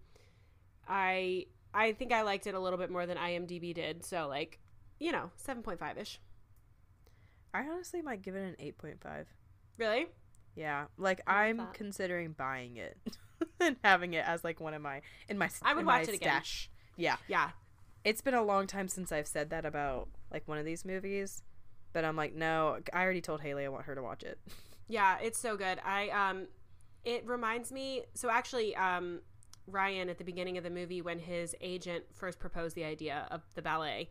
I 0.87 1.47
I 1.73 1.91
think 1.91 2.13
I 2.13 2.21
liked 2.21 2.47
it 2.47 2.55
a 2.55 2.59
little 2.61 2.79
bit 2.79 2.89
more 2.89 3.05
than 3.05 3.17
IMDb 3.17 3.73
did. 3.73 4.05
So 4.05 4.29
like, 4.29 4.57
you 5.01 5.11
know, 5.11 5.31
seven 5.35 5.63
point 5.63 5.79
five 5.79 5.97
ish. 5.97 6.21
I 7.53 7.67
honestly 7.67 8.01
might 8.01 8.21
give 8.21 8.37
it 8.37 8.47
an 8.47 8.55
eight 8.57 8.77
point 8.77 9.01
five. 9.01 9.27
Really? 9.77 10.07
Yeah, 10.55 10.85
like 10.97 11.19
I'm 11.27 11.57
that. 11.57 11.73
considering 11.73 12.31
buying 12.31 12.77
it 12.77 12.97
and 13.59 13.75
having 13.83 14.13
it 14.13 14.25
as 14.25 14.43
like 14.43 14.59
one 14.59 14.73
of 14.73 14.81
my 14.81 15.01
in 15.29 15.37
my 15.37 15.49
I 15.61 15.73
would 15.73 15.85
watch 15.85 16.07
it 16.07 16.15
stash. 16.15 16.69
again. 16.97 17.05
Yeah, 17.05 17.15
yeah. 17.27 17.49
It's 18.03 18.21
been 18.21 18.33
a 18.33 18.43
long 18.43 18.67
time 18.67 18.87
since 18.87 19.11
I've 19.11 19.27
said 19.27 19.49
that 19.51 19.65
about 19.65 20.09
like 20.31 20.47
one 20.47 20.57
of 20.57 20.65
these 20.65 20.83
movies, 20.83 21.43
but 21.93 22.03
I'm 22.03 22.15
like, 22.15 22.35
no, 22.35 22.79
I 22.91 23.03
already 23.03 23.21
told 23.21 23.41
Haley 23.41 23.65
I 23.65 23.69
want 23.69 23.85
her 23.85 23.95
to 23.95 24.01
watch 24.01 24.23
it. 24.23 24.39
Yeah, 24.89 25.17
it's 25.23 25.39
so 25.39 25.55
good. 25.55 25.79
I 25.85 26.09
um, 26.09 26.47
it 27.05 27.25
reminds 27.25 27.71
me. 27.71 28.03
So 28.15 28.29
actually, 28.29 28.75
um, 28.75 29.21
Ryan 29.65 30.09
at 30.09 30.17
the 30.17 30.25
beginning 30.25 30.57
of 30.57 30.65
the 30.65 30.69
movie 30.69 31.01
when 31.01 31.19
his 31.19 31.55
agent 31.61 32.03
first 32.13 32.37
proposed 32.37 32.75
the 32.75 32.83
idea 32.83 33.25
of 33.31 33.41
the 33.55 33.61
ballet, 33.61 34.09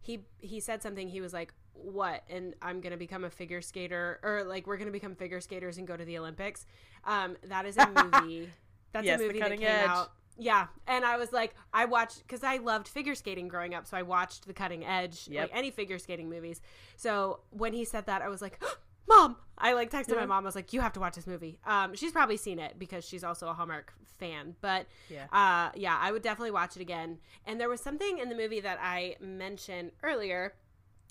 he 0.00 0.24
he 0.40 0.58
said 0.58 0.82
something. 0.82 1.08
He 1.08 1.20
was 1.20 1.32
like, 1.32 1.54
what 1.82 2.22
and 2.28 2.54
i'm 2.62 2.80
gonna 2.80 2.96
become 2.96 3.24
a 3.24 3.30
figure 3.30 3.60
skater 3.60 4.18
or 4.22 4.42
like 4.44 4.66
we're 4.66 4.76
gonna 4.76 4.90
become 4.90 5.14
figure 5.14 5.40
skaters 5.40 5.78
and 5.78 5.86
go 5.86 5.96
to 5.96 6.04
the 6.04 6.18
olympics 6.18 6.66
um 7.04 7.36
that 7.44 7.64
is 7.66 7.76
a 7.76 8.10
movie 8.12 8.50
that's 8.92 9.06
yes, 9.06 9.20
a 9.20 9.22
movie 9.22 9.40
that 9.40 9.50
came 9.50 9.62
edge. 9.62 9.88
out 9.88 10.12
yeah 10.36 10.66
and 10.86 11.04
i 11.04 11.16
was 11.16 11.32
like 11.32 11.54
i 11.72 11.84
watched 11.84 12.22
because 12.26 12.44
i 12.44 12.58
loved 12.58 12.86
figure 12.86 13.14
skating 13.14 13.48
growing 13.48 13.74
up 13.74 13.86
so 13.86 13.96
i 13.96 14.02
watched 14.02 14.46
the 14.46 14.52
cutting 14.52 14.84
edge 14.84 15.28
yep. 15.28 15.48
like 15.48 15.58
any 15.58 15.70
figure 15.70 15.98
skating 15.98 16.28
movies 16.30 16.60
so 16.96 17.40
when 17.50 17.72
he 17.72 17.84
said 17.84 18.06
that 18.06 18.22
i 18.22 18.28
was 18.28 18.40
like 18.40 18.62
mom 19.08 19.36
i 19.56 19.72
like 19.72 19.90
texted 19.90 20.10
yeah. 20.10 20.20
my 20.20 20.26
mom 20.26 20.44
i 20.44 20.46
was 20.46 20.54
like 20.54 20.72
you 20.72 20.80
have 20.80 20.92
to 20.92 21.00
watch 21.00 21.16
this 21.16 21.26
movie 21.26 21.58
um 21.66 21.94
she's 21.94 22.12
probably 22.12 22.36
seen 22.36 22.58
it 22.58 22.78
because 22.78 23.04
she's 23.04 23.24
also 23.24 23.48
a 23.48 23.54
hallmark 23.54 23.92
fan 24.18 24.54
but 24.60 24.86
yeah 25.08 25.26
uh 25.32 25.70
yeah 25.74 25.98
i 26.00 26.12
would 26.12 26.22
definitely 26.22 26.50
watch 26.50 26.76
it 26.76 26.82
again 26.82 27.18
and 27.46 27.60
there 27.60 27.68
was 27.68 27.80
something 27.80 28.18
in 28.18 28.28
the 28.28 28.34
movie 28.34 28.60
that 28.60 28.78
i 28.80 29.16
mentioned 29.20 29.90
earlier 30.02 30.54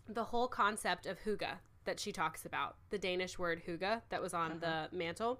the 0.08 0.26
whole 0.26 0.48
concept 0.48 1.06
of 1.06 1.20
hygge 1.24 1.58
that 1.86 2.00
she 2.00 2.12
talks 2.12 2.46
about, 2.46 2.76
the 2.90 2.98
Danish 2.98 3.40
word 3.40 3.64
hygge 3.66 4.02
that 4.10 4.22
was 4.22 4.34
on 4.34 4.52
uh-huh. 4.52 4.88
the 4.92 4.96
mantle. 4.96 5.40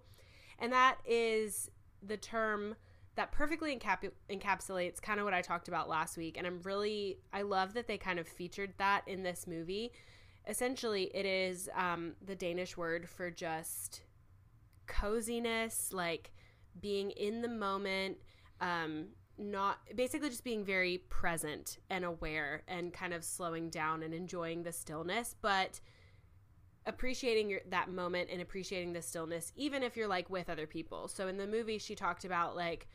And 0.60 0.74
that 0.74 0.98
is 1.06 1.70
the 2.06 2.18
term 2.18 2.76
that 3.16 3.32
perfectly 3.32 3.76
encap- 3.76 4.12
encapsulates 4.30 5.02
kind 5.02 5.20
of 5.20 5.26
what 5.26 5.34
I 5.34 5.42
talked 5.42 5.68
about 5.68 5.90
last 5.90 6.18
week. 6.18 6.38
And 6.38 6.46
I'm 6.46 6.62
really, 6.62 7.18
I 7.34 7.42
love 7.42 7.74
that 7.74 7.88
they 7.88 7.98
kind 7.98 8.20
of 8.20 8.28
featured 8.28 8.74
that 8.78 9.02
in 9.08 9.24
this 9.24 9.48
movie. 9.48 9.92
Essentially, 10.48 11.12
it 11.14 11.26
is 11.26 11.68
um, 11.76 12.14
the 12.24 12.36
Danish 12.36 12.78
word 12.78 13.10
for 13.10 13.32
just 13.32 14.04
coziness, 14.86 15.92
like 15.92 16.32
being 16.80 17.10
in 17.12 17.42
the 17.42 17.50
moment, 17.50 18.18
um, 18.62 19.08
not 19.38 19.80
basically 19.96 20.30
just 20.30 20.44
being 20.44 20.64
very 20.64 21.00
present 21.10 21.80
and 21.90 22.06
aware 22.06 22.64
and 22.68 22.94
kind 22.94 23.14
of 23.14 23.24
slowing 23.24 23.70
down 23.70 24.04
and 24.04 24.14
enjoying 24.14 24.64
the 24.64 24.72
stillness, 24.72 25.36
but 25.42 25.80
appreciating 26.88 27.50
your, 27.50 27.62
that 27.70 27.92
moment 27.92 28.30
and 28.32 28.42
appreciating 28.42 28.94
the 28.94 29.02
stillness, 29.02 29.52
even 29.56 29.84
if 29.84 29.96
you're 29.96 30.08
like 30.08 30.30
with 30.30 30.50
other 30.50 30.66
people. 30.66 31.08
So 31.08 31.28
in 31.28 31.38
the 31.38 31.46
movie, 31.46 31.78
she 31.78 31.94
talked 31.94 32.26
about 32.26 32.56
like 32.56 32.88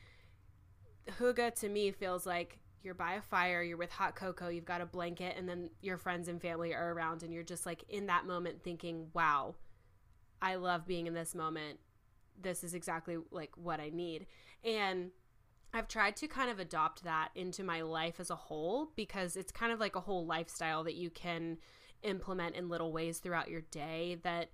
hygge 1.21 1.55
to 1.61 1.69
me 1.69 1.91
feels 1.91 2.27
like 2.27 2.59
you're 2.83 2.95
by 2.95 3.15
a 3.15 3.23
fire, 3.23 3.63
you're 3.63 3.77
with 3.77 3.93
hot 3.93 4.17
cocoa, 4.17 4.49
you've 4.49 4.65
got 4.65 4.81
a 4.81 4.87
blanket, 4.87 5.37
and 5.39 5.49
then 5.49 5.71
your 5.83 5.99
friends 5.99 6.27
and 6.27 6.41
family 6.41 6.75
are 6.75 6.93
around, 6.93 7.23
and 7.23 7.33
you're 7.33 7.45
just 7.45 7.65
like 7.65 7.85
in 7.89 8.07
that 8.07 8.27
moment 8.27 8.63
thinking, 8.63 9.09
wow, 9.13 9.55
I 10.41 10.57
love 10.57 10.87
being 10.87 11.07
in 11.07 11.15
this 11.15 11.35
moment. 11.35 11.79
This 12.41 12.65
is 12.65 12.75
exactly 12.75 13.19
like 13.31 13.53
what 13.57 13.79
I 13.79 13.91
need. 13.91 14.27
And 14.65 15.11
I've 15.73 15.87
tried 15.87 16.17
to 16.17 16.27
kind 16.27 16.51
of 16.51 16.59
adopt 16.59 17.05
that 17.05 17.29
into 17.35 17.63
my 17.63 17.83
life 17.83 18.19
as 18.19 18.31
a 18.31 18.37
whole 18.37 18.91
because 18.97 19.37
it's 19.37 19.53
kind 19.53 19.73
of 19.73 19.81
like 19.81 19.97
a 19.97 20.01
whole 20.01 20.27
lifestyle 20.27 20.83
that 20.85 20.95
you 20.95 21.09
can 21.11 21.59
implement 22.03 22.57
in 22.57 22.69
little 22.69 22.93
ways 22.93 23.19
throughout 23.19 23.51
your 23.51 23.63
day 23.63 24.19
that 24.23 24.51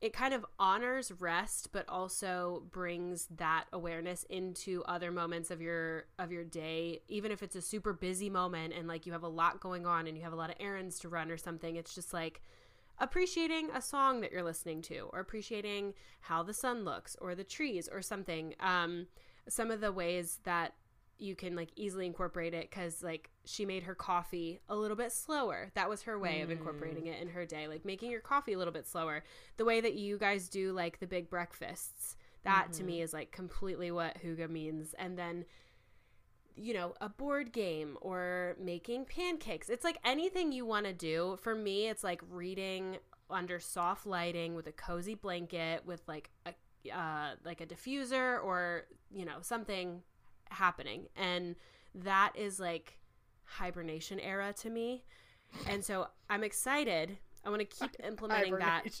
it 0.00 0.12
kind 0.12 0.34
of 0.34 0.44
honors 0.58 1.10
rest 1.18 1.70
but 1.72 1.88
also 1.88 2.62
brings 2.70 3.26
that 3.36 3.64
awareness 3.72 4.24
into 4.24 4.82
other 4.84 5.10
moments 5.10 5.50
of 5.50 5.62
your 5.62 6.04
of 6.18 6.30
your 6.30 6.44
day. 6.44 7.00
Even 7.08 7.32
if 7.32 7.42
it's 7.42 7.56
a 7.56 7.62
super 7.62 7.92
busy 7.92 8.28
moment 8.28 8.74
and 8.74 8.86
like 8.86 9.06
you 9.06 9.12
have 9.12 9.22
a 9.22 9.28
lot 9.28 9.60
going 9.60 9.86
on 9.86 10.06
and 10.06 10.16
you 10.16 10.22
have 10.22 10.34
a 10.34 10.36
lot 10.36 10.50
of 10.50 10.56
errands 10.60 10.98
to 11.00 11.08
run 11.08 11.30
or 11.30 11.36
something 11.36 11.76
it's 11.76 11.94
just 11.94 12.12
like 12.12 12.42
appreciating 12.98 13.70
a 13.74 13.80
song 13.80 14.20
that 14.20 14.32
you're 14.32 14.42
listening 14.42 14.80
to 14.80 15.08
or 15.12 15.20
appreciating 15.20 15.94
how 16.20 16.42
the 16.42 16.54
sun 16.54 16.84
looks 16.84 17.16
or 17.20 17.34
the 17.34 17.44
trees 17.44 17.88
or 17.90 18.02
something. 18.02 18.54
Um 18.60 19.06
some 19.48 19.70
of 19.70 19.80
the 19.80 19.92
ways 19.92 20.40
that 20.44 20.74
you 21.18 21.34
can 21.34 21.56
like 21.56 21.70
easily 21.76 22.06
incorporate 22.06 22.54
it 22.54 22.68
because 22.70 23.02
like 23.02 23.30
she 23.44 23.64
made 23.64 23.82
her 23.82 23.94
coffee 23.94 24.60
a 24.68 24.76
little 24.76 24.96
bit 24.96 25.10
slower 25.10 25.70
that 25.74 25.88
was 25.88 26.02
her 26.02 26.18
way 26.18 26.38
mm. 26.38 26.42
of 26.44 26.50
incorporating 26.50 27.06
it 27.06 27.20
in 27.20 27.28
her 27.28 27.46
day 27.46 27.68
like 27.68 27.84
making 27.84 28.10
your 28.10 28.20
coffee 28.20 28.52
a 28.52 28.58
little 28.58 28.72
bit 28.72 28.86
slower 28.86 29.22
the 29.56 29.64
way 29.64 29.80
that 29.80 29.94
you 29.94 30.18
guys 30.18 30.48
do 30.48 30.72
like 30.72 31.00
the 31.00 31.06
big 31.06 31.30
breakfasts 31.30 32.16
that 32.44 32.64
mm-hmm. 32.64 32.72
to 32.72 32.84
me 32.84 32.94
mm-hmm. 32.94 33.04
is 33.04 33.12
like 33.12 33.30
completely 33.32 33.90
what 33.90 34.16
hygge 34.22 34.48
means 34.50 34.94
and 34.98 35.18
then 35.18 35.44
you 36.54 36.74
know 36.74 36.94
a 37.00 37.08
board 37.08 37.52
game 37.52 37.96
or 38.00 38.56
making 38.60 39.04
pancakes 39.04 39.68
it's 39.68 39.84
like 39.84 39.98
anything 40.04 40.52
you 40.52 40.64
want 40.64 40.86
to 40.86 40.92
do 40.92 41.38
for 41.42 41.54
me 41.54 41.88
it's 41.88 42.04
like 42.04 42.20
reading 42.30 42.96
under 43.30 43.58
soft 43.58 44.06
lighting 44.06 44.54
with 44.54 44.66
a 44.66 44.72
cozy 44.72 45.14
blanket 45.14 45.84
with 45.84 46.02
like 46.06 46.30
a 46.46 46.52
uh, 46.94 47.34
like 47.44 47.60
a 47.60 47.66
diffuser 47.66 48.42
or 48.44 48.84
you 49.10 49.24
know 49.24 49.38
something 49.40 50.02
happening. 50.50 51.06
And 51.16 51.56
that 51.94 52.32
is 52.34 52.60
like 52.60 52.98
hibernation 53.44 54.20
era 54.20 54.52
to 54.60 54.70
me. 54.70 55.04
And 55.68 55.84
so 55.84 56.08
i'm 56.28 56.44
excited. 56.44 57.18
I 57.44 57.48
want 57.48 57.60
to 57.60 57.66
keep 57.66 57.96
implementing 58.04 58.58
that. 58.58 59.00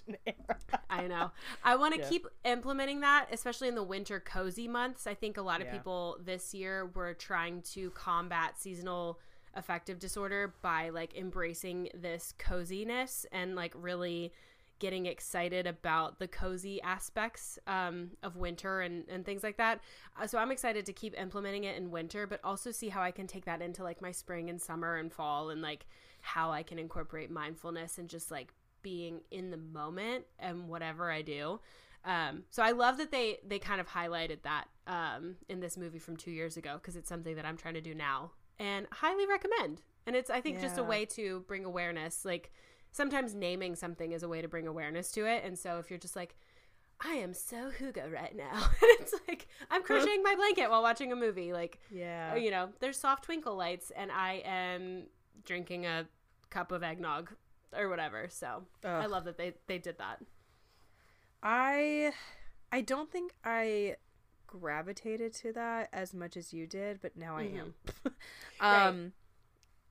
I 0.88 1.08
know. 1.08 1.32
I 1.64 1.74
want 1.74 1.94
to 1.94 2.00
yeah. 2.00 2.08
keep 2.08 2.26
implementing 2.44 3.00
that 3.00 3.26
especially 3.32 3.68
in 3.68 3.74
the 3.74 3.82
winter 3.82 4.20
cozy 4.20 4.68
months. 4.68 5.06
I 5.06 5.14
think 5.14 5.36
a 5.36 5.42
lot 5.42 5.60
of 5.60 5.66
yeah. 5.66 5.74
people 5.74 6.18
this 6.24 6.54
year 6.54 6.86
were 6.94 7.14
trying 7.14 7.62
to 7.72 7.90
combat 7.90 8.58
seasonal 8.58 9.18
affective 9.54 9.98
disorder 9.98 10.54
by 10.62 10.90
like 10.90 11.16
embracing 11.16 11.88
this 11.94 12.32
coziness 12.38 13.26
and 13.32 13.56
like 13.56 13.72
really 13.74 14.32
getting 14.78 15.06
excited 15.06 15.66
about 15.66 16.18
the 16.18 16.28
cozy 16.28 16.80
aspects 16.82 17.58
um, 17.66 18.10
of 18.22 18.36
winter 18.36 18.80
and, 18.80 19.04
and 19.08 19.24
things 19.24 19.42
like 19.42 19.56
that. 19.56 19.80
Uh, 20.20 20.26
so 20.26 20.38
I'm 20.38 20.50
excited 20.50 20.84
to 20.86 20.92
keep 20.92 21.18
implementing 21.18 21.64
it 21.64 21.76
in 21.76 21.90
winter, 21.90 22.26
but 22.26 22.40
also 22.44 22.70
see 22.70 22.88
how 22.88 23.02
I 23.02 23.10
can 23.10 23.26
take 23.26 23.44
that 23.46 23.62
into 23.62 23.82
like 23.82 24.02
my 24.02 24.12
spring 24.12 24.50
and 24.50 24.60
summer 24.60 24.96
and 24.96 25.12
fall 25.12 25.50
and 25.50 25.62
like 25.62 25.86
how 26.20 26.50
I 26.50 26.62
can 26.62 26.78
incorporate 26.78 27.30
mindfulness 27.30 27.98
and 27.98 28.08
just 28.08 28.30
like 28.30 28.52
being 28.82 29.20
in 29.30 29.50
the 29.50 29.56
moment 29.56 30.24
and 30.38 30.68
whatever 30.68 31.10
I 31.10 31.22
do. 31.22 31.60
Um, 32.04 32.44
so 32.50 32.62
I 32.62 32.70
love 32.70 32.98
that 32.98 33.10
they 33.10 33.38
they 33.44 33.58
kind 33.58 33.80
of 33.80 33.88
highlighted 33.88 34.42
that 34.42 34.66
um, 34.86 35.36
in 35.48 35.58
this 35.60 35.76
movie 35.76 35.98
from 35.98 36.16
two 36.16 36.30
years 36.30 36.56
ago 36.56 36.74
because 36.74 36.94
it's 36.94 37.08
something 37.08 37.34
that 37.34 37.44
I'm 37.44 37.56
trying 37.56 37.74
to 37.74 37.80
do 37.80 37.94
now 37.94 38.30
and 38.58 38.86
highly 38.92 39.26
recommend. 39.26 39.82
And 40.06 40.14
it's 40.14 40.30
I 40.30 40.40
think 40.40 40.56
yeah. 40.56 40.62
just 40.62 40.78
a 40.78 40.84
way 40.84 41.04
to 41.06 41.40
bring 41.48 41.64
awareness 41.64 42.24
like 42.24 42.52
sometimes 42.96 43.34
naming 43.34 43.76
something 43.76 44.12
is 44.12 44.22
a 44.22 44.28
way 44.28 44.40
to 44.40 44.48
bring 44.48 44.66
awareness 44.66 45.12
to 45.12 45.26
it. 45.26 45.44
And 45.44 45.58
so 45.58 45.78
if 45.78 45.90
you're 45.90 45.98
just 45.98 46.16
like, 46.16 46.34
I 47.04 47.12
am 47.12 47.34
so 47.34 47.70
hygge 47.78 48.10
right 48.10 48.34
now. 48.34 48.54
and 48.54 48.90
it's 49.00 49.14
like 49.28 49.48
I'm 49.70 49.82
crocheting 49.82 50.22
my 50.22 50.34
blanket 50.34 50.70
while 50.70 50.82
watching 50.82 51.12
a 51.12 51.16
movie. 51.16 51.52
Like, 51.52 51.78
yeah, 51.90 52.34
you 52.36 52.50
know, 52.50 52.70
there's 52.80 52.96
soft 52.96 53.24
twinkle 53.24 53.54
lights, 53.54 53.92
and 53.94 54.10
I 54.10 54.42
am 54.46 55.02
drinking 55.44 55.84
a 55.84 56.06
cup 56.48 56.72
of 56.72 56.82
eggnog 56.82 57.32
or 57.76 57.90
whatever. 57.90 58.28
So 58.30 58.62
Ugh. 58.82 58.90
I 58.90 59.04
love 59.06 59.24
that 59.24 59.36
they 59.36 59.52
they 59.66 59.76
did 59.76 59.98
that. 59.98 60.22
I 61.42 62.12
I 62.72 62.80
don't 62.80 63.12
think 63.12 63.32
I 63.44 63.96
gravitated 64.46 65.34
to 65.34 65.52
that 65.52 65.90
as 65.92 66.14
much 66.14 66.34
as 66.34 66.54
you 66.54 66.66
did, 66.66 67.00
but 67.02 67.14
now 67.14 67.36
I 67.36 67.44
mm-hmm. 67.44 67.58
am. 67.58 67.74
um, 68.60 69.02
right. 69.02 69.12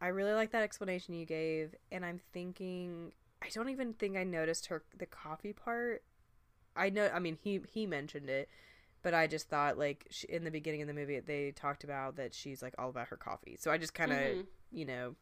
I 0.05 0.09
really 0.09 0.33
like 0.33 0.51
that 0.51 0.61
explanation 0.61 1.15
you 1.15 1.25
gave, 1.25 1.73
and 1.91 2.05
I'm 2.05 2.19
thinking 2.31 3.11
I 3.43 3.49
don't 3.49 3.69
even 3.69 3.93
think 3.93 4.15
I 4.15 4.23
noticed 4.23 4.67
her 4.67 4.83
the 4.95 5.07
coffee 5.07 5.51
part. 5.51 6.03
I 6.75 6.91
know, 6.91 7.09
I 7.11 7.17
mean, 7.17 7.39
he 7.41 7.59
he 7.67 7.87
mentioned 7.87 8.29
it, 8.29 8.47
but 9.01 9.15
I 9.15 9.25
just 9.25 9.49
thought 9.49 9.79
like 9.79 10.05
she, 10.11 10.27
in 10.27 10.43
the 10.43 10.51
beginning 10.51 10.83
of 10.83 10.87
the 10.87 10.93
movie 10.93 11.19
they 11.21 11.49
talked 11.49 11.83
about 11.83 12.17
that 12.17 12.35
she's 12.35 12.61
like 12.61 12.75
all 12.77 12.89
about 12.89 13.07
her 13.07 13.17
coffee, 13.17 13.57
so 13.59 13.71
I 13.71 13.79
just 13.79 13.95
kind 13.95 14.11
of 14.11 14.19
mm-hmm. 14.19 14.41
you 14.71 14.85
know 14.85 15.15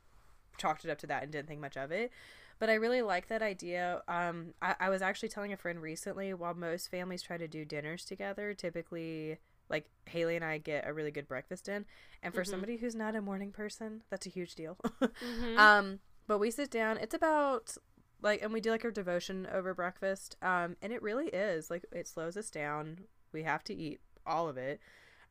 chalked 0.57 0.83
it 0.83 0.91
up 0.91 0.97
to 0.99 1.07
that 1.07 1.23
and 1.23 1.31
didn't 1.31 1.47
think 1.47 1.61
much 1.61 1.77
of 1.77 1.93
it. 1.93 2.11
But 2.59 2.69
I 2.69 2.73
really 2.73 3.01
like 3.01 3.29
that 3.29 3.41
idea. 3.41 4.01
Um, 4.09 4.53
I, 4.61 4.75
I 4.81 4.89
was 4.89 5.01
actually 5.01 5.29
telling 5.29 5.53
a 5.53 5.57
friend 5.57 5.81
recently 5.81 6.33
while 6.33 6.53
most 6.53 6.91
families 6.91 7.21
try 7.21 7.37
to 7.37 7.47
do 7.47 7.63
dinners 7.63 8.03
together, 8.03 8.53
typically 8.53 9.37
like 9.69 9.85
Haley 10.05 10.35
and 10.35 10.45
I 10.45 10.57
get 10.57 10.87
a 10.87 10.93
really 10.93 11.11
good 11.11 11.27
breakfast 11.27 11.67
in, 11.67 11.85
and 12.21 12.33
for 12.33 12.41
mm-hmm. 12.41 12.51
somebody 12.51 12.77
who's 12.77 12.95
not 12.95 13.15
a 13.15 13.21
morning 13.21 13.51
person, 13.51 14.03
that's 14.09 14.25
a 14.25 14.29
huge 14.29 14.55
deal. 14.55 14.77
mm-hmm. 15.01 15.57
Um, 15.57 15.99
but 16.27 16.39
we 16.39 16.51
sit 16.51 16.71
down. 16.71 16.97
It's 16.97 17.13
about 17.13 17.75
like, 18.21 18.41
and 18.41 18.53
we 18.53 18.61
do 18.61 18.71
like 18.71 18.85
our 18.85 18.91
devotion 18.91 19.47
over 19.51 19.73
breakfast. 19.73 20.37
Um, 20.41 20.77
and 20.81 20.93
it 20.93 21.01
really 21.01 21.27
is 21.27 21.69
like 21.69 21.85
it 21.91 22.07
slows 22.07 22.37
us 22.37 22.49
down. 22.49 23.01
We 23.31 23.43
have 23.43 23.63
to 23.65 23.75
eat 23.75 23.99
all 24.25 24.47
of 24.47 24.57
it. 24.57 24.79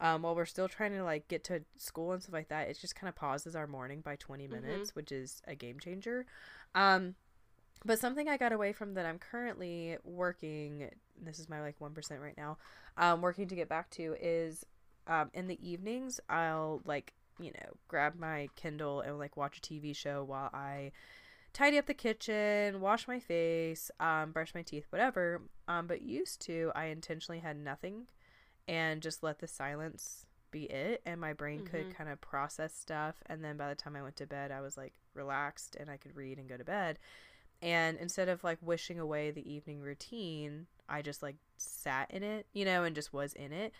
Um, 0.00 0.22
while 0.22 0.34
we're 0.34 0.46
still 0.46 0.68
trying 0.68 0.92
to 0.92 1.04
like 1.04 1.28
get 1.28 1.44
to 1.44 1.62
school 1.76 2.12
and 2.12 2.22
stuff 2.22 2.32
like 2.32 2.48
that, 2.48 2.68
it 2.68 2.78
just 2.80 2.96
kind 2.96 3.08
of 3.08 3.14
pauses 3.14 3.54
our 3.54 3.66
morning 3.66 4.00
by 4.00 4.16
20 4.16 4.44
mm-hmm. 4.44 4.54
minutes, 4.54 4.90
mm-hmm. 4.90 4.98
which 4.98 5.12
is 5.12 5.40
a 5.46 5.54
game 5.54 5.78
changer. 5.78 6.26
Um, 6.74 7.14
but 7.84 7.98
something 7.98 8.28
I 8.28 8.36
got 8.36 8.52
away 8.52 8.72
from 8.72 8.94
that 8.94 9.06
I'm 9.06 9.18
currently 9.18 9.96
working, 10.04 10.90
this 11.20 11.38
is 11.38 11.48
my 11.48 11.60
like 11.60 11.78
1% 11.78 12.20
right 12.20 12.36
now, 12.36 12.58
um, 12.96 13.20
working 13.22 13.48
to 13.48 13.54
get 13.54 13.68
back 13.68 13.90
to 13.90 14.16
is 14.20 14.64
um, 15.06 15.30
in 15.34 15.48
the 15.48 15.58
evenings, 15.68 16.20
I'll 16.28 16.82
like, 16.84 17.12
you 17.38 17.50
know, 17.50 17.76
grab 17.88 18.14
my 18.18 18.48
Kindle 18.56 19.00
and 19.00 19.18
like 19.18 19.36
watch 19.36 19.58
a 19.58 19.60
TV 19.60 19.96
show 19.96 20.22
while 20.22 20.50
I 20.52 20.92
tidy 21.52 21.78
up 21.78 21.86
the 21.86 21.94
kitchen, 21.94 22.80
wash 22.80 23.08
my 23.08 23.18
face, 23.18 23.90
um, 24.00 24.32
brush 24.32 24.54
my 24.54 24.62
teeth, 24.62 24.86
whatever. 24.90 25.42
Um, 25.68 25.86
but 25.86 26.02
used 26.02 26.40
to, 26.42 26.72
I 26.74 26.86
intentionally 26.86 27.40
had 27.40 27.56
nothing 27.56 28.06
and 28.68 29.02
just 29.02 29.22
let 29.22 29.40
the 29.40 29.48
silence 29.48 30.26
be 30.50 30.64
it. 30.64 31.02
And 31.04 31.20
my 31.20 31.32
brain 31.32 31.60
mm-hmm. 31.60 31.76
could 31.76 31.96
kind 31.96 32.10
of 32.10 32.20
process 32.20 32.74
stuff. 32.74 33.16
And 33.26 33.42
then 33.44 33.56
by 33.56 33.68
the 33.68 33.74
time 33.74 33.96
I 33.96 34.02
went 34.02 34.16
to 34.16 34.26
bed, 34.26 34.50
I 34.50 34.60
was 34.60 34.76
like 34.76 34.92
relaxed 35.14 35.76
and 35.78 35.90
I 35.90 35.96
could 35.96 36.16
read 36.16 36.38
and 36.38 36.48
go 36.48 36.56
to 36.56 36.64
bed. 36.64 36.98
And 37.62 37.96
instead 37.98 38.28
of 38.28 38.42
like 38.42 38.58
wishing 38.60 38.98
away 38.98 39.30
the 39.30 39.50
evening 39.50 39.80
routine, 39.80 40.66
I 40.88 41.00
just 41.00 41.22
like 41.22 41.36
sat 41.56 42.10
in 42.10 42.22
it, 42.22 42.46
you 42.52 42.64
know, 42.64 42.82
and 42.84 42.94
just 42.94 43.12
was 43.12 43.32
in 43.34 43.52
it. 43.52 43.72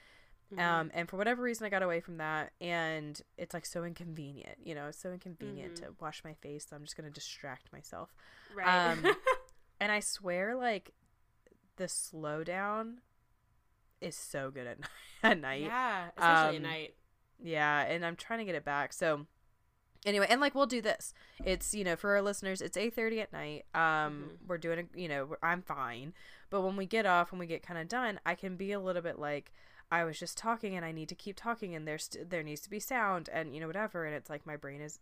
Mm-hmm. 0.54 0.60
Um, 0.60 0.90
and 0.94 1.08
for 1.08 1.16
whatever 1.16 1.42
reason, 1.42 1.66
I 1.66 1.70
got 1.70 1.82
away 1.82 2.00
from 2.00 2.18
that, 2.18 2.52
and 2.60 3.20
it's 3.38 3.54
like 3.54 3.64
so 3.64 3.84
inconvenient, 3.84 4.58
you 4.62 4.74
know, 4.74 4.88
it's 4.88 5.00
so 5.00 5.10
inconvenient 5.10 5.74
mm-hmm. 5.74 5.86
to 5.86 5.94
wash 5.98 6.22
my 6.24 6.34
face. 6.34 6.66
So 6.68 6.76
I'm 6.76 6.82
just 6.82 6.96
gonna 6.96 7.10
distract 7.10 7.72
myself, 7.72 8.14
right? 8.54 8.92
Um, 8.92 9.16
and 9.80 9.90
I 9.90 10.00
swear, 10.00 10.54
like 10.54 10.92
the 11.76 11.84
slowdown 11.84 12.96
is 14.00 14.14
so 14.14 14.50
good 14.50 14.66
at 14.66 14.78
at 15.22 15.40
night. 15.40 15.62
Yeah, 15.62 16.08
especially 16.16 16.58
um, 16.58 16.64
at 16.64 16.70
night. 16.70 16.94
Yeah, 17.42 17.82
and 17.82 18.04
I'm 18.04 18.16
trying 18.16 18.40
to 18.40 18.44
get 18.44 18.54
it 18.54 18.64
back. 18.64 18.92
So 18.92 19.26
anyway 20.04 20.26
and 20.28 20.40
like 20.40 20.54
we'll 20.54 20.66
do 20.66 20.80
this. 20.80 21.14
It's 21.44 21.74
you 21.74 21.84
know 21.84 21.96
for 21.96 22.10
our 22.10 22.22
listeners 22.22 22.60
it's 22.60 22.76
8.30 22.76 23.22
at 23.22 23.32
night. 23.32 23.64
Um 23.74 23.80
mm-hmm. 23.82 24.26
we're 24.46 24.58
doing 24.58 24.78
a 24.80 25.00
you 25.00 25.08
know 25.08 25.36
i'm 25.42 25.62
fine. 25.62 26.12
But 26.50 26.62
when 26.62 26.76
we 26.76 26.86
get 26.86 27.06
off 27.06 27.32
when 27.32 27.38
we 27.38 27.46
get 27.46 27.62
kind 27.62 27.80
of 27.80 27.88
done 27.88 28.20
i 28.26 28.34
can 28.34 28.56
be 28.56 28.72
a 28.72 28.80
little 28.80 29.02
bit 29.02 29.18
like 29.18 29.52
i 29.90 30.04
was 30.04 30.18
just 30.18 30.36
talking 30.36 30.76
and 30.76 30.84
i 30.84 30.92
need 30.92 31.08
to 31.08 31.14
keep 31.14 31.36
talking 31.36 31.74
and 31.74 31.86
there's 31.86 32.04
st- 32.04 32.30
there 32.30 32.42
needs 32.42 32.60
to 32.62 32.70
be 32.70 32.80
sound 32.80 33.28
and 33.32 33.54
you 33.54 33.60
know 33.60 33.66
whatever. 33.66 34.04
And 34.04 34.14
it's 34.14 34.30
like 34.30 34.46
my 34.46 34.56
brain 34.56 34.80
is 34.80 34.98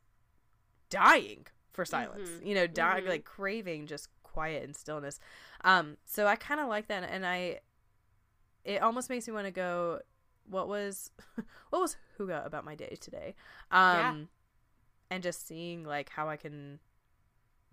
dying 0.88 1.46
for 1.72 1.84
silence 1.84 2.28
mm-hmm. 2.28 2.46
you 2.46 2.54
know 2.54 2.66
dying 2.66 3.02
mm-hmm. 3.02 3.10
like 3.10 3.24
craving 3.24 3.86
just 3.86 4.08
quiet 4.22 4.64
and 4.64 4.76
stillness. 4.76 5.18
Um 5.64 5.96
so 6.04 6.26
i 6.26 6.36
kind 6.36 6.60
of 6.60 6.68
like 6.68 6.88
that 6.88 7.08
and 7.10 7.26
i 7.26 7.60
it 8.64 8.82
almost 8.82 9.08
makes 9.08 9.26
me 9.26 9.32
want 9.32 9.46
to 9.46 9.50
go 9.50 10.00
what 10.48 10.68
was 10.68 11.10
what 11.70 11.80
was 11.80 11.96
hygge 12.18 12.44
about 12.44 12.64
my 12.64 12.74
day 12.74 12.96
today? 13.00 13.34
Um 13.70 13.96
yeah 13.96 14.14
and 15.10 15.22
just 15.22 15.46
seeing 15.46 15.84
like 15.84 16.10
how 16.10 16.28
I 16.28 16.36
can 16.36 16.78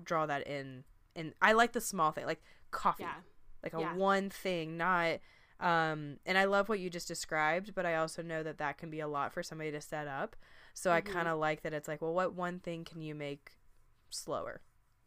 draw 0.04 0.26
that 0.26 0.48
in. 0.48 0.84
And 1.16 1.34
I 1.42 1.54
like 1.54 1.74
the 1.74 1.82
small 1.82 2.12
thing, 2.12 2.26
like 2.26 2.42
coffee, 2.72 3.04
yeah. 3.04 3.14
like 3.64 3.74
a 3.74 3.80
yeah. 3.80 3.96
one 3.96 4.30
thing, 4.30 4.78
not. 4.78 5.20
Um, 5.60 6.18
and 6.26 6.38
I 6.38 6.46
love 6.46 6.70
what 6.70 6.80
you 6.80 6.90
just 6.90 7.08
described, 7.08 7.74
but 7.74 7.86
I 7.86 7.96
also 7.96 8.22
know 8.22 8.44
that 8.44 8.60
that 8.60 8.78
can 8.78 8.90
be 8.90 9.00
a 9.00 9.08
lot 9.08 9.34
for 9.34 9.42
somebody 9.42 9.72
to 9.72 9.82
set 9.82 10.08
up. 10.08 10.36
So 10.74 10.90
mm-hmm. 10.90 11.10
I 11.10 11.14
kind 11.14 11.28
of 11.28 11.40
like 11.40 11.64
that 11.64 11.74
it's 11.74 11.88
like, 11.88 12.02
well, 12.02 12.14
what 12.14 12.34
one 12.34 12.60
thing 12.60 12.84
can 12.84 13.02
you 13.02 13.16
make 13.16 13.52
slower? 14.10 14.62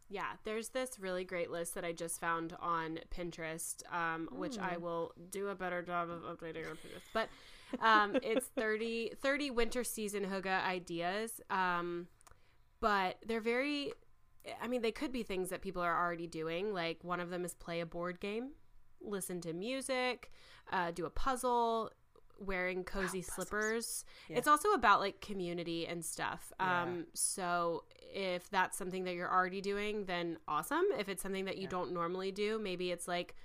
Yeah, 0.08 0.32
there's 0.42 0.70
this 0.70 0.98
really 0.98 1.24
great 1.24 1.52
list 1.52 1.76
that 1.76 1.84
I 1.84 1.92
just 1.92 2.20
found 2.20 2.56
on 2.60 2.98
Pinterest, 3.16 3.84
um, 3.92 4.28
mm. 4.32 4.38
which 4.38 4.58
I 4.58 4.74
hmm. 4.74 4.82
will 4.82 5.12
do 5.30 5.48
a 5.48 5.54
better 5.54 5.82
job 5.82 6.10
of 6.10 6.22
updating 6.22 6.68
on 6.68 6.76
Pinterest. 6.76 7.06
But 7.14 7.28
um, 7.80 8.16
it's 8.20 8.46
30, 8.56 9.12
30 9.22 9.50
winter 9.52 9.84
season 9.84 10.24
hygge 10.24 10.64
ideas. 10.64 11.40
Um, 11.48 12.08
but 12.80 13.18
they're 13.26 13.40
very 13.40 13.92
I 14.62 14.68
mean, 14.68 14.82
they 14.82 14.92
could 14.92 15.12
be 15.12 15.22
things 15.22 15.50
that 15.50 15.60
people 15.60 15.82
are 15.82 15.96
already 15.96 16.26
doing. 16.26 16.72
Like 16.72 16.98
one 17.02 17.20
of 17.20 17.30
them 17.30 17.44
is 17.44 17.54
play 17.54 17.80
a 17.80 17.86
board 17.86 18.20
game, 18.20 18.52
listen 19.00 19.40
to 19.42 19.52
music, 19.52 20.30
uh, 20.72 20.90
do 20.92 21.04
a 21.04 21.10
puzzle, 21.10 21.90
wearing 22.38 22.84
cozy 22.84 23.18
wow, 23.18 23.34
slippers. 23.34 24.04
Yeah. 24.28 24.38
It's 24.38 24.48
also 24.48 24.72
about 24.72 25.00
like 25.00 25.20
community 25.20 25.86
and 25.86 26.04
stuff. 26.04 26.52
Yeah. 26.58 26.82
Um, 26.82 27.06
so 27.14 27.84
if 28.12 28.48
that's 28.50 28.76
something 28.78 29.04
that 29.04 29.14
you're 29.14 29.30
already 29.30 29.60
doing, 29.60 30.06
then 30.06 30.38
awesome. 30.48 30.84
If 30.98 31.08
it's 31.08 31.22
something 31.22 31.44
that 31.44 31.56
you 31.56 31.64
yeah. 31.64 31.70
don't 31.70 31.92
normally 31.92 32.32
do, 32.32 32.58
maybe 32.58 32.90
it's 32.90 33.06
like 33.06 33.36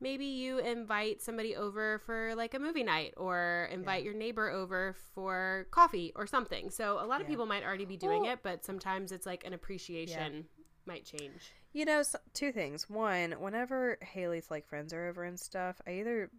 maybe 0.00 0.24
you 0.24 0.58
invite 0.58 1.22
somebody 1.22 1.56
over 1.56 1.98
for 1.98 2.34
like 2.36 2.54
a 2.54 2.58
movie 2.58 2.84
night 2.84 3.14
or 3.16 3.68
invite 3.72 4.02
yeah. 4.02 4.10
your 4.10 4.18
neighbor 4.18 4.48
over 4.48 4.94
for 5.14 5.66
coffee 5.70 6.12
or 6.14 6.26
something. 6.26 6.70
So 6.70 6.98
a 7.00 7.06
lot 7.06 7.20
of 7.20 7.26
yeah. 7.26 7.32
people 7.32 7.46
might 7.46 7.64
already 7.64 7.84
be 7.84 7.96
doing 7.96 8.22
well, 8.22 8.32
it, 8.32 8.40
but 8.42 8.64
sometimes 8.64 9.12
it's 9.12 9.26
like 9.26 9.44
an 9.44 9.52
appreciation 9.52 10.34
yeah. 10.34 10.64
might 10.86 11.04
change. 11.04 11.52
You 11.72 11.84
know, 11.84 12.02
so, 12.02 12.18
two 12.32 12.52
things. 12.52 12.88
One, 12.88 13.32
whenever 13.32 13.98
Haley's 14.00 14.50
like 14.50 14.68
friends 14.68 14.92
are 14.92 15.08
over 15.08 15.24
and 15.24 15.38
stuff, 15.38 15.80
I 15.86 15.92
either 15.98 16.30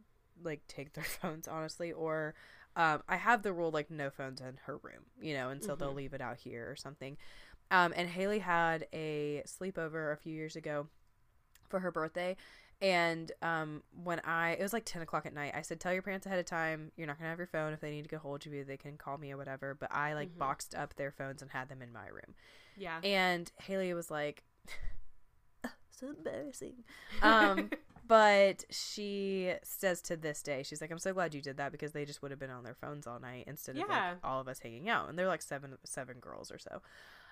like 0.43 0.61
take 0.67 0.93
their 0.93 1.03
phones 1.21 1.47
honestly 1.47 1.91
or 1.91 2.35
um, 2.75 3.03
I 3.09 3.17
have 3.17 3.41
the 3.41 3.51
rule 3.51 3.71
like 3.71 3.91
no 3.91 4.09
phones 4.09 4.41
in 4.41 4.57
her 4.65 4.77
room, 4.77 5.03
you 5.19 5.33
know, 5.33 5.49
and 5.49 5.61
so 5.61 5.71
mm-hmm. 5.71 5.79
they'll 5.79 5.93
leave 5.93 6.13
it 6.13 6.21
out 6.21 6.37
here 6.37 6.69
or 6.69 6.75
something. 6.75 7.17
Um, 7.71 7.93
and 7.95 8.07
Haley 8.07 8.39
had 8.39 8.87
a 8.93 9.43
sleepover 9.45 10.13
a 10.13 10.17
few 10.17 10.33
years 10.33 10.55
ago 10.55 10.87
for 11.67 11.79
her 11.79 11.91
birthday, 11.91 12.35
and 12.81 13.31
um, 13.41 13.83
when 14.03 14.21
I, 14.21 14.51
it 14.51 14.61
was 14.61 14.71
like 14.71 14.85
10 14.85 15.01
o'clock 15.01 15.25
at 15.25 15.33
night, 15.33 15.53
I 15.55 15.61
said, 15.61 15.79
Tell 15.79 15.91
your 15.91 16.01
parents 16.01 16.25
ahead 16.25 16.39
of 16.39 16.45
time, 16.45 16.91
you're 16.95 17.07
not 17.07 17.17
going 17.17 17.25
to 17.25 17.29
have 17.29 17.37
your 17.37 17.47
phone. 17.47 17.73
If 17.73 17.81
they 17.81 17.91
need 17.91 18.03
to 18.03 18.09
get 18.09 18.19
hold 18.19 18.45
of 18.45 18.53
you, 18.53 18.63
they 18.63 18.77
can 18.77 18.97
call 18.97 19.17
me 19.17 19.31
or 19.31 19.37
whatever. 19.37 19.75
But 19.75 19.93
I 19.93 20.13
like 20.13 20.29
mm-hmm. 20.29 20.39
boxed 20.39 20.75
up 20.75 20.95
their 20.95 21.11
phones 21.11 21.41
and 21.41 21.51
had 21.51 21.67
them 21.69 21.81
in 21.81 21.91
my 21.91 22.07
room. 22.07 22.35
Yeah. 22.77 22.99
And 23.03 23.51
Haley 23.61 23.93
was 23.93 24.09
like, 24.09 24.43
So 25.99 26.07
embarrassing. 26.09 26.75
Um, 27.21 27.69
but 28.07 28.63
she 28.69 29.53
says 29.63 30.01
to 30.03 30.15
this 30.15 30.41
day, 30.41 30.63
she's 30.63 30.81
like, 30.81 30.89
I'm 30.89 30.99
so 30.99 31.13
glad 31.13 31.35
you 31.35 31.41
did 31.41 31.57
that 31.57 31.71
because 31.71 31.91
they 31.91 32.05
just 32.05 32.21
would 32.21 32.31
have 32.31 32.39
been 32.39 32.49
on 32.49 32.63
their 32.63 32.75
phones 32.75 33.05
all 33.05 33.19
night 33.19 33.43
instead 33.45 33.77
of 33.77 33.87
like 33.87 34.17
all 34.23 34.39
of 34.39 34.47
us 34.47 34.59
hanging 34.59 34.89
out. 34.89 35.09
And 35.09 35.19
they're 35.19 35.27
like 35.27 35.41
seven, 35.41 35.77
seven 35.83 36.17
girls 36.19 36.51
or 36.51 36.57
so. 36.57 36.81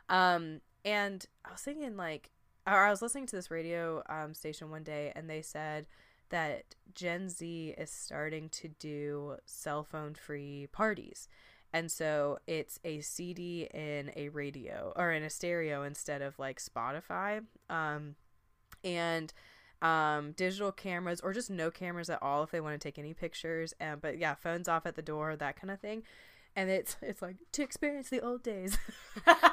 Um, 0.10 0.62
and 0.86 1.26
I 1.46 1.52
was 1.52 1.62
thinking 1.62 1.98
like, 1.98 2.32
or 2.68 2.84
I 2.86 2.90
was 2.90 3.02
listening 3.02 3.26
to 3.28 3.36
this 3.36 3.50
radio 3.50 4.04
um, 4.10 4.34
station 4.34 4.70
one 4.70 4.84
day, 4.84 5.14
and 5.16 5.30
they 5.30 5.42
said 5.42 5.86
that 6.30 6.76
Gen 6.94 7.30
Z 7.30 7.76
is 7.78 7.90
starting 7.90 8.50
to 8.50 8.68
do 8.68 9.38
cell 9.46 9.84
phone 9.84 10.14
free 10.14 10.68
parties. 10.72 11.30
And 11.74 11.92
so 11.92 12.40
it's 12.48 12.80
a 12.84 13.02
CD 13.02 13.68
in 13.74 14.12
a 14.16 14.30
radio 14.30 14.94
or 14.96 15.12
in 15.12 15.24
a 15.24 15.30
stereo 15.30 15.84
instead 15.84 16.22
of 16.22 16.40
like 16.40 16.60
Spotify. 16.60 17.44
Um, 17.70 18.16
and 18.84 19.34
um, 19.82 20.32
digital 20.32 20.72
cameras 20.72 21.22
or 21.22 21.34
just 21.34 21.50
no 21.50 21.70
cameras 21.70 22.10
at 22.10 22.22
all 22.22 22.44
if 22.44 22.52
they 22.52 22.62
want 22.62 22.80
to 22.80 22.86
take 22.86 22.98
any 22.98 23.14
pictures. 23.14 23.74
Um, 23.80 24.00
but 24.02 24.18
yeah, 24.18 24.34
phones 24.36 24.68
off 24.68 24.86
at 24.86 24.96
the 24.96 25.02
door, 25.02 25.36
that 25.36 25.60
kind 25.60 25.72
of 25.72 25.80
thing 25.80 26.04
and 26.58 26.72
it's 26.72 26.98
it's 27.04 27.22
like 27.22 27.38
to 27.52 27.62
experience 27.62 28.10
the 28.10 28.20
old 28.20 28.44
days 28.44 28.78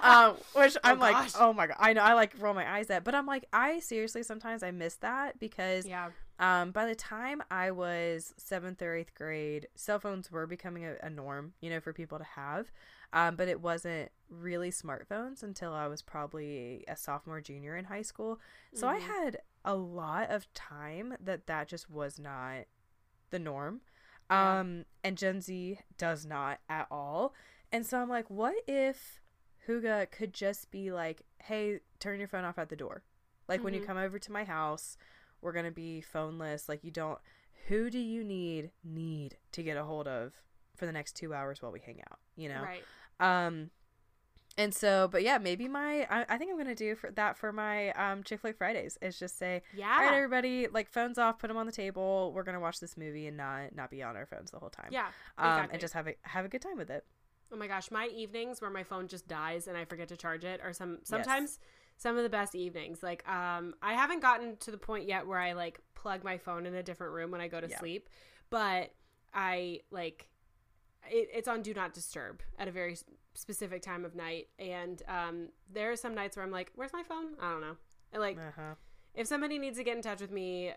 um, 0.02 0.35
which 0.55 0.76
i'm 0.82 0.97
oh, 0.97 1.01
like 1.01 1.12
gosh. 1.12 1.32
oh 1.39 1.52
my 1.52 1.66
god 1.68 1.76
i 1.78 1.93
know 1.93 2.01
i 2.01 2.14
like 2.14 2.32
roll 2.40 2.55
my 2.55 2.68
eyes 2.76 2.90
at 2.90 3.05
but 3.05 3.14
i'm 3.14 3.26
like 3.26 3.44
i 3.52 3.78
seriously 3.78 4.22
sometimes 4.22 4.62
i 4.64 4.70
miss 4.72 4.97
that 4.97 5.39
because 5.39 5.86
yeah 5.86 6.09
um, 6.40 6.72
by 6.72 6.86
the 6.86 6.97
time 6.97 7.43
i 7.51 7.70
was 7.70 8.35
seventh 8.39 8.82
or 8.82 8.97
eighth 8.97 9.14
grade 9.14 9.68
cell 9.76 10.01
phones 10.01 10.32
were 10.32 10.47
becoming 10.47 10.85
a, 10.85 10.97
a 11.02 11.10
norm 11.10 11.52
you 11.60 11.70
know 11.70 11.78
for 11.78 11.93
people 11.93 12.18
to 12.18 12.24
have 12.24 12.72
um, 13.12 13.36
but 13.36 13.47
it 13.47 13.60
wasn't 13.60 14.10
really 14.28 14.70
smartphones 14.70 15.43
until 15.43 15.72
i 15.72 15.86
was 15.86 16.02
probably 16.02 16.85
a 16.89 16.97
sophomore 16.97 17.40
junior 17.40 17.76
in 17.76 17.85
high 17.85 18.02
school 18.02 18.40
so 18.72 18.89
mm-hmm. 18.89 18.97
i 18.97 19.14
had 19.14 19.36
a 19.64 19.74
lot 19.74 20.31
of 20.31 20.52
time 20.55 21.14
that 21.20 21.47
that 21.47 21.68
just 21.68 21.89
was 21.89 22.18
not 22.18 22.64
the 23.31 23.39
norm 23.39 23.81
um, 24.31 24.85
and 25.03 25.17
Gen 25.17 25.41
Z 25.41 25.79
does 25.99 26.25
not 26.25 26.59
at 26.69 26.87
all. 26.91 27.35
And 27.73 27.85
so 27.85 27.99
I'm 27.99 28.09
like, 28.09 28.31
what 28.31 28.55
if 28.67 29.21
Hygge 29.67 30.11
could 30.11 30.33
just 30.33 30.71
be 30.71 30.93
like, 30.93 31.23
hey, 31.39 31.81
turn 31.99 32.19
your 32.19 32.29
phone 32.29 32.45
off 32.45 32.59
at 32.59 32.69
the 32.69 32.77
door. 32.77 33.03
Like 33.49 33.59
mm-hmm. 33.59 33.65
when 33.65 33.75
you 33.75 33.81
mm-hmm. 33.81 33.89
come 33.89 33.99
over 33.99 34.19
to 34.19 34.33
my 34.33 34.45
house, 34.45 34.97
we're 35.41 35.53
gonna 35.53 35.71
be 35.71 36.03
phoneless. 36.15 36.69
Like 36.69 36.85
you 36.85 36.91
don't 36.91 37.19
who 37.69 37.91
do 37.91 37.99
you 37.99 38.25
need 38.25 38.71
need 38.83 39.37
to 39.53 39.63
get 39.63 39.77
a 39.77 39.85
hold 39.85 40.07
of 40.07 40.33
for 40.77 40.87
the 40.87 40.93
next 40.93 41.13
two 41.17 41.33
hours 41.33 41.63
while 41.63 41.73
we 41.73 41.81
hang 41.81 42.01
out, 42.11 42.19
you 42.37 42.49
know? 42.49 42.63
Right. 42.63 42.85
Um 43.21 43.71
and 44.56 44.72
so, 44.72 45.09
but 45.10 45.22
yeah, 45.22 45.39
maybe 45.39 45.66
my 45.66 46.06
I, 46.09 46.26
I 46.28 46.39
think 46.39 46.51
I'm 46.51 46.56
gonna 46.56 46.74
do 46.74 46.94
for 46.94 47.10
that 47.12 47.36
for 47.36 47.52
my 47.52 47.90
um 47.93 48.22
Chick 48.22 48.40
Flick 48.40 48.56
Fridays 48.56 48.97
is 49.02 49.18
just 49.18 49.39
say, 49.39 49.62
yeah, 49.74 49.93
all 49.93 50.05
right, 50.05 50.14
everybody, 50.14 50.68
like 50.68 50.90
phones 50.90 51.18
off, 51.18 51.39
put 51.39 51.48
them 51.48 51.56
on 51.56 51.66
the 51.66 51.72
table. 51.72 52.32
We're 52.35 52.44
gonna 52.44 52.60
watch 52.60 52.78
this 52.78 52.97
movie 52.97 53.26
and 53.26 53.36
not 53.36 53.74
not 53.74 53.90
be 53.90 54.02
on 54.02 54.16
our 54.16 54.26
phones 54.26 54.51
the 54.51 54.59
whole 54.59 54.70
time. 54.70 54.89
Yeah, 54.90 55.09
exactly. 55.39 55.64
um, 55.64 55.68
and 55.72 55.81
just 55.81 55.94
have 55.94 56.06
a 56.06 56.14
have 56.22 56.44
a 56.44 56.48
good 56.48 56.62
time 56.62 56.76
with 56.76 56.90
it. 56.90 57.05
Oh 57.52 57.56
my 57.56 57.66
gosh, 57.66 57.90
my 57.90 58.06
evenings 58.06 58.60
where 58.60 58.70
my 58.70 58.85
phone 58.85 59.09
just 59.09 59.26
dies 59.26 59.66
and 59.66 59.76
I 59.76 59.85
forget 59.85 60.09
to 60.09 60.16
charge 60.16 60.44
it, 60.44 60.60
or 60.62 60.72
some 60.72 60.98
sometimes 61.02 61.59
yes. 61.60 61.68
some 61.97 62.16
of 62.16 62.22
the 62.22 62.31
best 62.31 62.55
evenings. 62.55 63.02
Like, 63.02 63.28
um, 63.28 63.74
I 63.82 63.94
haven't 63.94 64.20
gotten 64.20 64.56
to 64.59 64.70
the 64.70 64.78
point 64.78 65.09
yet 65.09 65.26
where 65.26 65.39
I 65.39 65.52
like 65.52 65.81
plug 65.94 66.22
my 66.22 66.39
phone 66.39 66.64
in 66.66 66.74
a 66.74 66.82
different 66.82 67.12
room 67.12 67.31
when 67.31 67.40
I 67.40 67.48
go 67.48 67.60
to 67.60 67.68
yeah. 67.68 67.78
sleep, 67.78 68.09
but 68.51 68.93
I 69.32 69.81
like 69.90 70.28
it, 71.10 71.28
it's 71.35 71.48
on 71.48 71.62
do 71.62 71.74
not 71.74 71.93
disturb 71.93 72.43
at 72.59 72.68
a 72.68 72.70
very 72.70 72.97
specific 73.35 73.82
time 73.82 74.05
of 74.05 74.15
night 74.15 74.48
and 74.59 75.02
um, 75.09 75.48
there 75.73 75.90
are 75.90 75.97
some 75.97 76.15
nights 76.15 76.36
where 76.36 76.44
i'm 76.44 76.52
like 76.52 76.70
where's 76.74 76.93
my 76.93 77.02
phone 77.02 77.35
i 77.40 77.51
don't 77.51 77.61
know 77.61 77.77
and 78.12 78.23
like 78.23 78.39
uh-huh. 78.39 78.74
if 79.15 79.27
somebody 79.27 79.59
needs 79.59 79.77
to 79.78 79.85
get 79.85 79.97
in 79.97 80.02
touch 80.02 80.20
with 80.20 80.31
me 80.31 80.73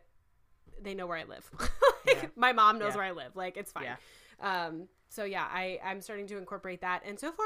they 0.82 0.94
know 0.94 1.08
where 1.08 1.18
i 1.18 1.24
live 1.24 1.50
like, 1.60 1.70
yeah. 2.24 2.28
my 2.36 2.52
mom 2.52 2.80
knows 2.80 2.92
yeah. 2.92 2.98
where 2.98 3.06
i 3.06 3.12
live 3.12 3.36
like 3.36 3.58
it's 3.58 3.72
fine 3.72 3.84
yeah. 3.86 4.66
um, 4.68 4.88
so 5.10 5.24
yeah 5.24 5.48
i 5.52 5.80
i'm 5.86 6.02
starting 6.02 6.28
to 6.28 6.38
incorporate 6.38 6.82
that 6.82 7.02
and 7.06 7.20
so 7.20 7.32
far 7.32 7.46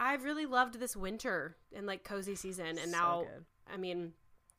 i've 0.00 0.24
really 0.24 0.46
loved 0.46 0.78
this 0.78 0.96
winter 0.96 1.56
and 1.74 1.86
like 1.86 2.04
cozy 2.04 2.34
season 2.34 2.66
and 2.66 2.78
so 2.78 2.90
now 2.90 3.22
good. 3.22 3.44
i 3.72 3.76
mean 3.76 4.12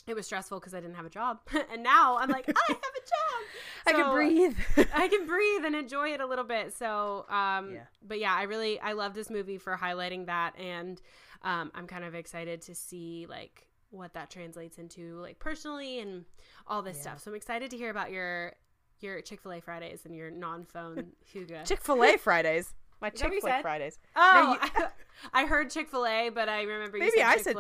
it 0.08 0.14
was 0.14 0.26
stressful 0.26 0.60
because 0.60 0.74
I 0.74 0.80
didn't 0.80 0.96
have 0.96 1.06
a 1.06 1.10
job. 1.10 1.40
and 1.72 1.84
now 1.84 2.18
I'm 2.18 2.30
like, 2.30 2.48
I 2.48 2.62
have 2.68 2.78
a 2.78 2.78
job. 2.78 3.42
So 3.86 3.88
I 3.88 3.92
can 3.94 4.14
breathe. 4.14 4.58
I 4.94 5.08
can 5.08 5.26
breathe 5.26 5.66
and 5.66 5.76
enjoy 5.76 6.10
it 6.10 6.22
a 6.22 6.26
little 6.26 6.44
bit. 6.44 6.74
So, 6.74 7.26
um, 7.30 7.74
yeah. 7.74 7.84
but 8.06 8.20
yeah, 8.20 8.34
I 8.34 8.44
really, 8.44 8.80
I 8.80 8.94
love 8.94 9.14
this 9.14 9.30
movie 9.30 9.58
for 9.58 9.76
highlighting 9.76 10.28
that. 10.28 10.58
And 10.60 11.02
um, 11.42 11.72
I'm 11.74 11.88
kind 11.88 12.04
of 12.04 12.14
excited 12.14 12.62
to 12.64 12.76
see 12.76 13.26
like 13.30 13.68
what 13.90 14.14
that 14.14 14.30
translates 14.30 14.78
into 14.78 15.20
like 15.22 15.40
personally 15.40 16.00
and 16.00 16.26
all 16.68 16.82
this 16.82 16.98
yeah. 16.98 17.02
stuff. 17.04 17.24
So 17.24 17.32
I'm 17.32 17.36
excited 17.36 17.72
to 17.72 17.78
hear 17.78 17.90
about 17.90 18.12
your, 18.12 18.54
your 19.00 19.22
Chick-fil-A 19.22 19.62
Fridays 19.62 20.06
and 20.06 20.16
your 20.16 20.30
non-phone 20.30 21.14
Hygge. 21.34 21.66
Chick-fil-A 21.66 22.18
Fridays. 22.18 22.74
My 23.02 23.10
Chick 23.10 23.34
Fil 23.42 23.52
A 23.52 23.62
Fridays. 23.62 24.00
Oh, 24.16 24.58
no, 24.60 24.82
you... 24.82 24.88
I 25.34 25.46
heard 25.46 25.70
Chick 25.70 25.90
Fil 25.90 26.06
A, 26.06 26.30
but 26.30 26.48
I 26.48 26.64
remember 26.64 26.98
you 26.98 27.04
Maybe 27.04 27.18
said 27.18 27.34
Chick 27.34 27.44
Fil 27.44 27.60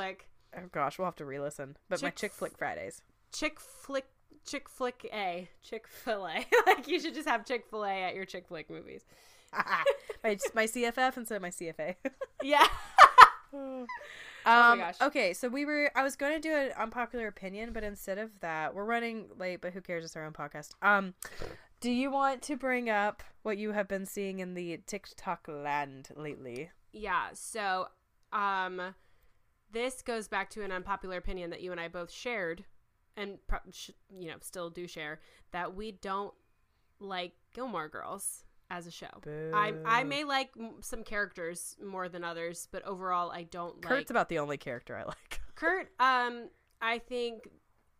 Oh 0.57 0.69
gosh, 0.71 0.97
we'll 0.97 1.05
have 1.05 1.15
to 1.17 1.25
re-listen. 1.25 1.77
But 1.89 1.97
Chick- 1.97 2.03
my 2.03 2.09
Chick 2.11 2.31
Flick 2.33 2.57
Fridays. 2.57 3.01
Chick 3.31 3.59
Flick 3.59 4.05
Chick 4.45 4.69
Flick 4.69 5.09
A. 5.11 5.49
Chick 5.63 5.87
Fil 5.87 6.27
A. 6.27 6.45
like 6.67 6.87
you 6.87 6.99
should 6.99 7.15
just 7.15 7.27
have 7.27 7.45
Chick 7.45 7.65
Fil 7.69 7.83
A 7.83 8.03
at 8.03 8.15
your 8.15 8.25
Chick 8.25 8.47
Flick 8.47 8.69
movies. 8.69 9.03
my 10.23 10.37
my 10.53 10.65
CFF 10.65 11.17
instead 11.17 11.35
of 11.35 11.41
my 11.41 11.49
CFA. 11.49 11.95
yeah. 12.43 12.65
oh 13.53 13.85
um, 14.45 14.83
okay, 15.01 15.33
so 15.33 15.49
we 15.49 15.65
were. 15.65 15.91
I 15.95 16.03
was 16.03 16.15
going 16.15 16.33
to 16.33 16.39
do 16.39 16.53
an 16.53 16.71
unpopular 16.77 17.27
opinion, 17.27 17.73
but 17.73 17.83
instead 17.83 18.19
of 18.19 18.29
that, 18.41 18.75
we're 18.75 18.85
running 18.85 19.25
late. 19.39 19.61
But 19.61 19.73
who 19.73 19.81
cares? 19.81 20.05
It's 20.05 20.15
our 20.15 20.25
own 20.25 20.33
podcast. 20.33 20.71
Um, 20.83 21.15
do 21.79 21.89
you 21.89 22.11
want 22.11 22.43
to 22.43 22.55
bring 22.55 22.89
up 22.89 23.23
what 23.41 23.57
you 23.57 23.71
have 23.71 23.87
been 23.87 24.05
seeing 24.05 24.39
in 24.39 24.53
the 24.53 24.81
TikTok 24.85 25.47
land 25.47 26.09
lately? 26.15 26.69
Yeah. 26.91 27.29
So, 27.33 27.87
um, 28.31 28.93
this 29.75 30.01
goes 30.01 30.27
back 30.27 30.49
to 30.51 30.63
an 30.63 30.71
unpopular 30.71 31.17
opinion 31.17 31.49
that 31.49 31.61
you 31.61 31.71
and 31.71 31.79
I 31.79 31.89
both 31.89 32.11
shared, 32.11 32.63
and 33.17 33.37
you 34.17 34.29
know 34.29 34.37
still 34.41 34.69
do 34.69 34.87
share 34.87 35.19
that 35.51 35.75
we 35.75 35.91
don't 35.91 36.33
like 36.99 37.33
Gilmore 37.53 37.89
Girls 37.89 38.45
as 38.69 38.87
a 38.87 38.91
show. 38.91 39.07
Boo. 39.21 39.51
I 39.53 39.73
I 39.85 40.03
may 40.03 40.23
like 40.23 40.51
some 40.81 41.03
characters 41.03 41.75
more 41.83 42.09
than 42.09 42.23
others, 42.23 42.67
but 42.71 42.83
overall 42.83 43.31
I 43.31 43.43
don't 43.43 43.73
Kirk's 43.81 43.85
like. 43.85 43.99
Kirk's 43.99 44.11
about 44.11 44.29
the 44.29 44.39
only 44.39 44.57
character 44.57 44.95
I 44.95 45.03
like. 45.03 45.41
Kurt, 45.55 45.91
um, 45.99 46.49
I 46.81 46.99
think 46.99 47.49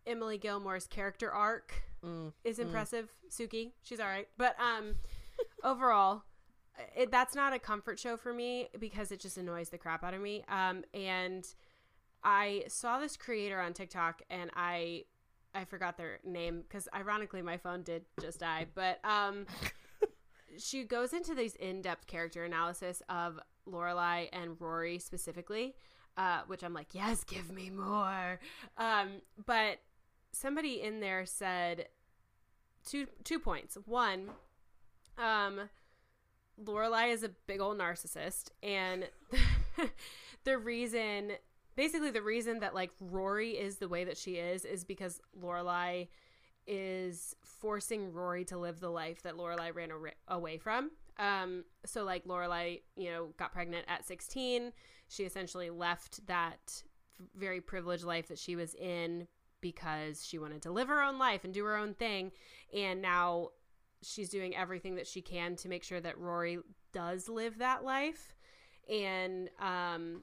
Emily 0.06 0.38
Gilmore's 0.38 0.86
character 0.86 1.30
arc 1.30 1.84
mm, 2.04 2.32
is 2.44 2.58
mm. 2.58 2.62
impressive. 2.62 3.12
Mm. 3.26 3.48
Sookie, 3.48 3.72
she's 3.82 4.00
all 4.00 4.06
right, 4.06 4.28
but 4.36 4.56
um, 4.60 4.96
overall. 5.64 6.22
It, 6.94 7.10
that's 7.10 7.34
not 7.34 7.54
a 7.54 7.58
comfort 7.58 7.98
show 7.98 8.18
for 8.18 8.34
me 8.34 8.68
because 8.78 9.10
it 9.10 9.18
just 9.18 9.38
annoys 9.38 9.70
the 9.70 9.78
crap 9.78 10.04
out 10.04 10.12
of 10.12 10.20
me. 10.20 10.44
Um, 10.46 10.84
and 10.92 11.48
I 12.26 12.64
saw 12.66 12.98
this 12.98 13.16
creator 13.16 13.60
on 13.60 13.72
TikTok 13.72 14.20
and 14.28 14.50
I 14.56 15.04
I 15.54 15.64
forgot 15.64 15.96
their 15.96 16.18
name 16.24 16.62
because 16.62 16.88
ironically 16.94 17.40
my 17.40 17.56
phone 17.56 17.82
did 17.84 18.04
just 18.20 18.40
die, 18.40 18.66
but 18.74 18.98
um 19.04 19.46
she 20.58 20.82
goes 20.82 21.12
into 21.12 21.36
these 21.36 21.54
in-depth 21.54 22.08
character 22.08 22.44
analysis 22.44 23.00
of 23.08 23.38
Lorelai 23.68 24.28
and 24.32 24.60
Rory 24.60 24.98
specifically, 24.98 25.76
uh, 26.16 26.40
which 26.48 26.64
I'm 26.64 26.74
like, 26.74 26.94
yes, 26.94 27.22
give 27.22 27.50
me 27.52 27.70
more. 27.70 28.40
Um, 28.76 29.20
but 29.46 29.78
somebody 30.32 30.82
in 30.82 30.98
there 30.98 31.26
said 31.26 31.86
two 32.84 33.06
two 33.22 33.38
points. 33.38 33.78
One, 33.86 34.30
um, 35.16 35.68
Lorelai 36.60 37.12
is 37.12 37.22
a 37.22 37.28
big 37.28 37.60
old 37.60 37.78
narcissist, 37.78 38.50
and 38.64 39.08
the 40.44 40.58
reason 40.58 41.32
basically 41.76 42.10
the 42.10 42.22
reason 42.22 42.60
that 42.60 42.74
like 42.74 42.90
Rory 43.00 43.50
is 43.50 43.76
the 43.76 43.88
way 43.88 44.04
that 44.04 44.16
she 44.16 44.32
is 44.32 44.64
is 44.64 44.84
because 44.84 45.20
Lorelai 45.40 46.08
is 46.66 47.36
forcing 47.44 48.12
Rory 48.12 48.44
to 48.46 48.58
live 48.58 48.80
the 48.80 48.90
life 48.90 49.22
that 49.22 49.36
Lorelai 49.36 49.74
ran 49.74 49.90
away 50.28 50.58
from. 50.58 50.90
Um, 51.18 51.64
so 51.84 52.04
like 52.04 52.24
Lorelai, 52.24 52.82
you 52.96 53.10
know, 53.10 53.28
got 53.38 53.52
pregnant 53.52 53.84
at 53.88 54.06
16. 54.06 54.72
She 55.08 55.22
essentially 55.22 55.70
left 55.70 56.26
that 56.26 56.82
very 57.34 57.60
privileged 57.60 58.04
life 58.04 58.28
that 58.28 58.38
she 58.38 58.56
was 58.56 58.74
in 58.74 59.28
because 59.60 60.26
she 60.26 60.38
wanted 60.38 60.62
to 60.62 60.70
live 60.70 60.88
her 60.88 61.02
own 61.02 61.18
life 61.18 61.44
and 61.44 61.54
do 61.54 61.64
her 61.64 61.76
own 61.76 61.94
thing. 61.94 62.32
And 62.74 63.00
now 63.00 63.50
she's 64.02 64.28
doing 64.28 64.54
everything 64.54 64.96
that 64.96 65.06
she 65.06 65.22
can 65.22 65.56
to 65.56 65.68
make 65.68 65.82
sure 65.82 66.00
that 66.00 66.18
Rory 66.18 66.58
does 66.92 67.28
live 67.28 67.58
that 67.58 67.84
life. 67.84 68.34
And 68.88 69.50
um 69.60 70.22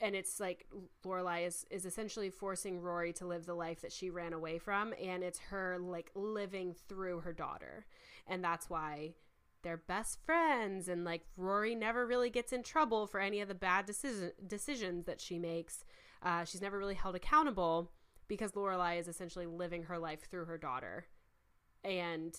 and 0.00 0.14
it's 0.14 0.38
like 0.40 0.66
Lorelai 1.04 1.46
is 1.46 1.66
is 1.70 1.84
essentially 1.84 2.30
forcing 2.30 2.80
Rory 2.80 3.12
to 3.14 3.26
live 3.26 3.46
the 3.46 3.54
life 3.54 3.80
that 3.80 3.92
she 3.92 4.10
ran 4.10 4.32
away 4.32 4.58
from 4.58 4.94
and 5.02 5.22
it's 5.22 5.38
her 5.50 5.78
like 5.78 6.10
living 6.14 6.74
through 6.88 7.20
her 7.20 7.32
daughter. 7.32 7.86
And 8.26 8.42
that's 8.44 8.68
why 8.70 9.14
they're 9.62 9.76
best 9.76 10.18
friends 10.24 10.88
and 10.88 11.04
like 11.04 11.22
Rory 11.36 11.74
never 11.74 12.06
really 12.06 12.30
gets 12.30 12.52
in 12.52 12.62
trouble 12.62 13.06
for 13.06 13.20
any 13.20 13.40
of 13.40 13.48
the 13.48 13.54
bad 13.54 13.86
decision, 13.86 14.32
decisions 14.46 15.06
that 15.06 15.20
she 15.20 15.38
makes. 15.38 15.84
Uh, 16.22 16.44
she's 16.44 16.62
never 16.62 16.78
really 16.78 16.94
held 16.94 17.14
accountable 17.14 17.90
because 18.28 18.52
Lorelai 18.52 18.98
is 18.98 19.08
essentially 19.08 19.46
living 19.46 19.84
her 19.84 19.98
life 19.98 20.28
through 20.30 20.44
her 20.44 20.58
daughter. 20.58 21.06
And 21.84 22.38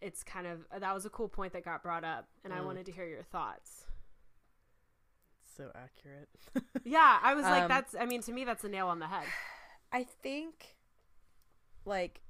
it's 0.00 0.22
kind 0.22 0.46
of 0.46 0.66
that 0.78 0.92
was 0.92 1.06
a 1.06 1.10
cool 1.10 1.28
point 1.28 1.54
that 1.54 1.64
got 1.64 1.82
brought 1.82 2.04
up 2.04 2.28
and 2.44 2.52
mm. 2.52 2.58
I 2.58 2.60
wanted 2.60 2.84
to 2.86 2.92
hear 2.92 3.06
your 3.06 3.22
thoughts. 3.22 3.86
So 5.56 5.70
accurate. 5.74 6.28
yeah, 6.84 7.18
I 7.22 7.34
was 7.34 7.44
like 7.44 7.64
um, 7.64 7.68
that's 7.68 7.94
I 7.98 8.06
mean 8.06 8.22
to 8.22 8.32
me 8.32 8.44
that's 8.44 8.64
a 8.64 8.68
nail 8.68 8.88
on 8.88 8.98
the 8.98 9.06
head. 9.06 9.26
I 9.92 10.04
think 10.22 10.76
like 11.84 12.22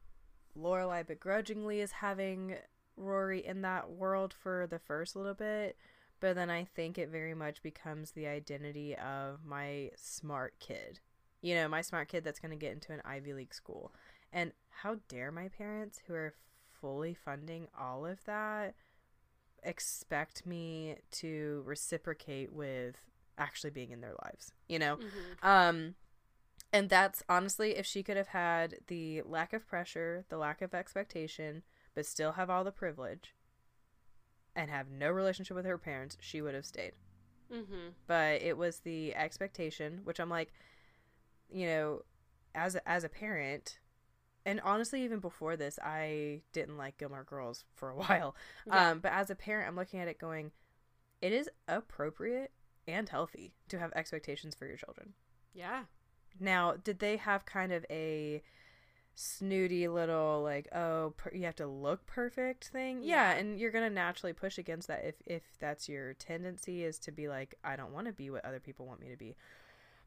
Lorelai 0.59 1.06
begrudgingly 1.06 1.80
is 1.80 1.92
having 1.92 2.56
Rory 2.96 3.44
in 3.44 3.62
that 3.62 3.90
world 3.90 4.34
for 4.34 4.66
the 4.66 4.78
first 4.78 5.16
little 5.16 5.34
bit, 5.34 5.76
but 6.20 6.34
then 6.34 6.51
I 6.51 6.64
think 6.64 6.98
it 6.98 7.09
very 7.09 7.34
much 7.34 7.62
becomes 7.62 8.12
the 8.12 8.26
identity 8.26 8.96
of 8.96 9.44
my 9.44 9.90
smart 9.96 10.55
kid. 10.60 11.01
You 11.42 11.55
know, 11.55 11.68
my 11.68 11.82
smart 11.82 12.09
kid 12.09 12.24
that's 12.24 12.40
going 12.40 12.52
to 12.52 12.56
get 12.56 12.72
into 12.72 12.92
an 12.92 13.02
Ivy 13.05 13.34
League 13.34 13.55
school. 13.55 13.92
And 14.32 14.52
how 14.70 14.96
dare 15.09 15.30
my 15.30 15.48
parents, 15.48 16.01
who 16.06 16.14
are 16.14 16.34
fully 16.80 17.14
funding 17.14 17.68
all 17.78 18.06
of 18.06 18.24
that, 18.24 18.74
expect 19.62 20.46
me 20.46 20.96
to 21.10 21.62
reciprocate 21.66 22.52
with 22.52 22.96
actually 23.39 23.70
being 23.70 23.90
in 23.90 24.01
their 24.01 24.15
lives, 24.24 24.52
you 24.69 24.78
know? 24.78 24.97
Mm-hmm. 24.97 25.47
Um, 25.47 25.94
and 26.73 26.89
that's 26.89 27.23
honestly, 27.28 27.77
if 27.77 27.86
she 27.86 28.02
could 28.02 28.16
have 28.16 28.28
had 28.28 28.77
the 28.89 29.23
lack 29.23 29.52
of 29.52 29.66
pressure, 29.66 30.24
the 30.28 30.39
lack 30.39 30.61
of 30.61 30.74
expectation, 30.74 31.62
but 31.94 32.06
still 32.06 32.32
have 32.32 32.51
all 32.51 32.65
the 32.65 32.73
privilege 32.73 33.35
and 34.56 34.70
have 34.70 34.90
no 34.90 35.11
relationship 35.11 35.56
with 35.56 35.66
her 35.66 35.78
parents, 35.78 36.16
she 36.20 36.43
would 36.43 36.55
have 36.55 36.66
stayed. 36.66 36.93
Mm-hmm. 37.52 37.90
But 38.06 38.43
it 38.43 38.56
was 38.56 38.81
the 38.81 39.15
expectation, 39.15 40.01
which 40.05 40.19
I'm 40.19 40.31
like, 40.31 40.52
you 41.48 41.66
know, 41.66 42.02
as 42.55 42.74
a, 42.74 42.89
as 42.89 43.05
a 43.05 43.09
parent, 43.09 43.78
and 44.47 44.61
honestly, 44.62 45.02
even 45.05 45.20
before 45.20 45.56
this, 45.56 45.78
I 45.82 46.43
didn't 46.52 46.77
like 46.77 46.98
Gilmore 46.98 47.24
Girls 47.24 47.65
for 47.74 47.90
a 47.90 47.97
while. 47.97 48.35
Yeah. 48.66 48.90
Um, 48.90 48.98
but 48.98 49.12
as 49.12 49.31
a 49.31 49.35
parent, 49.35 49.69
I'm 49.69 49.77
looking 49.77 50.01
at 50.01 50.09
it 50.09 50.19
going, 50.19 50.52
it 51.23 51.32
is 51.32 51.48
appropriate 51.69 52.51
and 52.86 53.09
healthy 53.09 53.55
to 53.69 53.78
have 53.78 53.93
expectations 53.94 54.55
for 54.55 54.66
your 54.66 54.77
children. 54.77 55.15
Yeah. 55.52 55.85
Now, 56.40 56.74
did 56.82 56.98
they 56.98 57.16
have 57.16 57.47
kind 57.47 57.73
of 57.73 57.85
a 57.90 58.43
snooty 59.16 59.86
little 59.86 60.43
like 60.43 60.66
oh 60.74 61.15
per- 61.16 61.31
you 61.32 61.44
have 61.44 61.55
to 61.55 61.66
look 61.69 62.05
perfect 62.05 62.66
thing 62.69 63.01
yeah. 63.01 63.31
yeah 63.31 63.39
and 63.39 63.61
you're 63.61 63.70
gonna 63.70 63.89
naturally 63.89 64.32
push 64.32 64.59
against 64.59 64.89
that 64.89 65.05
if 65.05 65.15
if 65.24 65.43
that's 65.61 65.89
your 65.89 66.15
tendency 66.15 66.82
is 66.82 66.98
to 66.98 67.12
be 67.12 67.28
like 67.28 67.55
i 67.62 67.77
don't 67.77 67.93
want 67.93 68.09
to 68.09 68.12
be 68.12 68.28
what 68.28 68.44
other 68.44 68.59
people 68.59 68.86
want 68.86 69.01
me 69.01 69.09
to 69.09 69.16
be 69.16 69.36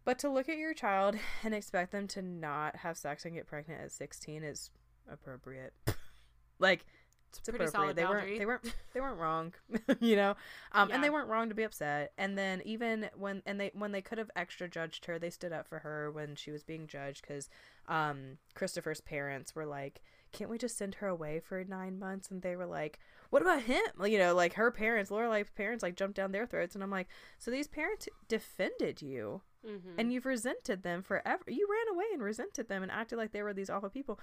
but 0.04 0.20
to 0.20 0.30
look 0.30 0.49
at 0.49 0.58
your 0.58 0.74
child 0.74 1.16
and 1.44 1.54
expect 1.54 1.94
them 1.94 2.06
to 2.06 2.22
not 2.22 2.76
have 2.78 2.98
sex 2.98 3.24
and 3.24 3.34
get 3.34 3.48
pregnant 3.48 3.82
at 3.82 3.91
16 3.94 4.44
is 4.44 4.72
appropriate 5.10 5.74
like 6.60 6.86
it's, 7.30 7.40
it's 7.40 7.49
pretty 7.49 7.72
solid 7.72 7.95
they 7.95 8.04
boundary. 8.04 8.22
weren't 8.22 8.40
they 8.40 8.45
weren't 8.45 8.76
they 8.94 9.02
weren't 9.02 9.20
wrong 9.20 9.54
you 9.99 10.16
know? 10.16 10.36
Um 10.72 10.90
yeah. 10.90 10.95
and 10.95 11.04
they 11.04 11.10
weren't 11.10 11.30
wrong 11.30 11.49
to 11.49 11.56
be 11.56 11.64
upset. 11.64 12.14
And 12.18 12.38
then 12.38 12.62
even 12.66 13.10
when 13.16 13.41
and 13.45 13.60
they 13.60 13.72
when 13.74 13.91
they 13.91 14.02
could 14.02 14.18
have 14.18 14.32
extra 14.36 14.68
judged 14.68 15.06
her 15.06 15.20
they 15.20 15.30
stood 15.30 15.52
up 15.52 15.68
for 15.68 15.80
her 15.80 16.12
when 16.12 16.36
she 16.36 16.52
was 16.52 16.64
being 16.64 16.88
judged 16.88 17.22
because 17.22 17.49
um 17.88 18.38
christopher's 18.54 19.02
parents 19.02 19.56
were 19.56 19.66
like 19.66 20.02
can't 20.34 20.49
we 20.49 20.58
just 20.58 20.78
send 20.78 20.95
her 20.95 21.08
away 21.08 21.40
for 21.40 21.64
nine 21.64 21.98
months? 21.98 22.30
And 22.30 22.41
they 22.41 22.56
were 22.56 22.66
like 22.66 22.99
what 23.30 23.41
about 23.41 23.64
him? 23.64 23.82
You 24.06 24.20
know 24.20 24.34
like 24.34 24.54
her 24.54 24.72
parents 24.72 25.12
lorelai's 25.12 25.49
parents 25.49 25.84
like 25.84 25.95
jumped 25.95 26.18
down 26.18 26.32
their 26.32 26.45
throats. 26.45 26.76
And 26.76 26.84
i'm 26.84 26.91
like 26.91 27.08
so 27.38 27.52
these 27.52 27.68
parents 27.68 28.08
defended 28.28 29.02
you 29.02 29.41
mm-hmm. 29.68 29.99
and 29.99 30.12
you've 30.12 30.26
resented 30.26 30.84
them 30.84 31.02
forever. 31.02 31.44
You 31.48 31.68
ran 31.70 31.95
away 31.95 32.06
and 32.14 32.24
resented 32.24 32.68
them 32.68 32.84
and 32.84 32.91
acted 32.91 33.18
like 33.18 33.32
they 33.32 33.44
were 33.44 33.54
these 33.54 33.70
awful 33.70 33.90
people. 33.90 34.20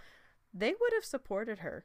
They 0.52 0.74
would 0.78 0.92
have 0.94 1.04
supported 1.04 1.58
her 1.58 1.84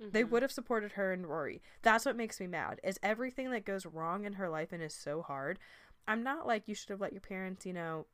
Mm-hmm. 0.00 0.10
They 0.12 0.24
would 0.24 0.42
have 0.42 0.52
supported 0.52 0.92
her 0.92 1.12
and 1.12 1.26
Rory. 1.26 1.62
That's 1.82 2.04
what 2.04 2.16
makes 2.16 2.40
me 2.40 2.46
mad. 2.46 2.80
Is 2.82 2.98
everything 3.02 3.50
that 3.50 3.64
goes 3.64 3.86
wrong 3.86 4.24
in 4.24 4.34
her 4.34 4.48
life 4.48 4.72
and 4.72 4.82
is 4.82 4.94
so 4.94 5.22
hard. 5.22 5.58
I'm 6.06 6.22
not 6.22 6.46
like 6.46 6.64
you 6.66 6.74
should 6.74 6.90
have 6.90 7.00
let 7.00 7.12
your 7.12 7.20
parents, 7.20 7.64
you 7.64 7.72
know, 7.72 8.06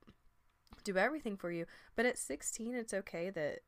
do 0.85 0.97
everything 0.97 1.37
for 1.37 1.51
you. 1.51 1.67
But 1.97 2.07
at 2.07 2.19
16, 2.19 2.75
it's 2.75 2.95
okay 2.95 3.31
that 3.31 3.61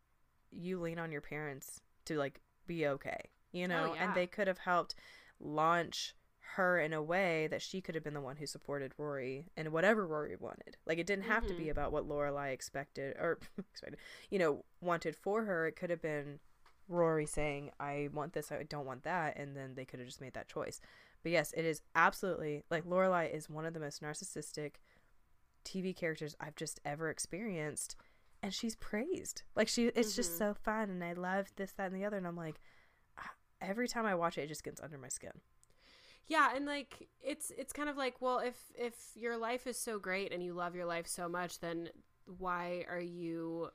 you 0.50 0.80
lean 0.80 0.98
on 0.98 1.12
your 1.12 1.20
parents 1.20 1.80
to 2.04 2.16
like 2.16 2.40
be 2.66 2.86
okay, 2.86 3.30
you 3.52 3.66
know, 3.66 3.88
oh, 3.90 3.94
yeah. 3.94 4.04
and 4.04 4.14
they 4.14 4.26
could 4.26 4.46
have 4.46 4.58
helped 4.58 4.94
launch 5.40 6.14
her 6.56 6.78
in 6.78 6.92
a 6.92 7.02
way 7.02 7.46
that 7.46 7.62
she 7.62 7.80
could 7.80 7.94
have 7.94 8.04
been 8.04 8.14
the 8.14 8.20
one 8.20 8.36
who 8.36 8.46
supported 8.46 8.92
Rory 8.98 9.46
and 9.56 9.72
whatever 9.72 10.06
Rory 10.06 10.36
wanted. 10.38 10.76
Like 10.86 10.98
it 10.98 11.06
didn't 11.06 11.24
have 11.24 11.44
mm-hmm. 11.44 11.52
to 11.52 11.58
be 11.58 11.62
mm-hmm. 11.64 11.70
about 11.72 11.92
what 11.92 12.08
Lorelai 12.08 12.52
expected 12.52 13.16
or 13.18 13.38
expected, 13.58 13.98
you 14.30 14.38
know, 14.38 14.64
wanted 14.80 15.16
for 15.16 15.44
her. 15.44 15.66
It 15.66 15.76
could 15.76 15.90
have 15.90 16.02
been 16.02 16.40
Rory 16.92 17.26
saying, 17.26 17.70
I 17.80 18.08
want 18.12 18.32
this, 18.32 18.52
I 18.52 18.62
don't 18.62 18.86
want 18.86 19.02
that, 19.04 19.36
and 19.36 19.56
then 19.56 19.74
they 19.74 19.84
could 19.84 19.98
have 19.98 20.08
just 20.08 20.20
made 20.20 20.34
that 20.34 20.48
choice. 20.48 20.80
But 21.22 21.32
yes, 21.32 21.52
it 21.56 21.64
is 21.64 21.82
absolutely 21.94 22.64
like 22.70 22.84
Lorelai 22.84 23.32
is 23.32 23.48
one 23.48 23.64
of 23.64 23.74
the 23.74 23.80
most 23.80 24.02
narcissistic 24.02 24.74
TV 25.64 25.94
characters 25.94 26.36
I've 26.40 26.56
just 26.56 26.80
ever 26.84 27.08
experienced. 27.10 27.96
And 28.42 28.52
she's 28.52 28.74
praised. 28.76 29.42
Like 29.54 29.68
she 29.68 29.86
it's 29.86 30.10
mm-hmm. 30.10 30.16
just 30.16 30.36
so 30.36 30.54
fun 30.54 30.90
and 30.90 31.04
I 31.04 31.12
love 31.12 31.46
this, 31.56 31.72
that, 31.72 31.92
and 31.92 32.00
the 32.00 32.04
other. 32.04 32.16
And 32.16 32.26
I'm 32.26 32.36
like, 32.36 32.60
ah, 33.18 33.30
every 33.60 33.86
time 33.86 34.04
I 34.04 34.14
watch 34.14 34.36
it, 34.36 34.42
it 34.42 34.48
just 34.48 34.64
gets 34.64 34.80
under 34.80 34.98
my 34.98 35.08
skin. 35.08 35.32
Yeah, 36.26 36.50
and 36.54 36.66
like 36.66 37.08
it's 37.22 37.52
it's 37.56 37.72
kind 37.72 37.88
of 37.88 37.96
like, 37.96 38.20
well, 38.20 38.38
if 38.38 38.56
if 38.74 38.94
your 39.14 39.36
life 39.36 39.66
is 39.66 39.78
so 39.78 39.98
great 39.98 40.32
and 40.32 40.42
you 40.42 40.54
love 40.54 40.74
your 40.74 40.86
life 40.86 41.06
so 41.06 41.28
much, 41.28 41.60
then 41.60 41.88
why 42.38 42.84
are 42.88 43.00
you 43.00 43.68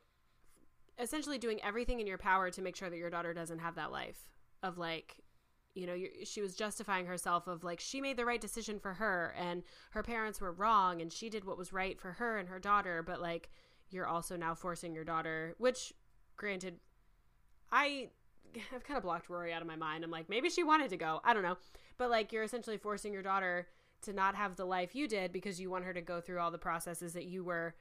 essentially 0.99 1.37
doing 1.37 1.59
everything 1.63 1.99
in 1.99 2.07
your 2.07 2.17
power 2.17 2.49
to 2.49 2.61
make 2.61 2.75
sure 2.75 2.89
that 2.89 2.97
your 2.97 3.09
daughter 3.09 3.33
doesn't 3.33 3.59
have 3.59 3.75
that 3.75 3.91
life 3.91 4.29
of 4.63 4.77
like 4.77 5.17
you 5.75 5.85
know 5.85 5.95
she 6.23 6.41
was 6.41 6.55
justifying 6.55 7.05
herself 7.05 7.47
of 7.47 7.63
like 7.63 7.79
she 7.79 8.01
made 8.01 8.17
the 8.17 8.25
right 8.25 8.41
decision 8.41 8.79
for 8.79 8.93
her 8.95 9.35
and 9.37 9.63
her 9.91 10.01
parents 10.01 10.41
were 10.41 10.51
wrong 10.51 11.01
and 11.01 11.13
she 11.13 11.29
did 11.29 11.45
what 11.45 11.57
was 11.57 11.71
right 11.71 11.99
for 11.99 12.13
her 12.13 12.37
and 12.37 12.49
her 12.49 12.59
daughter 12.59 13.03
but 13.03 13.21
like 13.21 13.49
you're 13.89 14.07
also 14.07 14.35
now 14.35 14.55
forcing 14.55 14.95
your 14.95 15.03
daughter 15.03 15.53
which 15.59 15.93
granted 16.35 16.79
i 17.71 18.09
have 18.71 18.83
kind 18.83 18.97
of 18.97 19.03
blocked 19.03 19.29
rory 19.29 19.53
out 19.53 19.61
of 19.61 19.67
my 19.67 19.75
mind. 19.75 20.03
I'm 20.03 20.11
like 20.11 20.29
maybe 20.29 20.49
she 20.49 20.63
wanted 20.63 20.89
to 20.89 20.97
go. 20.97 21.21
I 21.23 21.33
don't 21.33 21.43
know. 21.43 21.57
But 21.97 22.09
like 22.09 22.31
you're 22.31 22.43
essentially 22.43 22.77
forcing 22.77 23.13
your 23.13 23.23
daughter 23.23 23.67
to 24.03 24.13
not 24.13 24.35
have 24.35 24.55
the 24.55 24.65
life 24.65 24.95
you 24.95 25.07
did 25.07 25.31
because 25.31 25.59
you 25.59 25.69
want 25.69 25.85
her 25.85 25.93
to 25.93 26.01
go 26.01 26.21
through 26.21 26.39
all 26.39 26.51
the 26.51 26.57
processes 26.57 27.13
that 27.13 27.25
you 27.25 27.43
were 27.43 27.75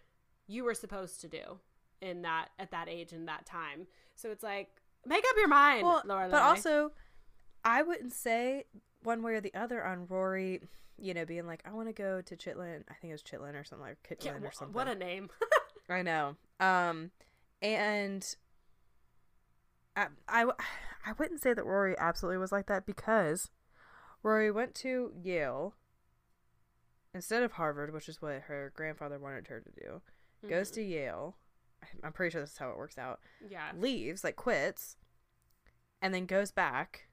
you 0.47 0.65
were 0.65 0.75
supposed 0.75 1.21
to 1.21 1.29
do 1.29 1.59
in 2.01 2.23
that 2.23 2.49
at 2.59 2.71
that 2.71 2.89
age 2.89 3.13
and 3.13 3.29
that 3.29 3.47
time. 3.47 3.87
So 4.15 4.31
it's 4.31 4.43
like 4.43 4.69
make 5.05 5.25
up 5.29 5.37
your 5.37 5.49
mind, 5.49 5.87
well, 5.87 6.03
Laura. 6.05 6.29
But 6.31 6.43
also, 6.43 6.93
I 7.65 7.83
wouldn't 7.83 8.13
say 8.13 8.65
one 9.03 9.23
way 9.23 9.35
or 9.35 9.41
the 9.41 9.55
other 9.55 9.85
on 9.85 10.07
Rory. 10.09 10.61
You 10.99 11.13
know, 11.13 11.27
being 11.27 11.47
like, 11.47 11.63
I 11.67 11.73
want 11.75 11.89
to 11.89 11.93
go 11.93 12.23
to 12.23 12.37
Chitlin. 12.37 12.83
I 12.89 12.95
think 12.95 13.11
it 13.11 13.13
was 13.13 13.23
Chitlin 13.23 13.55
or 13.55 13.65
something 13.65 13.87
like 13.87 13.99
Kitlin 14.09 14.25
yeah, 14.25 14.49
or 14.49 14.53
something. 14.53 14.75
What 14.75 14.89
a 14.89 14.95
name! 14.95 15.29
I 15.91 16.03
know. 16.03 16.37
Um, 16.59 17.11
and 17.63 18.27
I, 19.95 20.07
I, 20.29 20.45
I 21.05 21.13
wouldn't 21.19 21.43
say 21.43 21.55
that 21.55 21.65
Rory 21.65 21.95
absolutely 21.99 22.39
was 22.39 22.53
like 22.53 22.67
that 22.67 22.87
because 22.87 23.51
Rory 24.23 24.51
went 24.51 24.75
to 24.77 25.13
Yale 25.23 25.75
instead 27.15 27.43
of 27.43 27.53
Harvard, 27.53 27.93
which 27.93 28.09
is 28.09 28.21
what 28.21 28.43
her 28.43 28.73
grandfather 28.75 29.19
wanted 29.19 29.49
her 29.49 29.61
to 29.61 29.71
do. 29.71 29.87
Mm-hmm. 30.45 30.49
Goes 30.49 30.71
to 30.73 30.83
Yale, 30.83 31.37
I'm 32.03 32.13
pretty 32.13 32.33
sure 32.33 32.41
this 32.41 32.53
is 32.53 32.59
how 32.59 32.71
it 32.71 32.79
works 32.79 32.99
out. 32.99 33.21
Yeah. 33.49 33.71
Leaves, 33.77 34.25
like 34.25 34.37
quits, 34.37 34.97
and 36.01 36.15
then 36.15 36.27
goes 36.27 36.51
back 36.51 37.09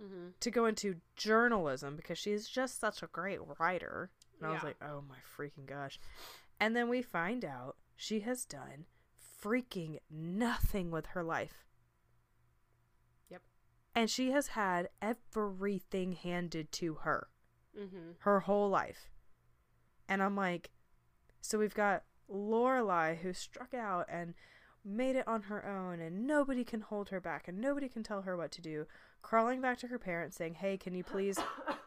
mm-hmm. 0.00 0.28
to 0.40 0.50
go 0.50 0.66
into 0.66 0.96
journalism 1.16 1.96
because 1.96 2.18
she's 2.18 2.48
just 2.48 2.80
such 2.80 3.02
a 3.02 3.08
great 3.08 3.40
writer. 3.58 4.10
And 4.40 4.42
yeah. 4.42 4.50
I 4.50 4.54
was 4.54 4.62
like, 4.62 4.82
oh 4.82 5.02
my 5.08 5.18
freaking 5.36 5.66
gosh. 5.66 5.98
And 6.60 6.76
then 6.76 6.88
we 6.88 7.02
find 7.02 7.44
out 7.44 7.76
she 7.96 8.20
has 8.20 8.44
done 8.44 8.86
freaking 9.42 9.98
nothing 10.10 10.90
with 10.90 11.06
her 11.06 11.22
life. 11.24 11.64
Yep. 13.30 13.42
And 13.94 14.08
she 14.08 14.30
has 14.30 14.48
had 14.48 14.88
everything 15.00 16.12
handed 16.12 16.72
to 16.72 16.94
her 17.02 17.28
Mm-hmm. 17.78 18.10
her 18.18 18.40
whole 18.40 18.68
life. 18.68 19.08
And 20.06 20.22
I'm 20.22 20.36
like, 20.36 20.68
so 21.40 21.58
we've 21.58 21.72
got 21.72 22.02
Lorelai 22.30 23.16
who 23.18 23.32
struck 23.32 23.74
out 23.74 24.06
and 24.08 24.34
made 24.84 25.16
it 25.16 25.26
on 25.28 25.42
her 25.42 25.64
own, 25.66 26.00
and 26.00 26.26
nobody 26.26 26.64
can 26.64 26.80
hold 26.80 27.10
her 27.10 27.20
back, 27.20 27.46
and 27.48 27.60
nobody 27.60 27.88
can 27.88 28.02
tell 28.02 28.22
her 28.22 28.36
what 28.36 28.50
to 28.52 28.60
do. 28.60 28.86
Crawling 29.22 29.60
back 29.60 29.78
to 29.78 29.86
her 29.88 29.98
parents, 29.98 30.36
saying, 30.36 30.54
"Hey, 30.54 30.76
can 30.76 30.94
you 30.94 31.04
please 31.04 31.38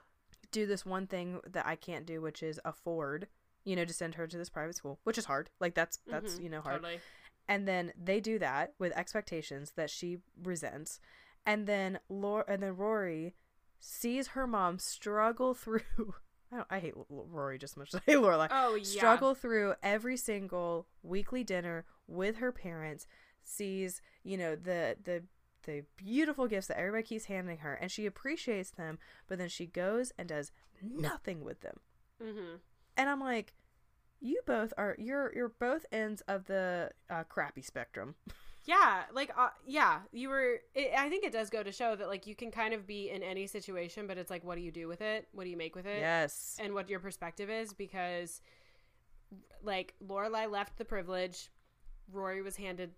do 0.52 0.66
this 0.66 0.86
one 0.86 1.08
thing 1.08 1.42
that 1.48 1.66
I 1.66 1.76
can't 1.76 2.06
do, 2.06 2.22
which 2.22 2.42
is 2.42 2.60
afford, 2.64 3.28
you 3.66 3.76
know, 3.76 3.84
to 3.86 3.94
send 3.94 4.16
her 4.16 4.28
to 4.28 4.38
this 4.38 4.50
private 4.50 4.76
school, 4.76 5.00
which 5.04 5.18
is 5.18 5.26
hard. 5.26 5.50
Like 5.60 5.74
that's 5.76 6.00
that's 6.08 6.36
Mhm, 6.36 6.44
you 6.44 6.50
know 6.50 6.62
hard." 6.62 6.82
Totally. 6.82 7.00
and 7.48 7.68
then 7.68 7.92
they 8.02 8.20
do 8.22 8.40
that 8.40 8.74
with 8.80 8.94
expectations 8.94 9.74
that 9.76 9.90
she 9.90 10.20
resents 10.42 11.00
and 11.46 11.68
then 11.68 12.00
Lor- 12.10 12.46
and 12.50 12.64
then 12.64 12.76
Rory 12.76 13.36
sees 13.80 14.30
her 14.30 14.48
mom 14.48 14.80
struggle 14.80 15.54
through 15.64 16.16
I, 16.56 16.58
don't, 16.58 16.68
I 16.72 16.80
hate 16.80 16.94
Rory 17.10 17.58
just 17.58 17.74
as 17.74 17.78
much 17.78 17.94
as 17.94 17.96
I 18.08 18.12
hate 18.12 18.18
Lorelai 18.18 18.48
Oh 18.52 18.76
yeah. 18.76 18.84
struggle 18.84 19.36
through 19.36 19.76
every 19.84 20.18
single 20.18 20.88
weekly 21.04 21.44
dinner 21.44 21.86
with 22.08 22.38
her 22.38 22.52
parents 22.52 23.06
sees 23.44 24.02
you 24.24 24.38
know 24.38 24.56
the 24.56 24.98
the 25.04 25.24
the 25.66 25.84
beautiful 25.98 26.48
gifts 26.48 26.68
that 26.68 26.78
everybody 26.78 27.04
keeps 27.04 27.26
handing 27.26 27.58
her 27.60 27.74
and 27.76 27.92
she 27.92 28.06
appreciates 28.06 28.70
them 28.72 28.98
but 29.28 29.38
then 29.38 29.50
she 29.50 29.66
goes 29.66 30.12
and 30.18 30.30
does 30.30 30.52
nothing 30.82 31.44
with 31.44 31.62
them 31.62 31.80
Mm-hmm. 32.24 32.56
and 32.98 33.10
I'm 33.10 33.20
like, 33.20 33.54
you 34.22 34.40
both 34.46 34.74
are 34.78 34.96
you're 34.98 35.32
you're 35.36 35.50
both 35.60 35.86
ends 35.92 36.22
of 36.28 36.46
the 36.46 36.92
uh, 37.10 37.24
crappy 37.28 37.62
spectrum. 37.62 38.16
Yeah, 38.66 39.04
like 39.14 39.32
uh, 39.38 39.50
yeah, 39.66 40.00
you 40.12 40.30
were. 40.30 40.56
It, 40.74 40.92
I 40.98 41.08
think 41.10 41.24
it 41.24 41.32
does 41.32 41.50
go 41.50 41.62
to 41.62 41.72
show 41.72 41.96
that 41.96 42.08
like 42.08 42.26
you 42.26 42.36
can 42.36 42.50
kind 42.52 42.74
of 42.74 42.88
be 42.88 43.10
in 43.12 43.22
any 43.22 43.46
situation, 43.48 44.08
but 44.08 44.18
it's 44.18 44.32
like, 44.32 44.44
what 44.44 44.56
do 44.56 44.62
you 44.62 44.72
do 44.72 44.88
with 44.88 45.02
it? 45.02 45.28
What 45.34 45.44
do 45.44 45.50
you 45.52 45.58
make 45.58 45.76
with 45.76 45.86
it? 45.86 46.00
Yes. 46.00 46.58
and 46.60 46.74
what 46.74 46.90
your 46.90 47.00
perspective 47.00 47.50
is 47.50 47.74
because 47.74 48.42
like 49.64 49.94
Lorelai 50.06 50.50
left 50.50 50.78
the 50.78 50.86
privilege, 50.86 51.50
Rory 52.12 52.42
was 52.42 52.56
handed 52.56 52.92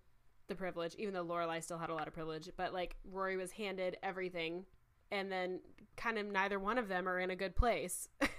the 0.48 0.54
privilege, 0.54 0.94
even 0.98 1.14
though 1.14 1.24
Lorelai 1.24 1.62
still 1.62 1.78
had 1.78 1.90
a 1.90 1.94
lot 1.94 2.06
of 2.08 2.14
privilege, 2.14 2.50
but 2.56 2.72
like 2.72 2.96
Rory 3.10 3.36
was 3.36 3.52
handed 3.52 3.96
everything 4.02 4.64
and 5.10 5.30
then 5.32 5.60
kind 5.96 6.18
of 6.18 6.26
neither 6.26 6.58
one 6.58 6.78
of 6.78 6.88
them 6.88 7.08
are 7.08 7.18
in 7.18 7.30
a 7.30 7.36
good 7.36 7.56
place 7.56 8.08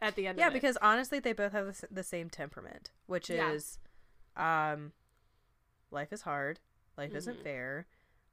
at 0.00 0.14
the 0.16 0.26
end 0.26 0.38
Yeah, 0.38 0.50
because 0.50 0.76
honestly, 0.80 1.18
they 1.20 1.32
both 1.32 1.52
have 1.52 1.80
the, 1.80 1.86
the 1.90 2.02
same 2.02 2.30
temperament, 2.30 2.90
which 3.06 3.30
Yeah. 3.30 3.50
is, 3.52 3.78
um, 4.36 4.92
life 5.94 6.12
is 6.12 6.22
hard. 6.22 6.60
Life 6.98 7.14
isn't 7.14 7.38
Mhm. 7.38 7.42
fair. 7.42 7.86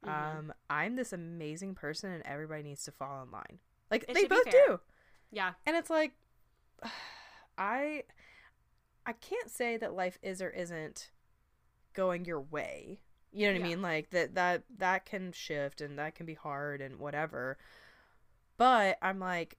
Mhm. 0.04 0.08
Um, 0.10 0.54
I'm 0.68 0.96
this 0.96 1.12
amazing 1.12 1.74
person, 1.74 2.10
and 2.10 2.22
everybody 2.24 2.62
needs 2.62 2.84
to 2.84 2.92
fall 2.92 3.22
in 3.22 3.30
line. 3.30 3.60
Like 3.90 4.04
It 4.08 4.14
they 4.14 4.24
both 4.26 4.50
do, 4.50 4.80
yeah. 5.30 5.54
and 5.66 5.76
it's 5.76 5.90
like, 5.90 6.12
I, 7.58 8.04
I 9.06 9.12
can't 9.12 9.50
say 9.50 9.76
that 9.76 9.94
life 9.94 10.18
is 10.22 10.40
or 10.42 10.50
isn't 10.50 11.10
going 11.92 12.24
your 12.24 12.40
way. 12.40 13.00
You 13.32 13.46
know 13.46 13.54
what 13.54 13.60
I 13.60 13.68
mean? 13.68 13.82
Like 13.82 14.10
that 14.10 14.34
that 14.34 14.64
that 14.78 15.06
can 15.06 15.32
shift 15.32 15.80
and 15.80 15.98
that 15.98 16.14
can 16.14 16.26
be 16.26 16.34
hard 16.34 16.80
and 16.80 16.98
whatever. 16.98 17.58
But 18.56 18.98
I'm 19.02 19.18
like, 19.18 19.56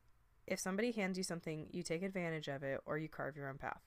if 0.48 0.60
somebody 0.60 0.92
hands 0.92 1.18
you 1.18 1.24
something, 1.24 1.68
you 1.72 1.84
take 1.84 2.04
advantage 2.04 2.48
of 2.48 2.64
it 2.64 2.82
or 2.86 2.98
you 2.98 3.08
carve 3.10 3.36
your 3.36 3.50
own 3.50 3.58
path. 3.58 3.82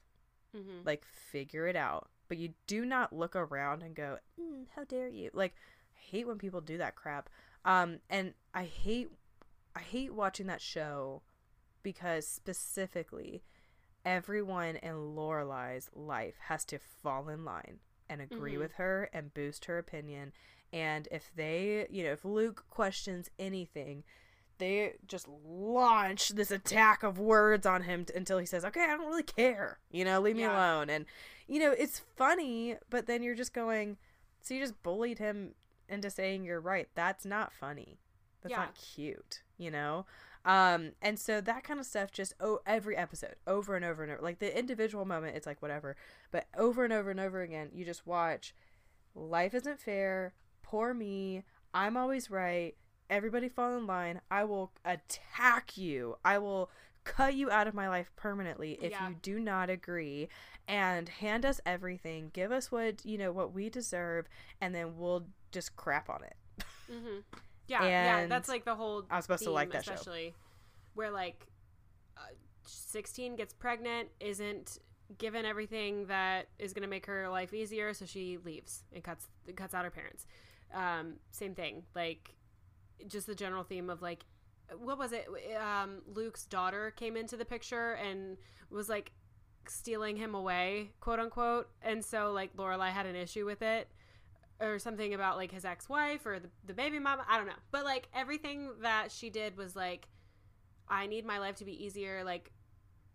hmm 0.52 0.80
Like 0.84 1.04
figure 1.04 1.66
it 1.66 1.76
out. 1.76 2.08
But 2.28 2.38
you 2.38 2.54
do 2.66 2.84
not 2.84 3.12
look 3.12 3.36
around 3.36 3.82
and 3.82 3.94
go, 3.94 4.18
mm, 4.40 4.66
"How 4.74 4.84
dare 4.84 5.08
you?" 5.08 5.30
Like 5.32 5.54
I 5.96 6.00
hate 6.00 6.26
when 6.26 6.38
people 6.38 6.60
do 6.60 6.78
that 6.78 6.96
crap. 6.96 7.28
Um, 7.64 8.00
and 8.10 8.34
I 8.54 8.64
hate 8.64 9.08
I 9.74 9.80
hate 9.80 10.14
watching 10.14 10.46
that 10.46 10.60
show 10.62 11.22
because 11.82 12.26
specifically 12.26 13.42
everyone 14.04 14.76
in 14.76 15.14
Lorelai's 15.14 15.90
life 15.92 16.36
has 16.48 16.64
to 16.66 16.78
fall 16.78 17.28
in 17.28 17.44
line 17.44 17.80
and 18.08 18.20
agree 18.22 18.54
Mhm. 18.54 18.58
with 18.60 18.72
her 18.74 19.10
and 19.12 19.34
boost 19.34 19.64
her 19.66 19.78
opinion. 19.78 20.32
And 20.72 21.08
if 21.10 21.32
they, 21.34 21.86
you 21.90 22.04
know, 22.04 22.12
if 22.12 22.24
Luke 22.24 22.64
questions 22.70 23.28
anything, 23.38 24.04
they 24.58 24.94
just 25.06 25.26
launch 25.28 26.30
this 26.30 26.50
attack 26.50 27.02
of 27.02 27.18
words 27.18 27.66
on 27.66 27.82
him 27.82 28.04
t- 28.04 28.14
until 28.14 28.38
he 28.38 28.46
says, 28.46 28.64
"Okay, 28.64 28.82
I 28.82 28.96
don't 28.96 29.06
really 29.06 29.22
care. 29.22 29.78
You 29.90 30.04
know, 30.04 30.20
leave 30.20 30.36
me 30.36 30.42
Yeah. 30.42 30.54
alone." 30.56 30.90
And 30.90 31.06
you 31.46 31.60
know, 31.60 31.70
it's 31.72 32.00
funny, 32.16 32.76
but 32.90 33.06
then 33.06 33.22
you're 33.22 33.34
just 33.34 33.52
going, 33.54 33.96
"So 34.42 34.54
you 34.54 34.60
just 34.60 34.82
bullied 34.82 35.18
him 35.18 35.54
into 35.88 36.10
saying 36.10 36.44
you're 36.44 36.60
right. 36.60 36.88
That's 36.94 37.24
not 37.24 37.52
funny. 37.52 37.98
That's 38.42 38.50
Yeah. 38.50 38.58
not 38.58 38.74
cute." 38.74 39.42
You 39.58 39.70
know? 39.70 40.06
Um, 40.44 40.92
and 41.02 41.18
so 41.18 41.40
that 41.40 41.64
kind 41.64 41.80
of 41.80 41.86
stuff 41.86 42.12
just 42.12 42.32
oh 42.38 42.60
every 42.64 42.96
episode 42.96 43.34
over 43.48 43.74
and 43.74 43.84
over 43.84 44.04
and 44.04 44.12
over 44.12 44.22
like 44.22 44.38
the 44.38 44.56
individual 44.56 45.04
moment 45.04 45.36
it's 45.36 45.44
like 45.46 45.60
whatever 45.60 45.96
but 46.30 46.46
over 46.56 46.84
and 46.84 46.92
over 46.92 47.10
and 47.10 47.18
over 47.18 47.40
again 47.42 47.70
you 47.72 47.84
just 47.84 48.06
watch 48.06 48.54
life 49.16 49.54
isn't 49.54 49.80
fair 49.80 50.34
poor 50.62 50.94
me 50.94 51.42
i'm 51.74 51.96
always 51.96 52.30
right 52.30 52.76
everybody 53.10 53.48
fall 53.48 53.76
in 53.76 53.86
line 53.86 54.20
i 54.30 54.44
will 54.44 54.72
attack 54.84 55.76
you 55.76 56.16
i 56.24 56.38
will 56.38 56.70
cut 57.04 57.34
you 57.34 57.50
out 57.50 57.66
of 57.68 57.74
my 57.74 57.88
life 57.88 58.10
permanently 58.16 58.78
if 58.82 58.92
Yeah. 58.92 59.08
you 59.08 59.14
do 59.22 59.38
not 59.38 59.70
agree 59.70 60.28
and 60.66 61.08
hand 61.08 61.44
us 61.46 61.60
everything 61.64 62.30
give 62.32 62.50
us 62.50 62.72
what 62.72 63.04
you 63.04 63.16
know 63.18 63.30
what 63.32 63.52
we 63.52 63.70
deserve 63.70 64.26
and 64.60 64.74
then 64.74 64.98
we'll 64.98 65.26
just 65.52 65.76
crap 65.76 66.08
on 66.10 66.22
it 66.24 66.36
hmm 66.90 67.18
Yeah, 67.68 67.82
yeah, 67.84 68.26
that's 68.28 68.48
like 68.48 68.64
the 68.64 68.74
whole. 68.76 69.04
I 69.10 69.16
was 69.16 69.24
supposed 69.24 69.42
to 69.44 69.50
like 69.50 69.68
theme, 69.68 69.72
that 69.72 69.84
show. 69.84 69.92
especially 69.92 70.34
where 70.94 71.10
like 71.10 71.46
uh, 72.16 72.20
sixteen 72.64 73.34
gets 73.34 73.52
pregnant, 73.52 74.08
isn't 74.20 74.78
given 75.18 75.44
everything 75.44 76.06
that 76.06 76.46
is 76.60 76.72
going 76.72 76.82
to 76.82 76.88
make 76.88 77.06
her 77.06 77.28
life 77.28 77.52
easier, 77.52 77.92
so 77.92 78.04
she 78.06 78.38
leaves 78.44 78.84
and 78.94 79.02
cuts 79.02 79.26
cuts 79.56 79.74
out 79.74 79.84
her 79.84 79.90
parents. 79.90 80.26
Um, 80.72 81.14
same 81.32 81.54
thing, 81.56 81.82
like 81.96 82.35
just 83.06 83.26
the 83.26 83.34
general 83.34 83.64
theme 83.64 83.90
of 83.90 84.02
like, 84.02 84.24
what 84.78 84.98
was 84.98 85.12
it? 85.12 85.28
Um, 85.60 86.02
Luke's 86.06 86.44
daughter 86.44 86.92
came 86.96 87.16
into 87.16 87.36
the 87.36 87.44
picture 87.44 87.92
and 87.92 88.36
was 88.70 88.88
like 88.88 89.12
stealing 89.68 90.16
him 90.16 90.34
away, 90.34 90.92
quote 91.00 91.18
unquote, 91.18 91.68
and 91.82 92.04
so 92.04 92.32
like 92.32 92.56
Lorelai 92.56 92.90
had 92.90 93.06
an 93.06 93.16
issue 93.16 93.44
with 93.44 93.62
it 93.62 93.88
or 94.60 94.78
something 94.78 95.12
about 95.12 95.36
like 95.36 95.52
his 95.52 95.64
ex-wife 95.64 96.24
or 96.24 96.38
the, 96.38 96.48
the 96.66 96.74
baby 96.74 96.98
mama. 96.98 97.24
I 97.28 97.36
don't 97.36 97.46
know. 97.46 97.52
But 97.70 97.84
like 97.84 98.08
everything 98.14 98.70
that 98.82 99.12
she 99.12 99.30
did 99.30 99.56
was 99.56 99.76
like 99.76 100.08
i 100.88 101.06
need 101.06 101.26
my 101.26 101.38
life 101.38 101.56
to 101.56 101.64
be 101.64 101.84
easier. 101.84 102.22
Like 102.24 102.52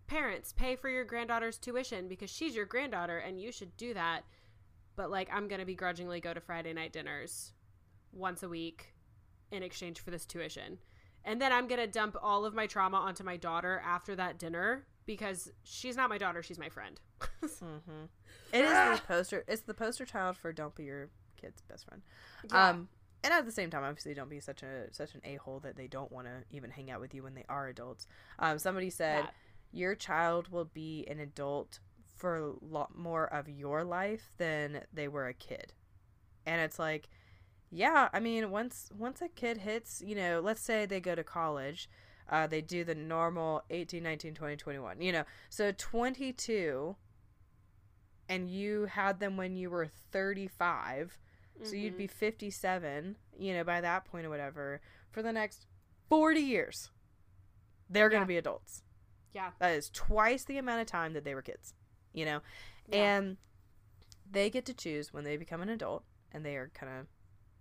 parents 0.07 0.51
pay 0.51 0.75
for 0.75 0.89
your 0.89 1.05
granddaughter's 1.05 1.57
tuition 1.57 2.07
because 2.07 2.29
she's 2.29 2.55
your 2.55 2.65
granddaughter 2.65 3.17
and 3.17 3.39
you 3.39 3.51
should 3.51 3.75
do 3.77 3.93
that. 3.93 4.23
But 4.95 5.09
like 5.09 5.29
i'm 5.33 5.47
gonna 5.47 5.65
begrudgingly 5.65 6.19
go 6.19 6.33
to 6.33 6.41
friday 6.41 6.73
night 6.73 6.93
dinners 6.93 7.53
once 8.11 8.43
a 8.43 8.49
week 8.49 8.90
in 9.51 9.63
exchange 9.63 9.99
for 9.99 10.11
this 10.11 10.25
tuition 10.25 10.77
and 11.23 11.41
then 11.41 11.51
i'm 11.51 11.67
gonna 11.67 11.87
dump 11.87 12.15
all 12.21 12.45
of 12.45 12.53
my 12.53 12.67
trauma 12.67 12.97
onto 12.97 13.23
my 13.23 13.37
daughter 13.37 13.81
after 13.85 14.15
that 14.15 14.37
dinner 14.39 14.85
because 15.05 15.51
she's 15.63 15.95
not 15.95 16.09
my 16.09 16.17
daughter 16.17 16.41
she's 16.43 16.59
my 16.59 16.69
friend 16.69 16.99
mm-hmm. 17.43 18.05
it 18.53 18.63
is 18.63 18.71
the 18.99 19.01
poster 19.07 19.43
it's 19.47 19.61
the 19.61 19.73
poster 19.73 20.05
child 20.05 20.35
for 20.37 20.51
don't 20.51 20.75
be 20.75 20.83
your 20.83 21.09
kid's 21.39 21.61
best 21.63 21.85
friend 21.85 22.01
Yeah. 22.51 22.69
um 22.69 22.87
and 23.23 23.33
at 23.33 23.45
the 23.45 23.51
same 23.51 23.69
time 23.69 23.83
obviously 23.83 24.13
don't 24.13 24.29
be 24.29 24.39
such 24.39 24.63
a 24.63 24.91
such 24.93 25.13
an 25.15 25.21
a-hole 25.23 25.59
that 25.59 25.75
they 25.75 25.87
don't 25.87 26.11
want 26.11 26.27
to 26.27 26.43
even 26.55 26.71
hang 26.71 26.89
out 26.89 26.99
with 27.01 27.13
you 27.13 27.23
when 27.23 27.33
they 27.35 27.45
are 27.49 27.67
adults 27.67 28.07
um 28.39 28.57
somebody 28.57 28.89
said 28.89 29.25
That. 29.25 29.33
your 29.71 29.95
child 29.95 30.49
will 30.49 30.65
be 30.65 31.05
an 31.09 31.19
adult 31.19 31.79
for 32.15 32.35
a 32.37 32.53
lot 32.65 32.95
more 32.97 33.25
of 33.33 33.49
your 33.49 33.83
life 33.83 34.31
than 34.37 34.81
they 34.93 35.07
were 35.07 35.27
a 35.27 35.33
kid 35.33 35.73
and 36.45 36.61
it's 36.61 36.77
like 36.79 37.09
yeah 37.71 38.09
i 38.13 38.19
mean 38.19 38.51
once 38.51 38.89
once 38.97 39.21
a 39.21 39.29
kid 39.29 39.57
hits 39.57 40.01
you 40.05 40.13
know 40.15 40.41
let's 40.43 40.61
say 40.61 40.85
they 40.85 40.99
go 40.99 41.15
to 41.15 41.23
college 41.23 41.89
uh, 42.29 42.47
they 42.47 42.61
do 42.61 42.83
the 42.83 42.95
normal 42.95 43.63
18 43.69 44.01
19 44.03 44.33
20 44.33 44.55
21 44.55 45.01
you 45.01 45.11
know 45.11 45.23
so 45.49 45.71
22 45.77 46.95
and 48.29 48.49
you 48.49 48.85
had 48.85 49.19
them 49.19 49.35
when 49.37 49.55
you 49.55 49.69
were 49.69 49.87
35 50.11 51.17
so 51.63 51.75
you'd 51.75 51.97
be 51.97 52.07
57 52.07 53.15
you 53.37 53.53
know 53.53 53.63
by 53.63 53.81
that 53.81 54.05
point 54.05 54.25
or 54.25 54.29
whatever 54.29 54.81
for 55.11 55.21
the 55.21 55.31
next 55.33 55.65
40 56.09 56.39
years 56.41 56.89
they're 57.89 58.09
going 58.09 58.21
Yeah. 58.21 58.25
to 58.25 58.27
be 58.27 58.37
adults 58.37 58.83
yeah 59.33 59.51
that 59.59 59.71
is 59.71 59.89
twice 59.89 60.43
the 60.45 60.57
amount 60.57 60.81
of 60.81 60.87
time 60.87 61.13
that 61.13 61.23
they 61.23 61.35
were 61.35 61.41
kids, 61.41 61.73
you 62.13 62.25
know? 62.25 62.41
Yeah. 62.87 62.97
And 63.17 63.37
they 64.29 64.49
get 64.49 64.65
to 64.65 64.73
choose 64.73 65.13
when 65.13 65.23
they 65.23 65.37
become 65.37 65.61
an 65.61 65.69
adult 65.69 66.03
and 66.33 66.45
they 66.45 66.55
are 66.55 66.69
kind 66.73 66.91
of 66.99 67.07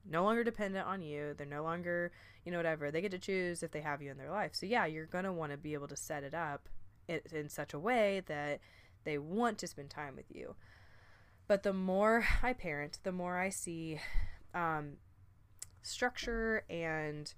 no 0.09 0.25
longer 0.25 0.45
dependent 0.45 0.87
on 0.87 1.03
you. 1.03 1.35
They're 1.37 1.47
no 1.47 1.63
longer, 1.63 2.13
you 2.45 2.53
know, 2.53 2.59
whatever. 2.59 2.91
They 2.91 3.01
get 3.01 3.11
to 3.13 3.19
choose 3.19 3.63
if 3.63 3.71
they 3.71 3.81
have 3.81 4.03
you 4.03 4.11
in 4.11 4.19
their 4.19 4.31
life. 4.31 4.55
So, 4.55 4.67
yeah, 4.67 4.87
you're 4.87 5.07
going 5.07 5.25
to 5.25 5.33
want 5.33 5.53
to 5.53 5.59
be 5.59 5.75
able 5.75 5.89
to 5.89 5.97
set 5.97 6.25
it 6.25 6.35
up 6.35 6.69
in, 7.09 7.21
in 7.33 7.49
such 7.49 7.75
a 7.75 7.79
way 7.79 8.23
that 8.27 8.61
they 9.05 9.19
want 9.19 9.59
to 9.59 9.67
spend 9.67 9.91
time 9.91 10.17
with 10.17 10.27
you. 10.31 10.55
But 11.49 11.63
the 11.63 11.73
more 11.73 12.27
I 12.43 12.53
parent, 12.53 12.99
the 13.03 13.13
more 13.13 13.39
I 13.39 13.49
see 13.49 14.01
um, 14.55 14.97
structure 15.83 16.65
and 16.69 17.33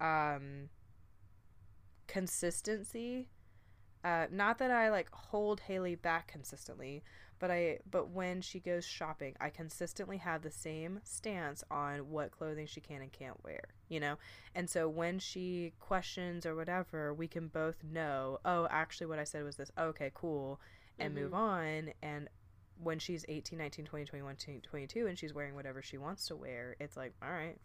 um 0.00 0.68
consistency 2.06 3.28
uh 4.04 4.26
not 4.30 4.58
that 4.58 4.70
I 4.70 4.90
like 4.90 5.10
hold 5.10 5.60
Haley 5.60 5.94
back 5.94 6.28
consistently, 6.28 7.02
but 7.38 7.50
I 7.50 7.78
but 7.90 8.10
when 8.10 8.40
she 8.40 8.60
goes 8.60 8.84
shopping, 8.84 9.34
I 9.40 9.50
consistently 9.50 10.18
have 10.18 10.42
the 10.42 10.50
same 10.50 11.00
stance 11.04 11.64
on 11.70 12.10
what 12.10 12.30
clothing 12.30 12.66
she 12.66 12.80
can 12.80 13.02
and 13.02 13.12
can't 13.12 13.42
wear, 13.44 13.64
you 13.88 14.00
know? 14.00 14.16
And 14.54 14.68
so 14.68 14.88
when 14.88 15.18
she 15.18 15.72
questions 15.80 16.46
or 16.46 16.54
whatever, 16.54 17.12
we 17.12 17.28
can 17.28 17.48
both 17.48 17.82
know, 17.82 18.38
oh, 18.44 18.66
actually 18.70 19.06
what 19.06 19.18
I 19.18 19.24
said 19.24 19.44
was 19.44 19.56
this. 19.56 19.70
Okay, 19.78 20.10
cool. 20.14 20.60
And 20.98 21.12
Mhm. 21.12 21.20
move 21.22 21.34
on 21.34 21.92
and 22.02 22.28
when 22.82 22.98
she's 22.98 23.24
18, 23.28 23.58
19, 23.58 23.84
20, 23.84 24.04
21, 24.04 24.36
22 24.62 25.06
and 25.06 25.18
she's 25.18 25.32
wearing 25.32 25.54
whatever 25.54 25.80
she 25.80 25.96
wants 25.96 26.26
to 26.26 26.36
wear, 26.36 26.76
it's 26.80 26.96
like, 26.96 27.14
all 27.22 27.30
right. 27.30 27.58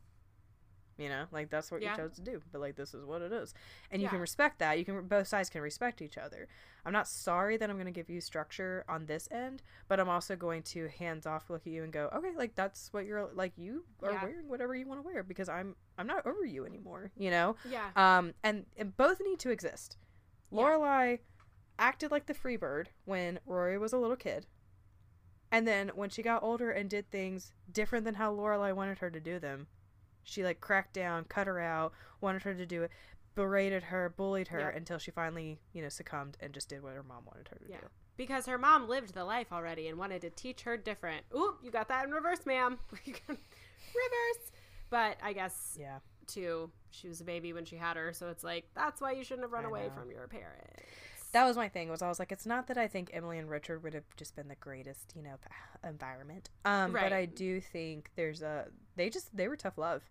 You 0.99 1.07
know, 1.07 1.25
like 1.31 1.49
that's 1.49 1.71
what 1.71 1.81
Yeah. 1.81 1.91
you 1.91 1.97
chose 1.97 2.15
to 2.15 2.21
do, 2.21 2.41
but 2.51 2.59
like 2.59 2.75
this 2.75 2.93
is 2.93 3.05
what 3.05 3.21
it 3.21 3.31
is. 3.31 3.53
And 3.89 4.01
you 4.01 4.09
can 4.09 4.19
respect 4.19 4.59
that. 4.59 4.77
You 4.77 4.83
can 4.83 5.07
both 5.07 5.27
sides 5.27 5.49
can 5.49 5.61
respect 5.61 6.01
each 6.01 6.17
other. 6.17 6.49
I'm 6.85 6.91
not 6.91 7.07
sorry 7.07 7.55
that 7.55 7.69
I'm 7.69 7.77
going 7.77 7.85
to 7.85 7.91
give 7.91 8.09
you 8.09 8.19
structure 8.19 8.83
on 8.89 9.05
this 9.05 9.27
end, 9.31 9.61
but 9.87 9.99
I'm 10.01 10.09
also 10.09 10.35
going 10.35 10.61
to 10.63 10.89
hands 10.89 11.25
off 11.25 11.49
look 11.49 11.61
at 11.65 11.71
you 11.71 11.83
and 11.83 11.93
go, 11.93 12.09
"Okay, 12.13 12.31
like 12.35 12.53
that's 12.55 12.91
what 12.91 13.05
you're 13.05 13.29
like 13.33 13.53
you 13.57 13.85
are 14.03 14.11
Yeah. 14.11 14.23
wearing 14.25 14.47
whatever 14.49 14.75
you 14.75 14.85
want 14.87 14.99
to 14.99 15.05
wear 15.05 15.23
because 15.23 15.47
I'm 15.47 15.77
I'm 15.97 16.05
not 16.07 16.25
over 16.25 16.43
you 16.45 16.65
anymore, 16.65 17.11
you 17.15 17.31
know?" 17.31 17.55
Yeah. 17.63 17.91
Um 17.95 18.33
and 18.43 18.65
and 18.75 18.95
both 18.97 19.21
need 19.21 19.39
to 19.39 19.51
exist. 19.51 19.95
Yeah. 20.51 20.57
Lorelai 20.63 21.19
acted 21.77 22.11
like 22.11 22.25
the 22.25 22.33
free 22.33 22.57
bird 22.57 22.89
when 23.05 23.39
Rory 23.45 23.77
was 23.77 23.93
a 23.93 23.97
little 23.97 24.17
kid. 24.17 24.47
And 25.51 25.65
then 25.67 25.89
when 25.95 26.09
she 26.09 26.21
got 26.21 26.43
older 26.43 26.69
and 26.71 26.89
did 26.89 27.09
things 27.09 27.53
different 27.71 28.03
than 28.05 28.15
how 28.15 28.33
Lorelai 28.35 28.73
wanted 28.75 28.99
her 28.99 29.09
to 29.09 29.19
do 29.19 29.39
them, 29.39 29.67
she 30.23 30.43
like 30.43 30.61
cracked 30.61 30.93
down, 30.93 31.25
cut 31.25 31.47
her 31.47 31.59
out, 31.59 31.93
wanted 32.21 32.43
her 32.43 32.53
to 32.53 32.65
do 32.65 32.83
it, 32.83 32.91
berated 33.35 33.83
her, 33.83 34.09
bullied 34.09 34.49
her 34.49 34.59
Yeah. 34.59 34.69
until 34.75 34.97
she 34.97 35.11
finally, 35.11 35.59
you 35.73 35.81
know, 35.81 35.89
succumbed 35.89 36.37
and 36.39 36.53
just 36.53 36.69
did 36.69 36.83
what 36.83 36.93
her 36.95 37.03
mom 37.03 37.25
wanted 37.25 37.47
her 37.49 37.57
to 37.57 37.69
Yeah. 37.69 37.79
do. 37.81 37.87
Because 38.17 38.45
her 38.47 38.57
mom 38.57 38.89
lived 38.89 39.13
the 39.13 39.23
life 39.23 39.53
already 39.53 39.87
and 39.87 39.97
wanted 39.97 40.21
to 40.23 40.29
teach 40.29 40.63
her 40.63 40.75
different. 40.75 41.25
Ooh, 41.33 41.55
you 41.63 41.71
got 41.71 41.87
that 41.87 42.03
in 42.05 42.11
reverse, 42.11 42.45
ma'am. 42.45 42.77
reverse. 42.95 44.51
But 44.89 45.17
I 45.23 45.33
guess 45.33 45.77
Yeah. 45.79 45.99
too, 46.27 46.71
she 46.91 47.07
was 47.07 47.21
a 47.21 47.23
baby 47.23 47.53
when 47.53 47.65
she 47.65 47.75
had 47.77 47.95
her, 47.97 48.11
so 48.13 48.29
it's 48.29 48.43
like 48.43 48.65
that's 48.73 48.99
why 49.01 49.11
you 49.13 49.23
shouldn't 49.23 49.45
have 49.45 49.51
run 49.53 49.65
I 49.65 49.69
away 49.69 49.87
know. 49.87 49.93
from 49.93 50.11
your 50.11 50.27
parents. 50.27 51.18
That 51.31 51.45
was 51.45 51.55
my 51.57 51.69
thing. 51.69 51.89
Was 51.89 52.01
I 52.01 52.07
was 52.07 52.17
like, 52.19 52.31
it's 52.31 52.45
not 52.45 52.67
that 52.67 52.77
I 52.77 52.87
think 52.87 53.11
Emily 53.13 53.37
and 53.37 53.49
Richard 53.49 53.83
would 53.83 53.93
have 53.93 54.05
just 54.17 54.35
been 54.35 54.47
the 54.47 54.55
greatest, 54.55 55.13
you 55.15 55.21
know, 55.21 55.35
environment. 55.87 56.49
Um, 56.65 56.91
but 56.93 57.13
I 57.13 57.25
do 57.25 57.61
think 57.61 58.09
there's 58.15 58.41
a 58.41 58.67
they 58.95 59.09
just 59.09 59.35
they 59.35 59.47
were 59.47 59.55
tough 59.55 59.77
love, 59.77 60.03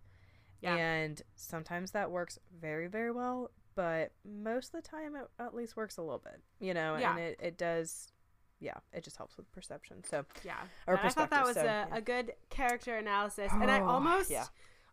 Yeah. 0.61 0.75
and 0.75 1.21
sometimes 1.35 1.91
that 1.91 2.09
works 2.11 2.39
very 2.61 2.87
very 2.87 3.11
well. 3.11 3.51
But 3.75 4.11
most 4.25 4.73
of 4.73 4.83
the 4.83 4.89
time, 4.89 5.15
it 5.15 5.27
at 5.39 5.53
least 5.55 5.77
works 5.77 5.97
a 5.97 6.01
little 6.01 6.19
bit, 6.19 6.41
you 6.59 6.73
know, 6.73 6.97
Yeah. 6.97 7.11
and 7.11 7.19
it 7.19 7.39
it 7.41 7.57
does. 7.57 8.11
Yeah, 8.61 8.73
it 8.91 9.05
just 9.05 9.15
helps 9.15 9.37
with 9.37 9.49
perception. 9.53 10.03
So 10.03 10.25
Yeah. 10.43 10.57
Or 10.85 10.99
I 10.99 11.07
thought 11.09 11.29
that 11.29 11.45
was 11.45 11.55
so, 11.55 11.61
a, 11.61 11.65
yeah. 11.65 11.85
a 11.93 12.01
good 12.01 12.33
character 12.49 12.97
analysis. 12.97 13.53
And 13.53 13.71
I 13.71 13.79
Oh, 13.79 13.85
almost, 13.85 14.29
yeah. 14.29 14.47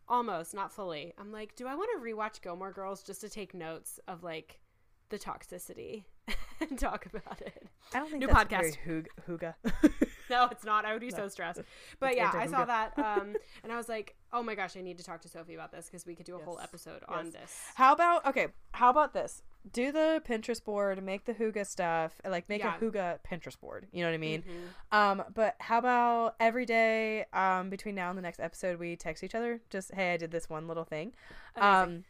almost, 0.09 0.55
not 0.55 0.73
fully, 0.73 1.12
I'm 1.19 1.32
like, 1.32 1.57
do 1.57 1.66
I 1.66 1.74
want 1.74 1.90
to 1.97 1.98
rewatch 2.01 2.43
Gilmore 2.43 2.70
Girls 2.70 3.03
just 3.03 3.20
to 3.23 3.28
take 3.28 3.55
notes 3.55 3.98
of 4.07 4.23
like 4.23 4.61
the 5.09 5.19
toxicity 5.19 6.05
and 6.61 6.78
talk 6.78 7.07
about 7.07 7.40
it? 7.40 7.66
I 7.94 7.98
don't 8.01 8.11
think 8.11 8.20
New 8.23 8.28
podcast. 8.28 8.77
very 8.85 9.05
hoog- 9.28 9.55
No, 10.31 10.48
it's 10.51 10.65
not. 10.65 10.85
I 10.85 10.93
would 10.93 11.01
be 11.01 11.11
so 11.11 11.28
stressed. 11.28 11.61
But 12.01 12.11
It's 12.11 12.16
yeah, 12.16 12.32
I 12.35 12.47
saw 12.48 12.65
that. 12.65 12.98
Um, 12.98 13.36
and 13.62 13.70
I 13.73 13.77
was 13.77 13.89
like, 13.89 14.16
oh 14.32 14.43
my 14.43 14.57
gosh, 14.57 14.77
I 14.77 14.81
need 14.81 14.98
to 14.98 15.05
talk 15.05 15.20
to 15.23 15.28
Sophie 15.28 15.55
about 15.55 15.70
this 15.70 15.86
because 15.86 16.05
we 16.05 16.16
could 16.16 16.27
do 16.27 16.35
a 16.35 16.43
whole 16.43 16.57
Yes. 16.59 16.65
episode 16.65 17.03
on 17.09 17.31
this. 17.31 17.61
How 17.77 17.93
about 17.93 18.27
okay? 18.27 18.48
How 18.73 18.90
about 18.90 19.12
this? 19.15 19.43
Do 19.73 19.90
the 19.93 20.20
Pinterest 20.28 20.62
board, 20.65 21.03
make 21.03 21.24
the 21.27 21.35
hygge 21.35 21.65
stuff, 21.66 22.20
like 22.28 22.48
make 22.48 22.61
Yeah. 22.62 22.77
a 22.77 22.78
hygge 22.81 23.19
Pinterest 23.28 23.59
board. 23.61 23.86
You 23.93 24.03
know 24.03 24.09
what 24.11 24.15
I 24.15 24.19
mean? 24.19 24.43
Mhm. 24.43 24.97
Um, 24.97 25.23
but 25.35 25.55
how 25.61 25.78
about 25.78 26.35
every 26.40 26.65
day, 26.66 27.24
um, 27.32 27.70
between 27.70 27.94
now 27.94 28.09
and 28.11 28.19
the 28.19 28.23
next 28.23 28.40
episode, 28.40 28.78
we 28.81 28.97
text 28.97 29.23
each 29.24 29.35
other, 29.35 29.61
just 29.70 29.93
hey, 29.94 30.12
I 30.15 30.16
did 30.16 30.31
this 30.32 30.48
one 30.51 30.66
little 30.69 30.85
thing, 30.85 31.12
Amazing. 31.57 31.94
um, 31.97 32.05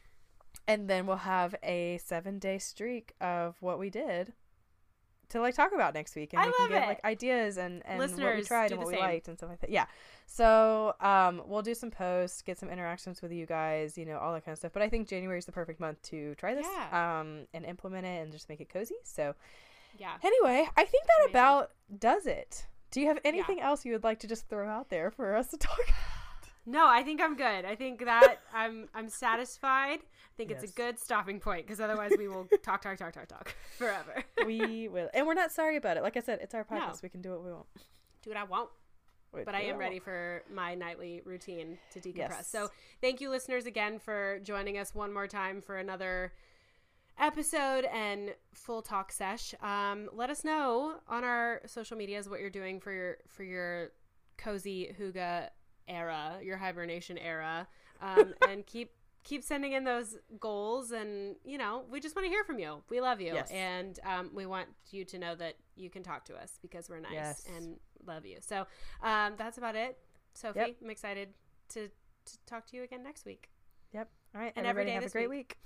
and 0.68 0.88
then 0.88 1.06
we'll 1.06 1.16
have 1.16 1.54
a 1.62 1.98
seven 2.04 2.38
day 2.38 2.58
streak 2.58 3.14
of 3.20 3.56
what 3.60 3.78
we 3.78 3.90
did 3.90 4.32
to 5.28 5.40
like 5.40 5.54
talk 5.56 5.72
about 5.74 5.92
next 5.94 6.14
week, 6.14 6.32
and 6.32 6.42
I 6.42 6.46
we 6.46 6.52
can 6.52 6.68
get 6.68 6.82
it. 6.84 6.86
like 6.86 7.04
ideas 7.04 7.56
and 7.56 7.82
and 7.84 7.98
what 7.98 8.36
we 8.36 8.42
tried 8.42 8.70
and 8.70 8.78
what 8.78 8.86
we 8.86 8.94
same. 8.94 9.02
liked 9.02 9.28
and 9.28 9.36
stuff 9.36 9.50
like 9.50 9.60
that. 9.60 9.70
Yeah. 9.70 9.86
So 10.26 10.94
um, 11.00 11.42
we'll 11.46 11.62
do 11.62 11.74
some 11.74 11.90
posts, 11.90 12.42
get 12.42 12.58
some 12.58 12.68
interactions 12.68 13.22
with 13.22 13.32
you 13.32 13.44
guys, 13.46 13.96
you 13.98 14.04
know, 14.06 14.18
all 14.18 14.32
that 14.34 14.44
kind 14.44 14.52
of 14.52 14.58
stuff. 14.58 14.72
But 14.72 14.82
I 14.82 14.88
think 14.88 15.08
January 15.08 15.38
is 15.38 15.46
the 15.46 15.52
perfect 15.52 15.80
month 15.80 16.00
to 16.10 16.34
try 16.36 16.54
this, 16.54 16.66
Yeah. 16.70 17.20
um, 17.20 17.46
and 17.54 17.64
implement 17.64 18.06
it 18.06 18.22
and 18.22 18.32
just 18.32 18.48
make 18.48 18.60
it 18.60 18.68
cozy. 18.68 18.96
So 19.04 19.34
yeah. 19.98 20.12
anyway, 20.22 20.68
I 20.76 20.84
think 20.84 21.04
that 21.06 21.16
Amazing. 21.24 21.30
about 21.30 21.70
does 21.98 22.26
it. 22.26 22.66
Do 22.92 23.00
you 23.00 23.08
have 23.08 23.18
anything 23.24 23.60
else 23.60 23.84
you 23.84 23.92
would 23.92 24.04
like 24.04 24.20
to 24.20 24.28
just 24.28 24.48
throw 24.48 24.68
out 24.68 24.90
there 24.90 25.10
for 25.10 25.34
us 25.34 25.48
to 25.48 25.56
talk 25.56 25.78
about? 25.88 25.96
No, 26.66 26.86
I 26.88 27.02
think 27.04 27.20
I'm 27.20 27.36
good. 27.36 27.64
I 27.64 27.76
think 27.76 28.04
that 28.04 28.38
I'm 28.54 28.88
I'm 28.94 29.08
satisfied. 29.08 30.00
I 30.00 30.32
think 30.36 30.50
it's 30.50 30.64
a 30.64 30.74
good 30.74 30.98
stopping 30.98 31.40
point 31.40 31.64
because 31.66 31.80
otherwise 31.80 32.12
we 32.18 32.28
will 32.28 32.46
talk, 32.62 32.82
talk, 32.82 32.98
talk, 32.98 33.12
talk, 33.12 33.26
talk 33.28 33.54
forever. 33.78 34.22
we 34.44 34.88
will, 34.88 35.08
and 35.14 35.26
we're 35.26 35.34
not 35.34 35.52
sorry 35.52 35.76
about 35.76 35.96
it. 35.96 36.02
Like 36.02 36.16
I 36.16 36.20
said, 36.20 36.40
it's 36.42 36.54
our 36.54 36.66
No. 36.70 36.76
podcast. 36.78 37.02
We 37.02 37.08
can 37.08 37.22
do 37.22 37.30
what 37.30 37.44
we 37.44 37.52
want. 37.52 37.66
do 38.22 38.30
what 38.30 38.36
I 38.36 38.44
want. 38.44 38.68
But 39.44 39.54
I 39.54 39.62
am 39.62 39.76
ready 39.76 39.98
for 39.98 40.42
my 40.50 40.74
nightly 40.74 41.20
routine 41.26 41.76
to 41.92 42.00
decompress. 42.00 42.16
Yes. 42.16 42.48
So 42.48 42.70
thank 43.02 43.20
you, 43.20 43.28
listeners, 43.28 43.66
again 43.66 43.98
for 43.98 44.38
joining 44.42 44.78
us 44.78 44.94
one 44.94 45.12
more 45.12 45.26
time 45.26 45.60
for 45.60 45.76
another 45.76 46.32
episode 47.18 47.84
and 47.92 48.34
full 48.54 48.80
talk 48.82 49.12
sesh. 49.12 49.54
Um, 49.62 50.08
let 50.14 50.30
us 50.30 50.42
know 50.42 50.94
on 51.08 51.22
our 51.22 51.60
social 51.66 51.98
medias 51.98 52.28
what 52.30 52.40
you're 52.40 52.48
doing 52.50 52.80
for 52.80 52.92
your 52.92 53.16
for 53.28 53.42
your 53.44 53.90
cozy 54.38 54.94
hygge 54.98 55.48
era, 55.88 56.38
your 56.42 56.56
hibernation 56.56 57.18
era, 57.18 57.66
um, 58.00 58.34
and 58.48 58.66
keep 58.66 58.92
keep 59.24 59.42
sending 59.42 59.72
in 59.72 59.82
those 59.82 60.16
goals 60.38 60.92
and 60.92 61.34
you 61.44 61.58
know 61.58 61.82
we 61.90 61.98
just 61.98 62.14
want 62.14 62.24
to 62.24 62.28
hear 62.30 62.44
from 62.44 62.60
you 62.60 62.80
we 62.88 63.00
love 63.00 63.20
you 63.20 63.34
Yes. 63.34 63.50
and 63.50 63.98
um, 64.04 64.30
we 64.32 64.46
want 64.46 64.68
you 64.92 65.04
to 65.04 65.18
know 65.18 65.34
that 65.34 65.54
you 65.74 65.90
can 65.90 66.04
talk 66.04 66.24
to 66.26 66.36
us 66.36 66.60
because 66.62 66.88
we're 66.88 67.00
nice 67.00 67.10
Yes. 67.12 67.44
and 67.56 67.76
love 68.06 68.24
you 68.24 68.36
so 68.40 68.68
um, 69.02 69.32
that's 69.36 69.58
about 69.58 69.74
it 69.74 69.98
sophie 70.34 70.60
Yep. 70.60 70.76
i'm 70.80 70.90
excited 70.90 71.30
to, 71.70 71.88
to 71.88 72.38
talk 72.46 72.66
to 72.66 72.76
you 72.76 72.84
again 72.84 73.02
next 73.02 73.24
week 73.26 73.48
Yep. 73.92 74.08
All 74.34 74.40
right. 74.42 74.52
And 74.54 74.64
every 74.64 74.84
day 74.84 74.92
have 74.92 75.04
a 75.06 75.08
great 75.08 75.28
week. 75.30 75.56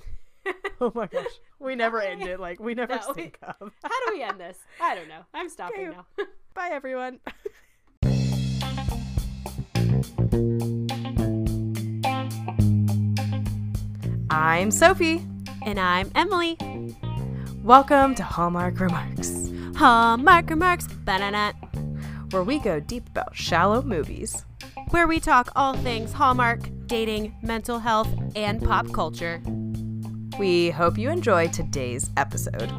week. 0.47 0.55
oh 0.81 0.93
my 0.95 1.07
gosh. 1.07 1.27
We 1.59 1.75
never 1.75 2.01
end 2.01 2.23
it. 2.23 2.41
Like 2.41 2.61
we 2.61 2.75
never 2.83 2.95
No, 2.95 3.03
we- 3.09 3.15
think 3.15 3.39
of. 3.43 3.73
how 3.83 4.07
do 4.07 4.13
we 4.15 4.23
end 4.23 4.41
this 4.41 4.57
i 4.81 4.95
don't 4.95 5.09
know 5.09 5.21
i'm 5.35 5.51
stopping 5.51 5.89
Okay. 5.89 5.97
now 6.19 6.25
Bye 6.55 6.71
everyone. 6.73 7.21
I'm 14.31 14.71
Sophie. 14.71 15.23
and 15.67 15.79
i'm 15.79 16.11
emily 16.15 16.57
Welcome 17.63 18.15
to 18.15 18.23
Hallmark 18.23 18.81
Remarks, 18.81 19.51
hallmark 19.77 20.49
remarks 20.49 20.87
banana 21.05 21.53
where 22.31 22.43
we 22.43 22.59
go 22.61 22.81
deep 22.81 23.07
about 23.09 23.37
shallow 23.37 23.83
movies. 23.83 24.45
where 24.91 25.07
we 25.07 25.21
talk 25.21 25.51
all 25.55 25.75
things 25.75 26.13
hallmark 26.13 26.61
dating 26.87 27.35
mental 27.43 27.79
health 27.79 28.09
and 28.35 28.63
pop 28.63 28.91
culture 28.93 29.43
We 30.39 30.71
hope 30.71 30.97
you 30.97 31.11
enjoy 31.11 31.49
today's 31.49 32.09
episode. 32.17 32.73